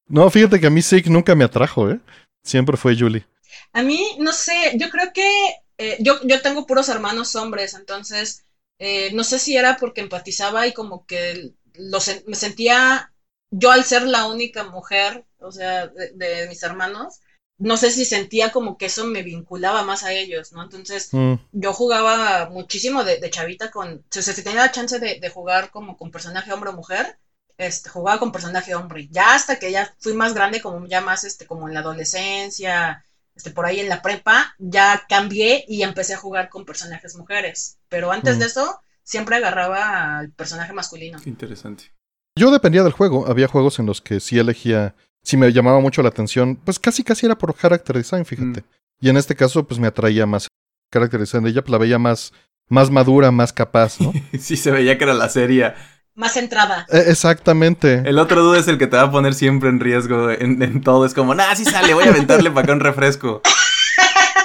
No, 0.08 0.30
fíjate 0.30 0.60
que 0.60 0.68
a 0.68 0.72
mí 0.72 0.82
Zeke 0.82 1.10
nunca 1.10 1.34
me 1.34 1.46
atrajo, 1.46 1.90
¿eh? 1.90 2.00
Siempre 2.44 2.76
fue 2.76 2.98
Julie. 2.98 3.26
A 3.72 3.84
mí, 3.84 4.06
no 4.20 4.34
sé, 4.34 4.74
yo 4.76 4.90
creo 4.90 5.14
que 5.14 5.30
eh, 5.78 5.98
yo, 6.02 6.20
yo 6.26 6.42
tengo 6.42 6.66
puros 6.68 6.90
hermanos 6.90 7.36
hombres, 7.38 7.74
entonces 7.74 8.44
eh, 8.80 9.12
no 9.14 9.24
sé 9.24 9.40
si 9.40 9.56
era 9.56 9.78
porque 9.78 10.02
empatizaba 10.02 10.68
y 10.68 10.74
como 10.74 11.06
que 11.06 11.54
lo 11.76 12.00
sen- 12.00 12.24
me 12.28 12.36
sentía 12.36 13.11
yo 13.52 13.72
al 13.72 13.86
ser 13.86 14.04
la 14.08 14.28
única 14.28 14.64
mujer, 14.66 15.26
o 15.40 15.52
sea, 15.52 15.88
de, 15.88 16.12
de 16.16 16.48
mis 16.50 16.64
hermanos, 16.64 17.20
no 17.58 17.78
sé 17.78 17.92
si 17.92 18.06
sentía 18.06 18.52
como 18.52 18.78
que 18.78 18.88
eso 18.88 19.06
me 19.06 19.24
vinculaba 19.24 19.84
más 19.84 20.04
a 20.04 20.14
ellos, 20.14 20.52
¿no? 20.54 20.64
Entonces 20.64 21.14
Mm, 21.14 21.36
yo 21.52 21.74
jugaba 21.74 22.50
muchísimo 22.50 23.04
de, 23.04 23.18
de 23.20 23.30
chavita 23.30 23.70
con, 23.72 24.06
o 24.18 24.22
sea, 24.22 24.34
si 24.34 24.44
tenía 24.44 24.62
la 24.62 24.72
chance 24.72 25.00
de, 25.00 25.20
de 25.20 25.30
jugar 25.30 25.70
como 25.70 25.98
con 25.98 26.12
personaje 26.12 26.52
hombre 26.54 26.70
o 26.72 26.74
mujer, 26.74 27.18
este, 27.58 27.90
jugaba 27.90 28.20
con 28.20 28.32
personaje 28.32 28.74
hombre. 28.76 29.08
Ya 29.12 29.36
hasta 29.36 29.60
que 29.60 29.72
ya 29.72 29.94
fui 30.00 30.14
más 30.14 30.34
grande, 30.34 30.62
como 30.62 30.88
ya 30.88 31.02
más, 31.02 31.24
este, 31.24 31.46
como 31.46 31.68
en 31.68 31.74
la 31.74 31.82
adolescencia, 31.82 33.04
este, 33.36 33.52
por 33.52 33.66
ahí 33.66 33.80
en 33.80 33.90
la 33.90 34.02
prepa, 34.02 34.56
ya 34.58 35.06
cambié 35.10 35.66
y 35.68 35.84
empecé 35.84 36.14
a 36.16 36.18
jugar 36.18 36.50
con 36.50 36.66
personajes 36.66 37.16
mujeres. 37.16 37.78
Pero 37.90 38.12
antes 38.12 38.38
Mm. 38.38 38.40
de 38.40 38.46
eso, 38.46 38.82
siempre 39.04 39.36
agarraba 39.36 40.20
al 40.20 40.32
personaje 40.32 40.74
masculino. 40.74 41.20
Qué 41.22 41.30
interesante. 41.30 41.92
Yo 42.38 42.52
dependía 42.52 42.84
del 42.84 42.94
juego. 42.94 43.28
Había 43.28 43.48
juegos 43.48 43.80
en 43.80 43.86
los 43.86 44.02
que 44.02 44.20
sí 44.20 44.40
elegía. 44.40 44.96
Si 45.24 45.38
me 45.38 45.52
llamaba 45.52 45.80
mucho 45.80 46.02
la 46.02 46.10
atención, 46.10 46.56
pues 46.56 46.80
casi 46.80 47.04
casi 47.04 47.26
era 47.26 47.38
por 47.38 47.56
character 47.56 47.98
design, 47.98 48.26
fíjate. 48.26 48.64
Y 49.00 49.10
en 49.10 49.18
este 49.18 49.36
caso, 49.36 49.66
pues 49.68 49.80
me 49.80 49.88
atraía 49.88 50.26
más 50.26 50.48
character 50.92 51.20
design 51.20 51.44
de 51.44 51.52
ella, 51.52 51.62
pues 51.62 51.72
la 51.72 51.78
veía 51.78 52.00
más, 52.00 52.34
más 52.70 52.90
madura, 52.90 53.32
más 53.32 53.54
capaz, 53.54 54.00
¿no? 54.00 54.14
Sí 54.40 54.58
se 54.58 54.72
veía 54.72 54.98
que 54.98 55.04
era 55.04 55.14
la 55.14 55.30
serie. 55.30 55.74
Más 56.16 56.34
centrada. 56.34 56.86
Eh, 56.90 57.06
exactamente. 57.08 58.04
El 58.06 58.20
otro 58.20 58.44
dude 58.44 58.60
es 58.60 58.68
el 58.68 58.78
que 58.78 58.88
te 58.88 58.98
va 58.98 59.04
a 59.04 59.12
poner 59.12 59.34
siempre 59.34 59.70
en 59.70 59.80
riesgo 59.80 60.30
en, 60.30 60.62
en 60.62 60.82
todo. 60.82 61.06
Es 61.06 61.14
como, 61.14 61.34
nah, 61.36 61.56
sí 61.56 61.66
sale, 61.66 61.94
voy 61.94 62.06
a 62.06 62.10
aventarle 62.10 62.50
para 62.52 62.64
acá 62.64 62.74
un 62.74 62.80
refresco. 62.82 63.42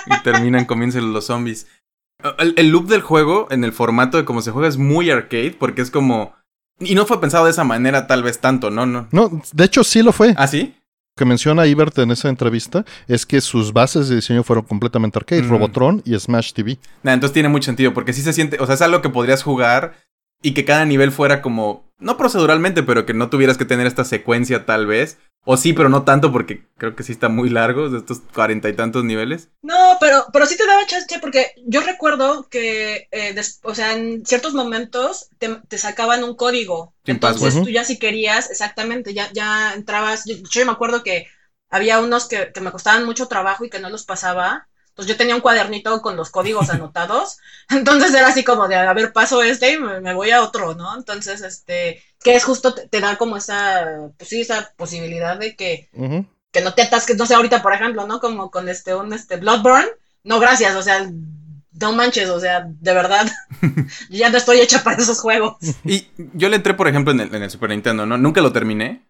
Y 0.07 0.23
terminan 0.23 0.65
comiéndose 0.67 1.01
los 1.01 1.27
zombies. 1.27 1.67
El, 2.39 2.55
el 2.57 2.69
loop 2.69 2.87
del 2.87 3.03
juego, 3.03 3.49
en 3.51 3.65
el 3.65 3.73
formato 3.73 4.17
de 4.17 4.25
cómo 4.25 4.43
se 4.43 4.53
juega, 4.53 4.69
es 4.69 4.77
muy 4.77 5.11
arcade, 5.11 5.57
porque 5.59 5.83
es 5.83 5.91
como. 5.91 6.36
Y 6.81 6.95
no 6.95 7.07
fue 7.07 7.21
pensado 7.21 7.45
de 7.47 7.51
esa 7.53 7.65
manera, 7.65 8.07
tal 8.07 8.23
vez 8.23 8.39
tanto, 8.39 8.71
¿no? 8.71 8.85
no. 8.87 9.09
No, 9.11 9.43
de 9.53 9.65
hecho 9.65 9.83
sí 9.83 10.03
lo 10.03 10.13
fue. 10.13 10.35
¿Ah, 10.37 10.47
sí? 10.47 10.75
Lo 10.77 11.21
que 11.21 11.25
menciona 11.25 11.67
Ibert 11.67 11.97
en 11.99 12.11
esa 12.11 12.29
entrevista 12.29 12.85
es 13.09 13.25
que 13.25 13.41
sus 13.41 13.73
bases 13.73 14.09
de 14.11 14.17
diseño 14.17 14.43
fueron 14.43 14.65
completamente 14.67 15.19
arcade, 15.19 15.43
Mm. 15.43 15.49
Robotron 15.51 16.03
y 16.05 16.19
Smash 16.19 16.53
TV. 16.53 16.79
Nah, 17.03 17.15
entonces 17.15 17.33
tiene 17.33 17.49
mucho 17.49 17.65
sentido, 17.67 17.95
porque 17.95 18.13
sí 18.13 18.21
se 18.21 18.35
siente. 18.35 18.59
O 18.61 18.67
sea, 18.67 18.75
es 18.75 18.83
algo 18.83 19.01
que 19.01 19.09
podrías 19.09 19.43
jugar 19.43 19.95
y 20.43 20.53
que 20.53 20.67
cada 20.67 20.85
nivel 20.85 21.13
fuera 21.13 21.41
como. 21.41 21.86
No 21.99 22.17
proceduralmente, 22.17 22.83
pero 22.83 23.07
que 23.07 23.15
no 23.15 23.31
tuvieras 23.31 23.57
que 23.59 23.65
tener 23.65 23.87
esta 23.87 24.05
secuencia, 24.05 24.67
tal 24.67 24.87
vez. 24.87 25.19
O 25.45 25.57
sí, 25.57 25.73
pero 25.73 25.89
no 25.89 26.03
tanto, 26.05 26.33
porque 26.33 26.67
creo 26.77 26.97
que 26.97 27.05
sí 27.05 27.13
está 27.13 27.29
muy 27.29 27.49
largo, 27.51 27.89
de 27.89 27.99
estos 27.99 28.21
cuarenta 28.35 28.69
y 28.69 28.73
tantos 28.75 29.05
niveles. 29.05 29.49
No, 29.63 29.97
pero, 30.01 30.27
pero 30.33 30.47
sí 30.47 30.57
te 30.57 30.67
daba 30.67 30.87
chance, 30.87 31.19
porque 31.21 31.53
yo 31.67 31.81
recuerdo 31.81 32.49
que, 32.49 33.09
eh, 33.11 33.33
des- 33.35 33.61
o 33.65 33.75
sea, 33.75 33.95
en 33.95 34.25
ciertos 34.25 34.55
momentos 34.55 35.29
te, 35.39 35.49
te 35.69 35.79
sacaban 35.79 36.23
un 36.23 36.37
código. 36.37 36.95
Sin 37.05 37.15
Entonces 37.17 37.55
password. 37.55 37.65
tú 37.65 37.71
ya 37.71 37.85
si 37.85 37.99
querías, 37.99 38.51
exactamente, 38.51 39.13
ya, 39.15 39.31
ya 39.33 39.75
entrabas. 39.75 40.25
Yo, 40.27 40.37
yo 40.51 40.67
me 40.67 40.73
acuerdo 40.73 41.03
que 41.03 41.27
había 41.69 41.99
unos 42.01 42.29
que, 42.29 42.53
que 42.53 42.61
me 42.61 42.71
costaban 42.73 43.05
mucho 43.05 43.27
trabajo 43.29 43.65
y 43.65 43.71
que 43.71 43.81
no 43.81 43.91
los 43.91 44.05
pasaba. 44.05 44.69
Entonces 44.97 45.13
yo 45.13 45.19
tenía 45.19 45.35
un 45.35 45.43
cuadernito 45.43 46.01
con 46.01 46.17
los 46.17 46.31
códigos 46.31 46.71
anotados. 46.71 47.37
Entonces 47.69 48.15
era 48.15 48.29
así 48.29 48.43
como 48.45 48.67
de, 48.67 48.77
a 48.77 48.95
ver, 48.95 49.13
paso 49.13 49.43
este 49.43 49.75
y 49.75 49.79
me, 49.79 50.01
me 50.01 50.15
voy 50.15 50.31
a 50.31 50.41
otro, 50.41 50.75
¿no? 50.75 50.97
Entonces, 50.97 51.43
este, 51.43 52.03
que 52.23 52.35
es 52.35 52.45
justo, 52.45 52.73
te, 52.73 52.89
te 52.89 53.01
da 53.01 53.17
como 53.17 53.37
esa, 53.37 54.11
pues 54.17 54.31
sí, 54.31 54.41
esa 54.41 54.73
posibilidad 54.77 55.39
de 55.39 55.55
que 55.55 55.91
que 56.57 56.63
no 56.63 56.73
te 56.73 56.81
atasques, 56.81 57.19
no 57.19 57.27
sé, 57.27 57.35
ahorita, 57.35 57.61
por 57.61 57.75
ejemplo, 57.75 58.07
¿no? 58.07 58.19
Como 58.19 58.51
con 58.51 58.71
este, 58.71 58.95
un 58.95 59.13
este 59.13 59.37
Bloodborne. 59.37 59.89
No, 60.25 60.41
gracias, 60.41 60.75
o 60.75 60.83
sea, 60.83 61.07
no 61.81 61.93
manches, 61.93 62.31
o 62.31 62.41
sea, 62.41 62.67
de 62.67 62.95
verdad, 62.95 63.27
yo 64.09 64.17
ya 64.17 64.31
no 64.31 64.39
estoy 64.39 64.61
hecha 64.61 64.83
para 64.83 64.97
esos 64.97 65.21
juegos. 65.21 65.57
Y 65.85 66.09
yo 66.33 66.49
le 66.49 66.57
entré, 66.57 66.73
por 66.73 66.89
ejemplo, 66.89 67.13
en 67.13 67.21
el, 67.21 67.35
en 67.35 67.43
el 67.43 67.51
Super 67.51 67.69
Nintendo, 67.69 68.07
¿no? 68.07 68.17
Nunca 68.17 68.41
lo 68.41 68.53
terminé. 68.53 69.03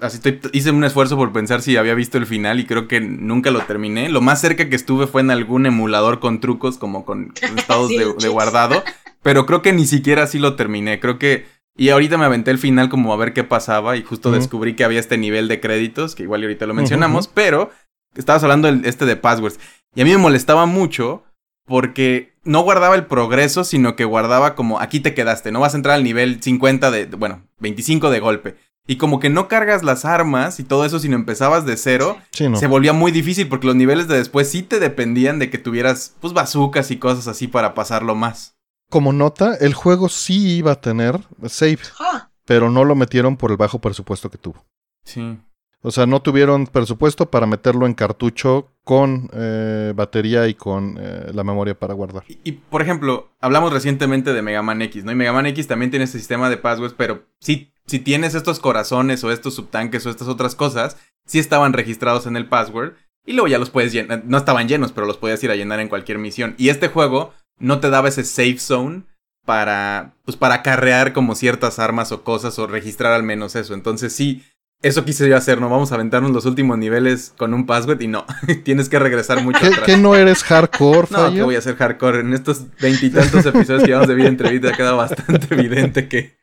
Así 0.00 0.16
estoy, 0.16 0.40
hice 0.52 0.70
un 0.70 0.84
esfuerzo 0.84 1.16
por 1.16 1.32
pensar 1.32 1.62
si 1.62 1.76
había 1.76 1.94
visto 1.94 2.18
el 2.18 2.26
final 2.26 2.60
y 2.60 2.66
creo 2.66 2.88
que 2.88 3.00
nunca 3.00 3.50
lo 3.50 3.60
terminé. 3.60 4.08
Lo 4.08 4.20
más 4.20 4.40
cerca 4.40 4.68
que 4.68 4.76
estuve 4.76 5.06
fue 5.06 5.20
en 5.20 5.30
algún 5.30 5.66
emulador 5.66 6.20
con 6.20 6.40
trucos, 6.40 6.78
como 6.78 7.04
con 7.04 7.32
estados 7.56 7.88
Sí, 7.88 7.98
de, 7.98 8.28
guardado. 8.28 8.82
Pero 9.22 9.46
creo 9.46 9.62
que 9.62 9.72
ni 9.72 9.86
siquiera 9.86 10.24
así 10.24 10.38
lo 10.38 10.56
terminé. 10.56 11.00
Creo 11.00 11.18
que. 11.18 11.46
Y 11.76 11.88
ahorita 11.88 12.18
me 12.18 12.24
aventé 12.24 12.50
el 12.50 12.58
final 12.58 12.88
como 12.88 13.12
a 13.12 13.16
ver 13.16 13.32
qué 13.32 13.42
pasaba. 13.42 13.96
Y 13.96 14.02
justo 14.02 14.30
descubrí 14.30 14.76
que 14.76 14.84
había 14.84 15.00
este 15.00 15.18
nivel 15.18 15.48
de 15.48 15.58
créditos, 15.58 16.14
que 16.14 16.22
igual 16.22 16.42
y 16.42 16.44
ahorita 16.44 16.66
lo 16.66 16.74
mencionamos. 16.74 17.26
Pero 17.26 17.70
estabas 18.14 18.42
hablando 18.44 18.68
del, 18.68 18.84
este 18.84 19.06
de 19.06 19.16
passwords. 19.16 19.58
Y 19.94 20.02
a 20.02 20.04
mí 20.04 20.10
me 20.10 20.18
molestaba 20.18 20.66
mucho 20.66 21.24
porque 21.66 22.34
no 22.44 22.60
guardaba 22.60 22.94
el 22.94 23.06
progreso, 23.06 23.64
sino 23.64 23.96
que 23.96 24.04
guardaba 24.04 24.54
como 24.54 24.80
aquí 24.80 25.00
te 25.00 25.14
quedaste, 25.14 25.50
no 25.50 25.60
vas 25.60 25.74
a 25.74 25.78
entrar 25.78 25.94
al 25.94 26.04
nivel 26.04 26.42
50 26.42 26.90
de, 26.90 27.06
bueno, 27.06 27.42
25 27.58 28.10
de 28.10 28.20
golpe. 28.20 28.56
Y 28.86 28.96
como 28.96 29.18
que 29.18 29.30
no 29.30 29.48
cargas 29.48 29.82
las 29.82 30.04
armas 30.04 30.60
y 30.60 30.64
todo 30.64 30.84
eso, 30.84 30.98
sino 30.98 31.16
empezabas 31.16 31.64
de 31.64 31.76
cero, 31.76 32.18
Sí, 32.32 32.48
no. 32.48 32.56
se 32.58 32.66
volvía 32.66 32.92
muy 32.92 33.12
difícil 33.12 33.48
porque 33.48 33.66
los 33.66 33.76
niveles 33.76 34.08
de 34.08 34.18
después 34.18 34.50
sí 34.50 34.62
te 34.62 34.78
dependían 34.78 35.38
de 35.38 35.48
que 35.48 35.56
tuvieras, 35.58 36.14
pues, 36.20 36.34
bazucas 36.34 36.90
y 36.90 36.98
cosas 36.98 37.26
así 37.28 37.48
para 37.48 37.72
pasarlo 37.74 38.14
más. 38.14 38.56
Como 38.90 39.12
nota, 39.14 39.54
el 39.56 39.72
juego 39.74 40.08
sí 40.10 40.56
iba 40.56 40.72
a 40.72 40.80
tener 40.80 41.18
save, 41.46 41.78
Ah, 41.98 42.28
pero 42.44 42.70
no 42.70 42.84
lo 42.84 42.94
metieron 42.94 43.36
por 43.38 43.50
el 43.50 43.56
bajo 43.56 43.80
presupuesto 43.80 44.30
que 44.30 44.36
tuvo. 44.38 44.62
Sí. 45.04 45.38
O 45.80 45.90
sea, 45.90 46.06
no 46.06 46.20
tuvieron 46.22 46.66
presupuesto 46.66 47.30
para 47.30 47.46
meterlo 47.46 47.86
en 47.86 47.92
cartucho 47.94 48.70
con 48.84 49.28
eh, 49.34 49.92
batería 49.94 50.46
y 50.48 50.54
con 50.54 50.96
eh, 50.98 51.30
la 51.34 51.44
memoria 51.44 51.78
para 51.78 51.92
guardar. 51.92 52.24
Y, 52.28 52.38
y, 52.44 52.52
por 52.52 52.80
ejemplo, 52.80 53.28
hablamos 53.40 53.70
recientemente 53.72 54.32
de 54.32 54.40
Mega 54.40 54.62
Man 54.62 54.80
X, 54.80 55.04
¿no? 55.04 55.12
Y 55.12 55.14
Mega 55.14 55.32
Man 55.34 55.44
X 55.46 55.66
también 55.66 55.90
tiene 55.90 56.04
este 56.04 56.18
sistema 56.18 56.48
de 56.48 56.56
passwords, 56.56 56.94
pero 56.96 57.24
sí, 57.38 57.70
si 57.86 57.98
tienes 57.98 58.34
estos 58.34 58.60
corazones 58.60 59.22
o 59.24 59.30
estos 59.30 59.54
subtanques 59.54 60.04
o 60.06 60.10
estas 60.10 60.28
otras 60.28 60.54
cosas, 60.54 60.96
sí 61.26 61.38
estaban 61.38 61.72
registrados 61.72 62.26
en 62.26 62.36
el 62.36 62.48
password. 62.48 62.94
Y 63.26 63.32
luego 63.32 63.48
ya 63.48 63.58
los 63.58 63.70
puedes 63.70 63.92
llenar, 63.92 64.22
no 64.26 64.36
estaban 64.36 64.68
llenos, 64.68 64.92
pero 64.92 65.06
los 65.06 65.16
podías 65.16 65.42
ir 65.42 65.50
a 65.50 65.56
llenar 65.56 65.80
en 65.80 65.88
cualquier 65.88 66.18
misión. 66.18 66.54
Y 66.58 66.68
este 66.68 66.88
juego 66.88 67.32
no 67.58 67.80
te 67.80 67.90
daba 67.90 68.08
ese 68.08 68.24
safe 68.24 68.58
zone 68.58 69.04
para, 69.44 70.14
pues 70.24 70.36
para 70.36 70.62
carrear 70.62 71.12
como 71.12 71.34
ciertas 71.34 71.78
armas 71.78 72.12
o 72.12 72.22
cosas 72.22 72.58
o 72.58 72.66
registrar 72.66 73.12
al 73.12 73.22
menos 73.22 73.56
eso. 73.56 73.74
Entonces 73.74 74.12
sí, 74.12 74.42
eso 74.82 75.04
quise 75.04 75.28
yo 75.28 75.36
hacer, 75.36 75.60
¿no? 75.60 75.70
Vamos 75.70 75.92
a 75.92 75.94
aventarnos 75.94 76.30
los 76.32 76.44
últimos 76.44 76.76
niveles 76.76 77.32
con 77.38 77.54
un 77.54 77.64
password 77.64 78.00
y 78.02 78.08
no, 78.08 78.26
tienes 78.64 78.88
que 78.88 78.98
regresar 78.98 79.42
mucho 79.42 79.60
¿Qué, 79.60 79.68
atrás. 79.68 79.84
qué 79.86 79.96
no 79.96 80.14
eres 80.14 80.42
hardcore, 80.44 81.08
No, 81.10 81.32
que 81.32 81.42
voy 81.42 81.54
a 81.54 81.58
hacer 81.58 81.76
hardcore. 81.76 82.20
En 82.20 82.34
estos 82.34 82.64
veintitantos 82.80 83.46
episodios 83.46 83.82
que 83.82 83.88
llevamos 83.88 84.08
de 84.08 84.14
vida 84.14 84.28
entre 84.28 84.50
vida 84.50 84.72
queda 84.72 84.92
bastante 84.92 85.46
evidente 85.54 86.08
que, 86.08 86.36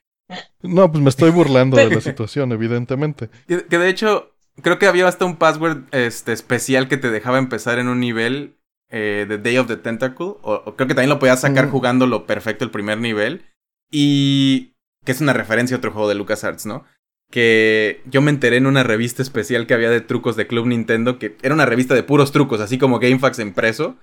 No, 0.61 0.91
pues 0.91 1.03
me 1.03 1.09
estoy 1.09 1.31
burlando 1.31 1.77
de 1.77 1.89
la 1.89 2.01
situación, 2.01 2.51
evidentemente. 2.51 3.29
que. 3.47 3.65
que 3.65 3.77
de 3.77 3.89
hecho, 3.89 4.31
creo 4.61 4.79
que 4.79 4.87
había 4.87 5.07
hasta 5.07 5.25
un 5.25 5.37
password 5.37 5.83
este, 5.91 6.31
especial 6.33 6.87
que 6.87 6.97
te 6.97 7.09
dejaba 7.11 7.37
empezar 7.39 7.79
en 7.79 7.87
un 7.87 7.99
nivel 7.99 8.57
eh, 8.89 9.25
de 9.27 9.37
Day 9.37 9.57
of 9.57 9.67
the 9.67 9.77
Tentacle. 9.77 10.25
O, 10.41 10.61
o 10.65 10.75
creo 10.75 10.87
que 10.87 10.95
también 10.95 11.09
lo 11.09 11.19
podías 11.19 11.41
sacar 11.41 11.67
Mm. 11.67 11.71
jugando 11.71 12.07
lo 12.07 12.25
perfecto 12.25 12.63
el 12.65 12.71
primer 12.71 12.97
nivel. 12.99 13.45
Y 13.91 14.73
que 15.05 15.11
es 15.11 15.21
una 15.21 15.33
referencia 15.33 15.75
a 15.75 15.79
otro 15.79 15.91
juego 15.91 16.07
de 16.09 16.15
LucasArts, 16.15 16.65
¿no? 16.65 16.85
Que 17.31 18.01
yo 18.05 18.21
me 18.21 18.29
enteré 18.29 18.57
en 18.57 18.67
una 18.67 18.83
revista 18.83 19.21
especial 19.21 19.65
que 19.65 19.73
había 19.73 19.89
de 19.89 20.01
trucos 20.01 20.35
de 20.35 20.47
Club 20.47 20.67
Nintendo, 20.67 21.17
que 21.17 21.37
era 21.41 21.53
una 21.55 21.65
revista 21.65 21.95
de 21.95 22.03
puros 22.03 22.31
trucos, 22.31 22.59
así 22.61 22.77
como 22.77 22.99
GameFAQs 22.99 23.39
impreso. 23.39 23.97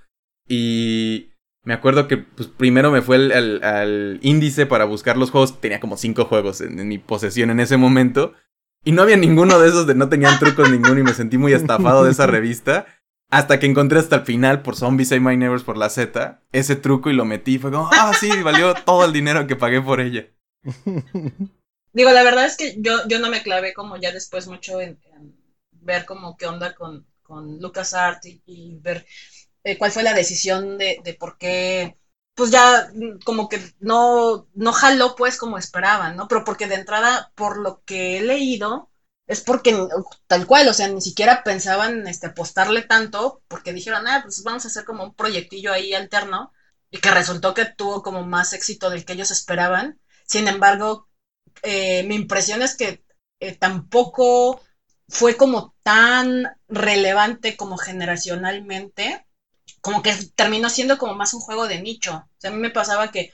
Y 0.47 1.29
me 1.63 1.73
acuerdo 1.73 2.07
que 2.07 2.17
pues, 2.17 2.47
primero 2.47 2.91
me 2.91 3.01
fue 3.01 3.17
al, 3.17 4.19
índice 4.21 4.65
para 4.65 4.85
buscar 4.85 5.17
los 5.17 5.31
juegos. 5.31 5.59
Tenía 5.59 5.79
como 5.79 5.97
cinco 5.97 6.25
juegos 6.25 6.61
en, 6.61 6.87
mi 6.87 6.97
posesión 6.97 7.49
en 7.49 7.59
ese 7.59 7.77
momento. 7.77 8.33
Y 8.83 8.91
no 8.91 9.01
había 9.01 9.17
ninguno 9.17 9.59
de 9.59 9.67
esos 9.67 9.85
de 9.87 9.95
no 9.95 10.07
tenían 10.07 10.39
trucos 10.39 10.69
ninguno 10.71 10.99
y 10.99 11.03
me 11.03 11.13
sentí 11.13 11.37
muy 11.37 11.53
estafado 11.53 12.05
de 12.05 12.11
esa 12.11 12.27
revista. 12.27 12.85
Hasta 13.29 13.59
que 13.59 13.67
encontré 13.67 13.99
hasta 13.99 14.17
el 14.17 14.21
final 14.23 14.63
por 14.63 14.75
Zombies 14.75 15.09
Save 15.09 15.21
My 15.21 15.37
Neighbors 15.37 15.63
por 15.63 15.77
la 15.77 15.89
Z 15.89 16.41
ese 16.51 16.75
truco 16.75 17.09
y 17.09 17.13
lo 17.13 17.25
metí. 17.25 17.59
Fue 17.59 17.71
como, 17.71 17.89
ah, 17.91 18.11
sí, 18.19 18.29
valió 18.41 18.73
todo 18.73 19.05
el 19.05 19.13
dinero 19.13 19.45
que 19.45 19.55
pagué 19.55 19.81
por 19.81 20.01
ella. 20.01 20.27
Digo, 21.91 22.11
la 22.11 22.23
verdad 22.23 22.45
es 22.45 22.55
que 22.55 22.75
yo, 22.79 23.07
yo 23.07 23.19
no 23.19 23.29
me 23.29 23.41
clavé 23.41 23.73
como 23.73 23.97
ya 23.97 24.11
después 24.11 24.47
mucho 24.47 24.79
en, 24.79 24.99
ver 25.81 26.05
como 26.05 26.37
qué 26.37 26.45
onda 26.45 26.75
con, 26.75 27.05
con 27.21 27.59
LucasArts 27.59 28.27
y, 28.45 28.77
ver 28.81 29.05
eh, 29.63 29.77
cuál 29.77 29.91
fue 29.91 30.03
la 30.03 30.13
decisión 30.13 30.77
de, 30.77 30.99
de 31.03 31.13
por 31.13 31.37
qué 31.37 31.97
pues 32.35 32.51
ya 32.51 32.89
como 33.25 33.49
que 33.49 33.59
no, 33.79 34.47
no 34.53 34.71
jaló 34.73 35.15
pues 35.15 35.37
como 35.37 35.57
esperaban, 35.57 36.15
¿no? 36.15 36.27
Pero 36.27 36.43
porque 36.45 36.67
de 36.67 36.75
entrada, 36.75 37.31
por 37.35 37.57
lo 37.59 37.83
que 37.83 38.17
he 38.17 38.21
leído, 38.21 38.89
es 39.27 39.41
porque 39.41 39.77
tal 40.27 40.47
cual, 40.47 40.67
o 40.69 40.73
sea, 40.73 40.87
ni 40.87 41.01
siquiera 41.01 41.43
pensaban 41.43 42.07
este, 42.07 42.27
apostarle 42.27 42.83
tanto, 42.83 43.43
porque 43.49 43.73
dijeron, 43.73 44.07
ah, 44.07 44.21
pues 44.23 44.41
vamos 44.43 44.63
a 44.65 44.69
hacer 44.69 44.85
como 44.85 45.03
un 45.03 45.13
proyectillo 45.15 45.73
ahí 45.73 45.93
alterno, 45.93 46.51
y 46.89 46.99
que 46.99 47.11
resultó 47.11 47.53
que 47.53 47.65
tuvo 47.65 48.01
como 48.01 48.25
más 48.25 48.53
éxito 48.53 48.89
del 48.89 49.03
que 49.05 49.13
ellos 49.13 49.31
esperaban. 49.31 49.99
Sin 50.25 50.47
embargo, 50.47 51.09
eh, 51.63 52.03
mi 52.03 52.15
impresión 52.15 52.61
es 52.61 52.75
que 52.77 53.03
eh, 53.39 53.55
tampoco 53.55 54.61
fue 55.07 55.35
como 55.37 55.75
tan 55.83 56.45
relevante 56.67 57.57
como 57.57 57.77
generacionalmente 57.77 59.25
como 59.81 60.01
que 60.01 60.13
terminó 60.35 60.69
siendo 60.69 60.97
como 60.97 61.15
más 61.15 61.33
un 61.33 61.41
juego 61.41 61.67
de 61.67 61.81
nicho. 61.81 62.15
O 62.15 62.39
sea, 62.39 62.51
a 62.51 62.53
mí 62.53 62.59
me 62.59 62.69
pasaba 62.69 63.11
que, 63.11 63.31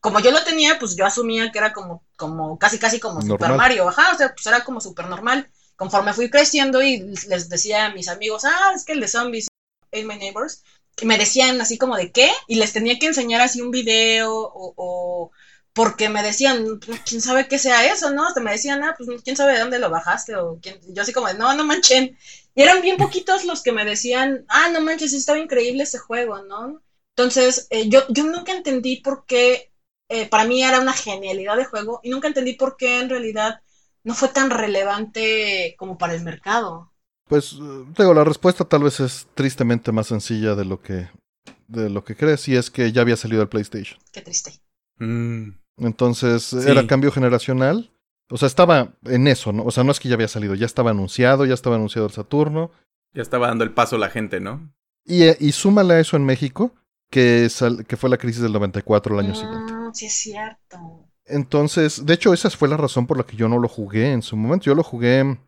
como 0.00 0.20
yo 0.20 0.30
lo 0.30 0.42
tenía, 0.44 0.78
pues 0.78 0.96
yo 0.96 1.04
asumía 1.04 1.50
que 1.50 1.58
era 1.58 1.72
como, 1.72 2.04
como 2.16 2.58
casi, 2.58 2.78
casi 2.78 3.00
como 3.00 3.22
Super 3.22 3.52
Mario. 3.54 3.88
Ajá, 3.88 4.12
o 4.14 4.18
sea, 4.18 4.34
pues 4.34 4.46
era 4.46 4.64
como 4.64 4.80
súper 4.80 5.06
normal. 5.08 5.50
Conforme 5.76 6.14
fui 6.14 6.30
creciendo 6.30 6.82
y 6.82 7.00
les 7.28 7.48
decía 7.48 7.86
a 7.86 7.92
mis 7.92 8.08
amigos, 8.08 8.44
ah, 8.44 8.72
es 8.74 8.84
que 8.84 8.92
el 8.92 9.00
de 9.00 9.08
Zombies, 9.08 9.48
Ain't 9.92 10.08
My 10.08 10.16
Neighbors, 10.16 10.62
que 10.94 11.04
me 11.04 11.18
decían 11.18 11.60
así 11.60 11.76
como 11.76 11.96
de 11.96 12.10
qué, 12.10 12.30
y 12.48 12.54
les 12.54 12.72
tenía 12.72 12.98
que 12.98 13.06
enseñar 13.06 13.42
así 13.42 13.60
un 13.60 13.70
video 13.70 14.32
o, 14.32 15.30
porque 15.74 16.08
me 16.08 16.22
decían, 16.22 16.80
pues, 16.84 17.00
quién 17.04 17.20
sabe 17.20 17.48
qué 17.48 17.58
sea 17.58 17.92
eso, 17.92 18.10
¿no? 18.10 18.26
Hasta 18.26 18.40
me 18.40 18.52
decían, 18.52 18.82
ah, 18.82 18.94
pues 18.96 19.22
quién 19.22 19.36
sabe 19.36 19.52
de 19.52 19.60
dónde 19.60 19.78
lo 19.78 19.90
bajaste, 19.90 20.34
o 20.36 20.58
quién, 20.62 20.80
yo 20.88 21.02
así 21.02 21.12
como 21.12 21.26
de, 21.26 21.34
no, 21.34 21.52
no 21.54 21.64
manchen. 21.64 22.16
Y 22.56 22.62
eran 22.62 22.80
bien 22.80 22.96
poquitos 22.96 23.44
los 23.44 23.62
que 23.62 23.70
me 23.70 23.84
decían, 23.84 24.46
ah, 24.48 24.70
no 24.72 24.80
manches, 24.80 25.12
estaba 25.12 25.38
increíble 25.38 25.82
ese 25.82 25.98
juego, 25.98 26.42
¿no? 26.42 26.82
Entonces, 27.14 27.66
eh, 27.68 27.90
yo, 27.90 28.00
yo 28.08 28.24
nunca 28.24 28.52
entendí 28.52 28.96
por 28.96 29.26
qué, 29.26 29.72
eh, 30.08 30.26
para 30.26 30.46
mí 30.46 30.62
era 30.62 30.80
una 30.80 30.94
genialidad 30.94 31.58
de 31.58 31.66
juego, 31.66 32.00
y 32.02 32.08
nunca 32.08 32.28
entendí 32.28 32.54
por 32.54 32.78
qué 32.78 33.00
en 33.00 33.10
realidad 33.10 33.60
no 34.04 34.14
fue 34.14 34.28
tan 34.28 34.48
relevante 34.48 35.76
como 35.78 35.98
para 35.98 36.14
el 36.14 36.24
mercado. 36.24 36.94
Pues, 37.28 37.56
digo, 37.98 38.14
la 38.14 38.24
respuesta 38.24 38.64
tal 38.64 38.84
vez 38.84 39.00
es 39.00 39.26
tristemente 39.34 39.92
más 39.92 40.06
sencilla 40.06 40.54
de 40.54 40.64
lo 40.64 40.80
que, 40.80 41.10
de 41.68 41.90
lo 41.90 42.04
que 42.04 42.16
crees, 42.16 42.48
y 42.48 42.56
es 42.56 42.70
que 42.70 42.90
ya 42.90 43.02
había 43.02 43.18
salido 43.18 43.42
el 43.42 43.48
PlayStation. 43.48 44.00
Qué 44.12 44.22
triste. 44.22 44.62
Mm. 44.98 45.50
Entonces, 45.76 46.54
era 46.54 46.86
cambio 46.86 47.12
generacional 47.12 47.90
o 48.28 48.36
sea, 48.36 48.46
estaba 48.46 48.94
en 49.04 49.28
eso, 49.28 49.52
¿no? 49.52 49.64
O 49.64 49.70
sea, 49.70 49.84
no 49.84 49.92
es 49.92 50.00
que 50.00 50.08
ya 50.08 50.14
había 50.14 50.28
salido, 50.28 50.54
ya 50.54 50.66
estaba 50.66 50.90
anunciado, 50.90 51.44
ya 51.44 51.54
estaba 51.54 51.76
anunciado 51.76 52.06
el 52.08 52.12
Saturno. 52.12 52.70
Ya 53.12 53.22
estaba 53.22 53.48
dando 53.48 53.64
el 53.64 53.72
paso 53.72 53.96
a 53.96 53.98
la 53.98 54.10
gente, 54.10 54.40
¿no? 54.40 54.72
Y, 55.04 55.22
eh, 55.22 55.36
y 55.38 55.52
súmale 55.52 55.94
a 55.94 56.00
eso 56.00 56.16
en 56.16 56.24
México, 56.24 56.72
que, 57.10 57.48
que 57.86 57.96
fue 57.96 58.10
la 58.10 58.18
crisis 58.18 58.42
del 58.42 58.52
94 58.52 59.14
el 59.14 59.24
año 59.24 59.32
mm, 59.32 59.36
siguiente. 59.36 59.72
Sí, 59.92 60.06
es 60.06 60.12
cierto. 60.12 61.06
Entonces, 61.24 62.04
de 62.04 62.14
hecho, 62.14 62.32
esa 62.32 62.50
fue 62.50 62.68
la 62.68 62.76
razón 62.76 63.06
por 63.06 63.16
la 63.16 63.24
que 63.24 63.36
yo 63.36 63.48
no 63.48 63.58
lo 63.58 63.68
jugué 63.68 64.12
en 64.12 64.22
su 64.22 64.36
momento. 64.36 64.64
Yo 64.64 64.74
lo 64.74 64.82
jugué, 64.82 65.38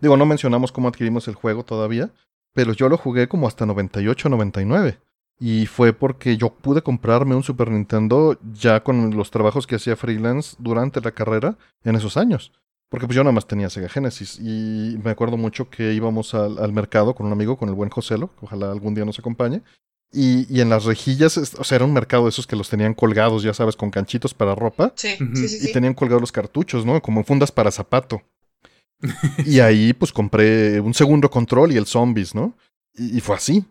digo, 0.00 0.16
no 0.16 0.26
mencionamos 0.26 0.72
cómo 0.72 0.88
adquirimos 0.88 1.28
el 1.28 1.34
juego 1.34 1.64
todavía, 1.64 2.10
pero 2.52 2.72
yo 2.72 2.88
lo 2.88 2.96
jugué 2.96 3.28
como 3.28 3.48
hasta 3.48 3.66
98, 3.66 4.28
99. 4.28 4.98
Y 5.38 5.66
fue 5.66 5.92
porque 5.92 6.36
yo 6.36 6.50
pude 6.50 6.82
comprarme 6.82 7.34
un 7.34 7.42
Super 7.42 7.70
Nintendo 7.70 8.38
ya 8.52 8.82
con 8.82 9.16
los 9.16 9.30
trabajos 9.30 9.66
que 9.66 9.76
hacía 9.76 9.96
freelance 9.96 10.56
durante 10.58 11.00
la 11.00 11.10
carrera 11.10 11.56
en 11.82 11.96
esos 11.96 12.16
años. 12.16 12.52
Porque 12.88 13.06
pues 13.06 13.16
yo 13.16 13.24
nada 13.24 13.32
más 13.32 13.46
tenía 13.46 13.68
Sega 13.68 13.88
Genesis. 13.88 14.38
Y 14.40 14.96
me 15.02 15.10
acuerdo 15.10 15.36
mucho 15.36 15.68
que 15.68 15.92
íbamos 15.92 16.34
al, 16.34 16.72
mercado 16.72 17.14
con 17.14 17.26
un 17.26 17.32
amigo, 17.32 17.56
con 17.56 17.68
el 17.68 17.74
buen 17.74 17.90
Joselo, 17.90 18.30
ojalá 18.40 18.70
algún 18.70 18.94
día 18.94 19.04
nos 19.04 19.18
acompañe. 19.18 19.62
Y, 20.12 20.46
y, 20.54 20.60
en 20.60 20.68
las 20.68 20.84
rejillas, 20.84 21.36
o 21.36 21.64
sea, 21.64 21.74
era 21.74 21.84
un 21.84 21.92
mercado 21.92 22.22
de 22.24 22.28
esos 22.28 22.46
que 22.46 22.54
los 22.54 22.68
tenían 22.68 22.94
colgados, 22.94 23.42
ya 23.42 23.52
sabes, 23.52 23.74
con 23.74 23.90
canchitos 23.90 24.32
para 24.32 24.54
ropa. 24.54 24.92
Sí, 24.94 25.16
sí, 25.34 25.48
sí, 25.48 25.68
Y 25.68 25.72
tenían 25.72 25.94
colgados 25.94 26.20
los 26.20 26.30
cartuchos, 26.30 26.86
¿no? 26.86 27.02
Como 27.02 27.24
fundas 27.24 27.50
para 27.50 27.72
zapato. 27.72 28.22
y 29.44 29.58
ahí 29.58 29.92
pues 29.92 30.12
compré 30.12 30.78
un 30.78 30.94
segundo 30.94 31.28
control 31.28 31.72
y 31.72 31.76
el 31.76 31.86
Zombies, 31.86 32.32
¿no? 32.34 32.54
y 32.96 33.20
fue 33.20 33.34
así. 33.34 33.64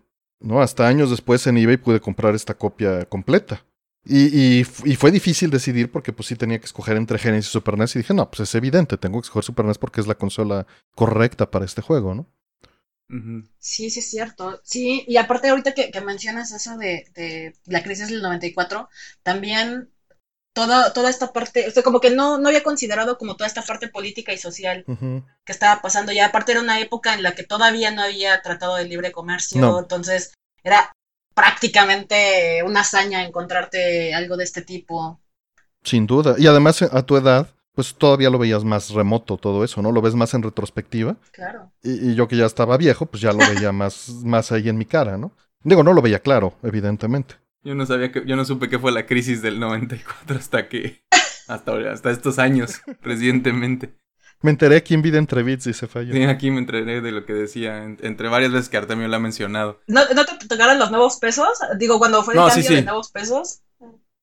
¿No? 0.43 0.61
Hasta 0.61 0.87
años 0.87 1.09
después 1.09 1.47
en 1.47 1.57
eBay 1.57 1.77
pude 1.77 1.99
comprar 1.99 2.35
esta 2.35 2.53
copia 2.53 3.05
completa. 3.05 3.65
Y, 4.05 4.59
y, 4.59 4.95
fue 4.97 5.11
difícil 5.11 5.49
decidir 5.49 5.89
porque 5.89 6.11
pues 6.11 6.27
sí 6.27 6.35
tenía 6.35 6.59
que 6.59 6.65
escoger 6.65 6.97
entre 6.97 7.17
Genesis 7.17 7.49
y 7.49 7.53
Super 7.53 7.77
NES 7.77 7.95
y 7.95 7.99
dije, 7.99 8.13
no, 8.13 8.29
pues 8.29 8.41
es 8.41 8.53
evidente, 8.53 8.97
tengo 8.97 9.21
que 9.21 9.27
escoger 9.27 9.45
Super 9.45 9.65
NES 9.65 9.77
porque 9.77 10.01
es 10.01 10.07
la 10.07 10.15
consola 10.15 10.67
correcta 10.93 11.49
para 11.49 11.63
este 11.63 11.81
juego, 11.81 12.13
¿no? 12.13 12.27
Sí, 13.59 13.89
sí 13.89 13.99
es 13.99 14.09
cierto. 14.09 14.59
Sí, 14.63 15.05
y 15.07 15.17
aparte 15.17 15.49
ahorita 15.49 15.73
que, 15.73 15.91
que 15.91 16.01
mencionas 16.01 16.51
eso 16.51 16.77
de, 16.77 17.05
de, 17.13 17.53
la 17.65 17.83
crisis 17.83 18.09
del 18.09 18.21
94, 18.21 18.89
también 19.21 19.89
toda, 20.53 20.93
toda 20.93 21.09
esta 21.09 21.33
parte, 21.33 21.67
o 21.67 21.71
sea, 21.71 21.83
como 21.83 21.99
que 21.99 22.11
no, 22.11 22.37
no 22.37 22.47
había 22.47 22.63
considerado 22.63 23.17
como 23.17 23.35
toda 23.35 23.47
esta 23.47 23.63
parte 23.63 23.87
política 23.87 24.31
y 24.33 24.37
social 24.37 24.85
que 25.43 25.51
estaba 25.51 25.81
pasando. 25.81 26.11
Ya 26.11 26.27
aparte 26.27 26.53
era 26.53 26.61
una 26.61 26.79
época 26.79 27.13
en 27.13 27.23
la 27.23 27.33
que 27.33 27.43
todavía 27.43 27.91
no 27.91 28.03
había 28.03 28.41
tratado 28.41 28.75
de 28.75 28.85
libre 28.85 29.11
comercio, 29.11 29.79
entonces 29.79 30.33
era 30.63 30.93
prácticamente 31.33 32.61
una 32.63 32.81
hazaña 32.81 33.25
encontrarte 33.25 34.13
algo 34.13 34.37
de 34.37 34.43
este 34.43 34.61
tipo. 34.61 35.19
Sin 35.83 36.07
duda. 36.07 36.35
Y 36.37 36.47
además 36.47 36.81
a 36.81 37.01
tu 37.03 37.17
edad, 37.17 37.47
pues 37.73 37.95
todavía 37.95 38.29
lo 38.29 38.37
veías 38.37 38.63
más 38.63 38.91
remoto 38.91 39.37
todo 39.37 39.63
eso, 39.63 39.81
¿no? 39.81 39.91
Lo 39.91 40.01
ves 40.01 40.13
más 40.13 40.33
en 40.33 40.43
retrospectiva. 40.43 41.17
Claro. 41.31 41.71
Y, 41.81 42.11
y 42.11 42.15
yo 42.15 42.27
que 42.27 42.37
ya 42.37 42.45
estaba 42.45 42.77
viejo, 42.77 43.07
pues 43.07 43.21
ya 43.21 43.33
lo 43.33 43.39
veía 43.39 43.71
más, 43.73 44.09
más 44.23 44.51
ahí 44.51 44.69
en 44.69 44.77
mi 44.77 44.85
cara, 44.85 45.17
¿no? 45.17 45.31
Digo, 45.63 45.83
no 45.83 45.93
lo 45.93 46.01
veía 46.01 46.19
claro, 46.19 46.53
evidentemente. 46.61 47.35
Yo 47.63 47.75
no 47.75 47.85
sabía 47.85 48.11
que, 48.11 48.23
yo 48.25 48.35
no 48.35 48.43
supe 48.43 48.69
qué 48.69 48.77
fue 48.77 48.91
la 48.91 49.05
crisis 49.05 49.41
del 49.41 49.59
94 49.59 50.37
hasta 50.37 50.67
que, 50.67 51.03
hasta, 51.47 51.91
hasta 51.91 52.11
estos 52.11 52.37
años, 52.37 52.81
recientemente. 53.01 53.93
Me 54.41 54.51
enteré 54.51 54.75
aquí 54.75 54.93
en 54.93 55.01
Vida 55.01 55.17
Entre 55.17 55.41
Bits, 55.41 55.63
dice 55.63 55.87
Fallo. 55.87 56.13
Sí, 56.13 56.23
aquí 56.23 56.51
me 56.51 56.57
enteré 56.57 56.99
de 56.99 57.11
lo 57.13 57.25
que 57.25 57.31
decía, 57.31 57.81
entre 57.81 58.27
varias 58.27 58.51
veces 58.51 58.67
que 58.67 58.75
Artemio 58.75 59.07
lo 59.07 59.15
ha 59.15 59.19
mencionado. 59.19 59.79
¿No, 59.87 60.01
¿No, 60.13 60.25
te 60.25 60.47
tocaron 60.47 60.77
los 60.77 60.91
nuevos 60.91 61.15
pesos? 61.15 61.47
Digo, 61.77 61.97
cuando 61.99 62.21
fue 62.23 62.33
el 62.33 62.41
no, 62.41 62.47
cambio 62.47 62.69
de 62.69 62.81
nuevos 62.81 63.09
pesos. 63.09 63.61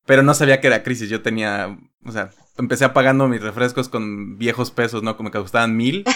Pero 0.05 0.22
no 0.22 0.34
sabía 0.34 0.61
que 0.61 0.66
era 0.66 0.82
crisis, 0.82 1.09
yo 1.09 1.22
tenía, 1.22 1.78
o 2.05 2.12
sea, 2.12 2.30
empecé 2.59 2.86
pagando 2.91 3.28
mis 3.28 3.41
refrescos 3.41 3.88
con 3.88 4.36
viejos 4.36 4.70
pesos, 4.70 5.03
¿no? 5.03 5.16
Como 5.16 5.30
que 5.30 5.38
costaban 5.38 5.76
mil. 5.76 6.05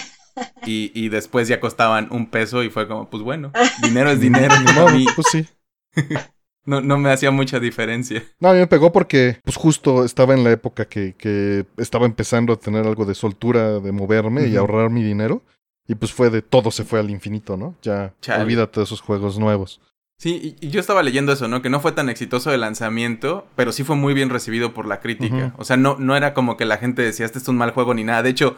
Y, 0.65 0.91
y 0.93 1.07
después 1.07 1.47
ya 1.47 1.61
costaban 1.61 2.09
un 2.11 2.29
peso 2.29 2.61
y 2.61 2.69
fue 2.69 2.89
como, 2.89 3.09
pues 3.09 3.23
bueno, 3.23 3.53
dinero 3.81 4.09
es 4.09 4.19
dinero. 4.19 4.53
no, 4.75 4.85
pues 5.15 5.27
sí. 5.31 5.47
No, 6.65 6.81
no 6.81 6.97
me 6.97 7.11
hacía 7.11 7.31
mucha 7.31 7.59
diferencia. 7.59 8.23
No, 8.39 8.49
a 8.49 8.53
mí 8.53 8.59
me 8.59 8.67
pegó 8.67 8.91
porque 8.91 9.39
pues 9.43 9.55
justo 9.55 10.03
estaba 10.03 10.33
en 10.33 10.43
la 10.43 10.51
época 10.51 10.85
que, 10.85 11.13
que 11.15 11.65
estaba 11.77 12.05
empezando 12.05 12.53
a 12.53 12.57
tener 12.57 12.85
algo 12.85 13.05
de 13.05 13.15
soltura, 13.15 13.79
de 13.79 13.91
moverme 13.91 14.47
y 14.47 14.55
ahorrar 14.57 14.89
mi 14.89 15.03
dinero. 15.03 15.43
Y 15.87 15.95
pues 15.95 16.11
fue 16.11 16.29
de 16.29 16.41
todo 16.41 16.71
se 16.71 16.83
fue 16.83 16.99
al 16.99 17.11
infinito, 17.11 17.57
¿no? 17.57 17.75
Ya 17.81 18.13
olvídate 18.39 18.79
de 18.79 18.85
esos 18.85 19.01
juegos 19.01 19.37
nuevos. 19.37 19.79
Sí, 20.17 20.57
y, 20.61 20.69
yo 20.69 20.79
estaba 20.79 21.03
leyendo 21.03 21.33
eso, 21.33 21.47
¿no? 21.47 21.61
Que 21.61 21.69
no 21.69 21.79
fue 21.79 21.91
tan 21.91 22.09
exitoso 22.09 22.53
el 22.53 22.61
lanzamiento, 22.61 23.47
pero 23.55 23.71
sí 23.71 23.83
fue 23.83 23.95
muy 23.95 24.13
bien 24.13 24.29
recibido 24.29 24.73
por 24.73 24.87
la 24.87 24.99
crítica. 24.99 25.53
O 25.57 25.65
sea, 25.65 25.77
no, 25.77 25.97
no 25.99 26.15
era 26.15 26.33
como 26.33 26.57
que 26.57 26.65
la 26.65 26.77
gente 26.77 27.01
decía, 27.01 27.25
este 27.25 27.39
es 27.39 27.47
un 27.47 27.57
mal 27.57 27.71
juego 27.71 27.93
ni 27.93 28.03
nada. 28.03 28.23
De 28.23 28.29
hecho, 28.29 28.55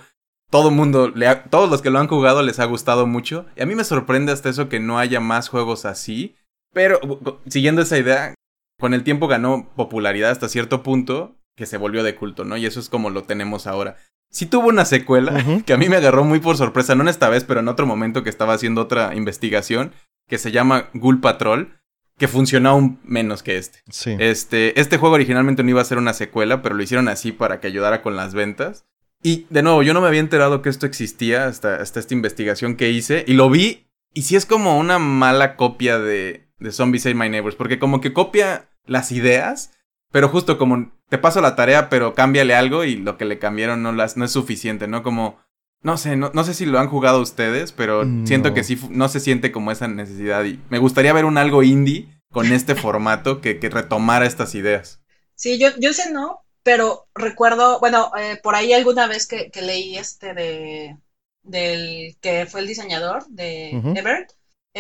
todo 0.50 0.72
mundo, 0.72 1.10
le 1.10 1.36
todos 1.50 1.70
los 1.70 1.82
que 1.82 1.90
lo 1.90 2.00
han 2.00 2.08
jugado 2.08 2.44
les 2.44 2.60
ha 2.60 2.66
gustado 2.66 3.08
mucho. 3.08 3.46
Y 3.58 3.64
a 3.64 3.66
mí 3.66 3.76
me 3.76 3.84
sorprende 3.84 4.32
hasta 4.32 4.50
eso 4.50 4.70
que 4.70 4.80
no 4.80 5.00
haya 5.00 5.20
más 5.20 5.50
juegos 5.50 5.86
así. 5.86 6.36
Pero 6.78 7.00
siguiendo 7.48 7.82
esa 7.82 7.98
idea, 7.98 8.36
con 8.80 8.94
el 8.94 9.04
tiempo 9.04 9.28
ganó 9.28 9.68
popularidad 9.76 10.30
hasta 10.30 10.48
cierto 10.48 10.84
punto 10.84 11.36
que 11.56 11.66
se 11.66 11.78
volvió 11.78 12.04
de 12.04 12.14
culto, 12.14 12.46
¿no? 12.46 12.56
Y 12.56 12.68
eso 12.68 12.80
es 12.80 12.88
como 12.88 13.10
lo 13.10 13.24
tenemos 13.24 13.66
ahora. 13.66 13.98
Sí 14.30 14.46
tuvo 14.46 14.68
una 14.68 14.86
secuela 14.86 15.44
que 15.66 15.74
a 15.74 15.78
mí 15.78 15.90
me 15.90 15.96
agarró 15.96 16.24
muy 16.24 16.40
por 16.40 16.56
sorpresa, 16.56 16.94
no 16.94 17.02
en 17.02 17.08
esta 17.08 17.30
vez, 17.30 17.44
pero 17.46 17.62
en 17.62 17.68
otro 17.68 17.88
momento 17.88 18.22
que 18.22 18.30
estaba 18.30 18.54
haciendo 18.54 18.82
otra 18.82 19.16
investigación 19.16 19.92
que 20.30 20.38
se 20.38 20.52
llama 20.52 20.92
Ghoul 20.94 21.20
Patrol, 21.20 21.80
que 22.20 22.28
funcionó 22.28 22.70
aún 22.70 23.00
menos 23.04 23.42
que 23.42 23.58
este. 23.58 23.80
Sí. 23.90 24.16
Este, 24.20 24.80
este 24.80 24.98
juego 24.98 25.16
originalmente 25.16 25.64
no 25.64 25.72
iba 25.72 25.82
a 25.82 25.86
ser 25.86 25.98
una 25.98 26.14
secuela, 26.14 26.62
pero 26.62 26.76
lo 26.76 26.84
hicieron 26.84 27.08
así 27.08 27.32
para 27.32 27.60
que 27.60 27.66
ayudara 27.66 28.04
con 28.04 28.16
las 28.16 28.36
ventas. 28.36 28.86
Y 29.24 29.48
de 29.50 29.64
nuevo, 29.64 29.82
yo 29.82 29.96
no 29.96 30.02
me 30.02 30.10
había 30.10 30.20
enterado 30.20 30.62
que 30.62 30.70
esto 30.70 30.86
existía 30.86 31.48
hasta, 31.48 31.78
hasta 31.78 32.00
esta 32.00 32.14
investigación 32.14 32.76
que 32.76 32.92
hice. 32.92 33.26
Y 33.28 33.34
lo 33.34 33.50
vi. 33.50 33.88
Y 34.14 34.24
sí 34.24 34.36
es 34.36 34.46
como 34.46 34.78
una 34.78 35.00
mala 35.00 35.56
copia 35.56 35.98
de, 35.98 36.47
de 36.60 36.72
Zombies 36.72 37.06
Ate 37.06 37.16
My 37.16 37.30
Neighbors. 37.30 37.56
Porque 37.56 37.80
como 37.80 38.02
que 38.02 38.14
copia 38.14 38.70
las 38.86 39.12
ideas. 39.12 39.72
Pero 40.12 40.30
justo 40.30 40.58
como 40.58 40.92
te 41.10 41.18
paso 41.18 41.42
la 41.42 41.56
tarea, 41.56 41.90
pero 41.90 42.14
cámbiale 42.14 42.56
algo. 42.56 42.84
Y 42.84 42.96
lo 42.96 43.18
que 43.18 43.26
le 43.26 43.40
cambiaron 43.40 43.84
no, 43.84 43.92
las, 43.92 44.18
no 44.18 44.26
es 44.26 44.32
suficiente, 44.32 44.88
¿no? 44.88 45.04
Como. 45.04 45.40
No 45.84 45.96
sé, 45.98 46.16
no, 46.16 46.32
no 46.34 46.44
sé 46.44 46.56
si 46.56 46.66
lo 46.66 46.80
han 46.80 46.88
jugado 46.90 47.22
ustedes, 47.22 47.72
pero 47.72 48.02
siento 48.26 48.50
No. 48.50 48.56
que 48.56 48.64
sí 48.64 48.80
no 48.90 49.10
se 49.10 49.20
siente 49.20 49.52
como 49.52 49.72
esa 49.72 49.88
necesidad. 49.88 50.44
Y 50.44 50.60
me 50.70 50.80
gustaría 50.80 51.14
ver 51.14 51.24
un 51.26 51.38
algo 51.38 51.62
indie 51.62 52.10
con 52.32 52.52
este 52.52 52.74
formato 52.76 53.42
que, 53.42 53.60
que 53.60 53.70
retomara 53.70 54.26
estas 54.26 54.56
ideas. 54.56 55.02
Sí, 55.36 55.60
yo, 55.60 55.70
yo 55.80 55.94
sé 55.94 56.12
no, 56.12 56.40
pero 56.64 57.08
recuerdo, 57.14 57.80
bueno, 57.80 58.12
eh, 58.20 58.40
por 58.42 58.56
ahí 58.56 58.74
alguna 58.74 59.06
vez 59.08 59.28
que, 59.28 59.52
que 59.52 59.62
leí 59.62 59.98
este 59.98 60.34
de 60.34 60.98
del 61.44 62.18
que 62.22 62.48
fue 62.48 62.62
el 62.62 62.68
diseñador 62.68 63.28
de 63.28 63.74
Ujú. 63.76 63.94
Ebert, 63.96 64.32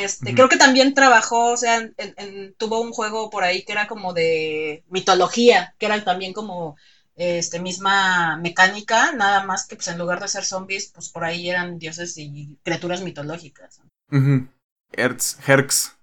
este, 0.04 0.34
creo 0.34 0.50
que 0.50 0.58
también 0.58 0.94
trabajó, 0.94 1.52
o 1.54 1.58
sea, 1.58 1.78
en- 1.78 1.96
en- 1.98 2.54
tuvo 2.56 2.80
un 2.82 2.92
juego 2.92 3.30
por 3.30 3.44
ahí 3.44 3.64
que 3.66 3.72
era 3.74 3.88
como 3.88 4.14
de 4.14 4.84
mitología, 4.90 5.76
que 5.80 5.86
era 5.88 6.04
también 6.04 6.34
como 6.34 6.76
este 7.16 7.60
misma 7.60 8.38
mecánica, 8.38 9.12
nada 9.14 9.44
más 9.44 9.66
que 9.68 9.76
pues 9.76 9.88
en 9.88 9.98
lugar 9.98 10.20
de 10.22 10.28
ser 10.28 10.46
zombies, 10.46 10.92
pues 10.94 11.10
por 11.10 11.24
ahí 11.26 11.50
eran 11.50 11.80
dioses 11.80 12.18
y 12.18 12.58
criaturas 12.64 13.02
mitológicas. 13.02 13.82
Ujú. 14.12 14.48
Hertz, 14.94 15.38
Herx, 15.48 15.98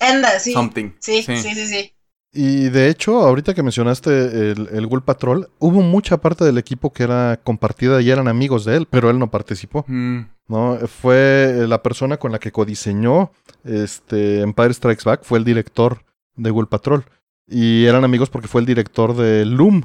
Enda, 0.00 0.38
sí, 0.38 0.54
something. 0.54 0.92
sí, 1.00 1.22
sí, 1.22 1.54
sí, 1.54 1.66
sí. 1.66 1.94
Y 2.32 2.68
de 2.68 2.88
hecho, 2.88 3.20
ahorita 3.20 3.54
que 3.54 3.62
mencionaste 3.62 4.52
el, 4.52 4.68
el 4.70 4.86
Ghoul 4.86 5.02
Patrol, 5.02 5.48
hubo 5.58 5.82
mucha 5.82 6.18
parte 6.18 6.44
del 6.44 6.58
equipo 6.58 6.92
que 6.92 7.02
era 7.02 7.40
compartida 7.42 8.00
y 8.00 8.10
eran 8.10 8.28
amigos 8.28 8.64
de 8.64 8.76
él, 8.76 8.86
pero 8.88 9.10
él 9.10 9.18
no 9.18 9.30
participó. 9.30 9.84
Mm, 9.88 10.20
¿no? 10.46 10.78
Fue 10.86 11.64
la 11.66 11.82
persona 11.82 12.18
con 12.18 12.30
la 12.30 12.38
que 12.38 12.52
codiseñó 12.52 13.32
este, 13.64 14.42
Empire 14.42 14.74
Strikes 14.74 15.04
Back, 15.04 15.22
fue 15.24 15.38
el 15.38 15.44
director 15.44 16.04
de 16.36 16.50
Ghoul 16.50 16.68
Patrol. 16.68 17.04
Y 17.48 17.86
eran 17.86 18.04
amigos 18.04 18.30
porque 18.30 18.46
fue 18.46 18.60
el 18.60 18.66
director 18.66 19.16
de 19.16 19.44
Loom, 19.44 19.82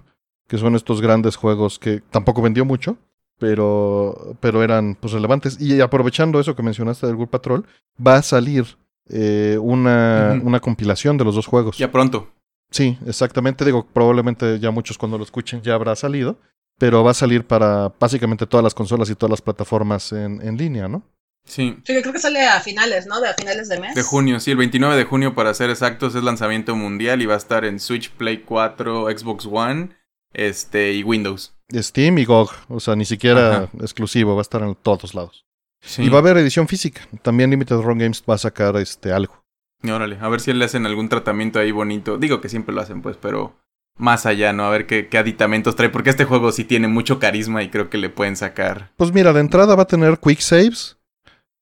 que 0.48 0.60
son 0.60 0.76
estos 0.76 1.02
grandes 1.02 1.36
juegos 1.36 1.80
que 1.80 2.02
tampoco 2.12 2.44
vendió 2.44 2.64
mucho, 2.64 2.98
pero, 3.40 4.38
pero 4.40 4.62
eran 4.62 4.96
pues 5.00 5.14
relevantes. 5.14 5.60
Y 5.60 5.82
aprovechando 5.82 6.40
eso 6.40 6.56
que 6.56 6.62
mencionaste 6.62 7.08
del 7.08 7.16
Ghoul 7.16 7.28
Patrol, 7.28 7.66
va 8.06 8.18
a 8.18 8.22
salir 8.22 8.78
eh, 9.10 9.58
una, 9.62 10.40
una 10.44 10.60
compilación 10.60 11.18
de 11.18 11.24
los 11.26 11.36
dos 11.36 11.46
juegos. 11.48 11.78
ya 11.78 11.92
pronto. 11.92 12.32
Sí, 12.72 12.98
exactamente. 13.06 13.64
Digo, 13.64 13.86
probablemente 13.86 14.60
ya 14.60 14.72
muchos 14.72 14.98
cuando 14.98 15.18
lo 15.18 15.24
escuchen 15.24 15.62
ya 15.62 15.76
habrá 15.76 15.96
salido, 15.96 16.40
pero 16.78 17.04
va 17.04 17.12
a 17.12 17.16
salir 17.16 17.46
para 17.46 17.94
básicamente 18.00 18.46
todas 18.48 18.64
las 18.64 18.74
consolas 18.74 19.10
y 19.10 19.16
todas 19.16 19.32
las 19.32 19.42
plataformas 19.42 20.12
en, 20.12 20.42
en 20.42 20.58
línea, 20.58 20.88
¿no? 20.88 21.04
Sí. 21.46 21.78
Sí, 21.86 21.94
creo 22.02 22.12
que 22.12 22.20
sale 22.20 22.46
a 22.48 22.60
finales, 22.60 23.06
¿no? 23.06 23.22
De 23.22 23.30
a 23.30 23.34
finales 23.36 23.70
de 23.70 23.80
mes. 23.80 23.94
De 23.94 24.02
junio, 24.02 24.40
sí, 24.40 24.52
el 24.52 24.58
29 24.58 24.96
de 24.96 25.04
junio 25.04 25.36
para 25.36 25.54
ser 25.54 25.70
exactos 25.70 26.16
es 26.16 26.24
lanzamiento 26.24 26.76
mundial 26.76 27.22
y 27.22 27.28
va 27.28 27.36
a 27.36 27.38
estar 27.38 27.66
en 27.66 27.80
Switch, 27.80 28.10
Play 28.12 28.40
4, 28.40 29.06
Xbox 29.16 29.48
One, 29.50 29.90
este 30.34 30.94
y 30.94 31.04
Windows. 31.04 31.54
Steam 31.72 32.18
y 32.18 32.26
GOG, 32.26 32.52
o 32.70 32.80
sea, 32.80 32.96
ni 32.96 33.06
siquiera 33.06 33.56
Ajá. 33.56 33.70
exclusivo, 33.80 34.34
va 34.36 34.42
a 34.42 34.44
estar 34.44 34.62
en 34.64 34.76
todos 34.76 35.14
lados. 35.14 35.46
Sí. 35.86 36.04
Y 36.04 36.10
va 36.10 36.18
a 36.18 36.22
haber 36.22 36.38
edición 36.38 36.68
física. 36.68 37.02
También 37.22 37.50
Limited 37.50 37.78
Run 37.78 38.00
Games 38.00 38.24
va 38.30 38.36
a 38.36 38.40
sacar 38.40 38.76
este 38.78 39.12
algo. 39.12 39.44
Y 39.84 39.90
órale, 39.92 40.18
a 40.20 40.28
ver 40.30 40.42
si 40.42 40.52
le 40.52 40.66
hacen 40.66 40.86
algún 40.86 41.10
tratamiento 41.10 41.60
ahí 41.60 41.72
bonito. 41.72 42.18
Digo 42.18 42.42
que 42.42 42.50
siempre 42.50 42.74
lo 42.74 42.82
hacen, 42.82 43.02
pues, 43.02 43.18
pero 43.18 43.56
más 43.98 44.26
allá, 44.26 44.52
¿no? 44.52 44.66
A 44.66 44.72
ver 44.72 44.88
qué, 44.88 45.08
qué 45.08 45.18
aditamentos 45.18 45.76
trae, 45.76 45.90
porque 45.90 46.10
este 46.10 46.26
juego 46.26 46.52
sí 46.52 46.64
tiene 46.64 46.88
mucho 46.88 47.20
carisma 47.20 47.64
y 47.64 47.70
creo 47.70 47.90
que 47.90 47.98
le 47.98 48.10
pueden 48.10 48.36
sacar. 48.36 48.92
Pues 48.98 49.14
mira, 49.14 49.32
de 49.32 49.42
entrada 49.42 49.76
va 49.76 49.84
a 49.84 49.88
tener 49.88 50.20
quick 50.20 50.40
saves, 50.40 50.98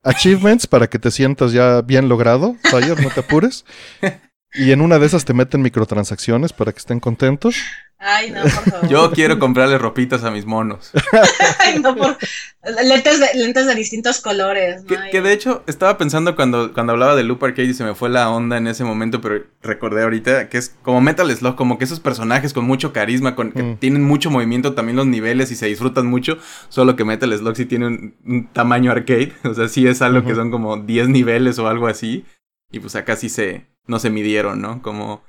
achievements 0.04 0.68
para 0.68 0.88
que 0.88 1.00
te 1.00 1.12
sientas 1.12 1.52
ya 1.52 1.82
bien 1.82 2.08
logrado, 2.08 2.56
Fire, 2.64 3.02
no 3.02 3.10
te 3.10 3.20
apures. 3.20 3.66
Y 4.56 4.72
en 4.72 4.82
una 4.82 5.00
de 5.00 5.08
esas 5.08 5.26
te 5.26 5.34
meten 5.34 5.64
microtransacciones 5.64 6.54
para 6.54 6.72
que 6.72 6.78
estén 6.78 7.00
contentos. 7.00 7.56
Ay, 8.06 8.32
no, 8.32 8.42
por 8.42 8.52
favor. 8.52 8.88
Yo 8.90 9.12
quiero 9.12 9.40
comprarle 9.40 9.78
ropitas 9.78 10.24
a 10.24 10.32
mis 10.32 10.46
monos. 10.46 10.92
Ay, 11.60 11.80
no, 11.80 11.96
por... 11.96 12.18
Lentes 12.84 13.20
de, 13.20 13.28
lentes 13.36 13.66
de 13.68 13.76
distintos 13.76 14.22
colores. 14.22 14.84
Que, 14.86 14.96
¿no? 14.98 15.02
que 15.12 15.22
de 15.22 15.34
hecho, 15.34 15.64
estaba 15.68 15.98
pensando 15.98 16.36
cuando, 16.36 16.74
cuando 16.74 16.94
hablaba 16.94 17.16
de 17.16 17.24
Loop 17.24 17.44
Arcade 17.44 17.68
y 17.68 17.74
se 17.74 17.84
me 17.84 17.94
fue 17.96 18.10
la 18.10 18.30
onda 18.30 18.58
en 18.58 18.68
ese 18.68 18.84
momento, 18.86 19.20
pero 19.20 19.44
recordé 19.62 20.04
ahorita 20.04 20.48
que 20.50 20.58
es 20.58 20.76
como 20.82 21.02
Metal 21.02 21.30
Slug, 21.36 21.56
como 21.56 21.78
que 21.78 21.84
esos 21.84 22.00
personajes 22.00 22.54
con 22.54 22.66
mucho 22.66 22.94
carisma, 22.94 23.36
con, 23.36 23.52
que 23.52 23.64
Mm. 23.64 23.78
tienen 23.78 24.04
mucho 24.04 24.30
movimiento, 24.32 24.74
también 24.74 24.96
los 24.96 25.08
niveles 25.08 25.52
y 25.52 25.56
se 25.56 25.66
disfrutan 25.68 26.06
mucho, 26.08 26.38
solo 26.70 26.96
que 26.96 27.04
Metal 27.06 27.38
Slug 27.38 27.56
sí 27.56 27.66
tiene 27.66 27.88
un, 27.88 28.16
un 28.26 28.48
tamaño 28.48 28.92
arcade, 28.92 29.34
o 29.44 29.54
sea, 29.54 29.68
sí 29.68 29.86
es 29.88 30.02
algo 30.02 30.26
que 30.26 30.36
son 30.36 30.50
como 30.52 30.78
10 30.78 31.10
niveles 31.10 31.60
o 31.60 31.68
algo 31.68 31.88
así, 31.88 32.26
y 32.72 32.80
pues 32.80 32.96
acá 32.96 33.16
sí 33.18 33.28
se, 33.30 33.66
no 33.88 34.00
se 34.00 34.10
midieron, 34.10 34.62
¿no? 34.62 34.82
Como 34.82 35.24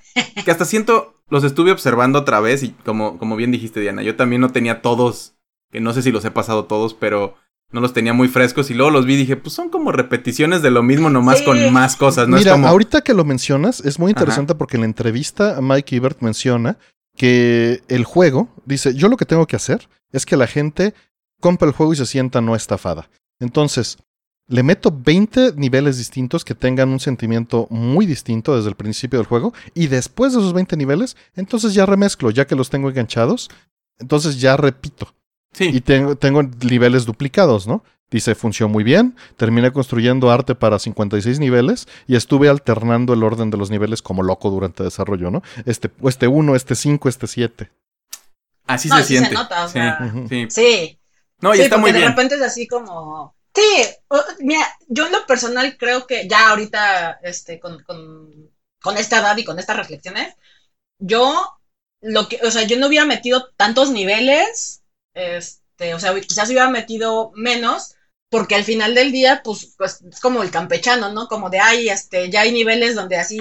que 0.44 0.50
hasta 0.50 0.64
siento, 0.64 1.14
los 1.34 1.44
estuve 1.44 1.72
observando 1.72 2.20
otra 2.20 2.40
vez 2.40 2.62
y 2.62 2.70
como, 2.84 3.18
como 3.18 3.36
bien 3.36 3.50
dijiste 3.50 3.80
Diana, 3.80 4.02
yo 4.02 4.16
también 4.16 4.40
no 4.40 4.50
tenía 4.50 4.80
todos, 4.80 5.34
que 5.70 5.80
no 5.80 5.92
sé 5.92 6.00
si 6.02 6.12
los 6.12 6.24
he 6.24 6.30
pasado 6.30 6.64
todos, 6.64 6.94
pero 6.94 7.34
no 7.72 7.80
los 7.80 7.92
tenía 7.92 8.12
muy 8.12 8.28
frescos 8.28 8.70
y 8.70 8.74
luego 8.74 8.90
los 8.92 9.04
vi 9.04 9.14
y 9.14 9.16
dije, 9.18 9.36
pues 9.36 9.52
son 9.54 9.68
como 9.68 9.90
repeticiones 9.90 10.62
de 10.62 10.70
lo 10.70 10.82
mismo, 10.82 11.10
nomás 11.10 11.40
Sí. 11.40 11.44
con 11.44 11.72
más 11.72 11.96
cosas, 11.96 12.28
¿no? 12.28 12.36
Mira, 12.36 12.52
es 12.52 12.54
como... 12.54 12.68
ahorita 12.68 13.00
que 13.02 13.14
lo 13.14 13.24
mencionas, 13.24 13.80
es 13.80 13.98
muy 13.98 14.10
interesante 14.12 14.54
porque 14.54 14.76
en 14.76 14.82
la 14.82 14.86
entrevista 14.86 15.58
Mike 15.60 15.96
Ebert 15.96 16.20
menciona 16.22 16.78
que 17.16 17.82
el 17.88 18.04
juego, 18.04 18.48
dice, 18.64 18.94
yo 18.94 19.08
lo 19.08 19.16
que 19.16 19.26
tengo 19.26 19.46
que 19.46 19.56
hacer 19.56 19.88
es 20.12 20.24
que 20.24 20.36
la 20.36 20.46
gente 20.46 20.94
compre 21.40 21.68
el 21.68 21.74
juego 21.74 21.92
y 21.92 21.96
se 21.96 22.06
sienta 22.06 22.40
no 22.40 22.54
estafada. 22.54 23.10
Entonces, 23.40 23.98
le 24.48 24.62
meto 24.62 24.92
20 24.94 25.52
niveles 25.56 25.96
distintos 25.98 26.44
que 26.44 26.54
tengan 26.54 26.90
un 26.90 27.00
sentimiento 27.00 27.66
muy 27.70 28.06
distinto 28.06 28.56
desde 28.56 28.68
el 28.68 28.74
principio 28.76 29.18
del 29.18 29.26
juego 29.28 29.54
y 29.74 29.86
después 29.86 30.32
de 30.32 30.40
esos 30.40 30.52
20 30.52 30.76
niveles, 30.76 31.16
entonces 31.34 31.74
ya 31.74 31.86
remezclo, 31.86 32.30
ya 32.30 32.46
que 32.46 32.54
los 32.56 32.68
tengo 32.70 32.88
enganchados, 32.90 33.50
entonces 33.98 34.40
ya 34.40 34.56
repito. 34.56 35.14
Sí, 35.52 35.70
Y 35.72 35.80
tengo, 35.80 36.16
tengo 36.16 36.42
niveles 36.42 37.04
duplicados, 37.06 37.66
¿no? 37.68 37.84
Dice, 38.10 38.34
funcionó 38.34 38.72
muy 38.72 38.84
bien, 38.84 39.16
terminé 39.36 39.72
construyendo 39.72 40.30
arte 40.30 40.54
para 40.54 40.78
56 40.78 41.38
niveles 41.40 41.86
y 42.06 42.16
estuve 42.16 42.48
alternando 42.48 43.14
el 43.14 43.22
orden 43.22 43.50
de 43.50 43.56
los 43.56 43.70
niveles 43.70 44.02
como 44.02 44.22
loco 44.22 44.50
durante 44.50 44.82
el 44.82 44.88
desarrollo, 44.88 45.30
¿no? 45.30 45.42
Este, 45.64 45.90
este 46.02 46.26
1, 46.28 46.54
este 46.56 46.74
5, 46.74 47.08
este 47.08 47.26
7. 47.28 47.70
así 48.66 48.88
No, 48.88 48.96
se 48.96 49.04
sí 49.04 49.16
se 49.16 49.26
siente. 49.26 49.34
nota, 49.34 49.64
o 49.64 49.68
sí, 49.68 49.72
sea. 49.74 49.98
Sí. 50.28 50.46
Sí. 50.50 50.98
No, 51.40 51.54
y 51.54 51.58
sí, 51.58 51.62
está 51.62 51.76
muy 51.76 51.90
porque 51.90 51.92
de 51.92 51.98
bien. 51.98 52.10
repente 52.10 52.34
es 52.36 52.42
así 52.42 52.66
como. 52.66 53.33
Sí, 53.54 53.84
mira, 54.40 54.66
yo 54.88 55.06
en 55.06 55.12
lo 55.12 55.26
personal 55.26 55.76
creo 55.78 56.06
que 56.06 56.26
ya 56.28 56.50
ahorita, 56.50 57.20
este, 57.22 57.60
con, 57.60 57.82
con, 57.84 58.50
con 58.80 58.96
esta 58.96 59.18
edad 59.18 59.36
y 59.36 59.44
con 59.44 59.58
estas 59.58 59.76
reflexiones, 59.76 60.34
yo 60.98 61.58
lo 62.02 62.28
que, 62.28 62.40
o 62.44 62.50
sea, 62.50 62.64
yo 62.64 62.78
no 62.78 62.88
hubiera 62.88 63.06
metido 63.06 63.50
tantos 63.56 63.90
niveles, 63.90 64.82
este, 65.14 65.94
o 65.94 66.00
sea, 66.00 66.18
quizás 66.20 66.48
hubiera 66.48 66.70
metido 66.70 67.32
menos, 67.36 67.96
porque 68.30 68.56
al 68.56 68.64
final 68.64 68.94
del 68.94 69.12
día, 69.12 69.42
pues, 69.44 69.74
pues 69.78 70.02
es 70.02 70.20
como 70.20 70.42
el 70.42 70.50
campechano, 70.50 71.12
¿no? 71.12 71.28
Como 71.28 71.50
de 71.50 71.60
ay, 71.60 71.88
este, 71.90 72.30
ya 72.30 72.42
hay 72.42 72.52
niveles 72.52 72.94
donde 72.96 73.16
así 73.18 73.40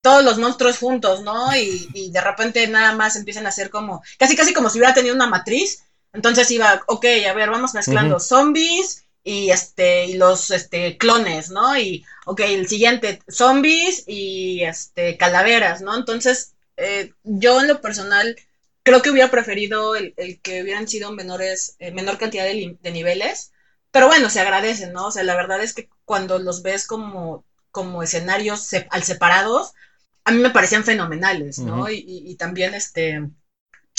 todos 0.00 0.24
los 0.24 0.38
monstruos 0.38 0.78
juntos, 0.78 1.22
¿no? 1.22 1.54
Y, 1.56 1.88
y 1.94 2.10
de 2.10 2.20
repente 2.20 2.66
nada 2.68 2.94
más 2.94 3.16
empiezan 3.16 3.46
a 3.46 3.50
hacer 3.50 3.70
como, 3.70 4.02
casi 4.18 4.36
casi 4.36 4.52
como 4.52 4.68
si 4.68 4.78
hubiera 4.78 4.94
tenido 4.94 5.14
una 5.14 5.26
matriz. 5.28 5.84
Entonces 6.12 6.50
iba, 6.50 6.82
ok, 6.88 7.06
a 7.28 7.32
ver, 7.34 7.50
vamos 7.50 7.74
mezclando 7.74 8.18
zombies 8.20 9.01
y 9.24 9.50
este, 9.50 10.06
y 10.06 10.14
los 10.14 10.50
este 10.50 10.96
clones, 10.98 11.50
¿no? 11.50 11.76
Y 11.76 12.04
ok, 12.26 12.40
el 12.40 12.66
siguiente, 12.68 13.20
zombies 13.28 14.02
y 14.06 14.62
este 14.64 15.16
calaveras, 15.16 15.80
¿no? 15.80 15.94
Entonces, 15.96 16.54
eh, 16.76 17.10
yo 17.22 17.60
en 17.60 17.68
lo 17.68 17.80
personal 17.80 18.36
creo 18.82 19.02
que 19.02 19.10
hubiera 19.10 19.30
preferido 19.30 19.94
el, 19.94 20.12
el 20.16 20.40
que 20.40 20.62
hubieran 20.62 20.88
sido 20.88 21.12
menores, 21.12 21.74
eh, 21.78 21.92
menor 21.92 22.18
cantidad 22.18 22.44
de, 22.44 22.76
de 22.80 22.90
niveles. 22.90 23.52
Pero 23.92 24.06
bueno, 24.06 24.30
se 24.30 24.40
agradecen, 24.40 24.92
¿no? 24.92 25.06
O 25.08 25.10
sea, 25.10 25.22
la 25.22 25.36
verdad 25.36 25.62
es 25.62 25.72
que 25.74 25.88
cuando 26.04 26.38
los 26.38 26.62
ves 26.62 26.86
como, 26.86 27.44
como 27.70 28.02
escenarios 28.02 28.64
se- 28.64 28.86
al 28.90 29.02
separados, 29.04 29.72
a 30.24 30.30
mí 30.32 30.38
me 30.40 30.50
parecían 30.50 30.84
fenomenales, 30.84 31.62
¿no? 31.62 31.88
Y, 31.90 31.96
y- 31.98 32.30
y 32.30 32.34
también 32.36 32.74
este, 32.74 33.16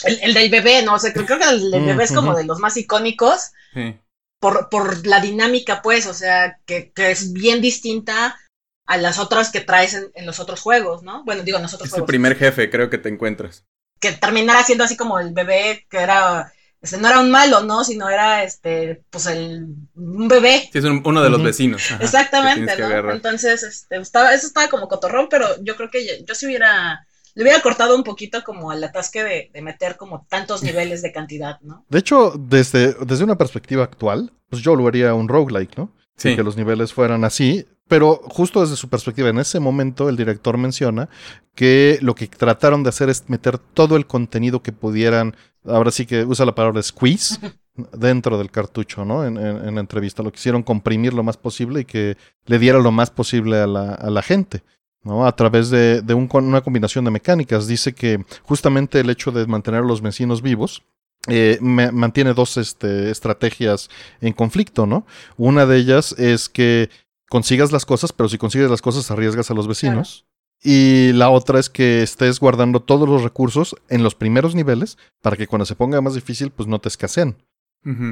el, 0.04 0.20
el 0.22 0.34
del 0.34 0.50
bebé, 0.50 0.82
¿no? 0.84 0.96
O 0.96 1.00
sea, 1.00 1.14
creo, 1.14 1.26
creo 1.26 1.40
que 1.40 1.46
el 1.50 1.72
del 1.72 1.84
bebé 1.84 2.04
es 2.04 2.12
como 2.12 2.36
de 2.36 2.44
los 2.46 2.60
más 2.60 2.78
icónicos 2.78 3.52
Sí. 3.74 4.00
Por, 4.44 4.68
por 4.68 5.08
la 5.08 5.22
dinámica, 5.22 5.82
pues, 5.82 6.06
o 6.06 6.14
sea, 6.14 6.60
que, 6.66 6.92
que 6.92 7.12
es 7.12 7.32
bien 7.32 7.62
distinta 7.62 8.38
a 8.86 8.98
las 8.98 9.18
otras 9.18 9.50
que 9.52 9.62
traes 9.62 9.94
en, 9.94 10.12
en 10.16 10.26
los 10.26 10.42
otros 10.42 10.60
juegos, 10.60 11.02
¿no? 11.02 11.24
Bueno, 11.24 11.44
digo, 11.44 11.56
en 11.56 11.64
los 11.64 11.74
otros 11.74 11.88
Es 11.88 11.94
el 11.94 12.00
juegos. 12.00 12.08
primer 12.08 12.36
jefe, 12.36 12.70
creo 12.70 12.90
que 12.90 12.98
te 12.98 13.08
encuentras. 13.08 13.64
Que 14.02 14.12
terminara 14.12 14.62
siendo 14.66 14.84
así 14.84 14.98
como 14.98 15.18
el 15.18 15.34
bebé 15.34 15.88
que 15.90 16.00
era 16.00 16.52
este, 16.82 16.98
no 16.98 17.08
era 17.08 17.22
un 17.22 17.32
malo, 17.32 17.62
¿no? 17.64 17.86
Sino 17.86 18.10
era, 18.10 18.44
este, 18.44 19.02
pues 19.10 19.28
el, 19.28 19.66
un 19.96 20.28
bebé. 20.28 20.70
Sí, 20.74 20.80
es 20.80 20.84
uno 20.84 21.24
de 21.24 21.30
los 21.30 21.42
vecinos. 21.42 21.82
Exactamente, 22.02 22.78
¿no? 22.78 23.12
Entonces, 23.14 23.64
este, 23.64 23.96
estaba, 23.96 24.34
eso 24.34 24.46
estaba 24.46 24.68
como 24.68 24.90
cotorrón, 24.90 25.30
pero 25.30 25.48
yo 25.64 25.78
creo 25.78 25.90
que 25.90 26.06
yo, 26.06 26.26
yo 26.28 26.36
sí 26.36 26.48
hubiera, 26.48 27.08
le 27.36 27.44
hubiera 27.44 27.62
cortado 27.62 27.96
un 27.96 28.04
poquito 28.04 28.44
como 28.44 28.72
el 28.72 28.84
atasque 28.84 29.24
de, 29.24 29.52
de, 29.54 29.62
meter 29.62 29.98
como 29.98 30.26
tantos 30.30 30.64
niveles 30.64 31.02
de 31.02 31.12
cantidad, 31.12 31.60
¿no? 31.62 31.86
De 31.90 32.00
hecho, 32.00 32.34
desde, 32.38 32.94
desde 33.06 33.24
una 33.24 33.38
perspectiva 33.38 33.84
actual, 33.84 34.32
pues 34.50 34.62
yo 34.62 34.76
lo 34.76 34.88
haría 34.88 35.14
un 35.14 35.28
roguelike, 35.28 35.78
¿no? 35.78 35.92
Sí. 36.16 36.36
que 36.36 36.44
los 36.44 36.56
niveles 36.56 36.94
fueran 36.94 37.24
así, 37.24 37.66
pero 37.88 38.22
justo 38.26 38.62
desde 38.62 38.76
su 38.76 38.88
perspectiva, 38.88 39.30
en 39.30 39.40
ese 39.40 39.60
momento 39.60 40.10
el 40.10 40.16
director 40.16 40.58
menciona 40.58 41.10
que 41.56 41.98
lo 42.02 42.16
que 42.16 42.28
trataron 42.28 42.84
de 42.84 42.90
hacer 42.90 43.10
es 43.10 43.30
meter 43.30 43.58
todo 43.58 43.96
el 43.96 44.06
contenido 44.06 44.62
que 44.62 44.72
pudieran, 44.72 45.36
ahora 45.66 45.92
sí 45.92 46.06
que 46.06 46.24
usa 46.24 46.46
la 46.46 46.56
palabra 46.56 46.84
squeeze, 46.84 47.40
dentro 47.94 48.38
del 48.38 48.52
cartucho, 48.52 49.04
¿no? 49.06 49.26
En, 49.26 49.38
en, 49.38 49.76
la 49.76 49.82
entrevista. 49.82 50.22
Lo 50.22 50.32
quisieron 50.32 50.62
comprimir 50.62 51.14
lo 51.14 51.24
más 51.24 51.38
posible 51.38 51.82
y 51.82 51.86
que 51.86 52.18
le 52.46 52.60
diera 52.60 52.80
lo 52.80 52.92
más 52.92 53.10
posible 53.10 53.58
a 53.58 53.68
la, 53.68 53.94
a 53.94 54.10
la 54.10 54.22
gente. 54.22 54.64
¿No? 55.04 55.26
A 55.26 55.36
través 55.36 55.70
de, 55.70 56.02
de 56.02 56.14
un, 56.14 56.30
una 56.32 56.62
combinación 56.62 57.06
de 57.06 57.12
mecánicas. 57.12 57.68
Dice 57.68 57.94
que 57.94 58.24
justamente 58.44 59.00
el 59.00 59.10
hecho 59.10 59.32
de 59.32 59.46
mantener 59.46 59.84
a 59.84 59.88
los 59.88 60.02
vecinos 60.02 60.42
vivos 60.42 60.84
eh, 61.28 61.58
mantiene 61.62 62.34
dos 62.34 62.58
este, 62.58 63.10
estrategias 63.10 63.90
en 64.20 64.34
conflicto, 64.34 64.86
¿no? 64.86 65.06
Una 65.38 65.66
de 65.66 65.78
ellas 65.78 66.14
es 66.18 66.50
que 66.50 66.90
consigas 67.30 67.72
las 67.72 67.86
cosas, 67.86 68.12
pero 68.12 68.28
si 68.28 68.38
consigues 68.38 68.70
las 68.70 68.82
cosas 68.82 69.10
arriesgas 69.10 69.50
a 69.50 69.54
los 69.54 69.68
vecinos. 69.68 70.26
Y 70.66 71.12
la 71.14 71.30
otra 71.30 71.60
es 71.60 71.70
que 71.70 72.04
estés 72.04 72.40
guardando 72.40 72.82
todos 72.82 73.08
los 73.08 73.22
recursos 73.22 73.76
en 73.90 74.02
los 74.02 74.16
primeros 74.16 74.56
niveles 74.56 74.98
para 75.22 75.36
que 75.36 75.48
cuando 75.48 75.66
se 75.66 75.76
ponga 75.76 76.00
más 76.00 76.16
difícil, 76.16 76.52
pues 76.52 76.68
no 76.68 76.80
te 76.80 76.88
escaseen. 76.88 77.36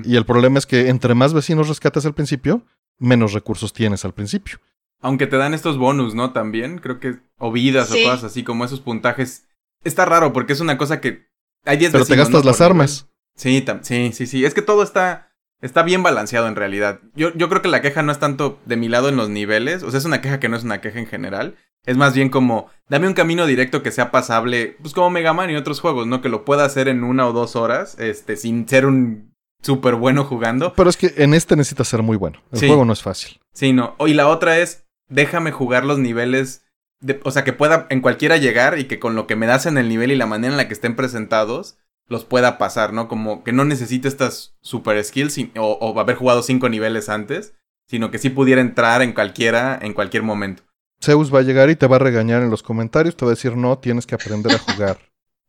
Y 0.03 0.17
el 0.17 0.25
problema 0.25 0.59
es 0.59 0.65
que 0.65 0.89
entre 0.89 1.15
más 1.15 1.33
vecinos 1.33 1.69
rescates 1.69 2.05
al 2.05 2.13
principio, 2.13 2.61
menos 2.97 3.31
recursos 3.31 3.71
tienes 3.71 4.03
al 4.03 4.13
principio. 4.13 4.59
Aunque 5.01 5.27
te 5.27 5.37
dan 5.37 5.53
estos 5.53 5.77
bonus, 5.77 6.15
¿no? 6.15 6.31
También, 6.31 6.77
creo 6.77 6.99
que, 6.99 7.17
o 7.37 7.51
vidas 7.51 7.91
o 7.91 7.95
cosas 7.95 8.25
así, 8.25 8.43
como 8.43 8.65
esos 8.65 8.81
puntajes. 8.81 9.47
Está 9.83 10.05
raro 10.05 10.31
porque 10.31 10.53
es 10.53 10.59
una 10.59 10.77
cosa 10.77 11.01
que 11.01 11.27
hay 11.65 11.77
10 11.77 11.91
Pero 11.91 12.05
te 12.05 12.15
gastas 12.15 12.45
las 12.45 12.61
armas. 12.61 13.09
Sí, 13.35 13.65
sí, 13.81 14.11
sí, 14.13 14.27
sí. 14.27 14.45
Es 14.45 14.53
que 14.53 14.61
todo 14.61 14.83
está 14.83 15.31
Está 15.61 15.83
bien 15.83 16.01
balanceado 16.01 16.47
en 16.47 16.55
realidad. 16.55 17.01
Yo, 17.15 17.31
yo 17.35 17.47
creo 17.47 17.61
que 17.61 17.67
la 17.67 17.81
queja 17.81 18.01
no 18.01 18.11
es 18.11 18.19
tanto 18.19 18.59
de 18.65 18.77
mi 18.77 18.89
lado 18.89 19.09
en 19.09 19.15
los 19.15 19.29
niveles, 19.29 19.83
o 19.83 19.91
sea, 19.91 19.99
es 19.99 20.05
una 20.05 20.21
queja 20.21 20.39
que 20.39 20.49
no 20.49 20.57
es 20.57 20.63
una 20.63 20.81
queja 20.81 20.99
en 20.99 21.05
general. 21.05 21.55
Es 21.85 21.97
más 21.97 22.13
bien 22.13 22.29
como, 22.29 22.67
dame 22.89 23.07
un 23.07 23.13
camino 23.13 23.45
directo 23.45 23.83
que 23.83 23.91
sea 23.91 24.11
pasable, 24.11 24.77
pues 24.81 24.93
como 24.93 25.09
Mega 25.11 25.33
Man 25.33 25.49
y 25.51 25.55
otros 25.55 25.79
juegos, 25.79 26.07
¿no? 26.07 26.21
Que 26.21 26.29
lo 26.29 26.45
pueda 26.45 26.65
hacer 26.65 26.87
en 26.87 27.03
una 27.03 27.27
o 27.27 27.33
dos 27.33 27.55
horas, 27.55 27.97
este, 27.99 28.37
sin 28.37 28.67
ser 28.67 28.87
un 28.87 29.35
súper 29.61 29.95
bueno 29.95 30.23
jugando. 30.23 30.73
Pero 30.73 30.89
es 30.89 30.97
que 30.97 31.13
en 31.17 31.35
este 31.35 31.55
necesita 31.55 31.83
ser 31.83 32.01
muy 32.01 32.17
bueno. 32.17 32.41
El 32.51 32.59
juego 32.59 32.85
no 32.85 32.93
es 32.93 33.03
fácil. 33.03 33.39
Sí, 33.53 33.71
no. 33.71 33.95
Y 33.99 34.13
la 34.13 34.27
otra 34.27 34.59
es, 34.59 34.87
déjame 35.11 35.51
jugar 35.51 35.85
los 35.85 35.99
niveles, 35.99 36.65
de, 36.99 37.19
o 37.23 37.31
sea, 37.31 37.43
que 37.43 37.53
pueda 37.53 37.85
en 37.89 38.01
cualquiera 38.01 38.37
llegar 38.37 38.79
y 38.79 38.85
que 38.85 38.99
con 38.99 39.15
lo 39.15 39.27
que 39.27 39.35
me 39.35 39.45
das 39.45 39.67
en 39.67 39.77
el 39.77 39.87
nivel 39.87 40.11
y 40.11 40.15
la 40.15 40.25
manera 40.25 40.53
en 40.53 40.57
la 40.57 40.67
que 40.67 40.73
estén 40.73 40.95
presentados, 40.95 41.77
los 42.07 42.25
pueda 42.25 42.57
pasar, 42.57 42.93
¿no? 42.93 43.07
Como 43.07 43.43
que 43.43 43.53
no 43.53 43.63
necesite 43.65 44.07
estas 44.07 44.55
super 44.61 45.01
skills 45.03 45.37
o, 45.57 45.77
o, 45.79 45.99
haber 45.99 46.15
jugado 46.15 46.41
cinco 46.41 46.67
niveles 46.67 47.09
antes, 47.09 47.53
sino 47.87 48.11
que 48.11 48.17
sí 48.17 48.29
pudiera 48.29 48.61
entrar 48.61 49.01
en 49.01 49.13
cualquiera, 49.13 49.77
en 49.81 49.93
cualquier 49.93 50.23
momento. 50.23 50.63
Zeus 51.03 51.33
va 51.33 51.39
a 51.39 51.43
llegar 51.43 51.69
y 51.69 51.75
te 51.75 51.87
va 51.87 51.95
a 51.97 51.99
regañar 51.99 52.41
en 52.41 52.49
los 52.49 52.63
comentarios, 52.63 53.15
te 53.15 53.25
va 53.25 53.31
a 53.31 53.35
decir, 53.35 53.55
no, 53.55 53.77
tienes 53.79 54.05
que 54.05 54.15
aprender 54.15 54.53
a 54.53 54.59
jugar. 54.59 54.97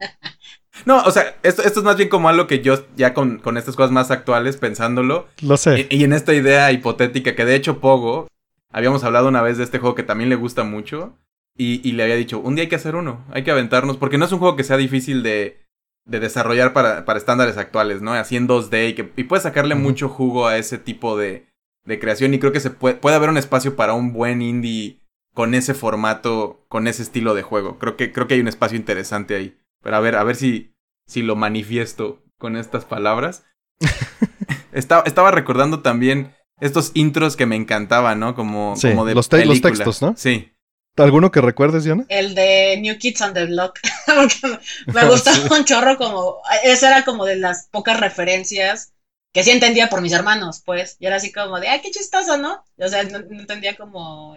no, 0.86 1.02
o 1.02 1.10
sea, 1.10 1.36
esto, 1.42 1.62
esto, 1.62 1.80
es 1.80 1.84
más 1.84 1.96
bien 1.96 2.08
como 2.08 2.28
algo 2.28 2.46
que 2.46 2.62
yo 2.62 2.86
ya 2.96 3.12
con, 3.12 3.38
con 3.38 3.58
estas 3.58 3.76
cosas 3.76 3.92
más 3.92 4.10
actuales, 4.10 4.56
pensándolo. 4.56 5.28
Lo 5.42 5.56
sé. 5.56 5.88
Y, 5.90 5.98
y, 5.98 6.04
en 6.04 6.12
esta 6.12 6.32
idea 6.32 6.72
hipotética 6.72 7.34
que 7.34 7.44
de 7.44 7.54
hecho 7.54 7.80
Pogo, 7.80 8.28
habíamos 8.72 9.04
hablado 9.04 9.28
una 9.28 9.42
vez 9.42 9.58
de 9.58 9.64
este 9.64 9.78
juego 9.78 9.94
que 9.94 10.02
también 10.02 10.30
le 10.30 10.36
gusta 10.36 10.64
mucho. 10.64 11.18
Y, 11.56 11.86
y 11.86 11.92
le 11.92 12.02
había 12.02 12.16
dicho, 12.16 12.40
un 12.40 12.54
día 12.54 12.62
hay 12.62 12.68
que 12.70 12.76
hacer 12.76 12.96
uno, 12.96 13.26
hay 13.30 13.44
que 13.44 13.50
aventarnos, 13.50 13.98
porque 13.98 14.16
no 14.16 14.24
es 14.24 14.32
un 14.32 14.38
juego 14.38 14.56
que 14.56 14.64
sea 14.64 14.78
difícil 14.78 15.22
de, 15.22 15.60
de 16.06 16.18
desarrollar 16.18 16.72
para, 16.72 17.04
para, 17.04 17.18
estándares 17.18 17.58
actuales, 17.58 18.00
¿no? 18.00 18.14
Así 18.14 18.36
en 18.36 18.48
2D 18.48 18.88
y, 18.88 18.94
que, 18.94 19.12
y 19.16 19.24
puedes 19.24 19.42
sacarle 19.42 19.74
mucho 19.74 20.08
jugo 20.08 20.46
a 20.46 20.56
ese 20.56 20.78
tipo 20.78 21.18
de, 21.18 21.46
de 21.84 21.98
creación 21.98 22.32
y 22.32 22.38
creo 22.38 22.52
que 22.52 22.60
se 22.60 22.70
puede, 22.70 22.94
puede 22.94 23.16
haber 23.16 23.28
un 23.28 23.36
espacio 23.36 23.76
para 23.76 23.92
un 23.92 24.14
buen 24.14 24.40
indie 24.40 25.00
con 25.34 25.54
ese 25.54 25.74
formato, 25.74 26.64
con 26.68 26.86
ese 26.86 27.02
estilo 27.02 27.34
de 27.34 27.42
juego. 27.42 27.78
Creo 27.78 27.96
que, 27.96 28.12
creo 28.12 28.26
que 28.26 28.34
hay 28.34 28.40
un 28.40 28.48
espacio 28.48 28.76
interesante 28.76 29.34
ahí. 29.34 29.58
Pero 29.82 29.96
a 29.96 30.00
ver, 30.00 30.16
a 30.16 30.24
ver 30.24 30.36
si, 30.36 30.74
si 31.06 31.22
lo 31.22 31.36
manifiesto 31.36 32.22
con 32.38 32.56
estas 32.56 32.84
palabras. 32.84 33.44
estaba, 34.72 35.02
estaba 35.02 35.30
recordando 35.30 35.80
también 35.80 36.34
estos 36.60 36.92
intros 36.94 37.36
que 37.36 37.46
me 37.46 37.56
encantaban, 37.56 38.20
¿no? 38.20 38.34
Como, 38.34 38.74
como 38.80 39.04
de 39.04 39.14
los, 39.14 39.30
los 39.32 39.60
textos, 39.60 40.02
¿no? 40.02 40.14
Sí. 40.16 40.52
¿Alguno 40.96 41.30
que 41.30 41.40
recuerdes, 41.40 41.84
Diana? 41.84 42.04
El 42.08 42.34
de 42.34 42.78
New 42.80 42.98
Kids 42.98 43.20
on 43.22 43.32
the 43.32 43.46
Block. 43.46 43.78
me 44.86 45.04
gustaba 45.08 45.56
un 45.56 45.64
chorro 45.64 45.96
como. 45.96 46.40
Esa 46.64 46.88
era 46.88 47.04
como 47.04 47.24
de 47.24 47.36
las 47.36 47.68
pocas 47.70 47.98
referencias 47.98 48.92
que 49.32 49.42
sí 49.42 49.50
entendía 49.50 49.88
por 49.88 50.02
mis 50.02 50.12
hermanos, 50.12 50.62
pues. 50.64 50.96
Y 51.00 51.06
era 51.06 51.16
así 51.16 51.32
como 51.32 51.58
de, 51.58 51.68
ay, 51.68 51.80
qué 51.82 51.90
chistoso, 51.90 52.36
¿no? 52.36 52.62
O 52.76 52.88
sea, 52.88 53.02
no, 53.04 53.20
no 53.20 53.40
entendía 53.40 53.74
como. 53.76 54.36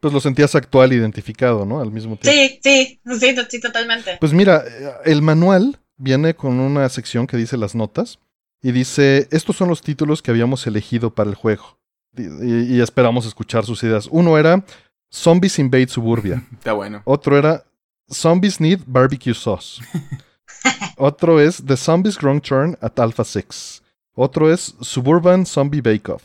Pues 0.00 0.14
lo 0.14 0.20
sentías 0.20 0.54
actual, 0.54 0.92
identificado, 0.92 1.64
¿no? 1.64 1.80
Al 1.80 1.90
mismo 1.90 2.16
tiempo. 2.16 2.30
Sí, 2.30 2.60
sí, 2.62 3.00
sí, 3.18 3.36
sí, 3.48 3.60
totalmente. 3.60 4.18
Pues 4.20 4.32
mira, 4.32 4.64
el 5.04 5.22
manual 5.22 5.80
viene 5.96 6.34
con 6.34 6.60
una 6.60 6.88
sección 6.88 7.26
que 7.26 7.36
dice 7.36 7.56
las 7.56 7.74
notas 7.74 8.20
y 8.62 8.72
dice, 8.72 9.28
estos 9.30 9.56
son 9.56 9.68
los 9.68 9.82
títulos 9.82 10.22
que 10.22 10.30
habíamos 10.30 10.66
elegido 10.66 11.10
para 11.10 11.30
el 11.30 11.36
juego. 11.36 11.78
Y, 12.16 12.76
y 12.76 12.80
esperamos 12.80 13.26
escuchar 13.26 13.64
sus 13.64 13.82
ideas. 13.82 14.08
Uno 14.10 14.38
era 14.38 14.64
Zombies 15.12 15.58
Invade 15.58 15.88
Suburbia. 15.88 16.44
Está 16.52 16.72
bueno. 16.72 17.02
Otro 17.04 17.38
era 17.38 17.64
Zombies 18.10 18.60
Need 18.60 18.80
Barbecue 18.86 19.34
Sauce. 19.34 19.82
Otro 20.96 21.40
es 21.40 21.62
The 21.64 21.76
Zombies 21.76 22.18
Wrong 22.20 22.40
Turn 22.40 22.76
at 22.80 22.98
Alpha 22.98 23.24
6. 23.24 23.82
Otro 24.14 24.52
es 24.52 24.74
Suburban 24.80 25.46
Zombie 25.46 25.80
Bake 25.80 26.08
Off. 26.10 26.22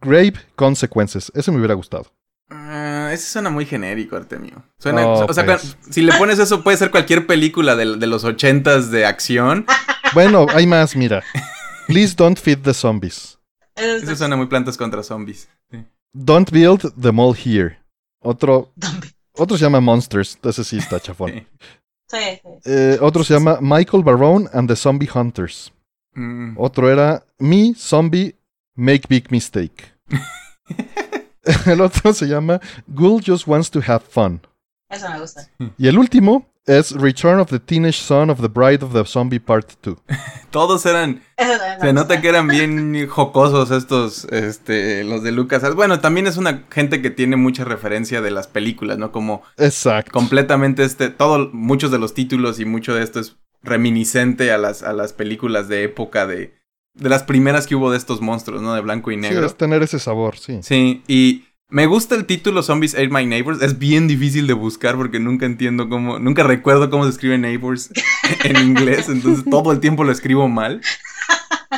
Grave 0.00 0.34
Consequences. 0.54 1.32
Ese 1.34 1.50
me 1.50 1.58
hubiera 1.58 1.74
gustado. 1.74 2.06
Uh, 2.50 3.08
ese 3.08 3.28
suena 3.30 3.50
muy 3.50 3.66
genérico, 3.66 4.16
Artemio. 4.16 4.62
Suena, 4.78 5.06
oh, 5.06 5.26
o 5.26 5.34
sea, 5.34 5.44
pues. 5.44 5.76
si 5.90 6.00
le 6.02 6.12
pones 6.14 6.38
eso, 6.38 6.62
puede 6.62 6.76
ser 6.76 6.90
cualquier 6.90 7.26
película 7.26 7.74
de, 7.74 7.96
de 7.96 8.06
los 8.06 8.24
ochentas 8.24 8.90
de 8.90 9.04
acción. 9.04 9.66
Bueno, 10.14 10.46
hay 10.54 10.66
más, 10.66 10.96
mira. 10.96 11.22
Please 11.86 12.14
don't 12.14 12.38
feed 12.38 12.58
the 12.62 12.74
zombies. 12.74 13.38
Eso 13.76 14.16
suena 14.16 14.36
muy 14.36 14.46
plantas 14.46 14.76
contra 14.76 15.02
zombies. 15.02 15.48
Sí. 15.70 15.84
Don't 16.12 16.50
build 16.50 16.92
the 17.00 17.12
mall 17.12 17.34
here. 17.34 17.78
Otro, 18.20 18.72
otro 19.36 19.56
se 19.56 19.64
llama 19.64 19.80
Monsters, 19.80 20.38
ese 20.42 20.64
sí 20.64 20.78
está 20.78 21.00
chafón. 21.00 21.30
Sí. 21.30 21.46
Sí, 22.10 22.40
eh, 22.64 22.98
otro 23.02 23.22
se 23.22 23.34
llama 23.34 23.58
Michael 23.60 24.02
Barone 24.02 24.48
and 24.54 24.68
the 24.68 24.74
Zombie 24.74 25.08
Hunters. 25.12 25.70
Mm. 26.14 26.54
Otro 26.56 26.90
era 26.90 27.22
Me, 27.38 27.74
Zombie, 27.76 28.34
Make 28.74 29.02
Big 29.08 29.30
Mistake. 29.30 29.94
el 31.66 31.80
otro 31.80 32.12
se 32.14 32.26
llama 32.26 32.60
Ghoul 32.86 33.22
Just 33.24 33.46
Wants 33.46 33.70
to 33.70 33.80
Have 33.86 34.04
Fun. 34.08 34.40
Eso 34.88 35.08
me 35.10 35.20
gusta. 35.20 35.48
Y 35.76 35.86
el 35.86 35.98
último 35.98 36.46
es 36.68 36.92
Return 36.92 37.40
of 37.40 37.48
the 37.48 37.58
Teenage 37.58 37.98
Son 37.98 38.30
of 38.30 38.40
the 38.40 38.48
Bride 38.48 38.84
of 38.84 38.92
the 38.92 39.04
Zombie 39.04 39.40
Part 39.40 39.72
2. 39.82 39.96
Todos 40.50 40.84
eran. 40.86 41.22
Se 41.80 41.92
nota 41.92 42.20
que 42.20 42.28
eran 42.28 42.46
bien 42.46 43.08
jocosos 43.08 43.70
estos, 43.70 44.26
este, 44.30 45.02
los 45.04 45.22
de 45.22 45.32
Lucas. 45.32 45.74
Bueno, 45.74 46.00
también 46.00 46.26
es 46.26 46.36
una 46.36 46.64
gente 46.70 47.02
que 47.02 47.10
tiene 47.10 47.36
mucha 47.36 47.64
referencia 47.64 48.20
de 48.20 48.30
las 48.30 48.46
películas, 48.46 48.98
¿no? 48.98 49.10
Como. 49.10 49.42
Exacto. 49.56 50.12
Completamente 50.12 50.84
este. 50.84 51.08
Todo, 51.08 51.50
muchos 51.52 51.90
de 51.90 51.98
los 51.98 52.14
títulos 52.14 52.60
y 52.60 52.64
mucho 52.64 52.94
de 52.94 53.02
esto 53.02 53.20
es 53.20 53.36
reminiscente 53.62 54.52
a 54.52 54.58
las, 54.58 54.82
a 54.82 54.92
las 54.92 55.12
películas 55.12 55.68
de 55.68 55.84
época 55.84 56.26
de. 56.26 56.56
De 56.94 57.08
las 57.08 57.22
primeras 57.22 57.68
que 57.68 57.76
hubo 57.76 57.92
de 57.92 57.96
estos 57.96 58.20
monstruos, 58.20 58.60
¿no? 58.60 58.74
De 58.74 58.80
blanco 58.80 59.12
y 59.12 59.16
negro. 59.16 59.40
Sí, 59.40 59.46
es 59.46 59.56
tener 59.56 59.82
ese 59.82 60.00
sabor, 60.00 60.36
sí. 60.36 60.58
Sí, 60.62 61.04
y 61.06 61.44
me 61.70 61.86
gusta 61.86 62.14
el 62.14 62.24
título 62.24 62.62
Zombies 62.62 62.94
Ate 62.94 63.08
My 63.08 63.26
Neighbors. 63.26 63.60
Es 63.60 63.78
bien 63.78 64.08
difícil 64.08 64.46
de 64.46 64.54
buscar 64.54 64.96
porque 64.96 65.20
nunca 65.20 65.44
entiendo 65.44 65.88
cómo. 65.88 66.18
Nunca 66.18 66.42
recuerdo 66.42 66.88
cómo 66.88 67.04
se 67.04 67.10
escribe 67.10 67.36
Neighbors 67.36 67.90
en 68.44 68.56
inglés. 68.56 69.08
Entonces 69.08 69.44
todo 69.44 69.72
el 69.72 69.80
tiempo 69.80 70.04
lo 70.04 70.12
escribo 70.12 70.48
mal. 70.48 70.80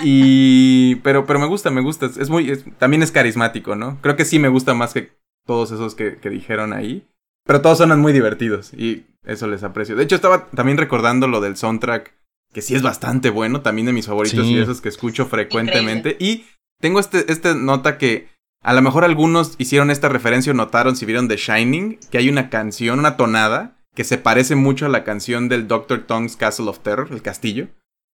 Y. 0.03 0.97
Pero, 0.97 1.27
pero 1.27 1.41
me 1.41 1.47
gusta, 1.47 1.71
me 1.71 1.81
gusta. 1.81 2.07
Es 2.07 2.31
muy. 2.31 2.51
Es, 2.51 2.65
también 2.79 3.03
es 3.03 3.11
carismático, 3.11 3.75
¿no? 3.75 3.99
Creo 4.01 4.15
que 4.15 4.25
sí 4.25 4.39
me 4.39 4.49
gusta 4.49 4.75
más 4.75 4.93
que 4.93 5.13
todos 5.45 5.73
esos 5.73 5.97
que, 5.97 6.19
que 6.19 6.31
dijeron 6.31 6.73
ahí. 6.73 7.07
Pero 7.45 7.61
todos 7.61 7.79
son 7.79 7.99
muy 8.01 8.13
divertidos. 8.13 8.73
Y 8.75 9.07
eso 9.25 9.49
les 9.49 9.65
aprecio. 9.65 9.97
De 9.97 10.05
hecho, 10.05 10.15
estaba 10.15 10.47
también 10.51 10.79
recordando 10.79 11.27
lo 11.27 11.41
del 11.41 11.57
soundtrack. 11.57 12.15
Que 12.53 12.63
sí 12.63 12.77
es 12.77 12.83
bastante 12.83 13.31
bueno. 13.31 13.61
También 13.61 13.87
de 13.87 13.93
mis 13.93 14.07
favoritos 14.07 14.47
sí. 14.47 14.55
y 14.55 14.59
esos 14.59 14.81
que 14.81 14.89
escucho 14.89 15.27
frecuentemente. 15.27 16.11
Increíble. 16.11 16.45
Y 16.45 16.47
tengo 16.81 17.01
este, 17.01 17.31
esta 17.31 17.55
nota 17.55 17.99
que 17.99 18.29
a 18.63 18.75
lo 18.75 18.83
mejor 18.83 19.05
algunos 19.05 19.55
hicieron 19.59 19.91
esta 19.91 20.09
referencia 20.09 20.53
o 20.53 20.55
notaron 20.55 20.97
si 20.97 21.07
vieron 21.07 21.29
The 21.29 21.37
Shining, 21.37 21.99
que 22.11 22.19
hay 22.19 22.29
una 22.29 22.51
canción, 22.51 22.99
una 22.99 23.17
tonada, 23.17 23.79
que 23.95 24.05
se 24.05 24.19
parece 24.19 24.55
mucho 24.55 24.87
a 24.87 24.91
la 24.91 25.05
canción 25.05 25.49
del 25.49 25.67
Dr. 25.67 26.07
Tongue's 26.07 26.37
Castle 26.37 26.69
of 26.69 26.81
Terror, 26.81 27.09
el 27.11 27.23
castillo. 27.23 27.69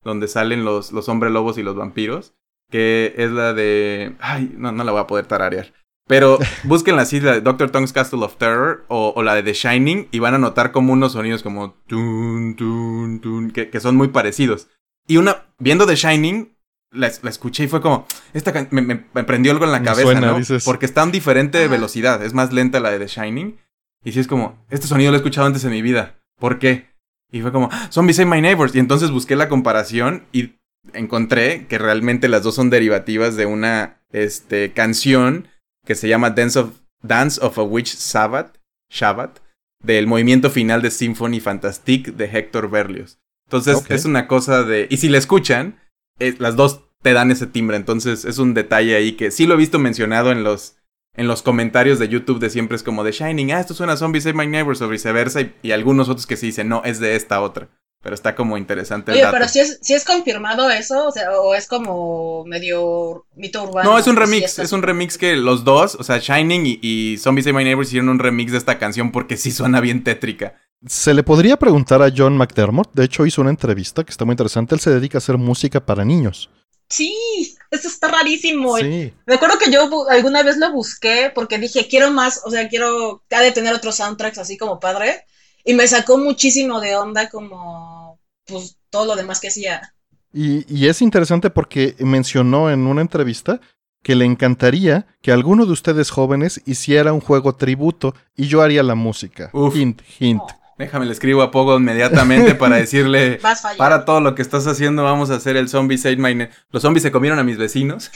donde 0.05 0.29
salen 0.29 0.65
los, 0.65 0.93
los 0.93 1.09
hombres 1.09 1.33
lobos 1.33 1.59
y 1.59 1.65
los 1.65 1.75
vampiros, 1.75 2.35
que 2.71 3.13
es 3.17 3.31
la 3.33 3.53
de... 3.55 4.15
Ay, 4.21 4.55
no, 4.57 4.71
no 4.71 4.85
la 4.85 4.93
voy 4.93 5.01
a 5.01 5.09
poder 5.09 5.27
tararear. 5.27 5.73
Pero 6.07 6.39
busquen 6.65 6.99
así, 7.01 7.19
la 7.21 7.33
de 7.33 7.41
Doctor 7.41 7.71
Tongue's 7.71 7.93
Castle 7.93 8.25
of 8.25 8.37
Terror 8.37 8.85
o, 8.87 9.13
o, 9.17 9.23
la 9.25 9.35
de 9.35 9.43
The 9.43 9.53
Shining 9.53 10.09
y 10.13 10.21
van 10.21 10.35
a 10.35 10.39
notar 10.39 10.71
como 10.71 10.93
unos 10.93 11.13
sonidos 11.13 11.43
como 11.43 11.73
tun, 11.89 12.55
tun, 12.57 13.21
tun, 13.21 13.51
que, 13.51 13.69
que 13.69 13.81
son 13.81 13.97
muy 13.97 14.09
parecidos. 14.09 14.69
Y 15.09 15.17
una, 15.17 15.47
viendo 15.59 15.87
The 15.87 15.97
Shining, 15.97 16.56
la, 16.97 17.11
la, 17.23 17.31
escuché 17.31 17.65
y 17.65 17.69
fue 17.69 17.81
como, 17.81 18.07
esta 18.33 18.53
me, 18.71 18.83
me, 18.83 19.05
me, 19.13 19.25
prendió 19.25 19.53
algo 19.53 19.65
en 19.65 19.73
la 19.73 19.83
cabeza, 19.83 20.03
suena, 20.03 20.21
¿no? 20.21 20.39
Dices... 20.39 20.65
Porque 20.65 20.87
está 20.87 21.03
a 21.03 21.07
diferente 21.07 21.59
Ajá. 21.59 21.69
velocidad, 21.69 22.25
es 22.25 22.35
más 22.35 22.53
lenta 22.53 22.81
la 22.81 22.91
de 22.91 22.99
The 22.99 23.07
Shining. 23.07 23.59
Y 24.05 24.13
sí 24.13 24.21
es 24.21 24.27
como, 24.27 24.65
este 24.71 24.87
sonido 24.87 25.11
lo 25.11 25.17
he 25.17 25.19
escuchado 25.19 25.47
antes 25.47 25.65
en 25.65 25.71
mi 25.71 25.83
vida, 25.83 26.19
¿por 26.39 26.59
qué? 26.59 26.87
Y 27.31 27.41
fue 27.41 27.53
como, 27.53 27.71
Zombies 27.91 28.17
Save 28.17 28.31
My 28.31 28.41
Neighbors. 28.41 28.75
Y 28.75 28.79
entonces 28.79 29.11
busqué 29.11 29.37
la 29.37 29.49
comparación 29.49 30.25
y 30.33 30.55
encontré 30.93 31.67
que 31.67 31.79
realmente 31.79 32.29
las 32.29 32.43
dos 32.43 32.55
son 32.55 32.71
derivativas 32.71 33.37
de 33.37 33.47
una 33.47 34.01
este, 34.13 34.73
canción 34.73 35.49
que 35.85 35.95
se 35.95 36.09
llama 36.09 36.31
Dance 36.31 36.59
of, 36.59 36.71
Dance 37.03 37.41
of 37.45 37.59
a 37.59 37.63
Witch 37.63 37.95
Sabbath, 37.97 38.59
Shabbat, 38.91 39.41
del 39.83 40.07
movimiento 40.07 40.51
final 40.51 40.83
de 40.83 40.91
Symphony 40.91 41.41
Fantastique 41.41 42.13
de 42.13 42.25
Héctor 42.27 42.71
Berlioz. 42.71 43.19
Entonces 43.47 43.77
okay. 43.77 43.97
es 43.97 44.05
una 44.05 44.27
cosa 44.27 44.65
de... 44.65 44.87
Y 44.91 44.97
si 44.97 45.09
la 45.09 45.19
escuchan, 45.19 45.79
es, 46.19 46.41
las 46.41 46.57
dos 46.57 46.86
te 47.07 47.13
dan 47.13 47.31
ese 47.31 47.47
timbre. 47.47 47.77
Entonces 47.77 48.25
es 48.25 48.39
un 48.39 48.53
detalle 48.53 48.97
ahí 48.97 49.13
que 49.13 49.31
sí 49.31 49.47
lo 49.47 49.55
he 49.55 49.59
visto 49.59 49.79
mencionado 49.79 50.33
en 50.33 50.43
los, 50.43 50.75
en 51.15 51.29
los 51.29 51.41
comentarios 51.41 52.01
de 52.01 52.09
YouTube 52.09 52.41
de 52.41 52.51
siempre 52.51 52.75
es 52.75 52.83
como 52.83 53.05
de 53.05 53.13
Shining, 53.13 53.53
ah, 53.53 53.61
esto 53.61 53.75
suena 53.75 53.93
a 53.93 53.97
Zombie 53.97 54.21
Save 54.21 54.35
My 54.35 54.49
Neighbors 54.49 54.83
o 54.83 54.89
viceversa. 54.89 55.41
Y, 55.41 55.55
y, 55.63 55.71
algunos 55.71 56.09
otros 56.09 56.27
que 56.27 56.37
sí 56.37 56.47
dicen, 56.47 56.69
no, 56.69 56.83
es 56.85 56.99
de 56.99 57.15
esta 57.15 57.41
otra. 57.43 57.69
Pero 58.03 58.13
está 58.13 58.35
como 58.35 58.59
interesante. 58.59 59.13
Oye, 59.13 59.23
pero 59.31 59.47
si 59.47 59.61
es, 59.61 59.79
si 59.83 59.95
es 59.95 60.05
confirmado 60.05 60.69
eso, 60.69 61.07
o 61.07 61.13
sea, 61.13 61.31
o 61.39 61.55
es 61.55 61.69
como 61.69 62.45
medio 62.45 63.25
mito 63.37 63.63
urbano. 63.63 63.93
No, 63.93 63.99
es 63.99 64.09
un 64.09 64.17
remix, 64.17 64.59
es 64.59 64.73
un 64.73 64.83
remix 64.83 65.17
que 65.17 65.37
los 65.37 65.63
dos, 65.63 65.95
o 65.95 66.03
sea, 66.03 66.19
Shining 66.19 66.67
y, 66.67 66.81
y 66.83 67.19
Zombie 67.19 67.45
Save 67.45 67.57
My 67.57 67.63
Neighbors 67.63 67.87
hicieron 67.87 68.09
un 68.09 68.19
remix 68.19 68.51
de 68.51 68.59
esta 68.59 68.81
canción 68.81 69.13
porque 69.13 69.37
sí 69.37 69.53
suena 69.53 69.81
bien 69.81 70.03
tétrica. 70.03 70.57
Se 70.85 71.15
le 71.15 71.23
podría 71.23 71.57
preguntar 71.57 72.03
a 72.03 72.13
John 72.15 72.37
McDermott, 72.37 72.93
de 72.95 73.05
hecho 73.05 73.27
hizo 73.27 73.43
una 73.43 73.51
entrevista 73.51 74.03
que 74.03 74.11
está 74.11 74.25
muy 74.25 74.33
interesante, 74.33 74.75
él 74.75 74.81
se 74.81 74.91
dedica 74.91 75.19
a 75.19 75.21
hacer 75.21 75.39
música 75.39 75.87
para 75.87 76.05
niños. 76.05 76.51
Sí, 76.89 77.57
eso 77.71 77.89
está 77.89 78.09
rarísimo. 78.09 78.77
Sí. 78.77 79.13
Me 79.27 79.35
acuerdo 79.35 79.59
que 79.59 79.71
yo 79.71 80.09
alguna 80.09 80.43
vez 80.43 80.57
lo 80.57 80.73
busqué 80.73 81.33
porque 81.35 81.59
dije, 81.59 81.89
quiero 81.89 82.11
más, 82.11 82.43
o 82.45 82.51
sea, 82.51 82.69
quiero, 82.69 83.25
ha 83.31 83.41
de 83.41 83.53
tener 83.53 83.75
otros 83.75 83.97
soundtracks 83.97 84.39
así 84.39 84.57
como 84.57 84.79
padre. 84.81 85.25
Y 85.65 85.75
me 85.75 85.89
sacó 85.89 86.17
muchísimo 86.17 86.81
de 86.81 86.95
onda 86.97 87.29
como, 87.29 88.21
pues, 88.45 88.79
todo 88.91 89.07
lo 89.07 89.17
demás 89.17 89.41
que 89.41 89.49
hacía. 89.49 89.95
Y, 90.33 90.65
y 90.73 90.87
es 90.87 91.03
interesante 91.03 91.51
porque 91.51 91.97
mencionó 91.99 92.71
en 92.71 92.87
una 92.87 93.01
entrevista 93.01 93.61
que 94.07 94.15
le 94.15 94.25
encantaría 94.25 95.09
que 95.21 95.33
alguno 95.33 95.67
de 95.67 95.73
ustedes 95.73 96.11
jóvenes 96.11 96.63
hiciera 96.65 97.13
un 97.13 97.21
juego 97.21 97.57
tributo 97.57 98.15
y 98.37 98.47
yo 98.47 98.63
haría 98.63 98.85
la 98.85 98.95
música. 98.95 99.51
Uf. 99.53 99.75
Hint, 99.75 100.03
hint. 100.21 100.41
Oh. 100.41 100.66
Déjame 100.79 101.07
le 101.07 101.13
escribo 101.13 101.43
a 101.43 101.51
Pogo 101.51 101.77
inmediatamente 101.79 102.55
para 102.55 102.77
decirle 102.85 103.41
para 103.79 104.05
todo 104.05 104.21
lo 104.21 104.35
que 104.35 104.43
estás 104.43 104.67
haciendo 104.67 105.05
vamos 105.05 105.31
a 105.31 105.37
hacer 105.37 105.57
el 105.57 105.69
zombie 105.69 105.97
save 105.97 106.17
my 106.17 106.35
name. 106.35 106.51
Los 106.71 106.83
zombies 106.83 107.03
se 107.03 107.11
comieron 107.11 107.39
a 107.39 107.45
mis 107.45 107.57
vecinos. 107.57 108.11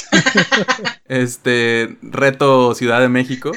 este 1.07 1.97
reto 2.03 2.75
Ciudad 2.75 3.01
de 3.01 3.09
México. 3.09 3.53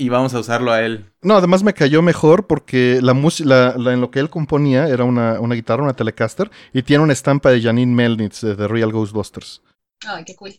Y 0.00 0.10
vamos 0.10 0.32
a 0.34 0.38
usarlo 0.38 0.70
a 0.70 0.82
él. 0.82 1.10
No, 1.22 1.34
además 1.34 1.64
me 1.64 1.74
cayó 1.74 2.02
mejor 2.02 2.46
porque 2.46 3.00
la 3.02 3.14
música, 3.14 3.74
en 3.74 4.00
lo 4.00 4.12
que 4.12 4.20
él 4.20 4.30
componía 4.30 4.86
era 4.86 5.02
una, 5.02 5.40
una, 5.40 5.56
guitarra, 5.56 5.82
una 5.82 5.94
Telecaster, 5.94 6.52
y 6.72 6.82
tiene 6.84 7.02
una 7.02 7.12
estampa 7.12 7.50
de 7.50 7.60
Janine 7.60 7.92
Melnitz 7.92 8.42
de 8.42 8.54
The 8.54 8.68
Real 8.68 8.92
Ghostbusters. 8.92 9.60
Ay, 10.06 10.24
qué 10.24 10.36
cool. 10.36 10.54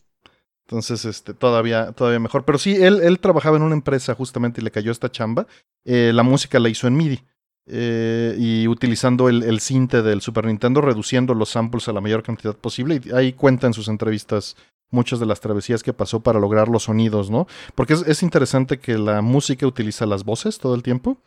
Entonces, 0.66 1.06
este, 1.06 1.32
todavía, 1.32 1.92
todavía 1.92 2.20
mejor. 2.20 2.44
Pero 2.44 2.58
sí, 2.58 2.76
él, 2.76 3.00
él 3.02 3.18
trabajaba 3.18 3.56
en 3.56 3.62
una 3.62 3.74
empresa 3.74 4.14
justamente 4.14 4.60
y 4.60 4.64
le 4.64 4.70
cayó 4.70 4.92
esta 4.92 5.10
chamba. 5.10 5.46
Eh, 5.86 6.12
la 6.14 6.22
música 6.22 6.60
la 6.60 6.68
hizo 6.68 6.86
en 6.86 6.96
MIDI. 6.96 7.24
Eh, 7.72 8.34
y 8.36 8.66
utilizando 8.66 9.28
el, 9.28 9.44
el 9.44 9.60
cinte 9.60 10.02
del 10.02 10.20
Super 10.20 10.46
Nintendo, 10.46 10.80
reduciendo 10.80 11.34
los 11.34 11.50
samples 11.50 11.86
a 11.88 11.92
la 11.92 12.00
mayor 12.00 12.24
cantidad 12.24 12.56
posible. 12.56 13.00
Y 13.04 13.12
ahí 13.12 13.32
cuenta 13.32 13.68
en 13.68 13.74
sus 13.74 13.86
entrevistas 13.86 14.56
muchas 14.90 15.20
de 15.20 15.26
las 15.26 15.38
travesías 15.38 15.84
que 15.84 15.92
pasó 15.92 16.18
para 16.18 16.40
lograr 16.40 16.68
los 16.68 16.84
sonidos, 16.84 17.30
¿no? 17.30 17.46
Porque 17.76 17.92
es, 17.92 18.02
es 18.08 18.24
interesante 18.24 18.80
que 18.80 18.98
la 18.98 19.22
música 19.22 19.66
utiliza 19.68 20.04
las 20.04 20.24
voces 20.24 20.58
todo 20.58 20.74
el 20.74 20.82
tiempo. 20.82 21.18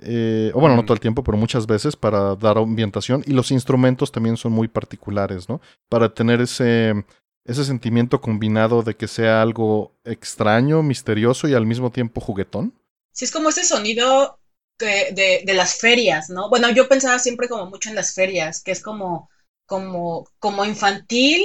Eh, 0.00 0.52
o 0.54 0.60
bueno, 0.60 0.76
no 0.76 0.84
todo 0.84 0.94
el 0.94 1.00
tiempo, 1.00 1.24
pero 1.24 1.38
muchas 1.38 1.66
veces 1.66 1.96
para 1.96 2.36
dar 2.36 2.58
ambientación. 2.58 3.24
Y 3.26 3.32
los 3.32 3.50
instrumentos 3.50 4.12
también 4.12 4.36
son 4.36 4.52
muy 4.52 4.68
particulares, 4.68 5.48
¿no? 5.48 5.60
Para 5.88 6.12
tener 6.12 6.42
ese, 6.42 7.04
ese 7.46 7.64
sentimiento 7.64 8.20
combinado 8.20 8.82
de 8.82 8.94
que 8.94 9.08
sea 9.08 9.40
algo 9.40 9.92
extraño, 10.04 10.82
misterioso 10.82 11.48
y 11.48 11.54
al 11.54 11.64
mismo 11.64 11.90
tiempo 11.90 12.20
juguetón. 12.20 12.74
Sí, 13.12 13.24
es 13.24 13.32
como 13.32 13.48
ese 13.48 13.64
sonido 13.64 14.37
de, 14.78 15.12
de, 15.12 15.42
de, 15.44 15.54
las 15.54 15.78
ferias, 15.78 16.30
¿no? 16.30 16.48
Bueno, 16.48 16.70
yo 16.70 16.88
pensaba 16.88 17.18
siempre 17.18 17.48
como 17.48 17.66
mucho 17.66 17.88
en 17.88 17.94
las 17.94 18.14
ferias, 18.14 18.62
que 18.62 18.70
es 18.72 18.80
como, 18.82 19.28
como, 19.66 20.28
como 20.38 20.64
infantil, 20.64 21.42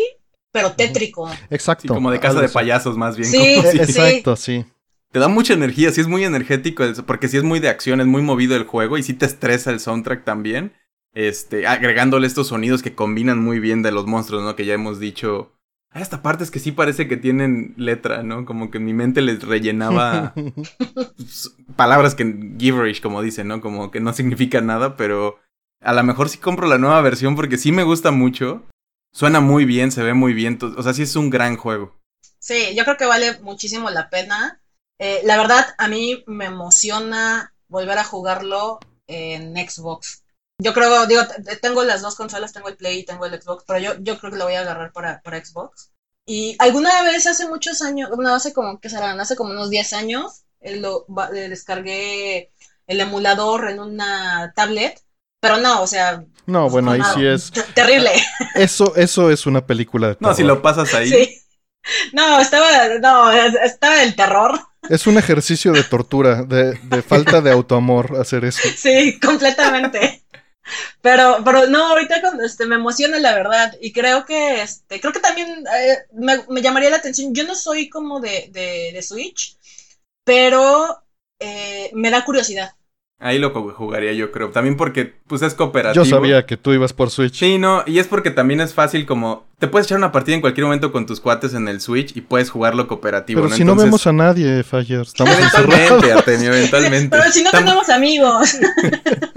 pero 0.52 0.74
tétrico. 0.74 1.30
Exacto. 1.50 1.82
Sí, 1.82 1.88
como 1.88 2.12
de 2.12 2.20
casa 2.20 2.40
de 2.40 2.50
payasos, 2.50 2.96
más 2.96 3.18
bien. 3.18 3.30
Sí, 3.30 3.56
como, 3.58 3.72
sí. 3.72 3.78
Exacto, 3.80 4.36
sí. 4.36 4.66
Te 5.12 5.20
da 5.20 5.28
mucha 5.28 5.54
energía, 5.54 5.92
sí 5.92 6.02
es 6.02 6.08
muy 6.08 6.24
energético, 6.24 6.84
porque 7.06 7.28
sí 7.28 7.38
es 7.38 7.44
muy 7.44 7.60
de 7.60 7.70
acción, 7.70 8.02
es 8.02 8.08
muy 8.08 8.22
movido 8.22 8.56
el 8.56 8.64
juego 8.64 8.98
y 8.98 9.04
sí 9.04 9.14
te 9.14 9.26
estresa 9.26 9.72
el 9.72 9.80
soundtrack 9.80 10.24
también. 10.24 10.74
Este, 11.14 11.68
agregándole 11.68 12.26
estos 12.26 12.48
sonidos 12.48 12.82
que 12.82 12.96
combinan 12.96 13.38
muy 13.38 13.60
bien 13.60 13.84
de 13.84 13.92
los 13.92 14.08
monstruos, 14.08 14.44
¿no? 14.44 14.56
Que 14.56 14.66
ya 14.66 14.74
hemos 14.74 15.00
dicho. 15.00 15.52
Hay 15.94 16.02
hasta 16.02 16.24
partes 16.24 16.50
que 16.50 16.60
sí 16.60 16.72
parece 16.72 17.08
que 17.08 17.18
tienen 17.18 17.76
letra, 17.78 18.24
¿no? 18.24 18.46
Como 18.46 18.72
que 18.72 18.80
mi 18.80 18.94
mente 18.94 19.22
les 19.22 19.44
rellenaba 19.44 20.34
palabras 21.76 22.16
que 22.16 22.56
gibberish, 22.58 23.00
como 23.00 23.22
dicen, 23.22 23.48
¿no? 23.48 23.62
Como 23.62 23.92
que 23.92 24.00
no 24.00 24.12
significa 24.12 24.60
nada, 24.60 24.98
pero 24.98 25.40
a 25.82 25.94
lo 25.94 26.04
mejor 26.04 26.30
sí 26.30 26.40
compro 26.40 26.66
la 26.66 26.80
nueva 26.80 27.00
versión 27.02 27.36
porque 27.36 27.58
sí 27.58 27.72
me 27.72 27.84
gusta 27.84 28.10
mucho. 28.10 28.64
Suena 29.14 29.40
muy 29.40 29.66
bien, 29.66 29.92
se 29.92 30.02
ve 30.02 30.16
muy 30.16 30.34
bien. 30.34 30.58
O 30.76 30.82
sea, 30.82 30.96
sí 30.96 31.04
es 31.04 31.16
un 31.16 31.30
gran 31.30 31.58
juego. 31.58 31.96
Sí, 32.40 32.74
yo 32.76 32.84
creo 32.86 32.98
que 32.98 33.06
vale 33.06 33.40
muchísimo 33.42 33.92
la 33.92 34.10
pena. 34.10 34.60
Eh, 34.98 35.22
la 35.26 35.38
verdad, 35.38 35.76
a 35.78 35.88
mí 35.88 36.24
me 36.26 36.46
emociona 36.46 37.54
volver 37.68 38.00
a 38.00 38.04
jugarlo 38.04 38.80
en 39.06 39.56
Xbox. 39.56 40.23
Yo 40.64 40.74
creo, 40.74 41.06
digo, 41.08 41.22
tengo 41.62 41.84
las 41.84 42.02
dos 42.02 42.16
consolas, 42.16 42.54
tengo 42.54 42.70
el 42.70 42.78
Play 42.78 43.00
y 43.00 43.06
tengo 43.06 43.26
el 43.26 43.42
Xbox, 43.42 43.66
pero 43.68 43.80
yo, 43.80 43.94
yo 44.00 44.18
creo 44.18 44.32
que 44.32 44.38
lo 44.38 44.46
voy 44.46 44.56
a 44.56 44.62
agarrar 44.62 44.94
para, 44.94 45.22
para 45.22 45.44
Xbox. 45.44 45.92
Y 46.26 46.56
alguna 46.60 47.04
vez 47.04 47.28
hace 47.28 47.48
muchos 47.50 47.82
años, 47.82 48.10
bueno, 48.16 48.34
hace 48.34 48.54
como, 48.54 48.80
¿qué 48.80 48.90
serán? 48.90 49.20
Hace 49.20 49.36
como 49.36 49.52
unos 49.52 49.70
10 49.70 49.92
años, 49.94 50.44
eh, 50.62 50.78
lo, 50.78 51.06
eh, 51.36 51.50
descargué 51.50 52.52
el 52.88 53.02
emulador 53.02 53.70
en 53.70 53.82
una 53.82 54.54
tablet, 54.56 55.02
pero 55.42 55.58
no, 55.58 55.82
o 55.82 55.88
sea... 55.88 56.24
No, 56.46 56.70
bueno, 56.70 56.92
ahí 56.92 57.02
sí 57.14 57.26
es... 57.26 57.52
Terrible. 57.76 58.12
Eso, 58.56 58.96
eso 58.96 59.30
es 59.30 59.46
una 59.46 59.66
película 59.66 60.08
de 60.08 60.16
terror. 60.16 60.32
No, 60.32 60.36
si 60.36 60.44
lo 60.44 60.62
pasas 60.62 60.94
ahí. 60.94 61.10
Sí. 61.10 61.42
No, 62.14 62.40
estaba, 62.40 62.70
no, 63.02 63.32
estaba 63.32 64.02
el 64.02 64.16
terror. 64.16 64.58
Es 64.90 65.08
un 65.08 65.18
ejercicio 65.18 65.74
de 65.74 65.84
tortura, 65.84 66.44
de, 66.44 66.80
de 66.84 67.02
falta 67.02 67.42
de 67.42 67.52
autoamor 67.52 68.18
hacer 68.20 68.46
eso. 68.46 68.62
Sí, 68.78 69.20
completamente. 69.20 70.24
Pero, 71.02 71.38
pero 71.44 71.68
no, 71.68 71.88
ahorita 71.88 72.22
cuando 72.22 72.44
este, 72.44 72.66
me 72.66 72.76
emociona 72.76 73.20
la 73.20 73.34
verdad. 73.34 73.74
Y 73.82 73.92
creo 73.92 74.26
que 74.26 74.62
este, 74.62 75.00
creo 75.00 75.14
que 75.14 75.20
también 75.20 75.48
eh, 75.50 75.98
me, 76.14 76.44
me, 76.50 76.62
llamaría 76.62 76.90
la 76.90 76.98
atención. 76.98 77.34
Yo 77.34 77.44
no 77.44 77.56
soy 77.56 77.90
como 77.90 78.20
de, 78.20 78.50
de, 78.52 78.92
de 78.94 79.02
Switch, 79.02 79.58
pero 80.24 81.04
eh, 81.40 81.92
me 81.94 82.10
da 82.10 82.24
curiosidad. 82.24 82.74
Ahí 83.24 83.40
lo 83.40 83.52
jugaría 83.52 84.12
yo 84.12 84.32
creo. 84.32 84.50
También 84.50 84.76
porque 84.76 85.14
pues 85.28 85.42
es 85.44 85.54
cooperativo. 85.54 86.04
Yo 86.04 86.10
sabía 86.10 86.46
que 86.46 86.58
tú 86.58 86.74
ibas 86.74 86.92
por 86.92 87.10
Switch. 87.10 87.36
Sí, 87.36 87.58
no, 87.58 87.82
y 87.86 88.00
es 88.00 88.08
porque 88.08 88.32
también 88.32 88.60
es 88.60 88.74
fácil 88.74 89.06
como... 89.06 89.46
Te 89.60 89.70
puedes 89.70 89.88
echar 89.88 89.98
una 89.98 90.12
partida 90.12 90.36
en 90.36 90.42
cualquier 90.42 90.66
momento 90.66 90.92
con 90.92 91.06
tus 91.06 91.22
cuates 91.22 91.54
en 91.54 91.70
el 91.70 91.80
Switch 91.80 92.18
y 92.18 92.22
puedes 92.22 92.50
jugarlo 92.50 92.86
cooperativo. 92.86 93.40
Pero 93.40 93.50
¿no? 93.50 93.56
si 93.56 93.62
Entonces... 93.62 93.86
no 93.86 93.86
vemos 93.86 94.08
a 94.08 94.12
nadie, 94.12 94.64
Fire. 94.64 95.04
Estamos 95.04 95.38
eventualmente, 95.38 96.12
Artemio, 96.12 96.54
eventualmente. 96.54 97.10
Pero 97.18 97.32
si 97.32 97.44
no 97.44 97.52
Tam... 97.52 97.64
tenemos 97.64 97.88
amigos. 97.88 98.58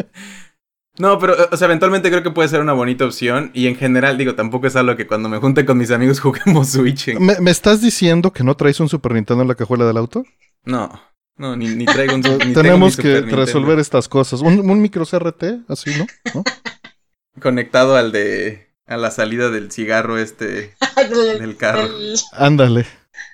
No, 0.99 1.19
pero, 1.19 1.37
o 1.51 1.57
sea, 1.57 1.67
eventualmente 1.67 2.11
creo 2.11 2.23
que 2.23 2.31
puede 2.31 2.49
ser 2.49 2.61
una 2.61 2.73
bonita 2.73 3.05
opción. 3.05 3.51
Y 3.53 3.67
en 3.67 3.77
general, 3.77 4.17
digo, 4.17 4.35
tampoco 4.35 4.67
es 4.67 4.77
algo 4.77 4.97
que 4.97 5.07
cuando 5.07 5.29
me 5.29 5.39
junte 5.39 5.67
con 5.67 5.79
mis 5.79 5.91
amigos 5.91 6.21
juguemos 6.21 6.71
Switch. 6.71 7.09
¿eh? 7.09 7.19
¿Me, 7.19 7.39
¿Me, 7.41 7.51
estás 7.51 7.81
diciendo 7.81 8.33
que 8.33 8.45
no 8.45 8.57
traes 8.57 8.81
un 8.81 8.89
Super 8.89 9.13
Nintendo 9.13 9.43
en 9.43 9.49
la 9.49 9.55
cajuela 9.55 9.85
del 9.85 9.99
auto? 9.99 10.25
No, 10.65 10.91
no, 11.37 11.55
ni, 11.55 11.69
ni 11.69 11.85
traigo 11.85 12.15
un 12.15 12.23
ni 12.23 12.55
Tenemos 12.55 12.97
que 12.97 13.21
resolver 13.21 13.79
estas 13.79 14.09
cosas. 14.09 14.41
Un, 14.41 14.69
un 14.69 14.81
micro 14.81 15.05
CRT, 15.05 15.69
así, 15.69 15.91
¿no? 15.97 16.07
¿no? 16.35 16.45
Conectado 17.41 17.97
al 17.97 18.11
de. 18.11 18.71
a 18.87 18.97
la 18.97 19.11
salida 19.11 19.51
del 19.51 19.71
cigarro 19.71 20.19
este. 20.19 20.75
del 21.39 21.57
carro. 21.57 21.89
Ándale. 22.33 22.87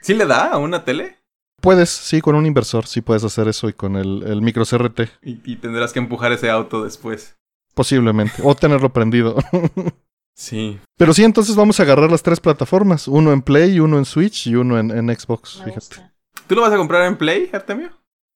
¿Sí 0.02 0.14
le 0.14 0.26
da 0.26 0.48
a 0.48 0.58
una 0.58 0.84
tele? 0.84 1.18
Puedes, 1.60 1.90
sí, 1.90 2.20
con 2.20 2.34
un 2.34 2.44
inversor, 2.44 2.88
sí 2.88 3.02
puedes 3.02 3.22
hacer 3.22 3.46
eso 3.46 3.68
y 3.68 3.72
con 3.72 3.94
el, 3.94 4.24
el 4.24 4.42
micro 4.42 4.64
CRT. 4.64 5.02
Y, 5.22 5.40
y 5.44 5.56
tendrás 5.56 5.92
que 5.92 6.00
empujar 6.00 6.32
ese 6.32 6.50
auto 6.50 6.82
después. 6.82 7.36
Posiblemente. 7.74 8.34
O 8.42 8.54
tenerlo 8.54 8.92
prendido. 8.92 9.36
Sí. 10.34 10.78
Pero 10.96 11.12
sí, 11.12 11.24
entonces 11.24 11.54
vamos 11.56 11.78
a 11.78 11.82
agarrar 11.82 12.10
las 12.10 12.22
tres 12.22 12.40
plataformas. 12.40 13.06
Uno 13.06 13.32
en 13.34 13.42
Play, 13.42 13.78
uno 13.80 13.98
en 13.98 14.06
Switch 14.06 14.46
y 14.46 14.54
uno 14.54 14.78
en, 14.78 14.90
en 14.90 15.14
Xbox. 15.14 15.58
Me 15.58 15.66
Fíjate. 15.66 15.74
gusta. 15.74 16.12
¿Tú 16.46 16.54
lo 16.54 16.62
vas 16.62 16.72
a 16.72 16.78
comprar 16.78 17.06
en 17.06 17.18
Play, 17.18 17.50
Artemio? 17.52 17.90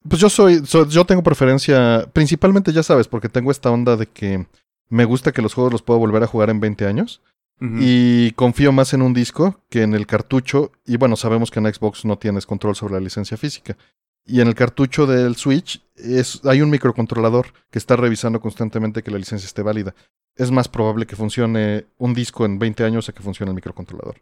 Pues 0.06 0.20
yo 0.20 0.28
soy, 0.28 0.64
soy- 0.66 0.88
yo 0.90 1.06
tengo 1.06 1.22
preferencia, 1.22 2.06
principalmente 2.12 2.70
ya 2.72 2.82
sabes, 2.82 3.08
porque 3.08 3.30
tengo 3.30 3.50
esta 3.50 3.70
onda 3.70 3.96
de 3.96 4.06
que 4.06 4.46
me 4.90 5.06
gusta 5.06 5.32
que 5.32 5.40
los 5.40 5.54
juegos 5.54 5.72
los 5.72 5.82
puedo 5.82 5.98
volver 5.98 6.22
a 6.22 6.26
jugar 6.26 6.50
en 6.50 6.60
20 6.60 6.86
años 6.86 7.22
y 7.58 8.32
confío 8.32 8.70
más 8.70 8.92
en 8.92 9.00
un 9.00 9.14
disco 9.14 9.62
que 9.70 9.82
en 9.82 9.94
el 9.94 10.06
cartucho 10.06 10.72
y 10.84 10.98
bueno, 10.98 11.16
sabemos 11.16 11.50
que 11.50 11.58
en 11.60 11.72
Xbox 11.72 12.04
no 12.04 12.18
tienes 12.18 12.44
control 12.44 12.76
sobre 12.76 12.92
la 12.94 13.00
licencia 13.00 13.38
física. 13.38 13.78
Y 14.26 14.40
en 14.40 14.48
el 14.48 14.54
cartucho 14.54 15.06
del 15.06 15.36
Switch 15.36 15.80
es, 15.94 16.40
hay 16.44 16.60
un 16.60 16.70
microcontrolador 16.70 17.52
que 17.70 17.78
está 17.78 17.94
revisando 17.96 18.40
constantemente 18.40 19.02
que 19.02 19.10
la 19.10 19.18
licencia 19.18 19.46
esté 19.46 19.62
válida. 19.62 19.94
Es 20.34 20.50
más 20.50 20.68
probable 20.68 21.06
que 21.06 21.16
funcione 21.16 21.86
un 21.96 22.12
disco 22.12 22.44
en 22.44 22.58
20 22.58 22.84
años 22.84 23.08
a 23.08 23.12
que 23.12 23.22
funcione 23.22 23.50
el 23.50 23.54
microcontrolador. 23.54 24.20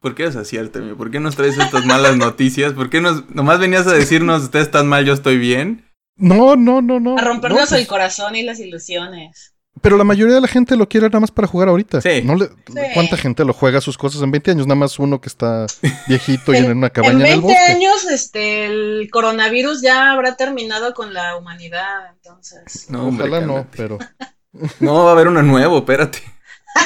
¿Por 0.00 0.14
qué 0.14 0.24
Artemio? 0.24 0.96
¿Por 0.96 1.10
qué 1.10 1.20
nos 1.20 1.36
traes 1.36 1.58
estas 1.58 1.84
malas 1.86 2.16
noticias? 2.16 2.72
¿Por 2.72 2.90
qué 2.90 3.00
nos, 3.00 3.28
nomás 3.30 3.58
venías 3.58 3.86
a 3.86 3.92
decirnos, 3.92 4.44
ustedes 4.44 4.66
están 4.66 4.88
mal, 4.88 5.04
yo 5.04 5.12
estoy 5.12 5.38
bien? 5.38 5.88
No, 6.16 6.56
no, 6.56 6.82
no, 6.82 7.00
no. 7.00 7.18
A 7.18 7.22
rompernos 7.22 7.60
no, 7.60 7.66
pues, 7.68 7.80
el 7.80 7.86
corazón 7.86 8.36
y 8.36 8.42
las 8.42 8.60
ilusiones. 8.60 9.51
Pero 9.80 9.96
la 9.96 10.04
mayoría 10.04 10.34
de 10.34 10.40
la 10.40 10.48
gente 10.48 10.76
lo 10.76 10.88
quiere 10.88 11.06
nada 11.08 11.20
más 11.20 11.30
para 11.30 11.48
jugar 11.48 11.68
ahorita. 11.68 12.00
Sí. 12.02 12.20
No 12.22 12.36
le- 12.36 12.50
¿Cuánta 12.94 13.16
gente 13.16 13.44
lo 13.44 13.52
juega 13.52 13.80
sus 13.80 13.96
cosas 13.98 14.22
en 14.22 14.30
20 14.30 14.50
años? 14.52 14.66
Nada 14.66 14.78
más 14.78 14.98
uno 14.98 15.20
que 15.20 15.28
está 15.28 15.66
viejito 16.08 16.52
y 16.52 16.58
en 16.58 16.76
una 16.76 16.88
En 16.88 16.92
cabaña 16.92 17.12
en, 17.14 17.20
el 17.20 17.40
20 17.40 17.46
bosque. 17.46 17.72
años, 17.72 18.04
este, 18.12 18.66
el 18.66 19.08
coronavirus 19.10 19.80
ya 19.82 20.12
habrá 20.12 20.36
terminado 20.36 20.92
con 20.94 21.14
la 21.14 21.36
humanidad, 21.36 22.10
entonces. 22.14 22.86
No, 22.90 23.06
hombre, 23.08 23.28
Ojalá 23.28 23.46
no, 23.46 23.66
pero 23.74 23.98
No, 24.80 25.04
va 25.04 25.10
a 25.10 25.12
haber 25.12 25.28
uno 25.28 25.42
nuevo, 25.42 25.78
espérate. 25.78 26.18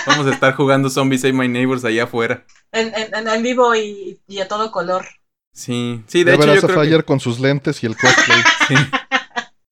Vamos 0.07 0.26
a 0.28 0.30
estar 0.32 0.55
jugando 0.55 0.89
Zombie 0.89 1.18
Save 1.18 1.32
My 1.32 1.49
Neighbors 1.49 1.84
allá 1.84 2.05
afuera. 2.05 2.45
En, 2.72 2.93
en- 2.95 3.28
en 3.28 3.43
vivo 3.43 3.74
y, 3.74 4.20
y 4.28 4.39
a 4.39 4.49
todo 4.49 4.70
color. 4.70 5.05
Sí, 5.53 6.03
sí, 6.07 6.22
de 6.22 6.32
ya 6.32 6.34
hecho 6.37 6.41
verás 6.47 6.55
yo 6.62 6.66
a 6.66 6.68
creo 6.70 6.82
que... 6.82 6.89
Fire 6.89 7.05
con 7.05 7.18
sus 7.18 7.41
lentes 7.41 7.82
y 7.82 7.87
el 7.87 7.97
cosplay. 7.97 8.39
sí. 8.68 8.74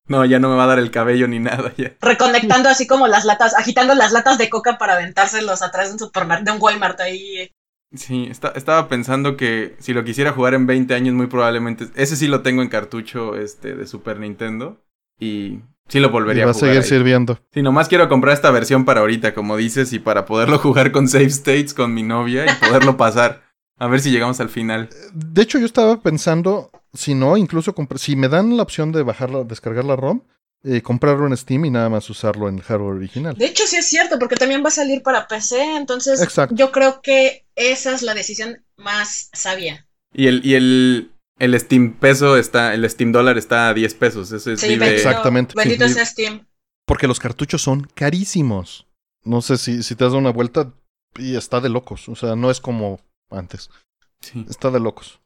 No, 0.07 0.24
ya 0.24 0.38
no 0.38 0.50
me 0.50 0.57
va 0.57 0.64
a 0.64 0.68
dar 0.68 0.78
el 0.78 0.90
cabello 0.90 1.26
ni 1.28 1.38
nada 1.38 1.72
ya. 1.76 1.92
Reconectando 2.00 2.68
así 2.68 2.86
como 2.86 3.07
las 3.09 3.24
latas, 3.24 3.55
agitando 3.55 3.94
las 3.94 4.12
latas 4.12 4.36
de 4.38 4.50
coca 4.50 4.76
para 4.78 4.94
aventárselos 4.94 5.62
atrás 5.62 5.88
de 5.88 5.92
un 5.94 5.98
supermercado, 5.98 6.44
de 6.44 6.50
un 6.52 6.62
Walmart 6.62 7.00
ahí. 7.00 7.50
Sí, 7.94 8.26
esta- 8.30 8.52
estaba 8.57 8.88
pensando 8.88 9.36
que 9.36 9.76
si 9.78 9.92
lo 9.94 10.05
quisiera 10.05 10.32
jugar 10.32 10.55
en 10.55 10.66
20 10.66 10.94
años, 10.94 11.14
muy 11.14 11.26
probablemente. 11.28 11.86
Ese 11.94 12.16
sí 12.16 12.26
lo 12.26 12.42
tengo 12.42 12.61
en 12.62 12.68
cartucho 12.68 13.36
este, 13.36 13.74
de 13.74 13.86
Super 13.86 14.18
Nintendo. 14.18 14.82
Y 15.18 15.61
sí 15.88 16.00
lo 16.00 16.09
y 16.09 16.11
volvería 16.11 16.44
va 16.44 16.50
a 16.50 16.50
a 16.50 16.55
jugar. 16.55 16.68
seguir 16.70 16.82
ahí. 16.82 16.88
sirviendo. 16.88 17.38
Sí, 17.52 17.62
nomás 17.62 17.88
quiero 17.88 18.09
comprar 18.09 18.34
esta 18.34 18.50
versión 18.50 18.84
para 18.84 19.00
ahorita, 19.00 19.32
como 19.32 19.57
dices, 19.57 19.92
y 19.92 20.00
para 20.00 20.26
poderlo 20.26 20.59
jugar 20.59 20.90
con 20.92 21.07
save 21.09 21.26
states 21.26 21.72
con 21.72 21.94
mi 21.94 22.02
novia 22.02 22.44
y 22.46 22.55
poderlo 22.66 22.96
pasar. 22.96 23.44
A 23.78 23.86
ver 23.86 24.00
si 24.00 24.11
llegamos 24.11 24.40
al 24.40 24.48
final. 24.48 24.88
De 25.14 25.42
hecho, 25.42 25.59
yo 25.59 25.66
estaba 25.66 26.00
pensando, 26.00 26.70
si 26.95 27.14
no, 27.14 27.36
incluso 27.36 27.74
si 27.97 28.16
me 28.16 28.28
dan 28.28 28.57
la 28.57 28.62
opción 28.62 28.92
de 28.92 29.03
bajarla, 29.03 29.45
descargar 29.45 29.84
la 29.84 29.97
ROM, 29.97 30.22
eh, 30.62 30.80
comprarlo 30.80 31.26
en 31.26 31.36
Steam 31.36 31.66
y 31.66 31.70
nada 31.70 31.88
más 31.90 32.09
usarlo 32.09 32.49
en 32.49 32.57
el 32.57 32.62
hardware 32.62 32.97
original. 32.97 33.34
De 33.36 33.47
hecho, 33.47 33.66
sí 33.66 33.76
es 33.76 33.86
cierto, 33.86 34.18
porque 34.18 34.36
también 34.36 34.62
va 34.64 34.68
a 34.68 34.72
salir 34.72 35.03
para 35.03 35.26
PC, 35.28 35.76
entonces 35.76 36.22
Exacto. 36.22 36.55
yo 36.55 36.72
creo 36.72 37.03
que 37.03 37.45
esa 37.55 37.92
es 37.95 38.03
la 38.03 38.14
decisión 38.14 38.64
más 38.76 39.28
sabia. 39.34 39.86
Y 40.14 40.28
el, 40.28 40.40
y 40.47 40.55
el, 40.55 41.12
el 41.38 41.61
Steam 41.61 41.95
peso 41.95 42.36
está, 42.38 42.72
el 42.72 42.88
Steam 42.88 43.12
dólar 43.12 43.36
está 43.36 43.68
a 43.68 43.74
10 43.74 43.95
pesos. 43.95 44.32
Ese 44.32 44.55
es 44.55 44.61
Sí, 44.61 44.68
vive- 44.68 44.78
bendito, 44.86 45.09
Exactamente, 45.09 45.55
Bendito 45.57 45.86
sí. 45.88 45.95
sea 45.95 46.07
Steam. 46.07 46.47
Porque 46.86 47.09
los 47.09 47.18
cartuchos 47.18 47.61
son 47.62 47.82
carísimos. 47.95 48.86
No 49.24 49.42
sé 49.42 49.57
si, 49.59 49.82
si 49.82 49.95
te 49.97 50.05
has 50.05 50.11
dado 50.12 50.18
una 50.18 50.30
vuelta 50.32 50.72
y 51.18 51.34
está 51.36 51.61
de 51.61 51.68
locos. 51.68 52.09
O 52.09 52.14
sea, 52.14 52.36
no 52.36 52.51
es 52.51 52.61
como 52.61 53.01
antes. 53.30 53.70
Sí. 54.20 54.45
Está 54.49 54.70
de 54.70 54.80
locos. 54.80 55.20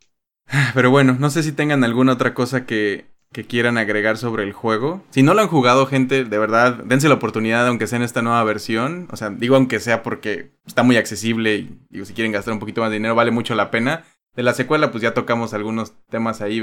Pero 0.75 0.91
bueno, 0.91 1.17
no 1.19 1.31
sé 1.31 1.43
si 1.43 1.53
tengan 1.53 1.85
alguna 1.85 2.13
otra 2.13 2.35
cosa 2.35 2.67
que, 2.67 3.07
que 3.33 3.45
quieran 3.45 3.79
agregar 3.79 4.17
sobre 4.17 4.43
el 4.43 4.53
juego. 4.53 5.03
Si 5.11 5.23
no 5.23 5.35
lo 5.35 5.43
han 5.43 5.49
jugado, 5.49 5.87
gente, 5.87 6.25
de 6.25 6.39
verdad, 6.39 6.85
dense 6.85 7.09
la 7.09 7.17
oportunidad, 7.17 7.67
aunque 7.67 7.87
sea 7.87 7.97
en 7.97 8.03
esta 8.03 8.23
nueva 8.23 8.43
versión. 8.45 9.09
O 9.11 9.17
sea, 9.17 9.31
digo 9.31 9.57
aunque 9.57 9.81
sea 9.81 10.03
porque 10.03 10.53
está 10.67 10.83
muy 10.83 10.97
accesible 10.97 11.57
y 11.57 11.79
digo, 11.91 12.05
si 12.05 12.15
quieren 12.15 12.33
gastar 12.33 12.55
un 12.55 12.61
poquito 12.61 12.81
más 12.81 12.91
de 12.91 12.97
dinero, 12.97 13.15
vale 13.15 13.31
mucho 13.31 13.55
la 13.55 13.71
pena. 13.71 14.05
De 14.35 14.43
la 14.43 14.55
secuela, 14.55 14.91
pues 14.91 15.03
ya 15.03 15.15
tocamos 15.15 15.53
algunos 15.53 15.95
temas 16.09 16.41
ahí. 16.41 16.63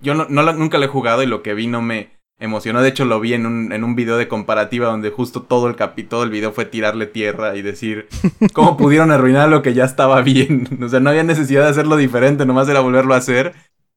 Yo 0.00 0.14
no, 0.14 0.26
nunca 0.52 0.78
lo 0.78 0.84
he 0.84 0.88
jugado 0.88 1.22
y 1.22 1.26
lo 1.26 1.42
que 1.42 1.54
vi 1.54 1.66
no 1.66 1.82
me 1.82 2.17
emocionó. 2.38 2.82
De 2.82 2.88
hecho, 2.88 3.04
lo 3.04 3.20
vi 3.20 3.34
en 3.34 3.46
un, 3.46 3.72
en 3.72 3.84
un 3.84 3.94
video 3.94 4.16
de 4.16 4.28
comparativa 4.28 4.88
donde 4.88 5.10
justo 5.10 5.42
todo 5.42 5.68
el 5.68 5.76
capi, 5.76 6.04
todo 6.04 6.22
el 6.22 6.30
video 6.30 6.52
fue 6.52 6.64
tirarle 6.64 7.06
tierra 7.06 7.56
y 7.56 7.62
decir 7.62 8.08
cómo 8.52 8.76
pudieron 8.76 9.10
arruinar 9.10 9.48
lo 9.48 9.62
que 9.62 9.74
ya 9.74 9.84
estaba 9.84 10.22
bien. 10.22 10.68
O 10.88 10.88
sea, 10.88 11.00
no 11.00 11.10
había 11.10 11.24
necesidad 11.24 11.64
de 11.64 11.70
hacerlo 11.70 11.96
diferente, 11.96 12.46
nomás 12.46 12.68
era 12.68 12.80
volverlo 12.80 13.14
a 13.14 13.18
hacer 13.18 13.54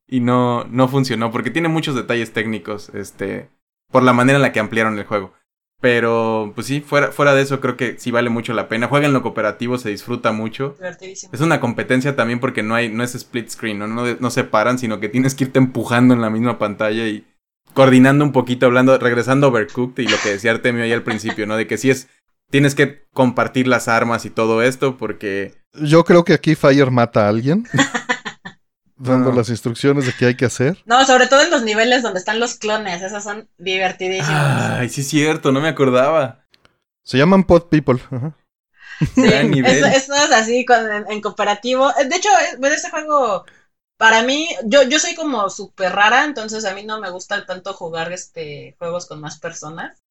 y 0.07 0.19
no, 0.19 0.65
no 0.65 0.87
funcionó 0.87 1.31
porque 1.31 1.51
tiene 1.51 1.69
muchos 1.69 1.95
detalles 1.95 2.33
técnicos, 2.33 2.89
este, 2.93 3.49
por 3.91 4.03
la 4.03 4.13
manera 4.13 4.37
en 4.37 4.41
la 4.41 4.51
que 4.51 4.59
ampliaron 4.59 4.97
el 4.97 5.05
juego. 5.05 5.33
Pero, 5.79 6.51
pues 6.53 6.67
sí, 6.67 6.81
fuera, 6.81 7.11
fuera 7.11 7.33
de 7.33 7.41
eso 7.41 7.59
creo 7.59 7.75
que 7.75 7.97
sí 7.97 8.11
vale 8.11 8.29
mucho 8.29 8.53
la 8.53 8.67
pena. 8.67 8.87
Jueguenlo 8.87 9.23
cooperativo, 9.23 9.79
se 9.79 9.89
disfruta 9.89 10.31
mucho. 10.31 10.75
Es 11.31 11.41
una 11.41 11.59
competencia 11.59 12.15
también 12.15 12.39
porque 12.39 12.61
no 12.61 12.75
hay, 12.75 12.89
no 12.89 13.03
es 13.03 13.15
split 13.15 13.49
screen, 13.49 13.79
¿no? 13.79 13.87
No, 13.87 14.03
no 14.19 14.29
se 14.29 14.43
paran, 14.43 14.77
sino 14.77 14.99
que 14.99 15.09
tienes 15.09 15.33
que 15.33 15.45
irte 15.45 15.57
empujando 15.57 16.13
en 16.13 16.21
la 16.21 16.29
misma 16.29 16.59
pantalla 16.59 17.07
y 17.07 17.25
coordinando 17.73 18.23
un 18.25 18.31
poquito, 18.31 18.65
hablando, 18.65 18.97
regresando 18.97 19.47
a 19.47 19.49
Overcooked 19.49 20.03
y 20.03 20.07
lo 20.07 20.17
que 20.21 20.29
decía 20.31 20.51
Artemio 20.51 20.83
ahí 20.83 20.91
al 20.93 21.03
principio, 21.03 21.45
¿no? 21.47 21.55
De 21.57 21.67
que 21.67 21.77
sí 21.77 21.89
es, 21.89 22.07
tienes 22.49 22.75
que 22.75 23.05
compartir 23.13 23.67
las 23.67 23.87
armas 23.87 24.25
y 24.25 24.29
todo 24.29 24.61
esto 24.61 24.97
porque 24.97 25.53
Yo 25.73 26.03
creo 26.03 26.23
que 26.25 26.33
aquí 26.33 26.55
Fire 26.55 26.91
mata 26.91 27.25
a 27.25 27.29
alguien. 27.29 27.65
dando 28.97 29.31
No. 29.31 29.35
las 29.37 29.49
instrucciones 29.49 30.05
de 30.05 30.13
qué 30.13 30.27
hay 30.27 30.35
que 30.35 30.45
hacer. 30.45 30.77
No, 30.85 31.03
sobre 31.05 31.25
todo 31.27 31.41
en 31.41 31.49
los 31.49 31.63
niveles 31.63 32.03
donde 32.03 32.19
están 32.19 32.39
los 32.39 32.55
clones, 32.55 33.01
esos 33.01 33.23
son 33.23 33.49
divertidísimos. 33.57 34.29
Ay, 34.31 34.89
sí 34.89 35.01
es 35.01 35.07
cierto, 35.09 35.51
no 35.51 35.59
me 35.59 35.69
acordaba. 35.69 36.45
Se 37.03 37.17
llaman 37.17 37.43
Pod 37.45 37.63
People. 37.69 37.99
Ajá. 38.11 38.35
Sí, 39.15 39.23
eso, 39.25 39.85
eso 39.87 40.13
es 40.13 40.31
así 40.31 40.63
con, 40.65 40.77
en, 40.91 41.05
en 41.09 41.21
cooperativo. 41.21 41.89
Eh, 41.99 42.05
De 42.07 42.15
hecho, 42.17 42.29
este 42.61 42.91
juego, 42.91 43.43
para 44.01 44.23
mí, 44.23 44.49
yo, 44.65 44.81
yo 44.81 44.97
soy 44.97 45.13
como 45.13 45.47
súper 45.51 45.91
rara, 45.93 46.25
entonces 46.25 46.65
a 46.65 46.73
mí 46.73 46.83
no 46.83 46.99
me 46.99 47.11
gusta 47.11 47.45
tanto 47.45 47.71
jugar 47.73 48.11
este 48.11 48.75
juegos 48.79 49.05
con 49.05 49.21
más 49.21 49.37
personas. 49.39 50.01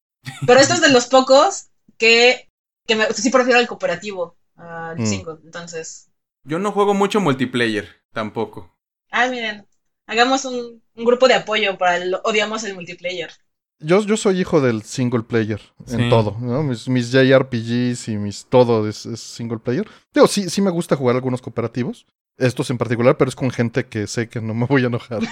Pero 0.47 0.61
este 0.61 0.75
es 0.75 0.81
de 0.81 0.87
los 0.93 1.07
pocos 1.07 1.65
que, 1.97 2.47
que 2.87 2.95
me, 2.95 3.11
sí 3.11 3.29
prefiero 3.29 3.59
el 3.59 3.67
cooperativo 3.67 4.37
al 4.55 4.97
Mm. 4.97 5.05
single. 5.05 5.35
Entonces, 5.43 6.07
Yo 6.45 6.57
no 6.57 6.71
juego 6.71 6.93
mucho 6.93 7.19
multiplayer, 7.19 7.89
tampoco. 8.13 8.73
ah, 9.11 9.27
miren, 9.27 9.67
hagamos 10.07 10.45
un, 10.45 10.81
un 10.95 11.05
grupo 11.05 11.27
de 11.27 11.33
apoyo 11.33 11.77
para 11.77 11.97
el 11.97 12.15
odiamos 12.23 12.63
el 12.63 12.75
multiplayer. 12.75 13.29
Yo, 13.83 14.01
yo 14.03 14.15
soy 14.15 14.39
hijo 14.39 14.61
del 14.61 14.83
single 14.83 15.23
player 15.23 15.59
en 15.87 15.99
Sí. 16.03 16.09
todo. 16.09 16.37
¿no? 16.39 16.63
Mis, 16.63 16.87
mis 16.87 17.11
JRPGs 17.11 18.07
y 18.07 18.15
mis 18.17 18.45
todo 18.45 18.87
es, 18.87 19.05
es 19.05 19.19
single 19.19 19.57
player. 19.59 19.85
Digo, 20.13 20.27
sí, 20.27 20.49
sí 20.49 20.61
me 20.61 20.71
gusta 20.71 20.95
jugar 20.95 21.15
algunos 21.17 21.41
cooperativos. 21.41 22.05
Estos 22.37 22.69
en 22.69 22.77
particular, 22.77 23.17
pero 23.17 23.29
es 23.29 23.35
con 23.35 23.51
gente 23.51 23.85
que 23.85 24.07
sé 24.07 24.27
que 24.29 24.41
no 24.41 24.53
me 24.53 24.65
voy 24.65 24.83
a 24.83 24.87
enojar. 24.87 25.19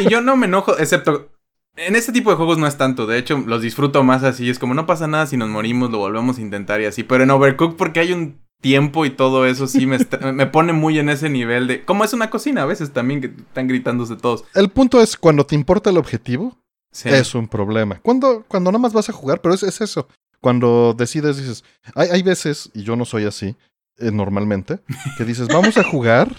Y, 0.00 0.04
y 0.04 0.08
yo 0.10 0.20
no 0.20 0.36
me 0.36 0.46
enojo, 0.46 0.76
excepto. 0.78 1.30
En 1.76 1.96
este 1.96 2.12
tipo 2.12 2.30
de 2.30 2.36
juegos 2.36 2.58
no 2.58 2.66
es 2.66 2.76
tanto, 2.76 3.06
de 3.06 3.16
hecho 3.16 3.38
los 3.46 3.62
disfruto 3.62 4.02
más 4.02 4.22
así, 4.22 4.50
es 4.50 4.58
como 4.58 4.74
no 4.74 4.86
pasa 4.86 5.06
nada 5.06 5.26
si 5.26 5.36
nos 5.36 5.48
morimos, 5.48 5.90
lo 5.90 5.98
volvemos 5.98 6.36
a 6.36 6.40
intentar 6.42 6.80
y 6.80 6.84
así, 6.84 7.04
pero 7.04 7.22
en 7.24 7.30
Overcooked 7.30 7.76
porque 7.76 8.00
hay 8.00 8.12
un 8.12 8.38
tiempo 8.60 9.06
y 9.06 9.10
todo 9.10 9.46
eso 9.46 9.66
sí 9.66 9.86
me, 9.86 9.98
me 10.34 10.46
pone 10.46 10.72
muy 10.74 10.98
en 10.98 11.08
ese 11.08 11.30
nivel 11.30 11.66
de... 11.66 11.82
Como 11.84 12.04
es 12.04 12.12
una 12.12 12.28
cocina 12.28 12.62
a 12.62 12.66
veces 12.66 12.92
también 12.92 13.20
que 13.22 13.28
están 13.28 13.68
gritándose 13.68 14.16
todos. 14.16 14.44
El 14.54 14.68
punto 14.68 15.00
es, 15.00 15.16
cuando 15.16 15.46
te 15.46 15.54
importa 15.54 15.90
el 15.90 15.96
objetivo, 15.96 16.58
Sí. 16.92 17.08
es 17.08 17.34
un 17.36 17.46
problema. 17.48 18.00
Cuando, 18.02 18.44
cuando 18.48 18.70
nada 18.72 18.82
más 18.82 18.92
vas 18.92 19.08
a 19.08 19.12
jugar, 19.12 19.40
pero 19.40 19.54
es, 19.54 19.62
es 19.62 19.80
eso. 19.80 20.08
Cuando 20.40 20.92
decides, 20.98 21.36
dices, 21.36 21.64
hay, 21.94 22.08
hay 22.10 22.22
veces, 22.22 22.70
y 22.74 22.82
yo 22.82 22.96
no 22.96 23.04
soy 23.04 23.24
así 23.24 23.56
eh, 24.00 24.10
normalmente, 24.10 24.80
que 25.16 25.24
dices, 25.24 25.48
vamos 25.48 25.76
a 25.78 25.84
jugar 25.84 26.34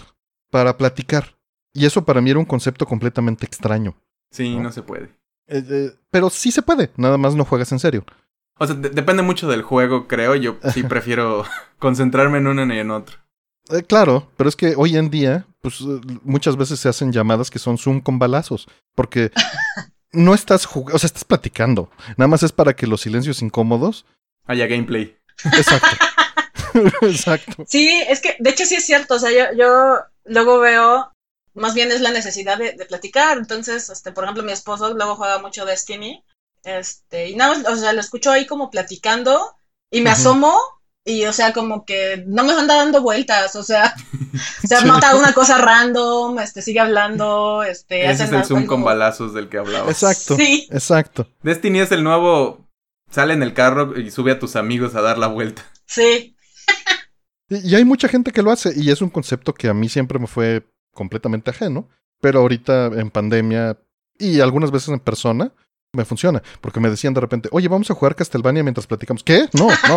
para 0.50 0.76
platicar. 0.76 1.36
Y 1.72 1.86
eso 1.86 2.04
para 2.04 2.20
mí 2.20 2.30
era 2.30 2.38
un 2.38 2.44
concepto 2.44 2.86
completamente 2.86 3.46
extraño. 3.46 3.94
Sí, 4.30 4.56
¿no? 4.56 4.64
no 4.64 4.72
se 4.72 4.82
puede. 4.82 5.04
Eh, 5.48 5.62
eh, 5.68 5.90
pero 6.10 6.30
sí 6.30 6.52
se 6.52 6.62
puede, 6.62 6.90
nada 6.96 7.18
más 7.18 7.34
no 7.34 7.44
juegas 7.44 7.72
en 7.72 7.78
serio. 7.78 8.04
O 8.58 8.66
sea, 8.66 8.76
de- 8.76 8.90
depende 8.90 9.22
mucho 9.22 9.48
del 9.48 9.62
juego, 9.62 10.06
creo. 10.06 10.34
Yo 10.36 10.58
sí 10.72 10.82
prefiero 10.88 11.44
concentrarme 11.78 12.38
en 12.38 12.46
uno 12.46 12.74
y 12.74 12.78
en 12.78 12.90
otro. 12.90 13.16
Eh, 13.70 13.82
claro, 13.82 14.30
pero 14.36 14.48
es 14.48 14.56
que 14.56 14.74
hoy 14.76 14.96
en 14.96 15.08
día, 15.10 15.46
pues 15.60 15.80
muchas 16.24 16.56
veces 16.56 16.78
se 16.80 16.88
hacen 16.88 17.12
llamadas 17.12 17.50
que 17.50 17.58
son 17.58 17.78
Zoom 17.78 18.00
con 18.00 18.18
balazos, 18.18 18.68
porque 18.94 19.30
no 20.12 20.34
estás 20.34 20.66
jugando, 20.66 20.96
o 20.96 20.98
sea, 20.98 21.06
estás 21.06 21.24
platicando. 21.24 21.90
Nada 22.16 22.28
más 22.28 22.42
es 22.42 22.52
para 22.52 22.74
que 22.74 22.86
los 22.86 23.00
silencios 23.00 23.40
incómodos. 23.40 24.04
Haya 24.46 24.66
gameplay. 24.66 25.16
Exacto. 25.44 25.86
Exacto. 27.02 27.64
Sí, 27.66 28.02
es 28.08 28.20
que 28.20 28.36
de 28.38 28.50
hecho 28.50 28.64
sí 28.64 28.74
es 28.74 28.86
cierto, 28.86 29.14
o 29.14 29.18
sea, 29.18 29.30
yo, 29.30 29.56
yo 29.56 29.98
luego 30.24 30.58
veo, 30.60 31.12
más 31.54 31.74
bien 31.74 31.90
es 31.92 32.00
la 32.00 32.10
necesidad 32.10 32.58
de, 32.58 32.72
de 32.72 32.86
platicar, 32.86 33.38
entonces, 33.38 33.90
este, 33.90 34.12
por 34.12 34.24
ejemplo, 34.24 34.42
mi 34.42 34.52
esposo 34.52 34.94
luego 34.94 35.16
juega 35.16 35.38
mucho 35.38 35.64
Destiny, 35.64 36.24
este, 36.64 37.28
y 37.28 37.36
nada 37.36 37.56
más, 37.56 37.68
o 37.68 37.76
sea, 37.76 37.92
lo 37.92 38.00
escucho 38.00 38.30
ahí 38.30 38.46
como 38.46 38.70
platicando, 38.70 39.56
y 39.90 40.00
me 40.00 40.10
asomo 40.10 40.58
y, 41.04 41.24
o 41.26 41.32
sea, 41.32 41.52
como 41.52 41.84
que 41.84 42.24
no 42.26 42.44
me 42.44 42.52
anda 42.52 42.76
dando 42.76 43.02
vueltas, 43.02 43.56
o 43.56 43.62
sea, 43.62 43.94
se 44.66 44.84
matado 44.86 45.18
una 45.18 45.32
cosa 45.32 45.58
random, 45.58 46.38
este, 46.38 46.62
sigue 46.62 46.78
hablando, 46.80 47.62
este... 47.64 48.08
Ese 48.08 48.24
es 48.24 48.32
el 48.32 48.44
Zoom 48.44 48.66
con 48.66 48.84
balazos 48.84 49.34
del 49.34 49.48
que 49.48 49.58
hablaba. 49.58 49.90
Exacto, 49.90 50.36
sí. 50.36 50.68
exacto. 50.70 51.26
Destiny 51.42 51.80
es 51.80 51.90
el 51.90 52.04
nuevo, 52.04 52.68
sale 53.10 53.34
en 53.34 53.42
el 53.42 53.52
carro 53.52 53.98
y 53.98 54.10
sube 54.12 54.30
a 54.30 54.38
tus 54.38 54.54
amigos 54.54 54.94
a 54.94 55.02
dar 55.02 55.18
la 55.18 55.26
vuelta. 55.26 55.64
Sí. 55.86 56.36
Y, 57.64 57.74
hay 57.74 57.84
mucha 57.84 58.08
gente 58.08 58.32
que 58.32 58.42
lo 58.42 58.50
hace, 58.50 58.72
y 58.76 58.90
es 58.90 59.02
un 59.02 59.10
concepto 59.10 59.54
que 59.54 59.68
a 59.68 59.74
mí 59.74 59.88
siempre 59.88 60.18
me 60.18 60.26
fue 60.26 60.66
completamente 60.92 61.50
ajeno, 61.50 61.88
pero 62.20 62.40
ahorita 62.40 62.86
en 62.86 63.10
pandemia 63.10 63.78
y 64.18 64.40
algunas 64.40 64.70
veces 64.70 64.90
en 64.90 65.00
persona, 65.00 65.52
me 65.94 66.04
funciona, 66.04 66.42
porque 66.60 66.80
me 66.80 66.88
decían 66.88 67.12
de 67.12 67.20
repente, 67.20 67.48
oye, 67.52 67.68
vamos 67.68 67.90
a 67.90 67.94
jugar 67.94 68.14
Castlevania 68.14 68.62
mientras 68.62 68.86
platicamos. 68.86 69.22
¿Qué? 69.22 69.48
No, 69.52 69.68
no. 69.68 69.96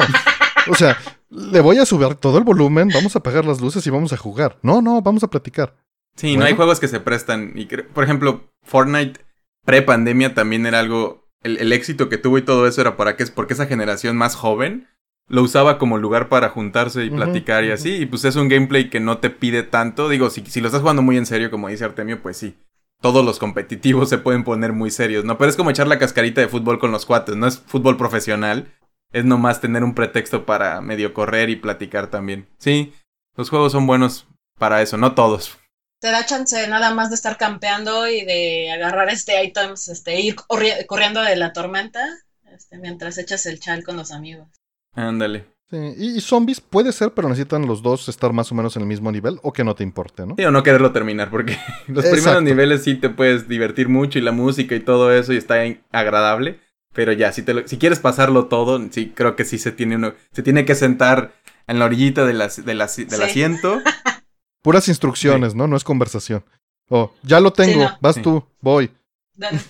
O 0.67 0.75
sea, 0.75 0.97
le 1.29 1.61
voy 1.61 1.77
a 1.77 1.85
subir 1.85 2.15
todo 2.15 2.37
el 2.37 2.43
volumen, 2.43 2.89
vamos 2.93 3.15
a 3.15 3.19
apagar 3.19 3.45
las 3.45 3.61
luces 3.61 3.85
y 3.85 3.89
vamos 3.89 4.13
a 4.13 4.17
jugar. 4.17 4.57
No, 4.61 4.81
no, 4.81 5.01
vamos 5.01 5.23
a 5.23 5.29
platicar. 5.29 5.75
Sí, 6.15 6.37
no 6.37 6.45
hay 6.45 6.55
juegos 6.55 6.79
que 6.79 6.87
se 6.87 6.99
prestan. 6.99 7.53
Y 7.55 7.65
por 7.65 8.03
ejemplo, 8.03 8.51
Fortnite 8.63 9.21
pre-pandemia 9.65 10.33
también 10.33 10.65
era 10.65 10.79
algo. 10.79 11.29
El, 11.43 11.71
éxito 11.71 12.09
que 12.09 12.17
tuvo 12.17 12.39
y 12.39 12.41
todo 12.41 12.65
eso 12.65 12.81
era 12.81 12.97
para 12.97 13.15
que 13.15 13.21
es 13.21 13.29
porque 13.29 13.53
esa 13.53 13.67
generación 13.67 14.17
más 14.17 14.35
joven 14.35 14.87
lo 15.27 15.41
usaba 15.41 15.77
como 15.77 15.97
lugar 15.97 16.29
para 16.29 16.49
juntarse 16.49 17.03
y 17.05 17.09
platicar 17.09 17.63
y 17.63 17.71
así. 17.71 17.95
Y 17.95 18.05
pues 18.05 18.25
es 18.25 18.35
un 18.35 18.47
gameplay 18.47 18.89
que 18.89 18.99
no 18.99 19.17
te 19.17 19.29
pide 19.29 19.63
tanto. 19.63 20.09
Digo, 20.09 20.29
si, 20.29 20.45
si 20.45 20.61
lo 20.61 20.67
estás 20.67 20.81
jugando 20.81 21.01
muy 21.01 21.17
en 21.17 21.25
serio, 21.25 21.51
como 21.51 21.69
dice 21.69 21.85
Artemio, 21.85 22.21
pues 22.21 22.37
sí. 22.37 22.55
Todos 23.01 23.25
los 23.25 23.39
competitivos 23.39 24.09
se 24.09 24.17
pueden 24.17 24.43
poner 24.43 24.73
muy 24.73 24.91
serios, 24.91 25.25
¿no? 25.25 25.37
Pero 25.37 25.49
es 25.49 25.57
como 25.57 25.69
echar 25.69 25.87
la 25.87 25.99
cascarita 25.99 26.41
de 26.41 26.47
fútbol 26.47 26.79
con 26.79 26.91
los 26.91 27.05
cuates, 27.05 27.35
no 27.35 27.47
es 27.47 27.59
fútbol 27.59 27.97
profesional 27.97 28.67
es 29.15 29.23
nomás 29.23 29.61
tener 29.61 29.81
un 29.85 29.95
pretexto 29.95 30.45
para 30.45 30.81
medio 30.81 31.13
correr 31.13 31.49
y 31.49 31.55
platicar 31.55 32.11
también. 32.11 32.49
Sí, 32.57 32.93
los 33.37 33.49
juegos 33.49 33.71
son 33.71 33.87
buenos 33.87 34.27
para 34.59 34.81
eso, 34.81 34.97
no 34.97 35.15
todos. 35.15 35.57
Te 36.01 36.11
da 36.11 36.25
chance 36.25 36.67
nada 36.67 36.93
más 36.93 37.09
de 37.09 37.15
estar 37.15 37.37
campeando 37.37 38.09
y 38.09 38.25
de 38.25 38.71
agarrar 38.73 39.09
este 39.09 39.41
items, 39.41 39.87
este, 39.87 40.19
ir 40.19 40.35
corriendo 40.35 41.21
de 41.21 41.37
la 41.37 41.53
tormenta, 41.53 42.05
este, 42.51 42.77
mientras 42.77 43.17
echas 43.17 43.45
el 43.45 43.61
chal 43.61 43.85
con 43.85 43.95
los 43.95 44.11
amigos. 44.11 44.49
Ándale. 44.95 45.55
Sí, 45.69 45.77
y, 45.97 46.21
zombies 46.21 46.61
puede 46.61 46.91
ser, 46.91 47.11
pero 47.11 47.27
necesitan 47.27 47.65
los 47.65 47.81
dos 47.81 48.07
estar 48.07 48.31
más 48.33 48.51
o 48.51 48.55
menos 48.55 48.75
en 48.75 48.83
el 48.83 48.87
mismo 48.87 49.11
nivel 49.11 49.39
o 49.41 49.51
que 49.51 49.63
no 49.63 49.73
te 49.73 49.83
importe, 49.83 50.23
¿no? 50.25 50.35
Sí, 50.37 50.45
o 50.45 50.51
no 50.51 50.61
quererlo 50.61 50.91
terminar, 50.91 51.31
porque 51.31 51.57
los 51.87 52.05
primeros 52.05 52.43
niveles 52.43 52.83
sí 52.83 52.95
te 52.95 53.09
puedes 53.09 53.47
divertir 53.47 53.89
mucho 53.89 54.19
y 54.19 54.21
la 54.21 54.31
música 54.31 54.75
y 54.75 54.79
todo 54.79 55.11
eso 55.11 55.33
y 55.33 55.37
está 55.37 55.55
agradable. 55.91 56.59
Pero 56.93 57.11
ya, 57.11 57.31
si, 57.33 57.41
te 57.41 57.67
si 57.67 57.77
quieres 57.77 57.99
pasarlo 57.99 58.45
todo, 58.45 58.79
sí, 58.91 59.11
creo 59.13 59.35
que 59.35 59.43
sí 59.43 59.57
se 59.57 59.71
tiene 59.71 59.95
uno. 59.95 60.13
Se 60.31 60.43
tiene 60.43 60.65
que 60.65 60.75
sentar 60.75 61.33
en 61.67 61.79
la 61.79 61.85
orillita 61.85 62.25
de 62.25 62.33
la, 62.33 62.47
del 62.47 62.81
asiento. 62.81 63.81
Puras 64.61 64.87
instrucciones, 64.87 65.55
¿no? 65.55 65.67
No 65.67 65.75
es 65.75 65.83
conversación. 65.83 66.45
Oh, 66.89 67.11
ya 67.23 67.39
lo 67.39 67.51
tengo, 67.51 67.89
vas 67.99 68.21
tú, 68.21 68.45
voy. 68.61 68.91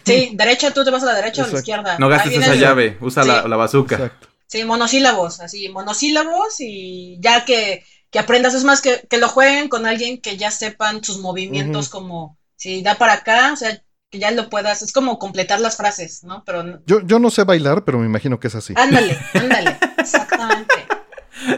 sí, 0.03 0.33
derecha, 0.35 0.73
tú 0.73 0.83
te 0.83 0.91
vas 0.91 1.01
a 1.03 1.07
la 1.07 1.13
derecha 1.13 1.43
o 1.43 1.45
a 1.45 1.47
la 1.47 1.57
izquierda. 1.57 1.97
No 1.97 2.09
gastes 2.09 2.33
esa 2.33 2.55
llave, 2.55 2.97
usa 2.99 3.23
la, 3.23 3.47
la 3.47 3.55
bazooka. 3.55 4.11
Sí, 4.47 4.63
monosílabos, 4.63 5.39
así, 5.39 5.69
monosílabos 5.69 6.59
y 6.59 7.17
ya 7.19 7.45
que, 7.45 7.83
que 8.11 8.19
aprendas, 8.19 8.53
es 8.53 8.63
más 8.63 8.81
que, 8.81 9.05
que 9.09 9.17
lo 9.17 9.27
jueguen 9.27 9.69
con 9.69 9.85
alguien 9.85 10.21
que 10.21 10.37
ya 10.37 10.51
sepan 10.51 11.03
sus 11.03 11.19
movimientos 11.19 11.89
como 11.89 12.37
si 12.55 12.81
da 12.81 12.95
para 12.95 13.13
acá, 13.13 13.51
o 13.53 13.55
sea, 13.55 13.83
que 14.09 14.19
ya 14.19 14.31
lo 14.31 14.49
puedas, 14.49 14.81
es 14.81 14.93
como 14.93 15.19
completar 15.19 15.59
las 15.59 15.77
frases, 15.77 16.23
¿no? 16.23 16.43
Pero 16.45 16.79
yo, 16.85 17.01
yo 17.05 17.19
no 17.19 17.29
sé 17.29 17.43
bailar, 17.43 17.83
pero 17.83 17.99
me 17.99 18.05
imagino 18.05 18.39
que 18.39 18.47
es 18.47 18.55
así. 18.55 18.73
Ándale, 18.77 19.17
ándale, 19.33 19.77
exactamente. 19.97 20.73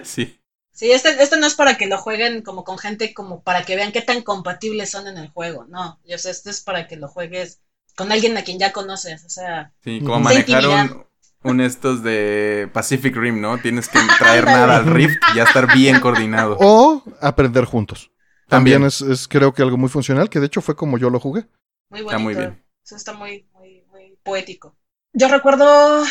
Sí. 0.04 0.40
Sí, 0.72 0.92
este, 0.92 1.22
este 1.22 1.38
no 1.38 1.48
es 1.48 1.56
para 1.56 1.76
que 1.76 1.88
lo 1.88 1.98
jueguen 1.98 2.44
como 2.44 2.64
con 2.64 2.78
gente, 2.78 3.14
como 3.14 3.42
para 3.42 3.64
que 3.64 3.76
vean 3.76 3.92
qué 3.92 4.02
tan 4.02 4.22
compatibles 4.22 4.92
son 4.92 5.08
en 5.08 5.18
el 5.18 5.30
juego, 5.30 5.66
no. 5.68 6.00
Yo 6.06 6.18
sé, 6.20 6.30
este 6.30 6.52
es 6.52 6.62
para 6.62 6.88
que 6.88 6.98
lo 6.98 7.08
juegues 7.08 7.62
con 7.96 8.12
alguien 8.12 8.38
a 8.38 8.44
quien 8.44 8.60
ya 8.60 8.72
conoces, 8.72 9.26
o 9.26 9.30
sea. 9.30 9.74
Sí, 9.84 10.00
como 10.02 10.20
manejar 10.20 10.68
un, 10.68 11.08
estos 11.44 12.04
de 12.04 12.70
Pacific 12.74 13.16
Rim, 13.16 13.40
¿no? 13.40 13.58
Tienes 13.58 13.88
que 13.88 14.00
traer 14.18 14.46
nada 14.46 14.78
al 14.78 14.86
Rift 14.86 15.18
y 15.34 15.38
ya 15.38 15.44
estar 15.44 15.74
bien 15.74 16.00
coordinado. 16.00 16.58
O 16.60 17.04
aprender 17.22 17.66
juntos. 17.66 18.12
También, 18.48 18.84
es, 18.84 19.02
es, 19.02 19.28
creo 19.28 19.54
que 19.54 19.62
algo 19.62 19.78
muy 19.78 19.90
funcional, 19.90 20.30
que 20.30 20.40
de 20.40 20.48
hecho 20.48 20.62
fue 20.62 20.76
como 20.76 20.98
yo 20.98 21.10
lo 21.10 21.20
jugué. 21.20 21.46
Muy 21.90 22.02
bonito. 22.02 22.10
Está 22.12 22.20
muy 22.20 22.36
bien. 22.36 22.64
Eso 22.84 22.96
está 22.96 23.14
muy, 23.14 23.48
muy, 23.54 23.84
muy 23.90 24.18
poético. 24.24 24.76
Yo 25.14 25.28
recuerdo, 25.28 26.04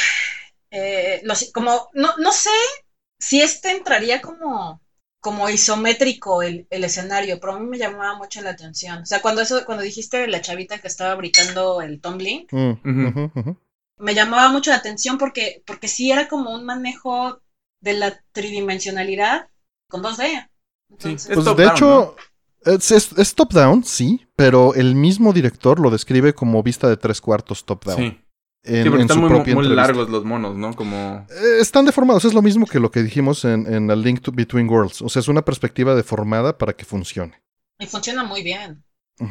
eh, 0.70 1.22
como, 1.54 1.88
no, 1.94 2.16
no 2.18 2.32
sé 2.32 2.50
si 3.18 3.40
este 3.40 3.70
entraría 3.70 4.20
como, 4.20 4.82
como 5.20 5.48
isométrico 5.48 6.42
el, 6.42 6.66
el, 6.70 6.84
escenario, 6.84 7.40
pero 7.40 7.54
a 7.54 7.58
mí 7.60 7.66
me 7.66 7.78
llamaba 7.78 8.16
mucho 8.16 8.42
la 8.42 8.50
atención. 8.50 9.02
O 9.02 9.06
sea, 9.06 9.22
cuando 9.22 9.40
eso, 9.40 9.64
cuando 9.64 9.84
dijiste 9.84 10.26
la 10.28 10.42
chavita 10.42 10.78
que 10.78 10.88
estaba 10.88 11.14
brincando 11.14 11.80
el 11.80 12.00
tumbling, 12.00 12.46
mm, 12.50 13.50
me 13.98 14.14
llamaba 14.14 14.50
mucho 14.50 14.70
la 14.70 14.76
atención 14.76 15.18
porque, 15.18 15.62
porque 15.66 15.88
sí 15.88 16.10
era 16.10 16.28
como 16.28 16.54
un 16.54 16.64
manejo 16.64 17.40
de 17.80 17.94
la 17.94 18.22
tridimensionalidad 18.32 19.48
con 19.88 20.02
2D. 20.02 20.48
Entonces, 20.90 21.34
pues 21.34 21.56
de 21.56 21.66
hecho, 21.66 22.16
es, 22.64 23.34
top-down, 23.34 23.84
sí, 23.84 24.26
pero 24.36 24.74
el 24.74 24.94
mismo 24.94 25.32
director 25.32 25.80
lo 25.80 25.90
describe 25.90 26.34
como 26.34 26.62
vista 26.62 26.88
de 26.88 26.96
tres 26.96 27.20
cuartos 27.20 27.64
top-down. 27.64 27.96
Sí. 27.96 28.20
En, 28.64 29.00
están 29.00 29.20
muy, 29.20 29.68
largos 29.68 30.10
los 30.10 30.24
monos, 30.24 30.56
¿no? 30.56 30.74
Como... 30.74 31.24
Eh, 31.30 31.60
están 31.60 31.84
deformados, 31.84 32.24
es 32.24 32.34
lo 32.34 32.42
mismo 32.42 32.66
que 32.66 32.80
lo 32.80 32.90
que 32.90 33.00
dijimos 33.00 33.44
en, 33.44 33.72
en 33.72 33.88
A 33.92 33.94
Link 33.94 34.22
to 34.22 34.32
Between 34.32 34.68
Worlds. 34.68 35.02
O 35.02 35.08
sea, 35.08 35.20
es 35.20 35.28
una 35.28 35.44
perspectiva 35.44 35.94
deformada 35.94 36.58
para 36.58 36.72
que 36.72 36.84
funcione. 36.84 37.40
Y 37.78 37.86
funciona 37.86 38.24
muy 38.24 38.42
bien. 38.42 38.82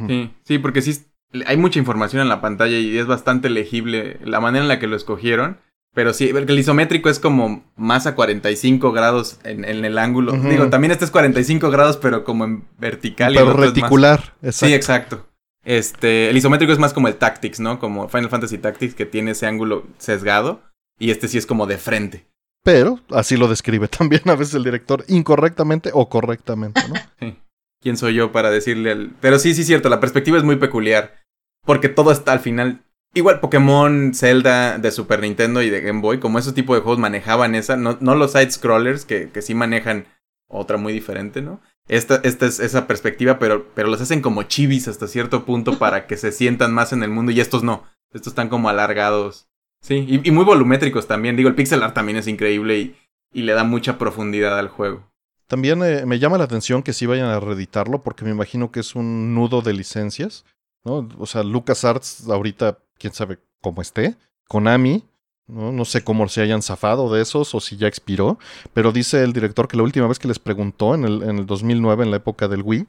Sí, 0.07 0.33
sí, 0.45 0.57
porque 0.57 0.81
sí 0.81 0.97
hay 1.45 1.57
mucha 1.57 1.79
información 1.79 2.21
en 2.21 2.29
la 2.29 2.41
pantalla 2.41 2.77
y 2.77 2.97
es 2.97 3.07
bastante 3.07 3.49
legible 3.49 4.19
la 4.23 4.39
manera 4.39 4.63
en 4.63 4.69
la 4.69 4.79
que 4.79 4.87
lo 4.87 4.95
escogieron. 4.95 5.59
Pero 5.93 6.13
sí, 6.13 6.29
el 6.29 6.59
isométrico 6.59 7.09
es 7.09 7.19
como 7.19 7.63
más 7.77 8.05
a 8.05 8.15
45 8.15 8.91
grados 8.91 9.39
en, 9.45 9.63
el 9.63 9.97
ángulo. 9.97 10.33
Digo, 10.33 10.69
también 10.69 10.91
este 10.91 11.05
es 11.05 11.11
45 11.11 11.71
grados, 11.71 11.95
pero 11.95 12.25
como 12.25 12.43
en 12.43 12.65
vertical. 12.77 13.33
Pero 13.33 13.53
reticular, 13.53 14.33
Sí, 14.51 14.73
exacto. 14.73 15.25
Este, 15.63 16.29
el 16.29 16.35
isométrico 16.35 16.73
es 16.73 16.79
más 16.79 16.91
como 16.91 17.07
el 17.07 17.15
Tactics, 17.15 17.61
¿no? 17.61 17.79
Como 17.79 18.09
Final 18.09 18.29
Fantasy 18.29 18.57
Tactics, 18.57 18.93
que 18.93 19.05
tiene 19.05 19.31
ese 19.31 19.47
ángulo 19.47 19.87
sesgado. 19.97 20.61
Y 20.99 21.11
este 21.11 21.29
sí 21.29 21.37
es 21.37 21.45
como 21.45 21.65
de 21.65 21.77
frente. 21.77 22.25
Pero 22.61 22.99
así 23.11 23.37
lo 23.37 23.47
describe 23.47 23.87
también 23.87 24.23
a 24.25 24.35
veces 24.35 24.55
el 24.55 24.65
director, 24.65 25.05
incorrectamente 25.07 25.91
o 25.93 26.09
correctamente, 26.09 26.81
¿no? 26.89 26.95
Sí. 27.21 27.37
¿Quién 27.85 27.97
soy 27.97 28.15
yo 28.15 28.31
para 28.31 28.49
decirle 28.49 28.91
al... 28.91 29.11
Pero 29.21 29.37
sí, 29.37 29.53
sí, 29.53 29.63
cierto, 29.63 29.89
la 29.89 29.99
perspectiva 29.99 30.39
es 30.39 30.43
muy 30.43 30.55
peculiar. 30.55 31.21
Porque 31.63 31.87
todo 31.87 32.11
está 32.11 32.31
al 32.31 32.39
final 32.39 32.83
Igual 33.13 33.39
Pokémon, 33.39 34.15
Zelda 34.15 34.79
de 34.79 34.89
Super 34.89 35.21
Nintendo 35.21 35.61
y 35.61 35.69
de 35.69 35.81
Game 35.81 36.01
Boy, 36.01 36.19
como 36.19 36.39
ese 36.39 36.51
tipo 36.51 36.73
de 36.73 36.81
juegos 36.81 36.97
manejaban 36.99 37.53
esa, 37.53 37.77
no, 37.77 37.97
no 38.01 38.15
los 38.15 38.33
side-scrollers 38.33 39.05
que, 39.05 39.29
que, 39.29 39.41
sí 39.41 39.53
manejan 39.53 40.05
otra 40.49 40.77
muy 40.77 40.91
diferente, 40.91 41.41
¿no? 41.41 41.61
Esta, 41.87 42.19
esta 42.23 42.47
es 42.47 42.59
esa 42.59 42.87
perspectiva, 42.87 43.39
pero, 43.39 43.69
pero 43.73 43.87
los 43.87 44.01
hacen 44.01 44.21
como 44.21 44.43
chivis 44.43 44.87
hasta 44.89 45.07
cierto 45.07 45.45
punto 45.45 45.77
para 45.79 46.07
que 46.07 46.17
se 46.17 46.33
sientan 46.33 46.73
más 46.73 46.91
en 46.91 47.03
el 47.03 47.09
mundo 47.09 47.31
y 47.31 47.39
estos 47.39 47.63
no, 47.63 47.85
estos 48.13 48.31
están 48.31 48.49
como 48.49 48.67
alargados. 48.67 49.47
Sí, 49.81 50.05
y, 50.23 50.31
muy 50.31 50.43
volumétricos 50.43 51.07
también, 51.07 51.37
digo, 51.37 51.47
el 51.47 51.55
pixel 51.55 51.83
art 51.83 51.93
también 51.93 52.17
es 52.17 52.27
increíble 52.27 52.79
y, 52.79 52.95
y 53.31 53.43
le 53.43 53.53
da 53.53 53.63
mucha 53.63 53.99
profundidad 53.99 54.57
al 54.57 54.67
juego. 54.67 55.09
También 55.47 55.83
eh, 55.83 56.05
me 56.05 56.19
llama 56.19 56.37
la 56.37 56.45
atención 56.45 56.81
que 56.81 56.93
sí 56.93 57.05
vayan 57.05 57.29
a 57.29 57.39
reeditarlo 57.39 58.01
porque 58.01 58.25
me 58.25 58.31
imagino 58.31 58.71
que 58.71 58.79
es 58.79 58.95
un 58.95 59.35
nudo 59.35 59.61
de 59.61 59.73
licencias, 59.73 60.45
¿no? 60.83 61.07
O 61.17 61.25
sea, 61.25 61.43
LucasArts 61.43 62.27
ahorita 62.27 62.79
quién 62.97 63.13
sabe 63.13 63.39
cómo 63.61 63.81
esté. 63.81 64.15
Konami, 64.47 65.03
¿no? 65.47 65.71
no 65.71 65.85
sé 65.85 66.03
cómo 66.03 66.27
se 66.29 66.41
hayan 66.41 66.61
zafado 66.61 67.13
de 67.13 67.21
esos 67.21 67.53
o 67.55 67.59
si 67.59 67.77
ya 67.77 67.87
expiró, 67.87 68.37
pero 68.73 68.91
dice 68.91 69.23
el 69.23 69.33
director 69.33 69.67
que 69.67 69.77
la 69.77 69.83
última 69.83 70.07
vez 70.07 70.19
que 70.19 70.27
les 70.27 70.39
preguntó 70.39 70.95
en 70.95 71.03
el, 71.03 71.23
en 71.23 71.39
el 71.39 71.45
2009, 71.45 72.03
en 72.03 72.11
la 72.11 72.17
época 72.17 72.47
del 72.47 72.61
Wii, 72.61 72.87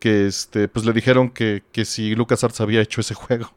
que 0.00 0.26
este, 0.26 0.68
pues 0.68 0.84
le 0.84 0.92
dijeron 0.92 1.30
que, 1.30 1.62
que 1.72 1.84
si 1.84 2.14
LucasArts 2.14 2.60
había 2.60 2.80
hecho 2.80 3.00
ese 3.00 3.14
juego. 3.14 3.50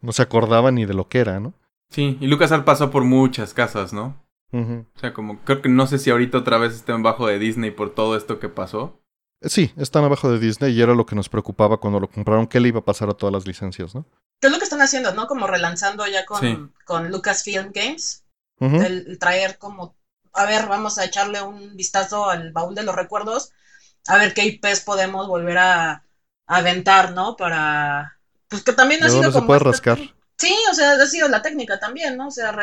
No 0.00 0.12
se 0.12 0.22
acordaba 0.22 0.70
ni 0.70 0.84
de 0.84 0.94
lo 0.94 1.08
que 1.08 1.18
era, 1.18 1.40
¿no? 1.40 1.54
Sí, 1.90 2.18
y 2.20 2.26
LucasArts 2.26 2.64
pasó 2.64 2.90
por 2.90 3.04
muchas 3.04 3.54
casas, 3.54 3.92
¿no? 3.92 4.25
O 4.52 4.98
sea, 4.98 5.12
como 5.12 5.40
creo 5.40 5.60
que 5.60 5.68
no 5.68 5.86
sé 5.86 5.98
si 5.98 6.10
ahorita 6.10 6.38
otra 6.38 6.58
vez 6.58 6.74
estén 6.74 7.02
bajo 7.02 7.26
de 7.26 7.38
Disney 7.38 7.70
por 7.70 7.94
todo 7.94 8.16
esto 8.16 8.38
que 8.38 8.48
pasó. 8.48 9.02
Sí, 9.42 9.72
están 9.76 10.04
abajo 10.04 10.30
de 10.30 10.38
Disney 10.38 10.72
y 10.72 10.80
era 10.80 10.94
lo 10.94 11.04
que 11.04 11.14
nos 11.14 11.28
preocupaba 11.28 11.76
cuando 11.78 12.00
lo 12.00 12.08
compraron, 12.08 12.46
qué 12.46 12.58
le 12.58 12.68
iba 12.68 12.80
a 12.80 12.84
pasar 12.84 13.10
a 13.10 13.14
todas 13.14 13.32
las 13.32 13.46
licencias, 13.46 13.94
¿no? 13.94 14.06
¿Qué 14.40 14.46
es 14.46 14.52
lo 14.52 14.58
que 14.58 14.64
están 14.64 14.80
haciendo, 14.80 15.12
no? 15.12 15.26
Como 15.26 15.46
relanzando 15.46 16.06
ya 16.06 16.24
con, 16.24 16.72
con 16.84 17.10
Lucasfilm 17.10 17.70
Games. 17.72 18.24
el, 18.60 19.18
traer 19.18 19.58
como, 19.58 19.96
a 20.32 20.46
ver, 20.46 20.66
vamos 20.68 20.98
a 20.98 21.04
echarle 21.04 21.42
un 21.42 21.76
vistazo 21.76 22.30
al 22.30 22.52
baúl 22.52 22.74
de 22.74 22.82
los 22.82 22.94
recuerdos, 22.94 23.52
a 24.06 24.16
ver 24.16 24.32
qué 24.32 24.46
IPs 24.46 24.80
podemos 24.80 25.28
volver 25.28 25.58
a, 25.58 26.02
aventar, 26.46 27.12
¿no? 27.12 27.36
Para, 27.36 28.18
pues 28.48 28.62
que 28.62 28.72
también 28.72 29.02
ha 29.02 29.08
sido 29.08 29.32
como... 29.32 29.40
se 29.40 29.46
puede 29.46 29.60
rascar. 29.60 29.98
Sí, 30.38 30.54
o 30.70 30.74
sea, 30.74 30.92
ha 30.92 31.06
sido 31.06 31.28
la 31.28 31.42
técnica 31.42 31.78
también, 31.78 32.16
¿no? 32.16 32.28
O 32.28 32.30
sea, 32.30 32.56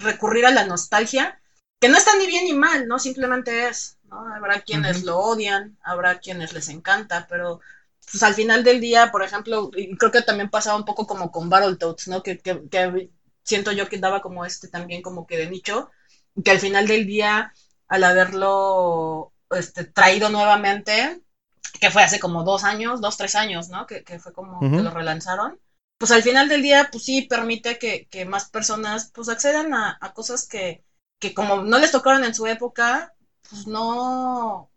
recurrir 0.00 0.46
a 0.46 0.50
la 0.50 0.64
nostalgia 0.64 1.40
que 1.80 1.88
no 1.88 1.96
está 1.96 2.14
ni 2.16 2.26
bien 2.26 2.44
ni 2.44 2.52
mal, 2.52 2.86
¿no? 2.86 2.98
Simplemente 2.98 3.68
es, 3.68 3.98
¿no? 4.04 4.26
Habrá 4.34 4.60
quienes 4.60 5.02
lo 5.02 5.18
odian, 5.18 5.78
habrá 5.82 6.18
quienes 6.20 6.52
les 6.52 6.68
encanta, 6.68 7.26
pero 7.28 7.60
pues 8.10 8.22
al 8.22 8.34
final 8.34 8.64
del 8.64 8.80
día, 8.80 9.10
por 9.10 9.22
ejemplo, 9.22 9.70
y 9.74 9.96
creo 9.96 10.10
que 10.10 10.22
también 10.22 10.50
pasaba 10.50 10.76
un 10.76 10.84
poco 10.84 11.06
como 11.06 11.30
con 11.30 11.48
Battletoads, 11.48 12.08
¿no? 12.08 12.22
Que, 12.22 12.38
que, 12.38 12.68
que 12.68 13.10
siento 13.44 13.72
yo 13.72 13.88
que 13.88 13.98
daba 13.98 14.20
como 14.20 14.44
este 14.44 14.68
también 14.68 15.02
como 15.02 15.26
que 15.26 15.36
de 15.38 15.48
nicho, 15.48 15.90
que 16.44 16.50
al 16.50 16.60
final 16.60 16.86
del 16.86 17.06
día, 17.06 17.52
al 17.88 18.04
haberlo 18.04 19.32
este, 19.50 19.84
traído 19.84 20.28
nuevamente, 20.28 21.20
que 21.80 21.90
fue 21.90 22.02
hace 22.02 22.20
como 22.20 22.44
dos 22.44 22.64
años, 22.64 23.00
dos, 23.00 23.16
tres 23.16 23.34
años, 23.34 23.68
¿no? 23.68 23.86
Que, 23.86 24.02
que 24.04 24.18
fue 24.18 24.32
como 24.32 24.72
que 24.72 24.82
lo 24.82 24.90
relanzaron. 24.90 25.58
Pues 26.00 26.12
al 26.12 26.24
final 26.24 26.48
del 26.48 26.62
día, 26.62 26.88
pues 26.92 27.04
sí, 27.04 27.22
permite 27.22 27.78
que, 27.78 28.08
que 28.10 28.26
más 28.26 28.50
personas 28.50 29.10
pues 29.14 29.28
accedan 29.30 29.74
a, 29.74 29.98
a 30.00 30.12
cosas 30.14 30.48
que, 30.48 30.82
que 31.20 31.34
como 31.34 31.62
no 31.62 31.78
les 31.78 31.92
tocaron 31.92 32.24
en 32.24 32.34
su 32.34 32.46
época, 32.48 33.14
pues 33.50 33.66
no, 33.68 34.70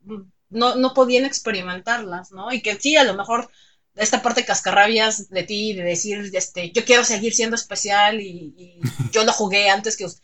no, 0.49 0.75
no 0.75 0.93
podían 0.93 1.25
experimentarlas, 1.25 2.31
¿no? 2.31 2.51
Y 2.53 2.61
que 2.61 2.75
sí, 2.79 2.97
a 2.97 3.05
lo 3.05 3.15
mejor 3.15 3.49
esta 3.95 4.21
parte 4.21 4.45
cascarrabias 4.45 5.29
de 5.29 5.43
ti, 5.43 5.73
de 5.73 5.83
decir, 5.83 6.29
este, 6.33 6.71
yo 6.71 6.83
quiero 6.85 7.03
seguir 7.05 7.33
siendo 7.33 7.55
especial 7.55 8.21
y, 8.21 8.53
y 8.57 8.81
yo 9.11 9.23
lo 9.23 9.33
jugué 9.33 9.69
antes 9.69 9.97
que 9.97 10.05
usted. 10.05 10.21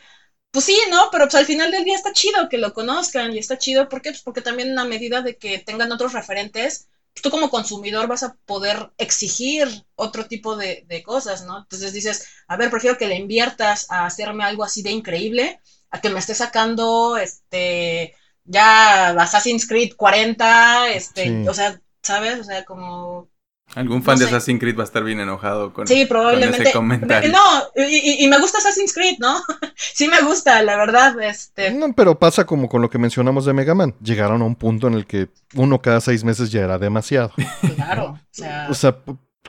Pues 0.52 0.66
sí, 0.66 0.78
¿no? 0.92 1.10
Pero 1.12 1.26
pues 1.26 1.36
al 1.36 1.46
final 1.48 1.72
del 1.72 1.86
día 1.86 1.96
está 1.96 2.14
chido 2.14 2.50
que 2.50 2.60
lo 2.60 2.74
conozcan 2.74 3.34
y 3.34 3.40
está 3.40 3.58
chido, 3.60 3.90
¿por 3.90 4.02
qué? 4.02 4.12
Pues 4.12 4.24
porque 4.24 4.42
también 4.42 4.78
a 4.80 4.86
medida 4.86 5.22
de 5.22 5.38
que 5.38 5.60
tengan 5.60 5.92
otros 5.94 6.14
referentes, 6.14 6.89
tú 7.22 7.30
como 7.30 7.50
consumidor 7.50 8.08
vas 8.08 8.24
a 8.24 8.36
poder 8.46 8.90
exigir 8.98 9.68
otro 9.96 10.26
tipo 10.26 10.56
de, 10.56 10.84
de 10.88 11.02
cosas, 11.04 11.42
¿no? 11.44 11.58
Entonces 11.60 11.92
dices, 11.94 12.28
a 12.48 12.56
ver, 12.56 12.70
prefiero 12.70 12.98
que 12.98 13.08
le 13.08 13.16
inviertas 13.16 13.86
a 13.90 14.06
hacerme 14.06 14.44
algo 14.46 14.64
así 14.64 14.82
de 14.82 14.92
increíble, 14.92 15.60
a 15.92 16.00
que 16.00 16.10
me 16.10 16.20
esté 16.20 16.34
sacando, 16.34 17.18
este, 17.18 18.14
ya 18.44 19.10
Assassin's 19.10 19.68
Creed 19.68 19.92
40, 19.98 20.90
este, 20.92 21.40
Sí. 21.42 21.46
o 21.46 21.54
sea, 21.54 21.80
¿sabes? 22.04 22.40
O 22.40 22.44
sea, 22.44 22.64
como 22.64 23.30
Algún 23.76 24.02
fan 24.02 24.16
No 24.16 24.20
de 24.22 24.26
sé. 24.30 24.36
Assassin's 24.36 24.60
Creed 24.60 24.76
va 24.78 24.82
a 24.82 24.86
estar 24.86 25.04
bien 25.04 25.20
enojado 25.20 25.74
con, 25.74 25.88
Sí, 25.88 26.00
con 26.02 26.08
probablemente. 26.08 26.64
ese 26.64 26.72
comentario. 26.72 27.32
No, 27.32 27.40
y, 27.88 28.28
me 28.28 28.40
gusta 28.40 28.58
Assassin's 28.58 28.94
Creed, 28.94 29.18
¿no? 29.20 29.38
sí 29.76 30.08
me 30.08 30.22
gusta, 30.22 30.62
la 30.64 30.76
verdad, 30.76 31.22
este. 31.22 31.72
No, 31.72 31.94
pero 31.94 32.18
pasa 32.18 32.46
como 32.46 32.68
con 32.68 32.82
lo 32.82 32.90
que 32.90 32.98
mencionamos 32.98 33.46
de 33.46 33.54
Mega 33.54 33.76
Man. 33.76 33.94
Llegaron 34.02 34.42
a 34.42 34.46
un 34.46 34.56
punto 34.56 34.88
en 34.88 34.96
el 34.96 35.06
que 35.06 35.30
uno 35.56 35.82
cada 35.82 36.02
seis 36.02 36.24
meses 36.24 36.52
ya 36.52 36.62
era 36.62 36.78
demasiado. 36.80 37.32
Claro, 37.76 38.12
o 38.14 38.20
sea. 38.32 38.68
O 38.70 38.74
sea, 38.74 38.98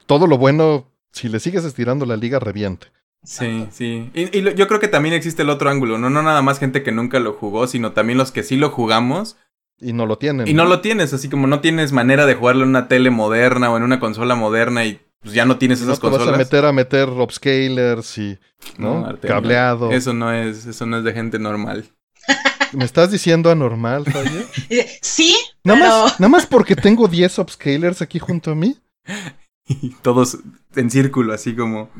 todo 0.07 0.27
lo 0.27 0.39
bueno, 0.39 0.87
si 1.13 1.29
le 1.29 1.41
sigues 1.41 1.65
estirando 1.65 2.07
la 2.07 2.17
liga, 2.17 2.39
reviente. 2.39 2.89
Sí, 3.23 3.67
sí. 3.71 4.11
Y, 4.15 4.37
y 4.39 4.41
lo- 4.41 4.51
yo 4.53 4.67
creo 4.69 4.81
que 4.81 4.89
también 4.89 5.15
existe 5.15 5.43
el 5.43 5.51
otro 5.51 5.69
ángulo, 5.71 5.99
¿no? 5.99 6.09
No 6.11 6.23
nada 6.23 6.41
más 6.43 6.59
gente 6.59 6.83
que 6.83 6.91
nunca 6.93 7.19
lo 7.21 7.35
jugó, 7.35 7.67
sino 7.67 7.93
también 7.93 8.19
los 8.19 8.33
que 8.33 8.43
sí 8.43 8.57
lo 8.57 8.71
jugamos 8.71 9.37
Y 9.81 9.93
no 9.93 10.07
lo 10.07 10.19
tienen. 10.19 10.47
y 10.47 10.53
no 10.55 10.65
lo 10.67 10.81
tienes, 10.81 11.13
así 11.15 11.29
como 11.29 11.47
no 11.47 11.61
tienes 11.61 11.93
manera 11.93 12.27
de 12.27 12.35
jugarlo 12.35 12.65
en 12.65 12.69
una 12.71 12.87
tele 12.89 13.11
moderna 13.11 13.71
o 13.71 13.77
en 13.77 13.83
una 13.83 13.99
consola 14.01 14.35
moderna 14.35 14.85
y 14.85 15.01
pues 15.21 15.35
ya 15.35 15.45
no 15.45 15.57
tienes 15.59 15.81
No 15.81 15.87
esas 15.93 16.01
te 16.01 16.07
vas 16.07 16.15
a 16.15 16.19
consolas. 16.19 16.39
meter 16.39 16.65
a 16.65 16.73
meter 16.73 17.09
upscalers 17.09 18.19
y 18.19 18.39
¿no? 18.79 19.07
Cableado. 19.23 19.91
Eso 19.91 20.13
no 20.13 20.33
es, 20.33 20.67
eso 20.67 20.87
no 20.87 20.99
es 20.99 21.05
de 21.05 21.13
gente 21.13 21.39
normal. 21.39 21.85
¿Me 22.73 22.85
estás 22.85 23.11
diciendo 23.11 23.51
anormal, 23.51 24.05
dice, 24.05 24.99
sí, 25.03 25.35
Nada 25.65 25.81
pero. 25.81 26.03
más, 26.05 26.21
nada 26.21 26.29
más 26.29 26.47
porque 26.47 26.77
tengo 26.77 27.09
10 27.09 27.39
upscalers 27.41 28.01
aquí 28.03 28.19
junto 28.19 28.53
a 28.53 28.55
mí. 28.55 28.77
Y 29.67 29.91
todos 30.03 30.39
en 30.75 30.91
círculo, 30.91 31.33
así 31.33 31.55
como 31.55 31.91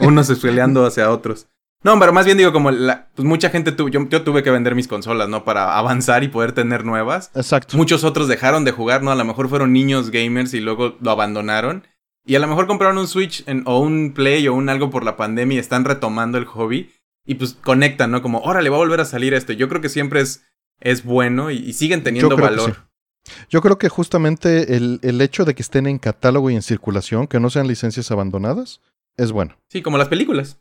unos 0.00 0.30
peleando 0.40 0.84
hacia 0.84 1.10
otros. 1.10 1.46
No, 1.84 1.98
pero 1.98 2.12
más 2.12 2.24
bien 2.26 2.38
digo 2.38 2.52
como 2.52 2.70
la, 2.70 3.08
pues 3.14 3.26
mucha 3.26 3.50
gente 3.50 3.72
tuvo, 3.72 3.88
yo, 3.88 4.08
yo 4.08 4.22
tuve 4.22 4.42
que 4.42 4.50
vender 4.50 4.74
mis 4.74 4.86
consolas, 4.88 5.28
¿no? 5.28 5.44
Para 5.44 5.76
avanzar 5.76 6.22
y 6.22 6.28
poder 6.28 6.52
tener 6.52 6.84
nuevas. 6.84 7.30
Exacto. 7.34 7.76
Muchos 7.76 8.04
otros 8.04 8.28
dejaron 8.28 8.64
de 8.64 8.70
jugar, 8.70 9.02
¿no? 9.02 9.10
A 9.10 9.16
lo 9.16 9.24
mejor 9.24 9.48
fueron 9.48 9.72
niños 9.72 10.10
gamers 10.10 10.54
y 10.54 10.60
luego 10.60 10.96
lo 11.00 11.10
abandonaron. 11.10 11.86
Y 12.24 12.36
a 12.36 12.38
lo 12.38 12.46
mejor 12.46 12.68
compraron 12.68 12.98
un 12.98 13.08
Switch 13.08 13.42
en- 13.48 13.64
o 13.66 13.80
un 13.80 14.12
Play 14.14 14.46
o 14.46 14.54
un 14.54 14.68
algo 14.68 14.90
por 14.90 15.04
la 15.04 15.16
pandemia 15.16 15.56
y 15.56 15.58
están 15.58 15.84
retomando 15.84 16.38
el 16.38 16.44
hobby. 16.44 16.92
Y 17.26 17.34
pues 17.34 17.54
conectan, 17.54 18.10
¿no? 18.12 18.22
Como, 18.22 18.38
órale, 18.40 18.68
va 18.70 18.76
a 18.76 18.80
volver 18.80 19.00
a 19.00 19.04
salir 19.04 19.34
esto. 19.34 19.52
Yo 19.52 19.68
creo 19.68 19.80
que 19.80 19.88
siempre 19.88 20.20
es, 20.20 20.44
es 20.80 21.04
bueno 21.04 21.50
y, 21.50 21.56
y 21.56 21.72
siguen 21.72 22.02
teniendo 22.04 22.36
valor. 22.36 22.74
sí. 22.74 22.80
Yo 23.48 23.60
creo 23.60 23.78
que 23.78 23.88
justamente 23.88 24.76
el, 24.76 24.98
el 25.02 25.20
hecho 25.20 25.44
de 25.44 25.54
que 25.54 25.62
estén 25.62 25.86
en 25.86 25.98
catálogo 25.98 26.50
y 26.50 26.56
en 26.56 26.62
circulación, 26.62 27.26
que 27.28 27.38
no 27.40 27.50
sean 27.50 27.68
licencias 27.68 28.10
abandonadas, 28.10 28.80
es 29.16 29.30
bueno. 29.30 29.56
Sí, 29.68 29.82
como 29.82 29.98
las 29.98 30.08
películas. 30.08 30.58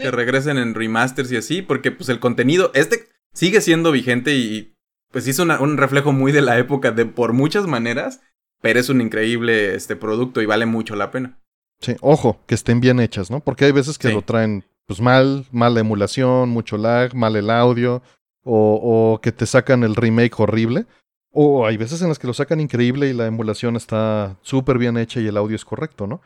Que 0.00 0.10
regresen 0.10 0.58
en 0.58 0.74
remasters 0.74 1.32
y 1.32 1.36
así, 1.36 1.62
porque 1.62 1.90
pues 1.90 2.08
el 2.08 2.20
contenido, 2.20 2.70
este 2.74 3.08
sigue 3.34 3.60
siendo 3.60 3.90
vigente 3.92 4.34
y 4.34 4.74
pues 5.10 5.26
hizo 5.26 5.42
una- 5.42 5.60
un 5.60 5.76
reflejo 5.76 6.12
muy 6.12 6.32
de 6.32 6.40
la 6.42 6.58
época 6.58 6.90
de 6.92 7.04
por 7.06 7.32
muchas 7.32 7.66
maneras, 7.66 8.20
pero 8.60 8.78
es 8.78 8.88
un 8.88 9.00
increíble 9.00 9.74
este 9.74 9.96
producto 9.96 10.40
y 10.40 10.46
vale 10.46 10.66
mucho 10.66 10.94
la 10.96 11.10
pena. 11.10 11.38
Sí, 11.80 11.96
ojo, 12.00 12.40
que 12.46 12.54
estén 12.54 12.80
bien 12.80 13.00
hechas, 13.00 13.30
¿no? 13.30 13.40
Porque 13.40 13.64
hay 13.64 13.72
veces 13.72 13.98
que 13.98 14.08
Sí. 14.08 14.14
lo 14.14 14.22
traen 14.22 14.64
pues 14.86 15.00
mal, 15.00 15.46
mala 15.52 15.80
emulación, 15.80 16.48
mucho 16.50 16.76
lag, 16.76 17.14
mal 17.14 17.34
el 17.36 17.50
audio, 17.50 18.02
o, 18.44 19.12
o 19.14 19.20
que 19.20 19.32
te 19.32 19.46
sacan 19.46 19.82
el 19.84 19.94
remake 19.96 20.38
horrible. 20.38 20.86
O 21.30 21.66
hay 21.66 21.76
veces 21.78 22.02
en 22.02 22.08
las 22.08 22.18
que 22.18 22.26
lo 22.26 22.34
sacan 22.34 22.60
increíble 22.60 23.08
y 23.08 23.12
la 23.14 23.26
emulación 23.26 23.74
está 23.76 24.36
súper 24.42 24.76
bien 24.78 24.96
hecha 24.98 25.18
y 25.20 25.26
el 25.26 25.36
audio 25.36 25.56
es 25.56 25.64
correcto, 25.64 26.06
¿no? 26.06 26.20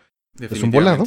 un 0.63 0.71
volado. 0.71 1.05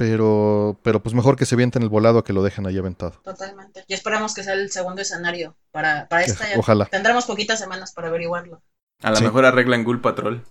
Pero, 0.00 0.78
pero 0.82 1.02
pues 1.02 1.14
mejor 1.14 1.36
que 1.36 1.44
se 1.44 1.56
vienten 1.56 1.82
el 1.82 1.90
volado 1.90 2.20
a 2.20 2.24
que 2.24 2.32
lo 2.32 2.42
dejen 2.42 2.66
ahí 2.66 2.78
aventado. 2.78 3.12
Totalmente. 3.22 3.84
Y 3.86 3.92
esperamos 3.92 4.32
que 4.32 4.42
sea 4.42 4.54
el 4.54 4.70
segundo 4.70 5.02
escenario 5.02 5.54
para, 5.72 6.08
para 6.08 6.22
esta. 6.24 6.46
Ojalá. 6.56 6.86
Tendremos 6.86 7.26
poquitas 7.26 7.58
semanas 7.58 7.92
para 7.92 8.08
averiguarlo. 8.08 8.62
A 9.02 9.10
lo 9.10 9.16
Sí. 9.16 9.24
mejor 9.24 9.44
arreglan 9.44 9.84
Ghoul 9.84 10.00
Patrol. 10.00 10.42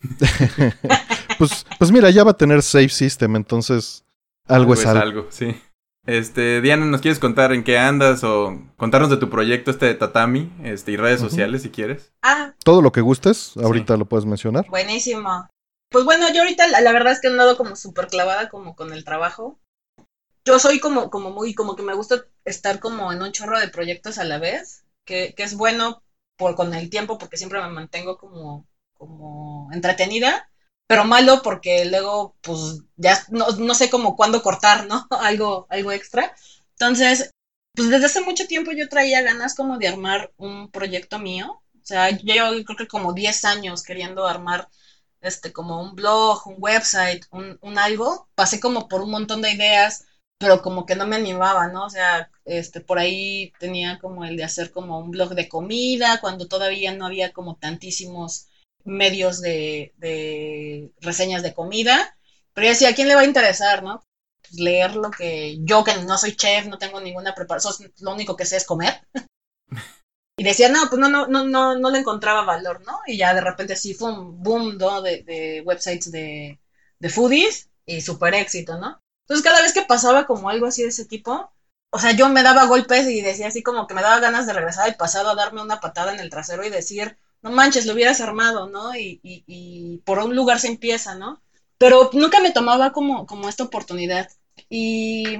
pues, 1.38 1.64
pues 1.78 1.90
mira, 1.90 2.10
ya 2.10 2.22
va 2.22 2.32
a 2.32 2.36
tener 2.36 2.62
save 2.62 2.90
system, 2.90 3.36
entonces 3.36 4.04
algo 4.46 4.74
es 4.74 4.84
algo. 4.84 5.02
algo, 5.02 5.26
sí. 5.30 5.58
Este, 6.06 6.60
Diana, 6.60 6.84
¿nos 6.86 7.00
quieres 7.00 7.18
contar 7.18 7.52
en 7.52 7.64
qué 7.64 7.78
andas 7.78 8.24
o 8.24 8.60
contarnos 8.76 9.08
de 9.10 9.16
tu 9.16 9.30
proyecto 9.30 9.70
este 9.70 9.86
de 9.86 9.94
Tatami, 9.94 10.52
este, 10.64 10.92
y 10.92 10.96
redes 10.96 11.20
sociales 11.20 11.62
si 11.62 11.70
quieres? 11.70 12.12
Ah, 12.22 12.52
Todo 12.62 12.82
lo 12.82 12.92
que 12.92 13.00
gustes, 13.00 13.52
ahorita 13.56 13.96
lo 13.96 14.04
puedes 14.06 14.26
mencionar. 14.26 14.66
buenísimo. 14.68 15.48
Pues 15.90 16.04
bueno, 16.04 16.26
yo 16.32 16.40
ahorita 16.42 16.66
la, 16.66 16.80
la 16.80 16.92
verdad 16.92 17.12
es 17.12 17.20
que 17.20 17.28
he 17.28 17.30
andado 17.30 17.56
como 17.56 17.74
súper 17.76 18.08
clavada 18.08 18.48
como 18.48 18.74
con 18.74 18.92
el 18.92 19.04
trabajo. 19.04 19.58
Yo 20.44 20.58
soy 20.58 20.80
como, 20.80 21.10
como 21.10 21.30
muy, 21.30 21.54
como 21.54 21.76
que 21.76 21.82
me 21.82 21.94
gusta 21.94 22.24
estar 22.44 22.80
como 22.80 23.12
en 23.12 23.22
un 23.22 23.32
chorro 23.32 23.58
de 23.60 23.68
proyectos 23.68 24.18
a 24.18 24.24
la 24.24 24.38
vez, 24.38 24.84
que, 25.04 25.34
que 25.36 25.44
es 25.44 25.54
bueno 25.56 26.02
por, 26.36 26.54
con 26.56 26.74
el 26.74 26.90
tiempo 26.90 27.18
porque 27.18 27.36
siempre 27.38 27.60
me 27.60 27.68
mantengo 27.68 28.18
como, 28.18 28.66
como 28.94 29.70
entretenida, 29.72 30.48
pero 30.86 31.04
malo 31.04 31.42
porque 31.42 31.84
luego 31.86 32.36
pues 32.42 32.80
ya 32.96 33.22
no, 33.30 33.48
no 33.52 33.74
sé 33.74 33.90
como 33.90 34.16
cuándo 34.16 34.42
cortar, 34.42 34.86
¿no? 34.86 35.06
algo, 35.20 35.66
algo 35.70 35.92
extra. 35.92 36.34
Entonces, 36.72 37.30
pues 37.74 37.90
desde 37.90 38.06
hace 38.06 38.20
mucho 38.22 38.46
tiempo 38.46 38.72
yo 38.72 38.88
traía 38.88 39.22
ganas 39.22 39.54
como 39.54 39.78
de 39.78 39.88
armar 39.88 40.32
un 40.36 40.70
proyecto 40.70 41.18
mío. 41.18 41.62
O 41.74 41.86
sea, 41.88 42.10
yo 42.10 42.64
creo 42.64 42.76
que 42.76 42.86
como 42.88 43.12
10 43.14 43.44
años 43.44 43.82
queriendo 43.82 44.26
armar 44.26 44.68
este 45.20 45.52
como 45.52 45.80
un 45.80 45.94
blog, 45.94 46.46
un 46.46 46.56
website, 46.58 47.24
un, 47.30 47.58
un 47.62 47.78
algo. 47.78 48.28
Pasé 48.34 48.60
como 48.60 48.88
por 48.88 49.02
un 49.02 49.10
montón 49.10 49.42
de 49.42 49.52
ideas, 49.52 50.04
pero 50.38 50.62
como 50.62 50.86
que 50.86 50.94
no 50.94 51.06
me 51.06 51.16
animaba, 51.16 51.68
¿no? 51.68 51.86
O 51.86 51.90
sea, 51.90 52.30
este 52.44 52.80
por 52.80 52.98
ahí 52.98 53.52
tenía 53.58 53.98
como 53.98 54.24
el 54.24 54.36
de 54.36 54.44
hacer 54.44 54.70
como 54.70 54.98
un 54.98 55.10
blog 55.10 55.34
de 55.34 55.48
comida, 55.48 56.20
cuando 56.20 56.46
todavía 56.48 56.92
no 56.92 57.06
había 57.06 57.32
como 57.32 57.56
tantísimos 57.56 58.46
medios 58.84 59.40
de, 59.40 59.92
de 59.96 60.92
reseñas 61.00 61.42
de 61.42 61.54
comida. 61.54 62.16
Pero 62.54 62.66
yo 62.66 62.70
decía, 62.72 62.90
¿a 62.90 62.94
quién 62.94 63.08
le 63.08 63.14
va 63.14 63.22
a 63.22 63.24
interesar, 63.24 63.82
no? 63.82 64.02
Pues 64.42 64.60
leer 64.60 64.96
lo 64.96 65.10
que 65.10 65.58
yo, 65.60 65.84
que 65.84 65.94
no 65.98 66.16
soy 66.18 66.34
chef, 66.36 66.66
no 66.66 66.78
tengo 66.78 67.00
ninguna 67.00 67.34
preparación, 67.34 67.92
lo 68.00 68.12
único 68.14 68.36
que 68.36 68.46
sé 68.46 68.56
es 68.56 68.64
comer. 68.66 69.00
Y 70.38 70.44
decía, 70.44 70.68
no, 70.70 70.88
pues 70.88 71.00
no, 71.00 71.08
no, 71.08 71.26
no, 71.26 71.44
no, 71.44 71.76
no 71.78 71.90
le 71.90 71.98
encontraba 71.98 72.44
valor, 72.44 72.80
¿no? 72.86 72.98
Y 73.06 73.18
ya 73.18 73.34
de 73.34 73.40
repente 73.42 73.74
así 73.74 73.94
fue 73.94 74.12
un 74.12 74.42
boom, 74.42 74.78
¿no? 74.78 75.02
De, 75.02 75.22
de 75.24 75.62
websites 75.64 76.10
de, 76.12 76.60
de 77.00 77.10
foodies 77.10 77.68
y 77.86 78.00
súper 78.02 78.34
éxito, 78.34 78.78
¿no? 78.78 79.00
Entonces 79.22 79.44
cada 79.44 79.60
vez 79.62 79.72
que 79.72 79.82
pasaba 79.82 80.26
como 80.26 80.48
algo 80.50 80.66
así 80.66 80.82
de 80.82 80.88
ese 80.88 81.04
tipo, 81.06 81.50
o 81.90 81.98
sea, 81.98 82.12
yo 82.12 82.28
me 82.28 82.42
daba 82.44 82.66
golpes 82.66 83.08
y 83.08 83.20
decía 83.20 83.48
así 83.48 83.62
como 83.62 83.86
que 83.86 83.94
me 83.94 84.02
daba 84.02 84.20
ganas 84.20 84.46
de 84.46 84.52
regresar 84.52 84.84
al 84.86 84.96
pasado 84.96 85.30
a 85.30 85.34
darme 85.34 85.60
una 85.62 85.80
patada 85.80 86.12
en 86.12 86.20
el 86.20 86.30
trasero 86.30 86.64
y 86.64 86.70
decir, 86.70 87.16
no 87.42 87.50
manches, 87.50 87.86
lo 87.86 87.94
hubieras 87.94 88.20
armado, 88.20 88.68
¿no? 88.68 88.94
Y, 88.94 89.18
y, 89.22 89.42
y 89.46 89.98
por 90.04 90.18
un 90.20 90.36
lugar 90.36 90.60
se 90.60 90.68
empieza, 90.68 91.14
¿no? 91.16 91.40
Pero 91.78 92.10
nunca 92.12 92.40
me 92.40 92.52
tomaba 92.52 92.92
como, 92.92 93.26
como 93.26 93.48
esta 93.48 93.64
oportunidad. 93.64 94.28
Y 94.68 95.38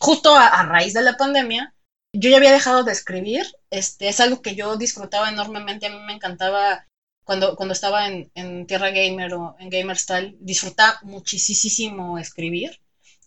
justo 0.00 0.34
a, 0.34 0.46
a 0.48 0.62
raíz 0.64 0.92
de 0.94 1.02
la 1.02 1.16
pandemia, 1.16 1.72
yo 2.12 2.30
ya 2.30 2.36
había 2.38 2.52
dejado 2.52 2.82
de 2.84 2.92
escribir, 2.92 3.46
este, 3.76 4.08
es 4.08 4.20
algo 4.20 4.42
que 4.42 4.54
yo 4.54 4.76
disfrutaba 4.76 5.28
enormemente, 5.28 5.86
a 5.86 5.90
mí 5.90 5.98
me 6.06 6.14
encantaba 6.14 6.86
cuando, 7.24 7.56
cuando 7.56 7.72
estaba 7.72 8.06
en, 8.06 8.66
Tierra 8.66 8.90
Gamer 8.90 9.34
o 9.34 9.56
en 9.58 9.68
Gamer 9.70 9.96
Style, 9.98 10.36
disfrutaba 10.40 10.98
muchísimo 11.02 12.18
escribir, 12.18 12.80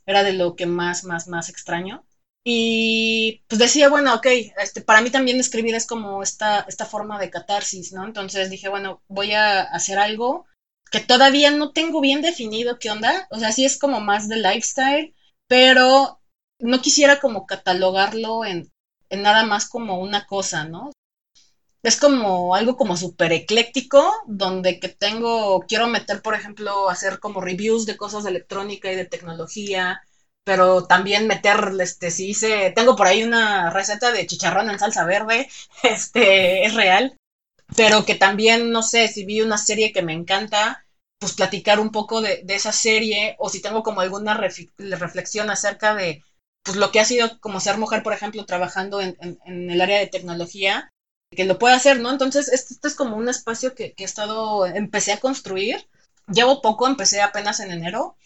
era 0.05 0.23
de 0.23 0.33
lo 0.33 0.55
que 0.55 0.65
más, 0.65 1.03
más, 1.03 1.27
más 1.27 1.49
extraño. 1.49 2.05
Y 2.43 3.43
pues 3.47 3.59
decía, 3.59 3.89
bueno, 3.89 4.15
ok, 4.15 4.27
este, 4.61 4.81
para 4.81 5.01
mí 5.01 5.09
también 5.11 5.39
escribir 5.39 5.75
es 5.75 5.85
como 5.85 6.23
esta, 6.23 6.61
esta 6.67 6.85
forma 6.85 7.19
de 7.19 7.29
catarsis, 7.29 7.91
¿no? 7.91 8.05
Entonces 8.05 8.49
dije, 8.49 8.69
bueno, 8.69 9.03
voy 9.07 9.33
a 9.33 9.61
hacer 9.61 9.99
algo 9.99 10.45
que 10.91 10.99
todavía 11.01 11.51
no 11.51 11.71
tengo 11.71 12.01
bien 12.01 12.21
definido 12.21 12.79
qué 12.79 12.89
onda, 12.91 13.27
o 13.29 13.37
sea, 13.39 13.51
sí 13.51 13.65
es 13.65 13.77
como 13.77 13.99
más 13.99 14.27
de 14.27 14.37
lifestyle, 14.37 15.13
pero 15.47 16.19
no 16.59 16.81
quisiera 16.81 17.19
como 17.19 17.45
catalogarlo 17.45 18.45
en, 18.45 18.71
nada 19.11 19.43
más 19.45 19.67
como 19.67 19.99
una 19.99 20.25
cosa, 20.25 20.65
¿no? 20.65 20.91
Es 21.81 21.97
como 21.97 22.55
algo 22.55 22.75
como 22.75 22.97
súper 22.97 23.31
ecléctico, 23.31 24.13
donde 24.27 24.79
que 24.79 24.89
tengo, 24.89 25.61
quiero 25.61 25.87
meter, 25.87 26.21
por 26.21 26.35
ejemplo, 26.35 26.89
hacer 26.89 27.19
como 27.19 27.39
reviews 27.41 27.85
de 27.85 27.95
cosas 27.97 28.23
de 28.23 28.31
electrónica 28.31 28.91
y 28.91 28.95
de 28.95 29.05
tecnología, 29.05 30.01
pero 30.43 30.85
también 30.85 31.27
meter, 31.27 31.71
este, 31.79 32.11
si 32.11 32.29
hice, 32.29 32.71
tengo 32.75 32.95
por 32.95 33.07
ahí 33.07 33.23
una 33.23 33.69
receta 33.69 34.11
de 34.11 34.25
chicharrón 34.27 34.69
en 34.69 34.79
salsa 34.79 35.05
verde, 35.05 35.47
este, 35.83 36.65
es 36.65 36.73
real, 36.73 37.15
pero 37.75 38.05
que 38.05 38.15
también, 38.15 38.71
no 38.71 38.83
sé, 38.83 39.07
si 39.07 39.25
vi 39.25 39.41
una 39.41 39.57
serie 39.57 39.93
que 39.93 40.01
me 40.01 40.13
encanta, 40.13 40.85
pues 41.19 41.33
platicar 41.33 41.79
un 41.79 41.91
poco 41.91 42.21
de, 42.21 42.43
esa 42.47 42.71
serie, 42.71 43.35
o 43.39 43.49
si 43.49 43.61
tengo 43.61 43.83
como 43.83 44.01
alguna 44.01 44.33
reflexión 44.35 45.49
acerca 45.49 45.93
de, 45.95 46.23
pues 46.63 46.77
lo 46.77 46.91
que 46.91 46.99
ha 46.99 47.05
sido 47.05 47.39
como 47.39 47.59
ser 47.59 47.77
mujer, 47.77 48.03
por 48.03 48.13
ejemplo, 48.13 48.45
trabajando 48.45 49.01
en, 49.01 49.15
el 49.45 49.81
área 49.81 49.99
de 49.99 50.07
tecnología, 50.07 50.89
que 51.35 51.45
lo 51.45 51.59
pueda 51.59 51.75
hacer, 51.75 51.99
¿no? 51.99 52.11
Entonces, 52.11 52.47
este, 52.49 52.87
es 52.87 52.95
como 52.95 53.15
un 53.15 53.29
espacio 53.29 53.75
que, 53.75 53.93
que 53.93 54.03
he 54.03 54.05
estado, 54.05 54.65
empecé 54.65 55.13
a 55.13 55.19
construir, 55.19 55.87
llevo 56.27 56.61
poco, 56.61 56.87
empecé 56.87 57.21
apenas 57.21 57.59
en 57.59 57.71
enero, 57.71 58.17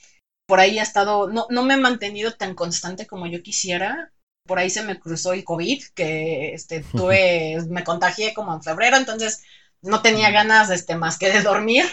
por 0.45 0.59
ahí 0.59 0.79
ha 0.79 0.83
estado, 0.83 1.27
no, 1.29 1.47
no 1.49 1.63
me 1.63 1.75
he 1.75 1.77
mantenido 1.77 2.33
tan 2.33 2.55
constante 2.55 3.07
como 3.07 3.27
yo 3.27 3.41
quisiera. 3.41 4.11
Por 4.45 4.59
ahí 4.59 4.69
se 4.69 4.83
me 4.83 4.99
cruzó 4.99 5.33
el 5.33 5.43
COVID, 5.43 5.83
que 5.95 6.53
este, 6.53 6.83
tuve, 6.91 7.57
me 7.69 7.83
contagié 7.83 8.33
como 8.33 8.53
en 8.53 8.63
febrero, 8.63 8.97
entonces 8.97 9.43
no 9.81 10.01
tenía 10.01 10.31
ganas 10.31 10.69
este, 10.69 10.95
más 10.95 11.17
que 11.17 11.31
de 11.31 11.41
dormir. 11.41 11.85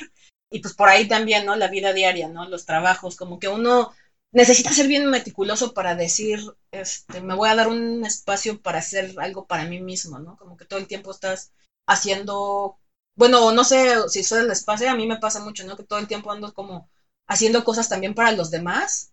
Y 0.52 0.60
pues 0.60 0.74
por 0.74 0.88
ahí 0.88 1.06
también, 1.06 1.46
¿no? 1.46 1.54
La 1.54 1.68
vida 1.68 1.92
diaria, 1.92 2.28
¿no? 2.28 2.48
Los 2.48 2.66
trabajos, 2.66 3.16
como 3.16 3.38
que 3.38 3.48
uno 3.48 3.92
necesita 4.32 4.70
ser 4.70 4.86
bien 4.86 5.10
meticuloso 5.10 5.74
para 5.74 5.94
decir, 5.94 6.40
este, 6.70 7.20
me 7.20 7.34
voy 7.34 7.48
a 7.48 7.54
dar 7.54 7.68
un 7.68 8.04
espacio 8.04 8.60
para 8.60 8.78
hacer 8.78 9.14
algo 9.18 9.46
para 9.46 9.64
mí 9.64 9.80
mismo, 9.80 10.18
¿no? 10.18 10.36
Como 10.36 10.56
que 10.56 10.64
todo 10.64 10.78
el 10.78 10.86
tiempo 10.86 11.10
estás 11.10 11.52
haciendo, 11.86 12.78
bueno, 13.16 13.52
no 13.52 13.64
sé 13.64 14.08
si 14.08 14.22
soy 14.22 14.40
el 14.40 14.50
espacio, 14.50 14.90
a 14.90 14.94
mí 14.94 15.06
me 15.06 15.18
pasa 15.18 15.40
mucho, 15.40 15.66
¿no? 15.66 15.76
Que 15.76 15.84
todo 15.84 15.98
el 15.98 16.06
tiempo 16.06 16.30
ando 16.30 16.52
como 16.54 16.88
haciendo 17.28 17.64
cosas 17.64 17.88
también 17.88 18.14
para 18.14 18.32
los 18.32 18.50
demás. 18.50 19.12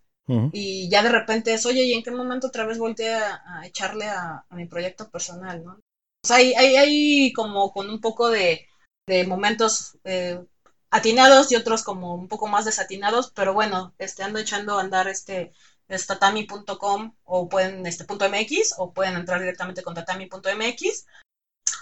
Y 0.52 0.90
ya 0.90 1.02
de 1.04 1.10
repente 1.10 1.54
es, 1.54 1.66
oye, 1.66 1.84
¿y 1.84 1.94
en 1.94 2.04
qué 2.04 2.12
momento 2.12 2.48
otra 2.48 2.66
vez 2.66 2.78
volteé 2.78 3.14
a, 3.16 3.62
echarle 3.64 4.10
a, 4.10 4.44
mi 4.50 4.66
proyecto 4.66 5.10
personal, 5.10 5.64
no? 5.64 5.80
O 6.22 6.28
sea, 6.28 6.36
hay, 6.36 6.54
hay, 6.54 7.32
como 7.32 7.72
con 7.72 7.90
un 7.90 8.02
poco 8.02 8.30
de, 8.30 8.68
momentos 9.26 9.98
eh, 10.04 10.44
atinados 10.90 11.52
y 11.52 11.56
otros 11.56 11.84
como 11.84 12.16
un 12.16 12.28
poco 12.28 12.48
más 12.48 12.66
desatinados, 12.66 13.32
pero 13.34 13.54
bueno, 13.54 13.94
este, 13.98 14.24
ando 14.24 14.40
echando 14.40 14.78
a 14.78 14.82
andar 14.82 15.08
este, 15.08 15.52
tatami.com 15.88 17.14
o 17.24 17.50
pueden, 17.50 17.86
este, 17.86 18.06
punto 18.06 18.30
.mx 18.30 18.76
o 18.78 18.92
pueden 18.92 19.16
entrar 19.16 19.40
directamente 19.40 19.82
con 19.82 19.94
tatami.mx. 19.94 21.06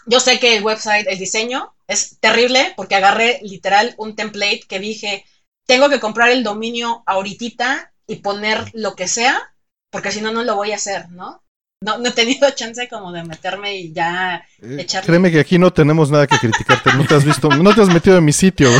Yo 0.07 0.19
sé 0.19 0.39
que 0.39 0.55
el 0.55 0.63
website, 0.63 1.07
el 1.07 1.17
diseño 1.17 1.73
es 1.87 2.17
terrible 2.19 2.73
porque 2.75 2.95
agarré 2.95 3.39
literal 3.41 3.95
un 3.97 4.15
template 4.15 4.61
que 4.67 4.79
dije, 4.79 5.25
tengo 5.65 5.89
que 5.89 5.99
comprar 5.99 6.29
el 6.29 6.43
dominio 6.43 7.03
ahorita 7.05 7.91
y 8.07 8.17
poner 8.17 8.69
lo 8.73 8.95
que 8.95 9.07
sea, 9.07 9.55
porque 9.89 10.11
si 10.11 10.21
no, 10.21 10.31
no 10.31 10.43
lo 10.43 10.55
voy 10.55 10.71
a 10.71 10.75
hacer, 10.75 11.09
¿no? 11.09 11.41
No, 11.85 11.99
no 11.99 12.09
he 12.09 12.11
tenido 12.11 12.49
chance 12.55 12.89
como 12.89 13.11
de 13.11 13.23
meterme 13.23 13.75
y 13.75 13.93
ya 13.93 14.43
eh, 14.61 14.77
echarle. 14.79 15.05
Créeme 15.05 15.31
que 15.31 15.39
aquí 15.39 15.59
no 15.59 15.71
tenemos 15.71 16.09
nada 16.09 16.25
que 16.25 16.39
criticarte, 16.39 16.91
no 16.93 17.05
te 17.05 17.13
has 17.13 17.23
visto, 17.23 17.47
no 17.49 17.75
te 17.75 17.81
has 17.81 17.89
metido 17.89 18.17
en 18.17 18.25
mi 18.25 18.33
sitio, 18.33 18.67
es 18.69 18.79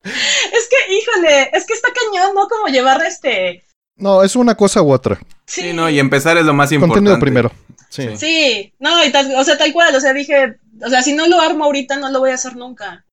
que, 0.00 0.94
híjole, 0.94 1.50
es 1.52 1.66
que 1.66 1.74
está 1.74 1.88
cañón, 1.92 2.34
¿no? 2.34 2.48
Como 2.48 2.68
llevar 2.68 3.04
este... 3.04 3.62
No, 3.96 4.22
es 4.22 4.36
una 4.36 4.54
cosa 4.54 4.82
u 4.82 4.90
otra. 4.92 5.18
Sí, 5.46 5.72
no, 5.72 5.88
y 5.90 5.98
empezar 5.98 6.36
es 6.38 6.46
lo 6.46 6.54
más 6.54 6.72
importante. 6.72 7.10
Contenido 7.10 7.20
primero. 7.20 7.52
Sí. 7.90 8.16
Sí, 8.16 8.72
no, 8.78 9.04
y 9.04 9.10
tal, 9.10 9.34
o 9.36 9.44
sea, 9.44 9.58
tal 9.58 9.72
cual, 9.72 9.94
o 9.94 10.00
sea, 10.00 10.12
dije, 10.12 10.56
o 10.82 10.88
sea, 10.88 11.02
si 11.02 11.12
no 11.12 11.26
lo 11.26 11.40
armo 11.40 11.64
ahorita, 11.64 11.96
no 11.96 12.10
lo 12.10 12.20
voy 12.20 12.30
a 12.30 12.34
hacer 12.34 12.56
nunca. 12.56 13.06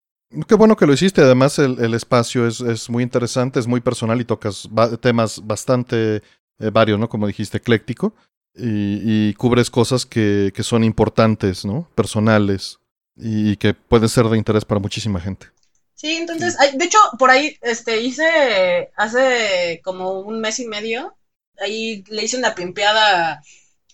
Qué 0.47 0.55
bueno 0.55 0.75
que 0.75 0.85
lo 0.85 0.93
hiciste. 0.93 1.21
Además, 1.21 1.59
el, 1.59 1.93
espacio 1.93 2.47
es, 2.47 2.89
muy 2.89 3.03
interesante, 3.03 3.59
es 3.59 3.67
muy 3.67 3.81
personal 3.81 4.19
y 4.19 4.25
tocas 4.25 4.67
temas 4.99 5.41
bastante 5.45 6.17
eh, 6.17 6.69
varios, 6.71 6.99
¿no? 6.99 7.07
Como 7.07 7.27
dijiste, 7.27 7.57
ecléctico. 7.57 8.13
Y, 8.55 9.33
cubres 9.33 9.69
cosas 9.69 10.05
que, 10.05 10.51
son 10.61 10.83
importantes, 10.83 11.65
¿no? 11.65 11.89
Personales 11.95 12.79
y 13.15 13.57
que 13.57 13.73
pueden 13.73 14.09
ser 14.09 14.25
de 14.25 14.37
interés 14.37 14.65
para 14.65 14.79
muchísima 14.79 15.19
gente. 15.19 15.47
Sí, 15.95 16.17
entonces, 16.17 16.57
de 16.73 16.85
hecho, 16.85 16.97
por 17.17 17.31
ahí 17.31 17.57
este, 17.61 18.01
hice 18.01 18.91
hace 18.95 19.81
como 19.83 20.19
un 20.19 20.41
mes 20.41 20.59
y 20.59 20.67
medio, 20.67 21.15
ahí 21.59 22.03
le 22.09 22.23
hice 22.23 22.37
una 22.37 22.55
pimpeada 22.55 23.41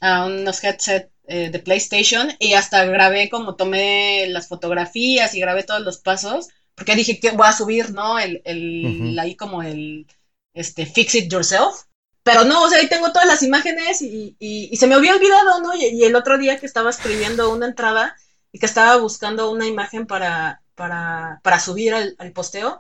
a 0.02 0.26
unos 0.26 0.64
headsets 0.64 1.12
eh, 1.28 1.52
de 1.52 1.60
PlayStation 1.60 2.32
y 2.40 2.54
hasta 2.54 2.86
grabé 2.86 3.30
como 3.30 3.56
tomé 3.56 4.26
las 4.30 4.48
fotografías 4.48 5.36
y 5.36 5.40
grabé 5.40 5.64
todos 5.64 5.82
los 5.82 6.00
pasos, 6.00 6.48
porque 6.74 6.96
dije 6.96 7.20
que 7.20 7.32
voy 7.32 7.48
a 7.48 7.54
subir, 7.54 7.92
¿no? 7.92 8.18
El, 8.18 8.42
el 8.46 9.20
ahí 9.20 9.36
como 9.36 9.62
el, 9.62 10.08
este, 10.54 10.86
fix 10.88 11.16
it 11.16 11.32
yourself. 11.32 11.84
Pero 12.32 12.46
no, 12.46 12.64
o 12.64 12.70
sea, 12.70 12.80
ahí 12.80 12.88
tengo 12.88 13.12
todas 13.12 13.28
las 13.28 13.44
imágenes 13.44 14.02
y, 14.02 14.76
se 14.78 14.88
me 14.88 14.96
había 14.96 15.16
olvidado, 15.16 15.62
¿no? 15.62 15.76
Y, 15.76 16.04
el 16.04 16.16
otro 16.16 16.38
día 16.38 16.60
que 16.60 16.66
estaba 16.66 16.90
escribiendo 16.90 17.52
una 17.52 17.66
entrada 17.68 18.16
y 18.52 18.60
que 18.60 18.66
estaba 18.66 18.98
buscando 18.98 19.52
una 19.52 19.66
imagen 19.66 20.06
para, 20.08 20.62
para, 20.76 21.40
para 21.44 21.60
subir 21.60 21.94
al, 21.94 22.16
al 22.20 22.32
posteo, 22.32 22.80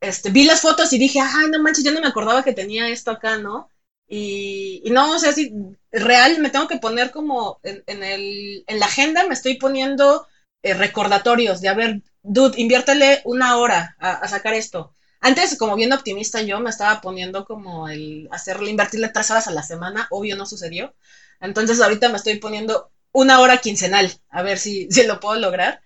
este, 0.00 0.30
vi 0.30 0.44
las 0.44 0.60
fotos 0.60 0.92
y 0.92 0.98
dije, 0.98 1.20
ay, 1.20 1.48
no 1.50 1.60
manches, 1.60 1.84
yo 1.84 1.92
no 1.92 2.00
me 2.00 2.08
acordaba 2.08 2.42
que 2.44 2.52
tenía 2.52 2.88
esto 2.88 3.10
acá, 3.10 3.38
¿no? 3.38 3.68
Y, 4.06 4.82
no, 4.90 5.12
o 5.12 5.18
sea, 5.18 5.32
si 5.32 5.52
real 5.90 6.38
me 6.40 6.50
tengo 6.50 6.68
que 6.68 6.78
poner 6.78 7.10
como 7.10 7.60
en, 7.62 8.02
el, 8.02 8.64
en 8.66 8.78
la 8.78 8.86
agenda, 8.86 9.26
me 9.26 9.34
estoy 9.34 9.54
poniendo 9.56 10.26
eh, 10.62 10.74
recordatorios 10.74 11.60
de, 11.60 11.68
a 11.68 11.74
ver, 11.74 12.02
dude, 12.22 12.60
inviértele 12.60 13.22
una 13.24 13.56
hora 13.56 13.96
a, 13.98 14.26
sacar 14.28 14.54
esto. 14.54 14.94
Antes, 15.24 15.56
como 15.56 15.74
bien 15.74 15.90
optimista, 15.94 16.42
yo 16.42 16.60
me 16.60 16.68
estaba 16.68 17.00
poniendo 17.00 17.46
como 17.46 17.88
el 17.88 18.28
hacerle, 18.30 18.70
invertirle 18.70 19.08
tres 19.08 19.30
horas 19.30 19.48
a 19.48 19.52
la 19.52 19.62
semana, 19.62 20.06
obvio 20.10 20.36
no 20.36 20.44
sucedió. 20.44 20.94
Entonces 21.40 21.80
ahorita 21.80 22.10
me 22.10 22.18
estoy 22.18 22.38
poniendo 22.38 22.90
una 23.10 23.40
hora 23.40 23.56
quincenal, 23.56 24.12
a 24.28 24.42
ver 24.42 24.58
si, 24.58 24.86
si 24.90 25.06
lo 25.06 25.20
puedo 25.20 25.40
lograr. 25.40 25.80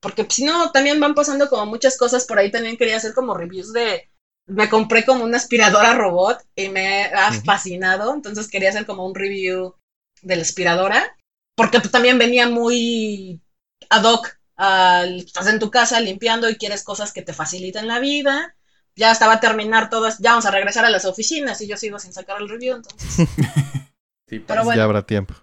Porque 0.00 0.26
si 0.30 0.44
no, 0.44 0.70
también 0.72 0.98
van 0.98 1.14
pasando 1.14 1.50
como 1.50 1.66
muchas 1.66 1.98
cosas, 1.98 2.24
por 2.24 2.38
ahí 2.38 2.50
también 2.50 2.78
quería 2.78 2.96
hacer 2.96 3.12
como 3.12 3.34
reviews 3.34 3.74
de, 3.74 4.08
me 4.46 4.70
compré 4.70 5.04
como 5.04 5.24
una 5.24 5.36
aspiradora 5.36 5.92
robot 5.92 6.38
y 6.56 6.70
me 6.70 7.04
ha 7.04 7.32
fascinado, 7.44 8.14
entonces 8.14 8.48
quería 8.48 8.70
hacer 8.70 8.86
como 8.86 9.06
un 9.06 9.14
review 9.14 9.74
de 10.22 10.36
la 10.36 10.42
aspiradora, 10.42 11.18
porque 11.54 11.80
pues, 11.80 11.92
también 11.92 12.16
venía 12.18 12.48
muy 12.48 13.42
ad 13.90 14.04
hoc, 14.04 14.38
al, 14.56 15.18
estás 15.18 15.48
en 15.48 15.58
tu 15.58 15.70
casa 15.70 16.00
limpiando 16.00 16.48
y 16.48 16.56
quieres 16.56 16.82
cosas 16.82 17.12
que 17.12 17.20
te 17.20 17.34
faciliten 17.34 17.86
la 17.86 17.98
vida, 17.98 18.56
ya 19.00 19.10
estaba 19.10 19.34
a 19.34 19.40
terminar 19.40 19.90
todo, 19.90 20.08
ya 20.20 20.30
vamos 20.30 20.46
a 20.46 20.50
regresar 20.50 20.84
a 20.84 20.90
las 20.90 21.04
oficinas 21.04 21.60
y 21.60 21.66
yo 21.66 21.76
sigo 21.76 21.98
sin 21.98 22.12
sacar 22.12 22.40
el 22.40 22.48
review, 22.48 22.76
entonces... 22.76 23.28
sí, 24.28 24.38
Pero 24.38 24.64
bueno, 24.64 24.78
ya 24.78 24.84
habrá 24.84 25.04
tiempo. 25.04 25.34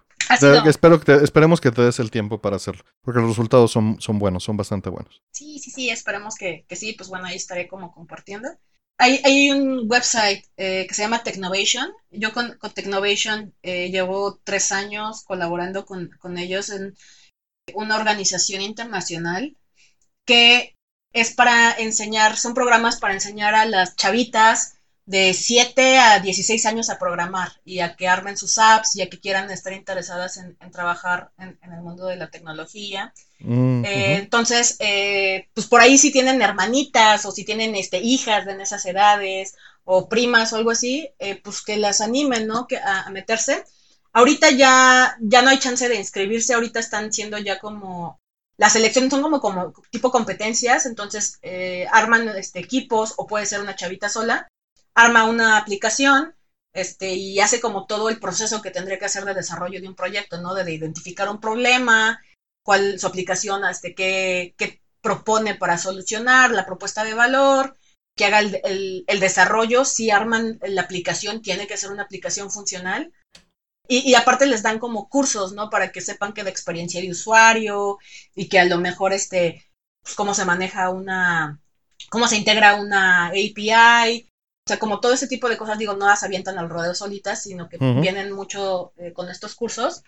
Espero 0.66 1.00
que 1.00 1.14
esperemos 1.14 1.60
que 1.60 1.70
te 1.70 1.82
des 1.82 1.98
el 2.00 2.10
tiempo 2.10 2.40
para 2.40 2.56
hacerlo, 2.56 2.84
porque 3.02 3.20
los 3.20 3.30
resultados 3.30 3.70
son, 3.70 4.00
son 4.00 4.18
buenos, 4.18 4.44
son 4.44 4.56
bastante 4.56 4.90
buenos. 4.90 5.22
Sí, 5.32 5.58
sí, 5.58 5.70
sí, 5.70 5.90
esperemos 5.90 6.34
que, 6.34 6.64
que 6.68 6.76
sí, 6.76 6.92
pues 6.92 7.08
bueno, 7.08 7.26
ahí 7.26 7.36
estaré 7.36 7.66
como 7.68 7.92
compartiendo 7.92 8.48
hay, 8.98 9.50
un 9.50 9.86
website 9.88 10.44
eh, 10.56 10.86
que 10.88 10.94
se 10.94 11.02
llama 11.02 11.22
Technovation. 11.22 11.92
Yo 12.10 12.32
con, 12.32 12.58
con 12.58 12.72
Technovation 12.72 13.54
eh, 13.62 13.90
llevo 13.90 14.40
tres 14.42 14.72
años 14.72 15.22
colaborando 15.24 15.86
con, 15.86 16.10
ellos 16.36 16.70
en 16.70 16.96
una 17.74 17.96
organización 17.96 18.60
internacional 18.62 19.56
que 20.24 20.74
es 21.12 21.32
para 21.32 21.72
enseñar, 21.72 22.36
son 22.36 22.54
programas 22.54 22.98
para 22.98 23.14
enseñar 23.14 23.54
a 23.54 23.66
las 23.66 23.96
chavitas 23.96 24.78
de 25.08 25.32
7 25.32 25.98
a 25.98 26.18
16 26.18 26.66
años 26.66 26.90
a 26.90 26.98
programar 26.98 27.52
y 27.64 27.80
a 27.80 27.96
que 27.96 28.06
armen 28.06 28.36
sus 28.36 28.58
apps 28.58 28.94
y 28.94 29.00
a 29.00 29.08
que 29.08 29.18
quieran 29.18 29.50
estar 29.50 29.72
interesadas 29.72 30.36
en, 30.36 30.54
trabajar 30.70 31.30
en, 31.38 31.58
el 31.62 31.80
mundo 31.80 32.04
de 32.06 32.16
la 32.16 32.28
tecnología. 32.28 33.14
Mm, 33.38 33.86
eh, 33.86 34.16
entonces, 34.16 34.76
eh, 34.80 35.48
pues 35.54 35.66
por 35.66 35.80
ahí 35.80 35.96
si 35.96 36.12
tienen 36.12 36.42
hermanitas 36.42 37.24
o 37.24 37.32
si 37.32 37.46
tienen 37.46 37.74
este, 37.74 38.00
hijas 38.00 38.44
de 38.44 38.62
esas 38.62 38.84
edades 38.84 39.54
o 39.84 40.10
primas 40.10 40.52
o 40.52 40.56
algo 40.56 40.72
así, 40.72 41.08
eh, 41.18 41.40
pues 41.42 41.62
que 41.62 41.78
las 41.78 42.02
animen, 42.02 42.46
¿no? 42.46 42.66
Que, 42.66 42.76
a, 42.76 43.08
meterse. 43.08 43.64
Ahorita 44.12 44.50
ya, 44.50 45.16
ya 45.22 45.40
no 45.40 45.48
hay 45.48 45.58
chance 45.58 45.88
de 45.88 45.96
inscribirse, 45.96 46.52
ahorita 46.52 46.80
están 46.80 47.14
siendo 47.14 47.38
ya 47.38 47.58
como 47.58 48.20
las 48.58 48.76
elecciones 48.76 49.10
son 49.10 49.22
como, 49.40 49.72
tipo 49.90 50.10
competencias, 50.10 50.84
entonces 50.84 51.40
arman 51.90 52.28
este, 52.30 52.58
equipos 52.58 53.14
o 53.16 53.26
puede 53.26 53.46
ser 53.46 53.60
una 53.60 53.76
chavita 53.76 54.08
sola 54.08 54.48
arma 54.98 55.24
una 55.24 55.56
aplicación, 55.56 56.34
este, 56.72 57.14
y 57.14 57.38
hace 57.40 57.60
como 57.60 57.86
todo 57.86 58.08
el 58.08 58.18
proceso 58.18 58.60
que 58.60 58.72
tendría 58.72 58.98
que 58.98 59.04
hacer 59.04 59.24
de 59.24 59.34
desarrollo 59.34 59.80
de 59.80 59.88
un 59.88 59.94
proyecto, 59.94 60.40
¿no? 60.40 60.54
De, 60.54 60.72
identificar 60.72 61.28
un 61.28 61.40
problema, 61.40 62.20
cuál 62.64 62.98
su 62.98 63.06
aplicación, 63.06 63.64
este, 63.64 63.94
qué, 63.94 64.54
qué 64.58 64.82
propone 65.00 65.54
para 65.54 65.78
solucionar, 65.78 66.50
la 66.50 66.66
propuesta 66.66 67.04
de 67.04 67.14
valor, 67.14 67.76
que 68.16 68.24
haga 68.24 68.40
el, 68.40 69.04
el, 69.06 69.20
desarrollo, 69.20 69.84
si 69.84 70.10
arman 70.10 70.58
la 70.62 70.82
aplicación, 70.82 71.42
tiene 71.42 71.68
que 71.68 71.76
ser 71.76 71.92
una 71.92 72.02
aplicación 72.02 72.50
funcional. 72.50 73.12
Y, 73.88 74.10
y, 74.10 74.14
aparte 74.14 74.46
les 74.46 74.62
dan 74.62 74.78
como 74.78 75.08
cursos, 75.08 75.52
¿no? 75.52 75.70
Para 75.70 75.90
que 75.92 76.00
sepan 76.02 76.34
que 76.34 76.44
de 76.44 76.50
experiencia 76.50 77.00
de 77.00 77.10
usuario 77.10 77.98
y 78.34 78.48
que 78.48 78.60
a 78.60 78.66
lo 78.66 78.78
mejor, 78.78 79.12
este, 79.12 79.64
pues, 80.02 80.14
cómo 80.14 80.34
se 80.34 80.44
maneja 80.44 80.90
una, 80.90 81.60
cómo 82.10 82.28
se 82.28 82.36
integra 82.36 82.76
una 82.76 83.28
API, 83.28 84.28
o 84.66 84.68
sea, 84.68 84.78
como 84.78 85.00
todo 85.00 85.14
ese 85.14 85.28
tipo 85.28 85.48
de 85.48 85.56
cosas, 85.56 85.78
digo, 85.78 85.94
no 85.94 86.06
las 86.06 86.22
avientan 86.22 86.58
al 86.58 86.68
rodeo 86.68 86.94
solitas, 86.94 87.42
sino 87.42 87.70
que 87.70 87.78
vienen 87.78 88.32
mucho 88.32 88.92
eh, 88.98 89.14
con 89.14 89.30
estos 89.30 89.54
cursos. 89.54 90.02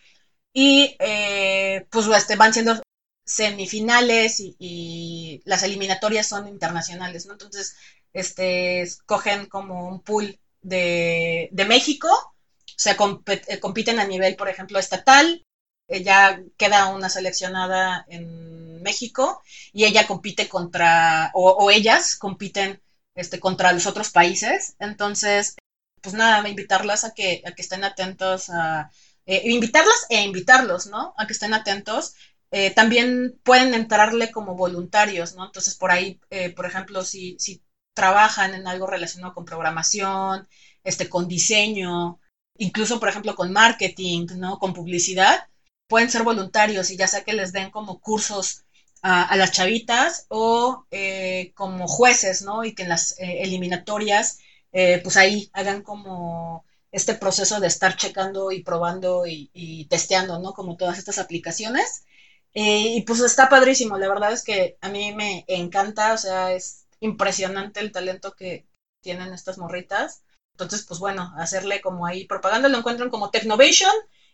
Y 0.52 0.97
eh, 0.98 1.86
pues 1.90 2.07
este, 2.09 2.36
van 2.36 2.52
siendo 2.52 2.82
semifinales 3.24 4.36
y, 4.39 5.40
las 5.47 5.62
eliminatorias 5.62 6.27
son 6.28 6.47
internacionales, 6.48 7.24
¿no? 7.27 7.32
Entonces, 7.32 7.77
este, 8.12 8.82
escogen 8.82 9.47
como 9.47 9.89
un 9.89 10.02
pool 10.02 10.39
de, 10.61 11.48
de 11.52 11.65
México, 11.65 12.09
sea, 12.81 12.97
eh, 13.27 13.61
compiten 13.61 13.98
a 14.01 14.05
nivel, 14.07 14.36
por 14.36 14.48
ejemplo, 14.48 14.78
estatal, 14.78 15.47
ella 15.89 16.40
queda 16.57 16.86
una 16.86 17.09
seleccionada 17.09 18.05
en 18.09 18.82
México 18.82 19.43
y 19.73 19.85
ella 19.85 20.07
compite 20.07 20.48
contra, 20.48 21.31
o, 21.35 21.51
o 21.51 21.70
ellas 21.70 22.16
compiten 22.16 22.81
este, 23.15 23.40
contra 23.40 23.73
los 23.73 23.86
otros 23.86 24.11
países. 24.11 24.77
Entonces, 24.78 25.57
pues 26.01 26.15
nada, 26.15 26.48
invitarlas 26.48 27.05
a 27.05 27.12
que, 27.15 27.43
a 27.47 27.52
que 27.52 27.62
estén 27.62 27.85
atentos 27.85 28.51
a... 28.51 28.90
Eh, 29.27 29.43
invitarlas 29.51 30.07
e 30.09 30.23
invitarlos, 30.23 30.86
¿no? 30.86 31.15
A 31.19 31.27
que 31.27 31.32
estén 31.35 31.55
atentos. 31.55 32.15
Eh, 32.51 32.70
también 32.73 33.39
pueden 33.44 33.74
entrarle 33.74 34.31
como 34.32 34.57
voluntarios, 34.57 35.35
¿no? 35.36 35.47
Entonces, 35.47 35.74
por 35.77 35.90
ahí, 35.90 36.20
eh, 36.31 36.51
por 36.51 36.66
ejemplo, 36.66 37.05
si, 37.05 37.36
si 37.39 37.62
trabajan 37.94 38.55
en 38.55 38.66
algo 38.66 38.86
relacionado 38.86 39.35
con 39.35 39.44
programación, 39.44 40.48
este, 40.85 41.09
con 41.09 41.28
diseño, 41.28 42.20
incluso, 42.61 43.01
por 43.01 43.09
ejemplo, 43.09 43.35
con 43.35 43.53
marketing, 43.53 44.27
¿no? 44.37 44.59
Con 44.59 44.74
publicidad, 44.74 45.41
pueden 45.89 46.11
ser 46.11 46.23
voluntarios 46.23 46.91
y 46.91 46.97
ya 46.97 47.09
sea 47.09 47.24
que 47.24 47.32
les 47.32 47.53
den 47.53 47.70
como 47.70 48.01
cursos 48.01 48.65
a, 49.03 49.35
las 49.37 49.51
chavitas 49.53 50.27
o 50.28 50.87
eh, 50.91 51.53
como 51.55 51.89
jueces, 51.89 52.43
¿no? 52.43 52.65
Y 52.65 52.74
que 52.74 52.82
en 52.82 52.91
las 52.91 53.12
eh, 53.19 53.43
eliminatorias, 53.43 54.39
eh, 54.73 55.01
pues 55.03 55.16
ahí 55.16 55.51
hagan 55.55 55.82
como 55.82 56.65
este 56.93 57.15
proceso 57.15 57.61
de 57.61 57.69
estar 57.69 57.97
checando 57.97 58.51
y 58.53 58.62
probando 58.62 59.24
y, 59.27 59.87
testeando, 59.89 60.39
¿no? 60.39 60.53
Como 60.53 60.77
todas 60.77 60.99
estas 60.99 61.19
aplicaciones. 61.19 62.05
y 62.55 63.03
pues 63.07 63.20
está 63.20 63.49
padrísimo, 63.49 63.97
la 63.99 64.09
verdad 64.09 64.32
es 64.32 64.43
que 64.43 64.77
a 64.81 64.89
mí 64.89 65.12
me 65.12 65.45
encanta, 65.47 66.12
o 66.15 66.19
sea, 66.19 66.53
es 66.53 66.87
impresionante 67.01 67.81
el 67.81 67.93
talento 67.93 68.32
que 68.32 68.66
tienen 69.01 69.32
estas 69.32 69.59
morritas. 69.59 70.23
Entonces, 70.65 70.87
pues 70.87 71.01
bueno, 71.01 71.32
hacerle 71.37 71.81
como 71.81 72.07
ahí 72.07 72.27
propaganda, 72.27 72.69
lo 72.69 72.78
encuentran 72.78 73.11
como 73.11 73.31
Technovation 73.31 73.91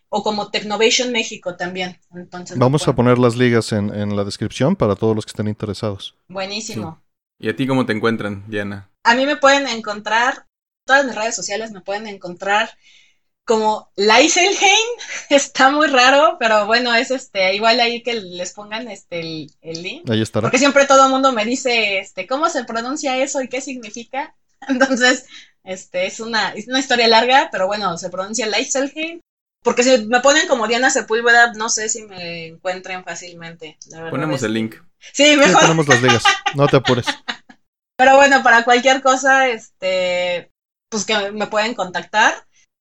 o 0.09 0.23
como 0.23 0.49
Technovation 0.49 1.11
México 1.11 1.55
también. 1.55 1.99
Entonces, 2.15 2.57
Vamos 2.57 2.87
a 2.87 2.95
poner 2.95 3.17
las 3.17 3.35
ligas 3.35 3.71
en, 3.71 4.15
la 4.15 4.23
descripción 4.23 4.75
para 4.75 4.95
todos 4.95 5.15
los 5.15 5.25
que 5.25 5.31
estén 5.31 5.47
interesados. 5.47 6.15
Buenísimo. 6.27 7.01
¿Y 7.39 7.49
a 7.49 7.55
ti 7.55 7.67
cómo 7.67 7.85
te 7.85 7.93
encuentran, 7.93 8.43
Diana? 8.47 8.89
A 9.03 9.15
mí 9.15 9.25
me 9.25 9.37
pueden 9.37 9.67
encontrar, 9.67 10.47
todas 10.85 11.05
mis 11.05 11.15
redes 11.15 11.35
sociales 11.35 11.71
me 11.71 11.81
pueden 11.81 12.07
encontrar 12.07 12.69
como 13.47 13.89
Leiselheim, 13.95 14.87
está 15.29 15.71
muy 15.71 15.87
raro, 15.87 16.35
pero 16.37 16.65
bueno, 16.65 16.93
es 16.93 17.11
este, 17.11 17.55
igual 17.55 17.79
ahí 17.79 18.03
que 18.03 18.13
les 18.13 18.51
pongan 18.51 18.89
este 18.89 19.21
el, 19.61 19.81
link. 19.81 20.09
Ahí 20.09 20.21
estará. 20.21 20.43
Porque 20.43 20.59
siempre 20.59 20.85
todo 20.85 21.05
el 21.05 21.11
mundo 21.11 21.31
me 21.31 21.45
dice, 21.45 21.99
este, 21.99 22.27
¿cómo 22.27 22.49
se 22.49 22.65
pronuncia 22.65 23.17
eso 23.17 23.41
y 23.41 23.47
qué 23.47 23.61
significa? 23.61 24.35
Entonces, 24.67 25.25
este, 25.67 26.05
es 26.05 26.21
una, 26.21 26.51
es 26.51 26.67
una 26.69 26.79
historia 26.79 27.09
larga, 27.09 27.49
pero 27.51 27.67
bueno, 27.67 27.97
se 27.97 28.09
pronuncia 28.09 28.47
Leiselheim. 28.47 29.19
Porque 29.63 29.83
si 29.83 30.05
me 30.05 30.21
ponen 30.21 30.47
como 30.47 30.65
Diana 30.65 30.89
Sepúlveda, 30.89 31.51
no 31.53 31.67
sé 31.67 31.89
si 31.89 32.03
me 32.03 32.47
encuentren 32.47 33.03
fácilmente. 33.03 33.77
Ponemos 34.09 34.41
el 34.43 34.53
link. 34.53 34.75
Sí, 35.11 35.35
mejor. 35.35 35.61
ponemos 35.61 35.87
las 35.89 36.01
ligas. 36.01 36.23
No 36.55 36.67
te 36.67 36.77
apures. 36.77 37.05
Pero 37.97 38.15
bueno, 38.15 38.43
para 38.43 38.63
cualquier 38.63 39.01
cosa, 39.01 39.49
este, 39.49 40.51
pues 40.89 41.03
que 41.03 41.31
me 41.31 41.47
pueden 41.47 41.73
contactar. 41.73 42.33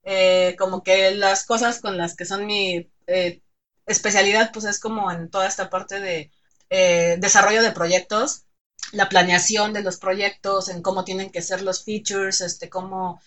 Eh, 0.04 0.54
como 0.56 0.84
que 0.84 1.10
las 1.10 1.44
cosas 1.44 1.80
con 1.80 1.96
las 1.96 2.14
que 2.14 2.24
son 2.24 2.46
mi 2.46 2.88
eh, 3.08 3.40
especialidad, 3.86 4.52
pues 4.52 4.64
es 4.66 4.78
como 4.78 5.10
en 5.10 5.28
toda 5.28 5.48
esta 5.48 5.68
parte 5.68 5.98
de 5.98 6.30
eh, 6.70 7.16
desarrollo 7.18 7.62
de 7.62 7.72
proyectos, 7.72 8.45
la 8.92 9.08
planeación 9.08 9.72
de 9.72 9.82
los 9.82 9.98
proyectos, 9.98 10.68
en 10.68 10.82
cómo 10.82 11.04
tienen 11.04 11.30
que 11.30 11.42
ser 11.42 11.62
los 11.62 11.84
features, 11.84 12.40
este, 12.40 12.68
cómo 12.68 13.20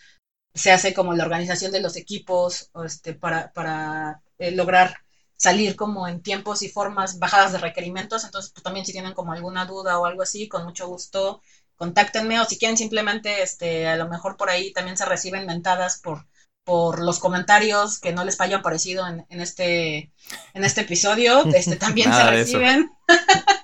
se 0.54 0.72
hace 0.72 0.94
como 0.94 1.14
la 1.14 1.24
organización 1.24 1.72
de 1.72 1.82
los 1.82 1.96
equipos 1.96 2.72
este, 2.86 3.14
para, 3.14 3.52
para 3.54 4.22
eh, 4.38 4.52
lograr 4.52 4.98
salir 5.36 5.76
como 5.76 6.08
en 6.08 6.22
tiempos 6.22 6.62
y 6.62 6.70
formas 6.70 7.20
bajadas 7.20 7.54
de 7.54 7.60
requerimientos. 7.60 8.24
Entonces, 8.24 8.52
pues 8.52 8.64
también 8.64 8.86
si 8.86 8.92
tienen 8.92 9.14
como 9.14 9.32
alguna 9.32 9.66
duda 9.66 10.00
o 10.00 10.06
algo 10.06 10.22
así, 10.22 10.48
con 10.48 10.66
mucho 10.66 10.88
gusto 10.88 11.42
contáctenme 11.80 12.42
o 12.42 12.46
si 12.46 12.60
quieren 12.60 12.78
simplemente, 12.78 13.42
este, 13.42 13.88
a 13.88 13.96
lo 13.96 14.10
mejor 14.10 14.36
por 14.36 14.50
ahí 14.50 14.74
también 14.74 14.98
se 14.98 15.06
reciben 15.06 15.46
mentadas 15.46 16.00
por, 16.04 16.28
por 16.66 17.00
los 17.00 17.20
comentarios 17.20 18.00
que 18.00 18.12
no 18.12 18.26
les 18.26 18.40
hayan 18.42 18.62
parecido 18.62 19.08
en, 19.08 19.26
en 19.30 19.40
este, 19.40 20.12
en 20.54 20.66
este 20.66 20.82
episodio, 20.82 21.46
este, 21.46 21.78
también 21.78 22.14
se 22.14 22.24
reciben. 22.24 22.92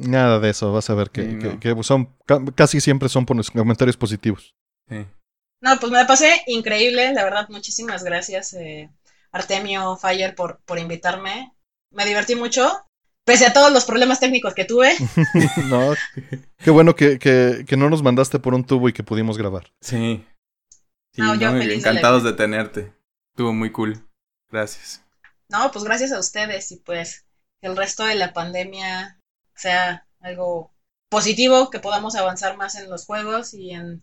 Nada 0.00 0.38
de 0.40 0.50
eso, 0.50 0.72
vas 0.72 0.88
a 0.90 0.94
ver 0.94 1.10
que, 1.10 1.58
que, 1.60 1.82
son, 1.82 2.14
casi 2.54 2.80
siempre 2.80 3.08
son 3.08 3.26
por 3.26 3.36
los 3.36 3.50
comentarios 3.50 3.96
positivos. 3.96 4.54
Sí. 4.88 5.06
No, 5.62 5.78
pues 5.78 5.92
me 5.92 5.98
la 5.98 6.06
pasé 6.06 6.42
increíble, 6.46 7.12
la 7.12 7.24
verdad, 7.24 7.48
muchísimas 7.50 8.02
gracias, 8.02 8.54
eh, 8.54 8.90
Artemio 9.30 9.96
Fire, 9.96 10.34
por, 10.34 10.60
por 10.64 10.78
invitarme. 10.78 11.52
Me 11.92 12.06
divertí 12.06 12.34
mucho, 12.34 12.86
pese 13.24 13.46
a 13.46 13.52
todos 13.52 13.72
los 13.72 13.84
problemas 13.84 14.20
técnicos 14.20 14.54
que 14.54 14.64
tuve. 14.64 14.92
no, 15.68 15.94
qué 16.58 16.70
bueno 16.70 16.94
que, 16.96 17.18
que, 17.18 17.76
no 17.76 17.90
nos 17.90 18.02
mandaste 18.02 18.38
por 18.38 18.54
un 18.54 18.64
tubo 18.64 18.88
y 18.88 18.92
que 18.92 19.04
pudimos 19.04 19.36
grabar. 19.36 19.72
Sí. 19.80 20.24
sí 21.12 21.22
encantados 21.22 22.24
de, 22.24 22.30
de 22.30 22.36
tenerte. 22.36 22.92
Estuvo 23.32 23.52
muy 23.52 23.70
cool. 23.70 24.06
Gracias. 24.50 25.04
No, 25.48 25.70
pues 25.72 25.84
gracias 25.84 26.12
a 26.12 26.20
ustedes 26.20 26.72
y 26.72 26.76
pues 26.76 27.26
que 27.60 27.68
el 27.68 27.76
resto 27.76 28.04
de 28.04 28.14
la 28.14 28.32
pandemia 28.32 29.19
sea 29.60 30.06
algo 30.20 30.72
positivo, 31.08 31.70
que 31.70 31.80
podamos 31.80 32.14
avanzar 32.16 32.56
más 32.56 32.74
en 32.76 32.90
los 32.90 33.06
juegos 33.06 33.54
y 33.54 33.72
en 33.72 34.02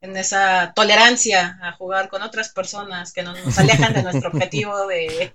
en 0.00 0.16
esa 0.16 0.72
tolerancia 0.74 1.58
a 1.62 1.72
jugar 1.72 2.08
con 2.08 2.22
otras 2.22 2.50
personas 2.50 3.12
que 3.12 3.22
nos 3.22 3.58
alejan 3.58 3.92
de 3.94 4.02
nuestro 4.02 4.30
objetivo 4.30 4.86
de, 4.88 5.32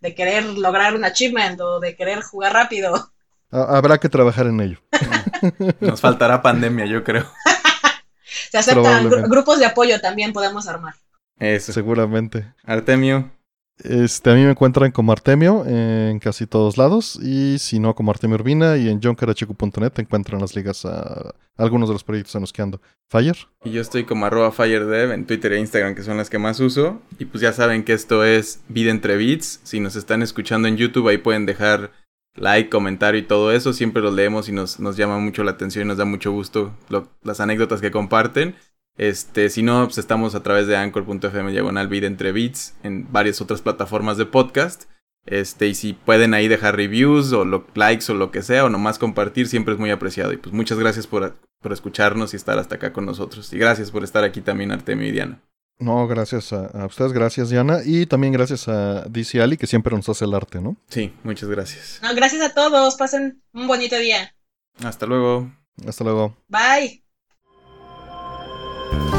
de 0.00 0.14
querer 0.14 0.44
lograr 0.44 0.94
un 0.94 1.04
achievement 1.04 1.60
o 1.60 1.80
de 1.80 1.96
querer 1.96 2.20
jugar 2.22 2.52
rápido. 2.52 3.12
Habrá 3.50 3.98
que 3.98 4.10
trabajar 4.10 4.46
en 4.46 4.60
ello. 4.60 4.78
Nos 5.80 6.02
faltará 6.02 6.42
pandemia, 6.42 6.84
yo 6.84 7.02
creo. 7.02 7.26
Se 8.50 8.58
aceptan 8.58 9.08
grupos 9.08 9.58
de 9.58 9.66
apoyo 9.66 10.00
también 10.00 10.34
podemos 10.34 10.68
armar. 10.68 10.94
Eso. 11.38 11.72
Seguramente. 11.72 12.52
Artemio. 12.64 13.30
Este, 13.84 14.30
a 14.30 14.34
mí 14.34 14.42
me 14.42 14.50
encuentran 14.50 14.90
como 14.90 15.12
Artemio 15.12 15.64
en 15.64 16.18
casi 16.18 16.46
todos 16.46 16.76
lados 16.76 17.18
y 17.22 17.58
si 17.58 17.78
no 17.78 17.94
como 17.94 18.10
Artemio 18.10 18.34
Urbina 18.34 18.76
y 18.76 18.88
en 18.88 19.00
jonkarachiku.net 19.00 19.92
te 19.92 20.02
encuentran 20.02 20.40
las 20.40 20.56
ligas 20.56 20.84
a 20.84 21.34
algunos 21.56 21.88
de 21.88 21.92
los 21.92 22.02
proyectos 22.02 22.34
en 22.34 22.40
los 22.40 22.52
que 22.52 22.62
ando. 22.62 22.80
Fire. 23.08 23.36
Y 23.64 23.70
yo 23.70 23.80
estoy 23.80 24.04
como 24.04 24.26
arroba 24.26 24.50
FireDev 24.50 25.12
en 25.12 25.26
Twitter 25.26 25.52
e 25.52 25.60
Instagram 25.60 25.94
que 25.94 26.02
son 26.02 26.16
las 26.16 26.28
que 26.28 26.38
más 26.38 26.58
uso 26.58 27.00
y 27.18 27.26
pues 27.26 27.40
ya 27.40 27.52
saben 27.52 27.84
que 27.84 27.92
esto 27.92 28.24
es 28.24 28.60
Vida 28.68 28.90
entre 28.90 29.16
Beats. 29.16 29.60
Si 29.62 29.78
nos 29.78 29.94
están 29.94 30.22
escuchando 30.22 30.66
en 30.66 30.76
YouTube 30.76 31.08
ahí 31.08 31.18
pueden 31.18 31.46
dejar 31.46 31.92
like, 32.34 32.70
comentario 32.70 33.20
y 33.20 33.24
todo 33.24 33.52
eso. 33.52 33.72
Siempre 33.72 34.02
los 34.02 34.14
leemos 34.14 34.48
y 34.48 34.52
nos, 34.52 34.80
nos 34.80 34.96
llama 34.96 35.18
mucho 35.18 35.44
la 35.44 35.52
atención 35.52 35.84
y 35.86 35.88
nos 35.88 35.98
da 35.98 36.04
mucho 36.04 36.32
gusto 36.32 36.72
las 37.22 37.40
anécdotas 37.40 37.80
que 37.80 37.90
comparten. 37.90 38.56
Este, 38.98 39.48
si 39.48 39.62
no, 39.62 39.84
pues 39.84 39.96
estamos 39.98 40.34
a 40.34 40.42
través 40.42 40.66
de 40.66 40.76
anchor.fm 40.76 41.52
diagonal 41.52 41.88
entre 42.04 42.32
beats 42.32 42.74
en 42.82 43.10
varias 43.10 43.40
otras 43.40 43.62
plataformas 43.62 44.18
de 44.18 44.26
podcast. 44.26 44.84
Este, 45.24 45.68
y 45.68 45.74
si 45.74 45.92
pueden 45.92 46.34
ahí 46.34 46.48
dejar 46.48 46.76
reviews 46.76 47.32
o 47.32 47.44
likes 47.74 48.10
o 48.10 48.14
lo 48.14 48.30
que 48.30 48.42
sea, 48.42 48.64
o 48.64 48.68
nomás 48.68 48.98
compartir, 48.98 49.46
siempre 49.46 49.74
es 49.74 49.80
muy 49.80 49.90
apreciado. 49.90 50.32
Y 50.32 50.36
pues 50.36 50.52
muchas 50.52 50.78
gracias 50.78 51.06
por, 51.06 51.38
por 51.60 51.72
escucharnos 51.72 52.32
y 52.32 52.36
estar 52.36 52.58
hasta 52.58 52.76
acá 52.76 52.92
con 52.92 53.06
nosotros. 53.06 53.52
Y 53.52 53.58
gracias 53.58 53.90
por 53.90 54.04
estar 54.04 54.24
aquí 54.24 54.40
también, 54.40 54.72
Artemio 54.72 55.06
y 55.06 55.12
Diana. 55.12 55.40
No, 55.78 56.08
gracias 56.08 56.52
a, 56.52 56.86
ustedes, 56.86 57.12
gracias 57.12 57.50
Diana. 57.50 57.80
Y 57.84 58.06
también 58.06 58.32
gracias 58.32 58.66
a 58.66 59.02
DC 59.08 59.40
Ali, 59.40 59.56
que 59.56 59.68
siempre 59.68 59.94
nos 59.94 60.08
hace 60.08 60.24
el 60.24 60.34
arte, 60.34 60.60
¿no? 60.60 60.76
Sí, 60.88 61.14
muchas 61.22 61.48
gracias. 61.48 62.00
No, 62.02 62.14
gracias 62.16 62.42
a 62.42 62.52
todos, 62.52 62.96
pasen 62.96 63.42
un 63.52 63.68
bonito 63.68 63.96
día. 63.96 64.34
Hasta 64.82 65.06
luego. 65.06 65.52
Hasta 65.86 66.02
luego. 66.02 66.36
Bye. 66.48 67.07
Bye. 68.90 69.17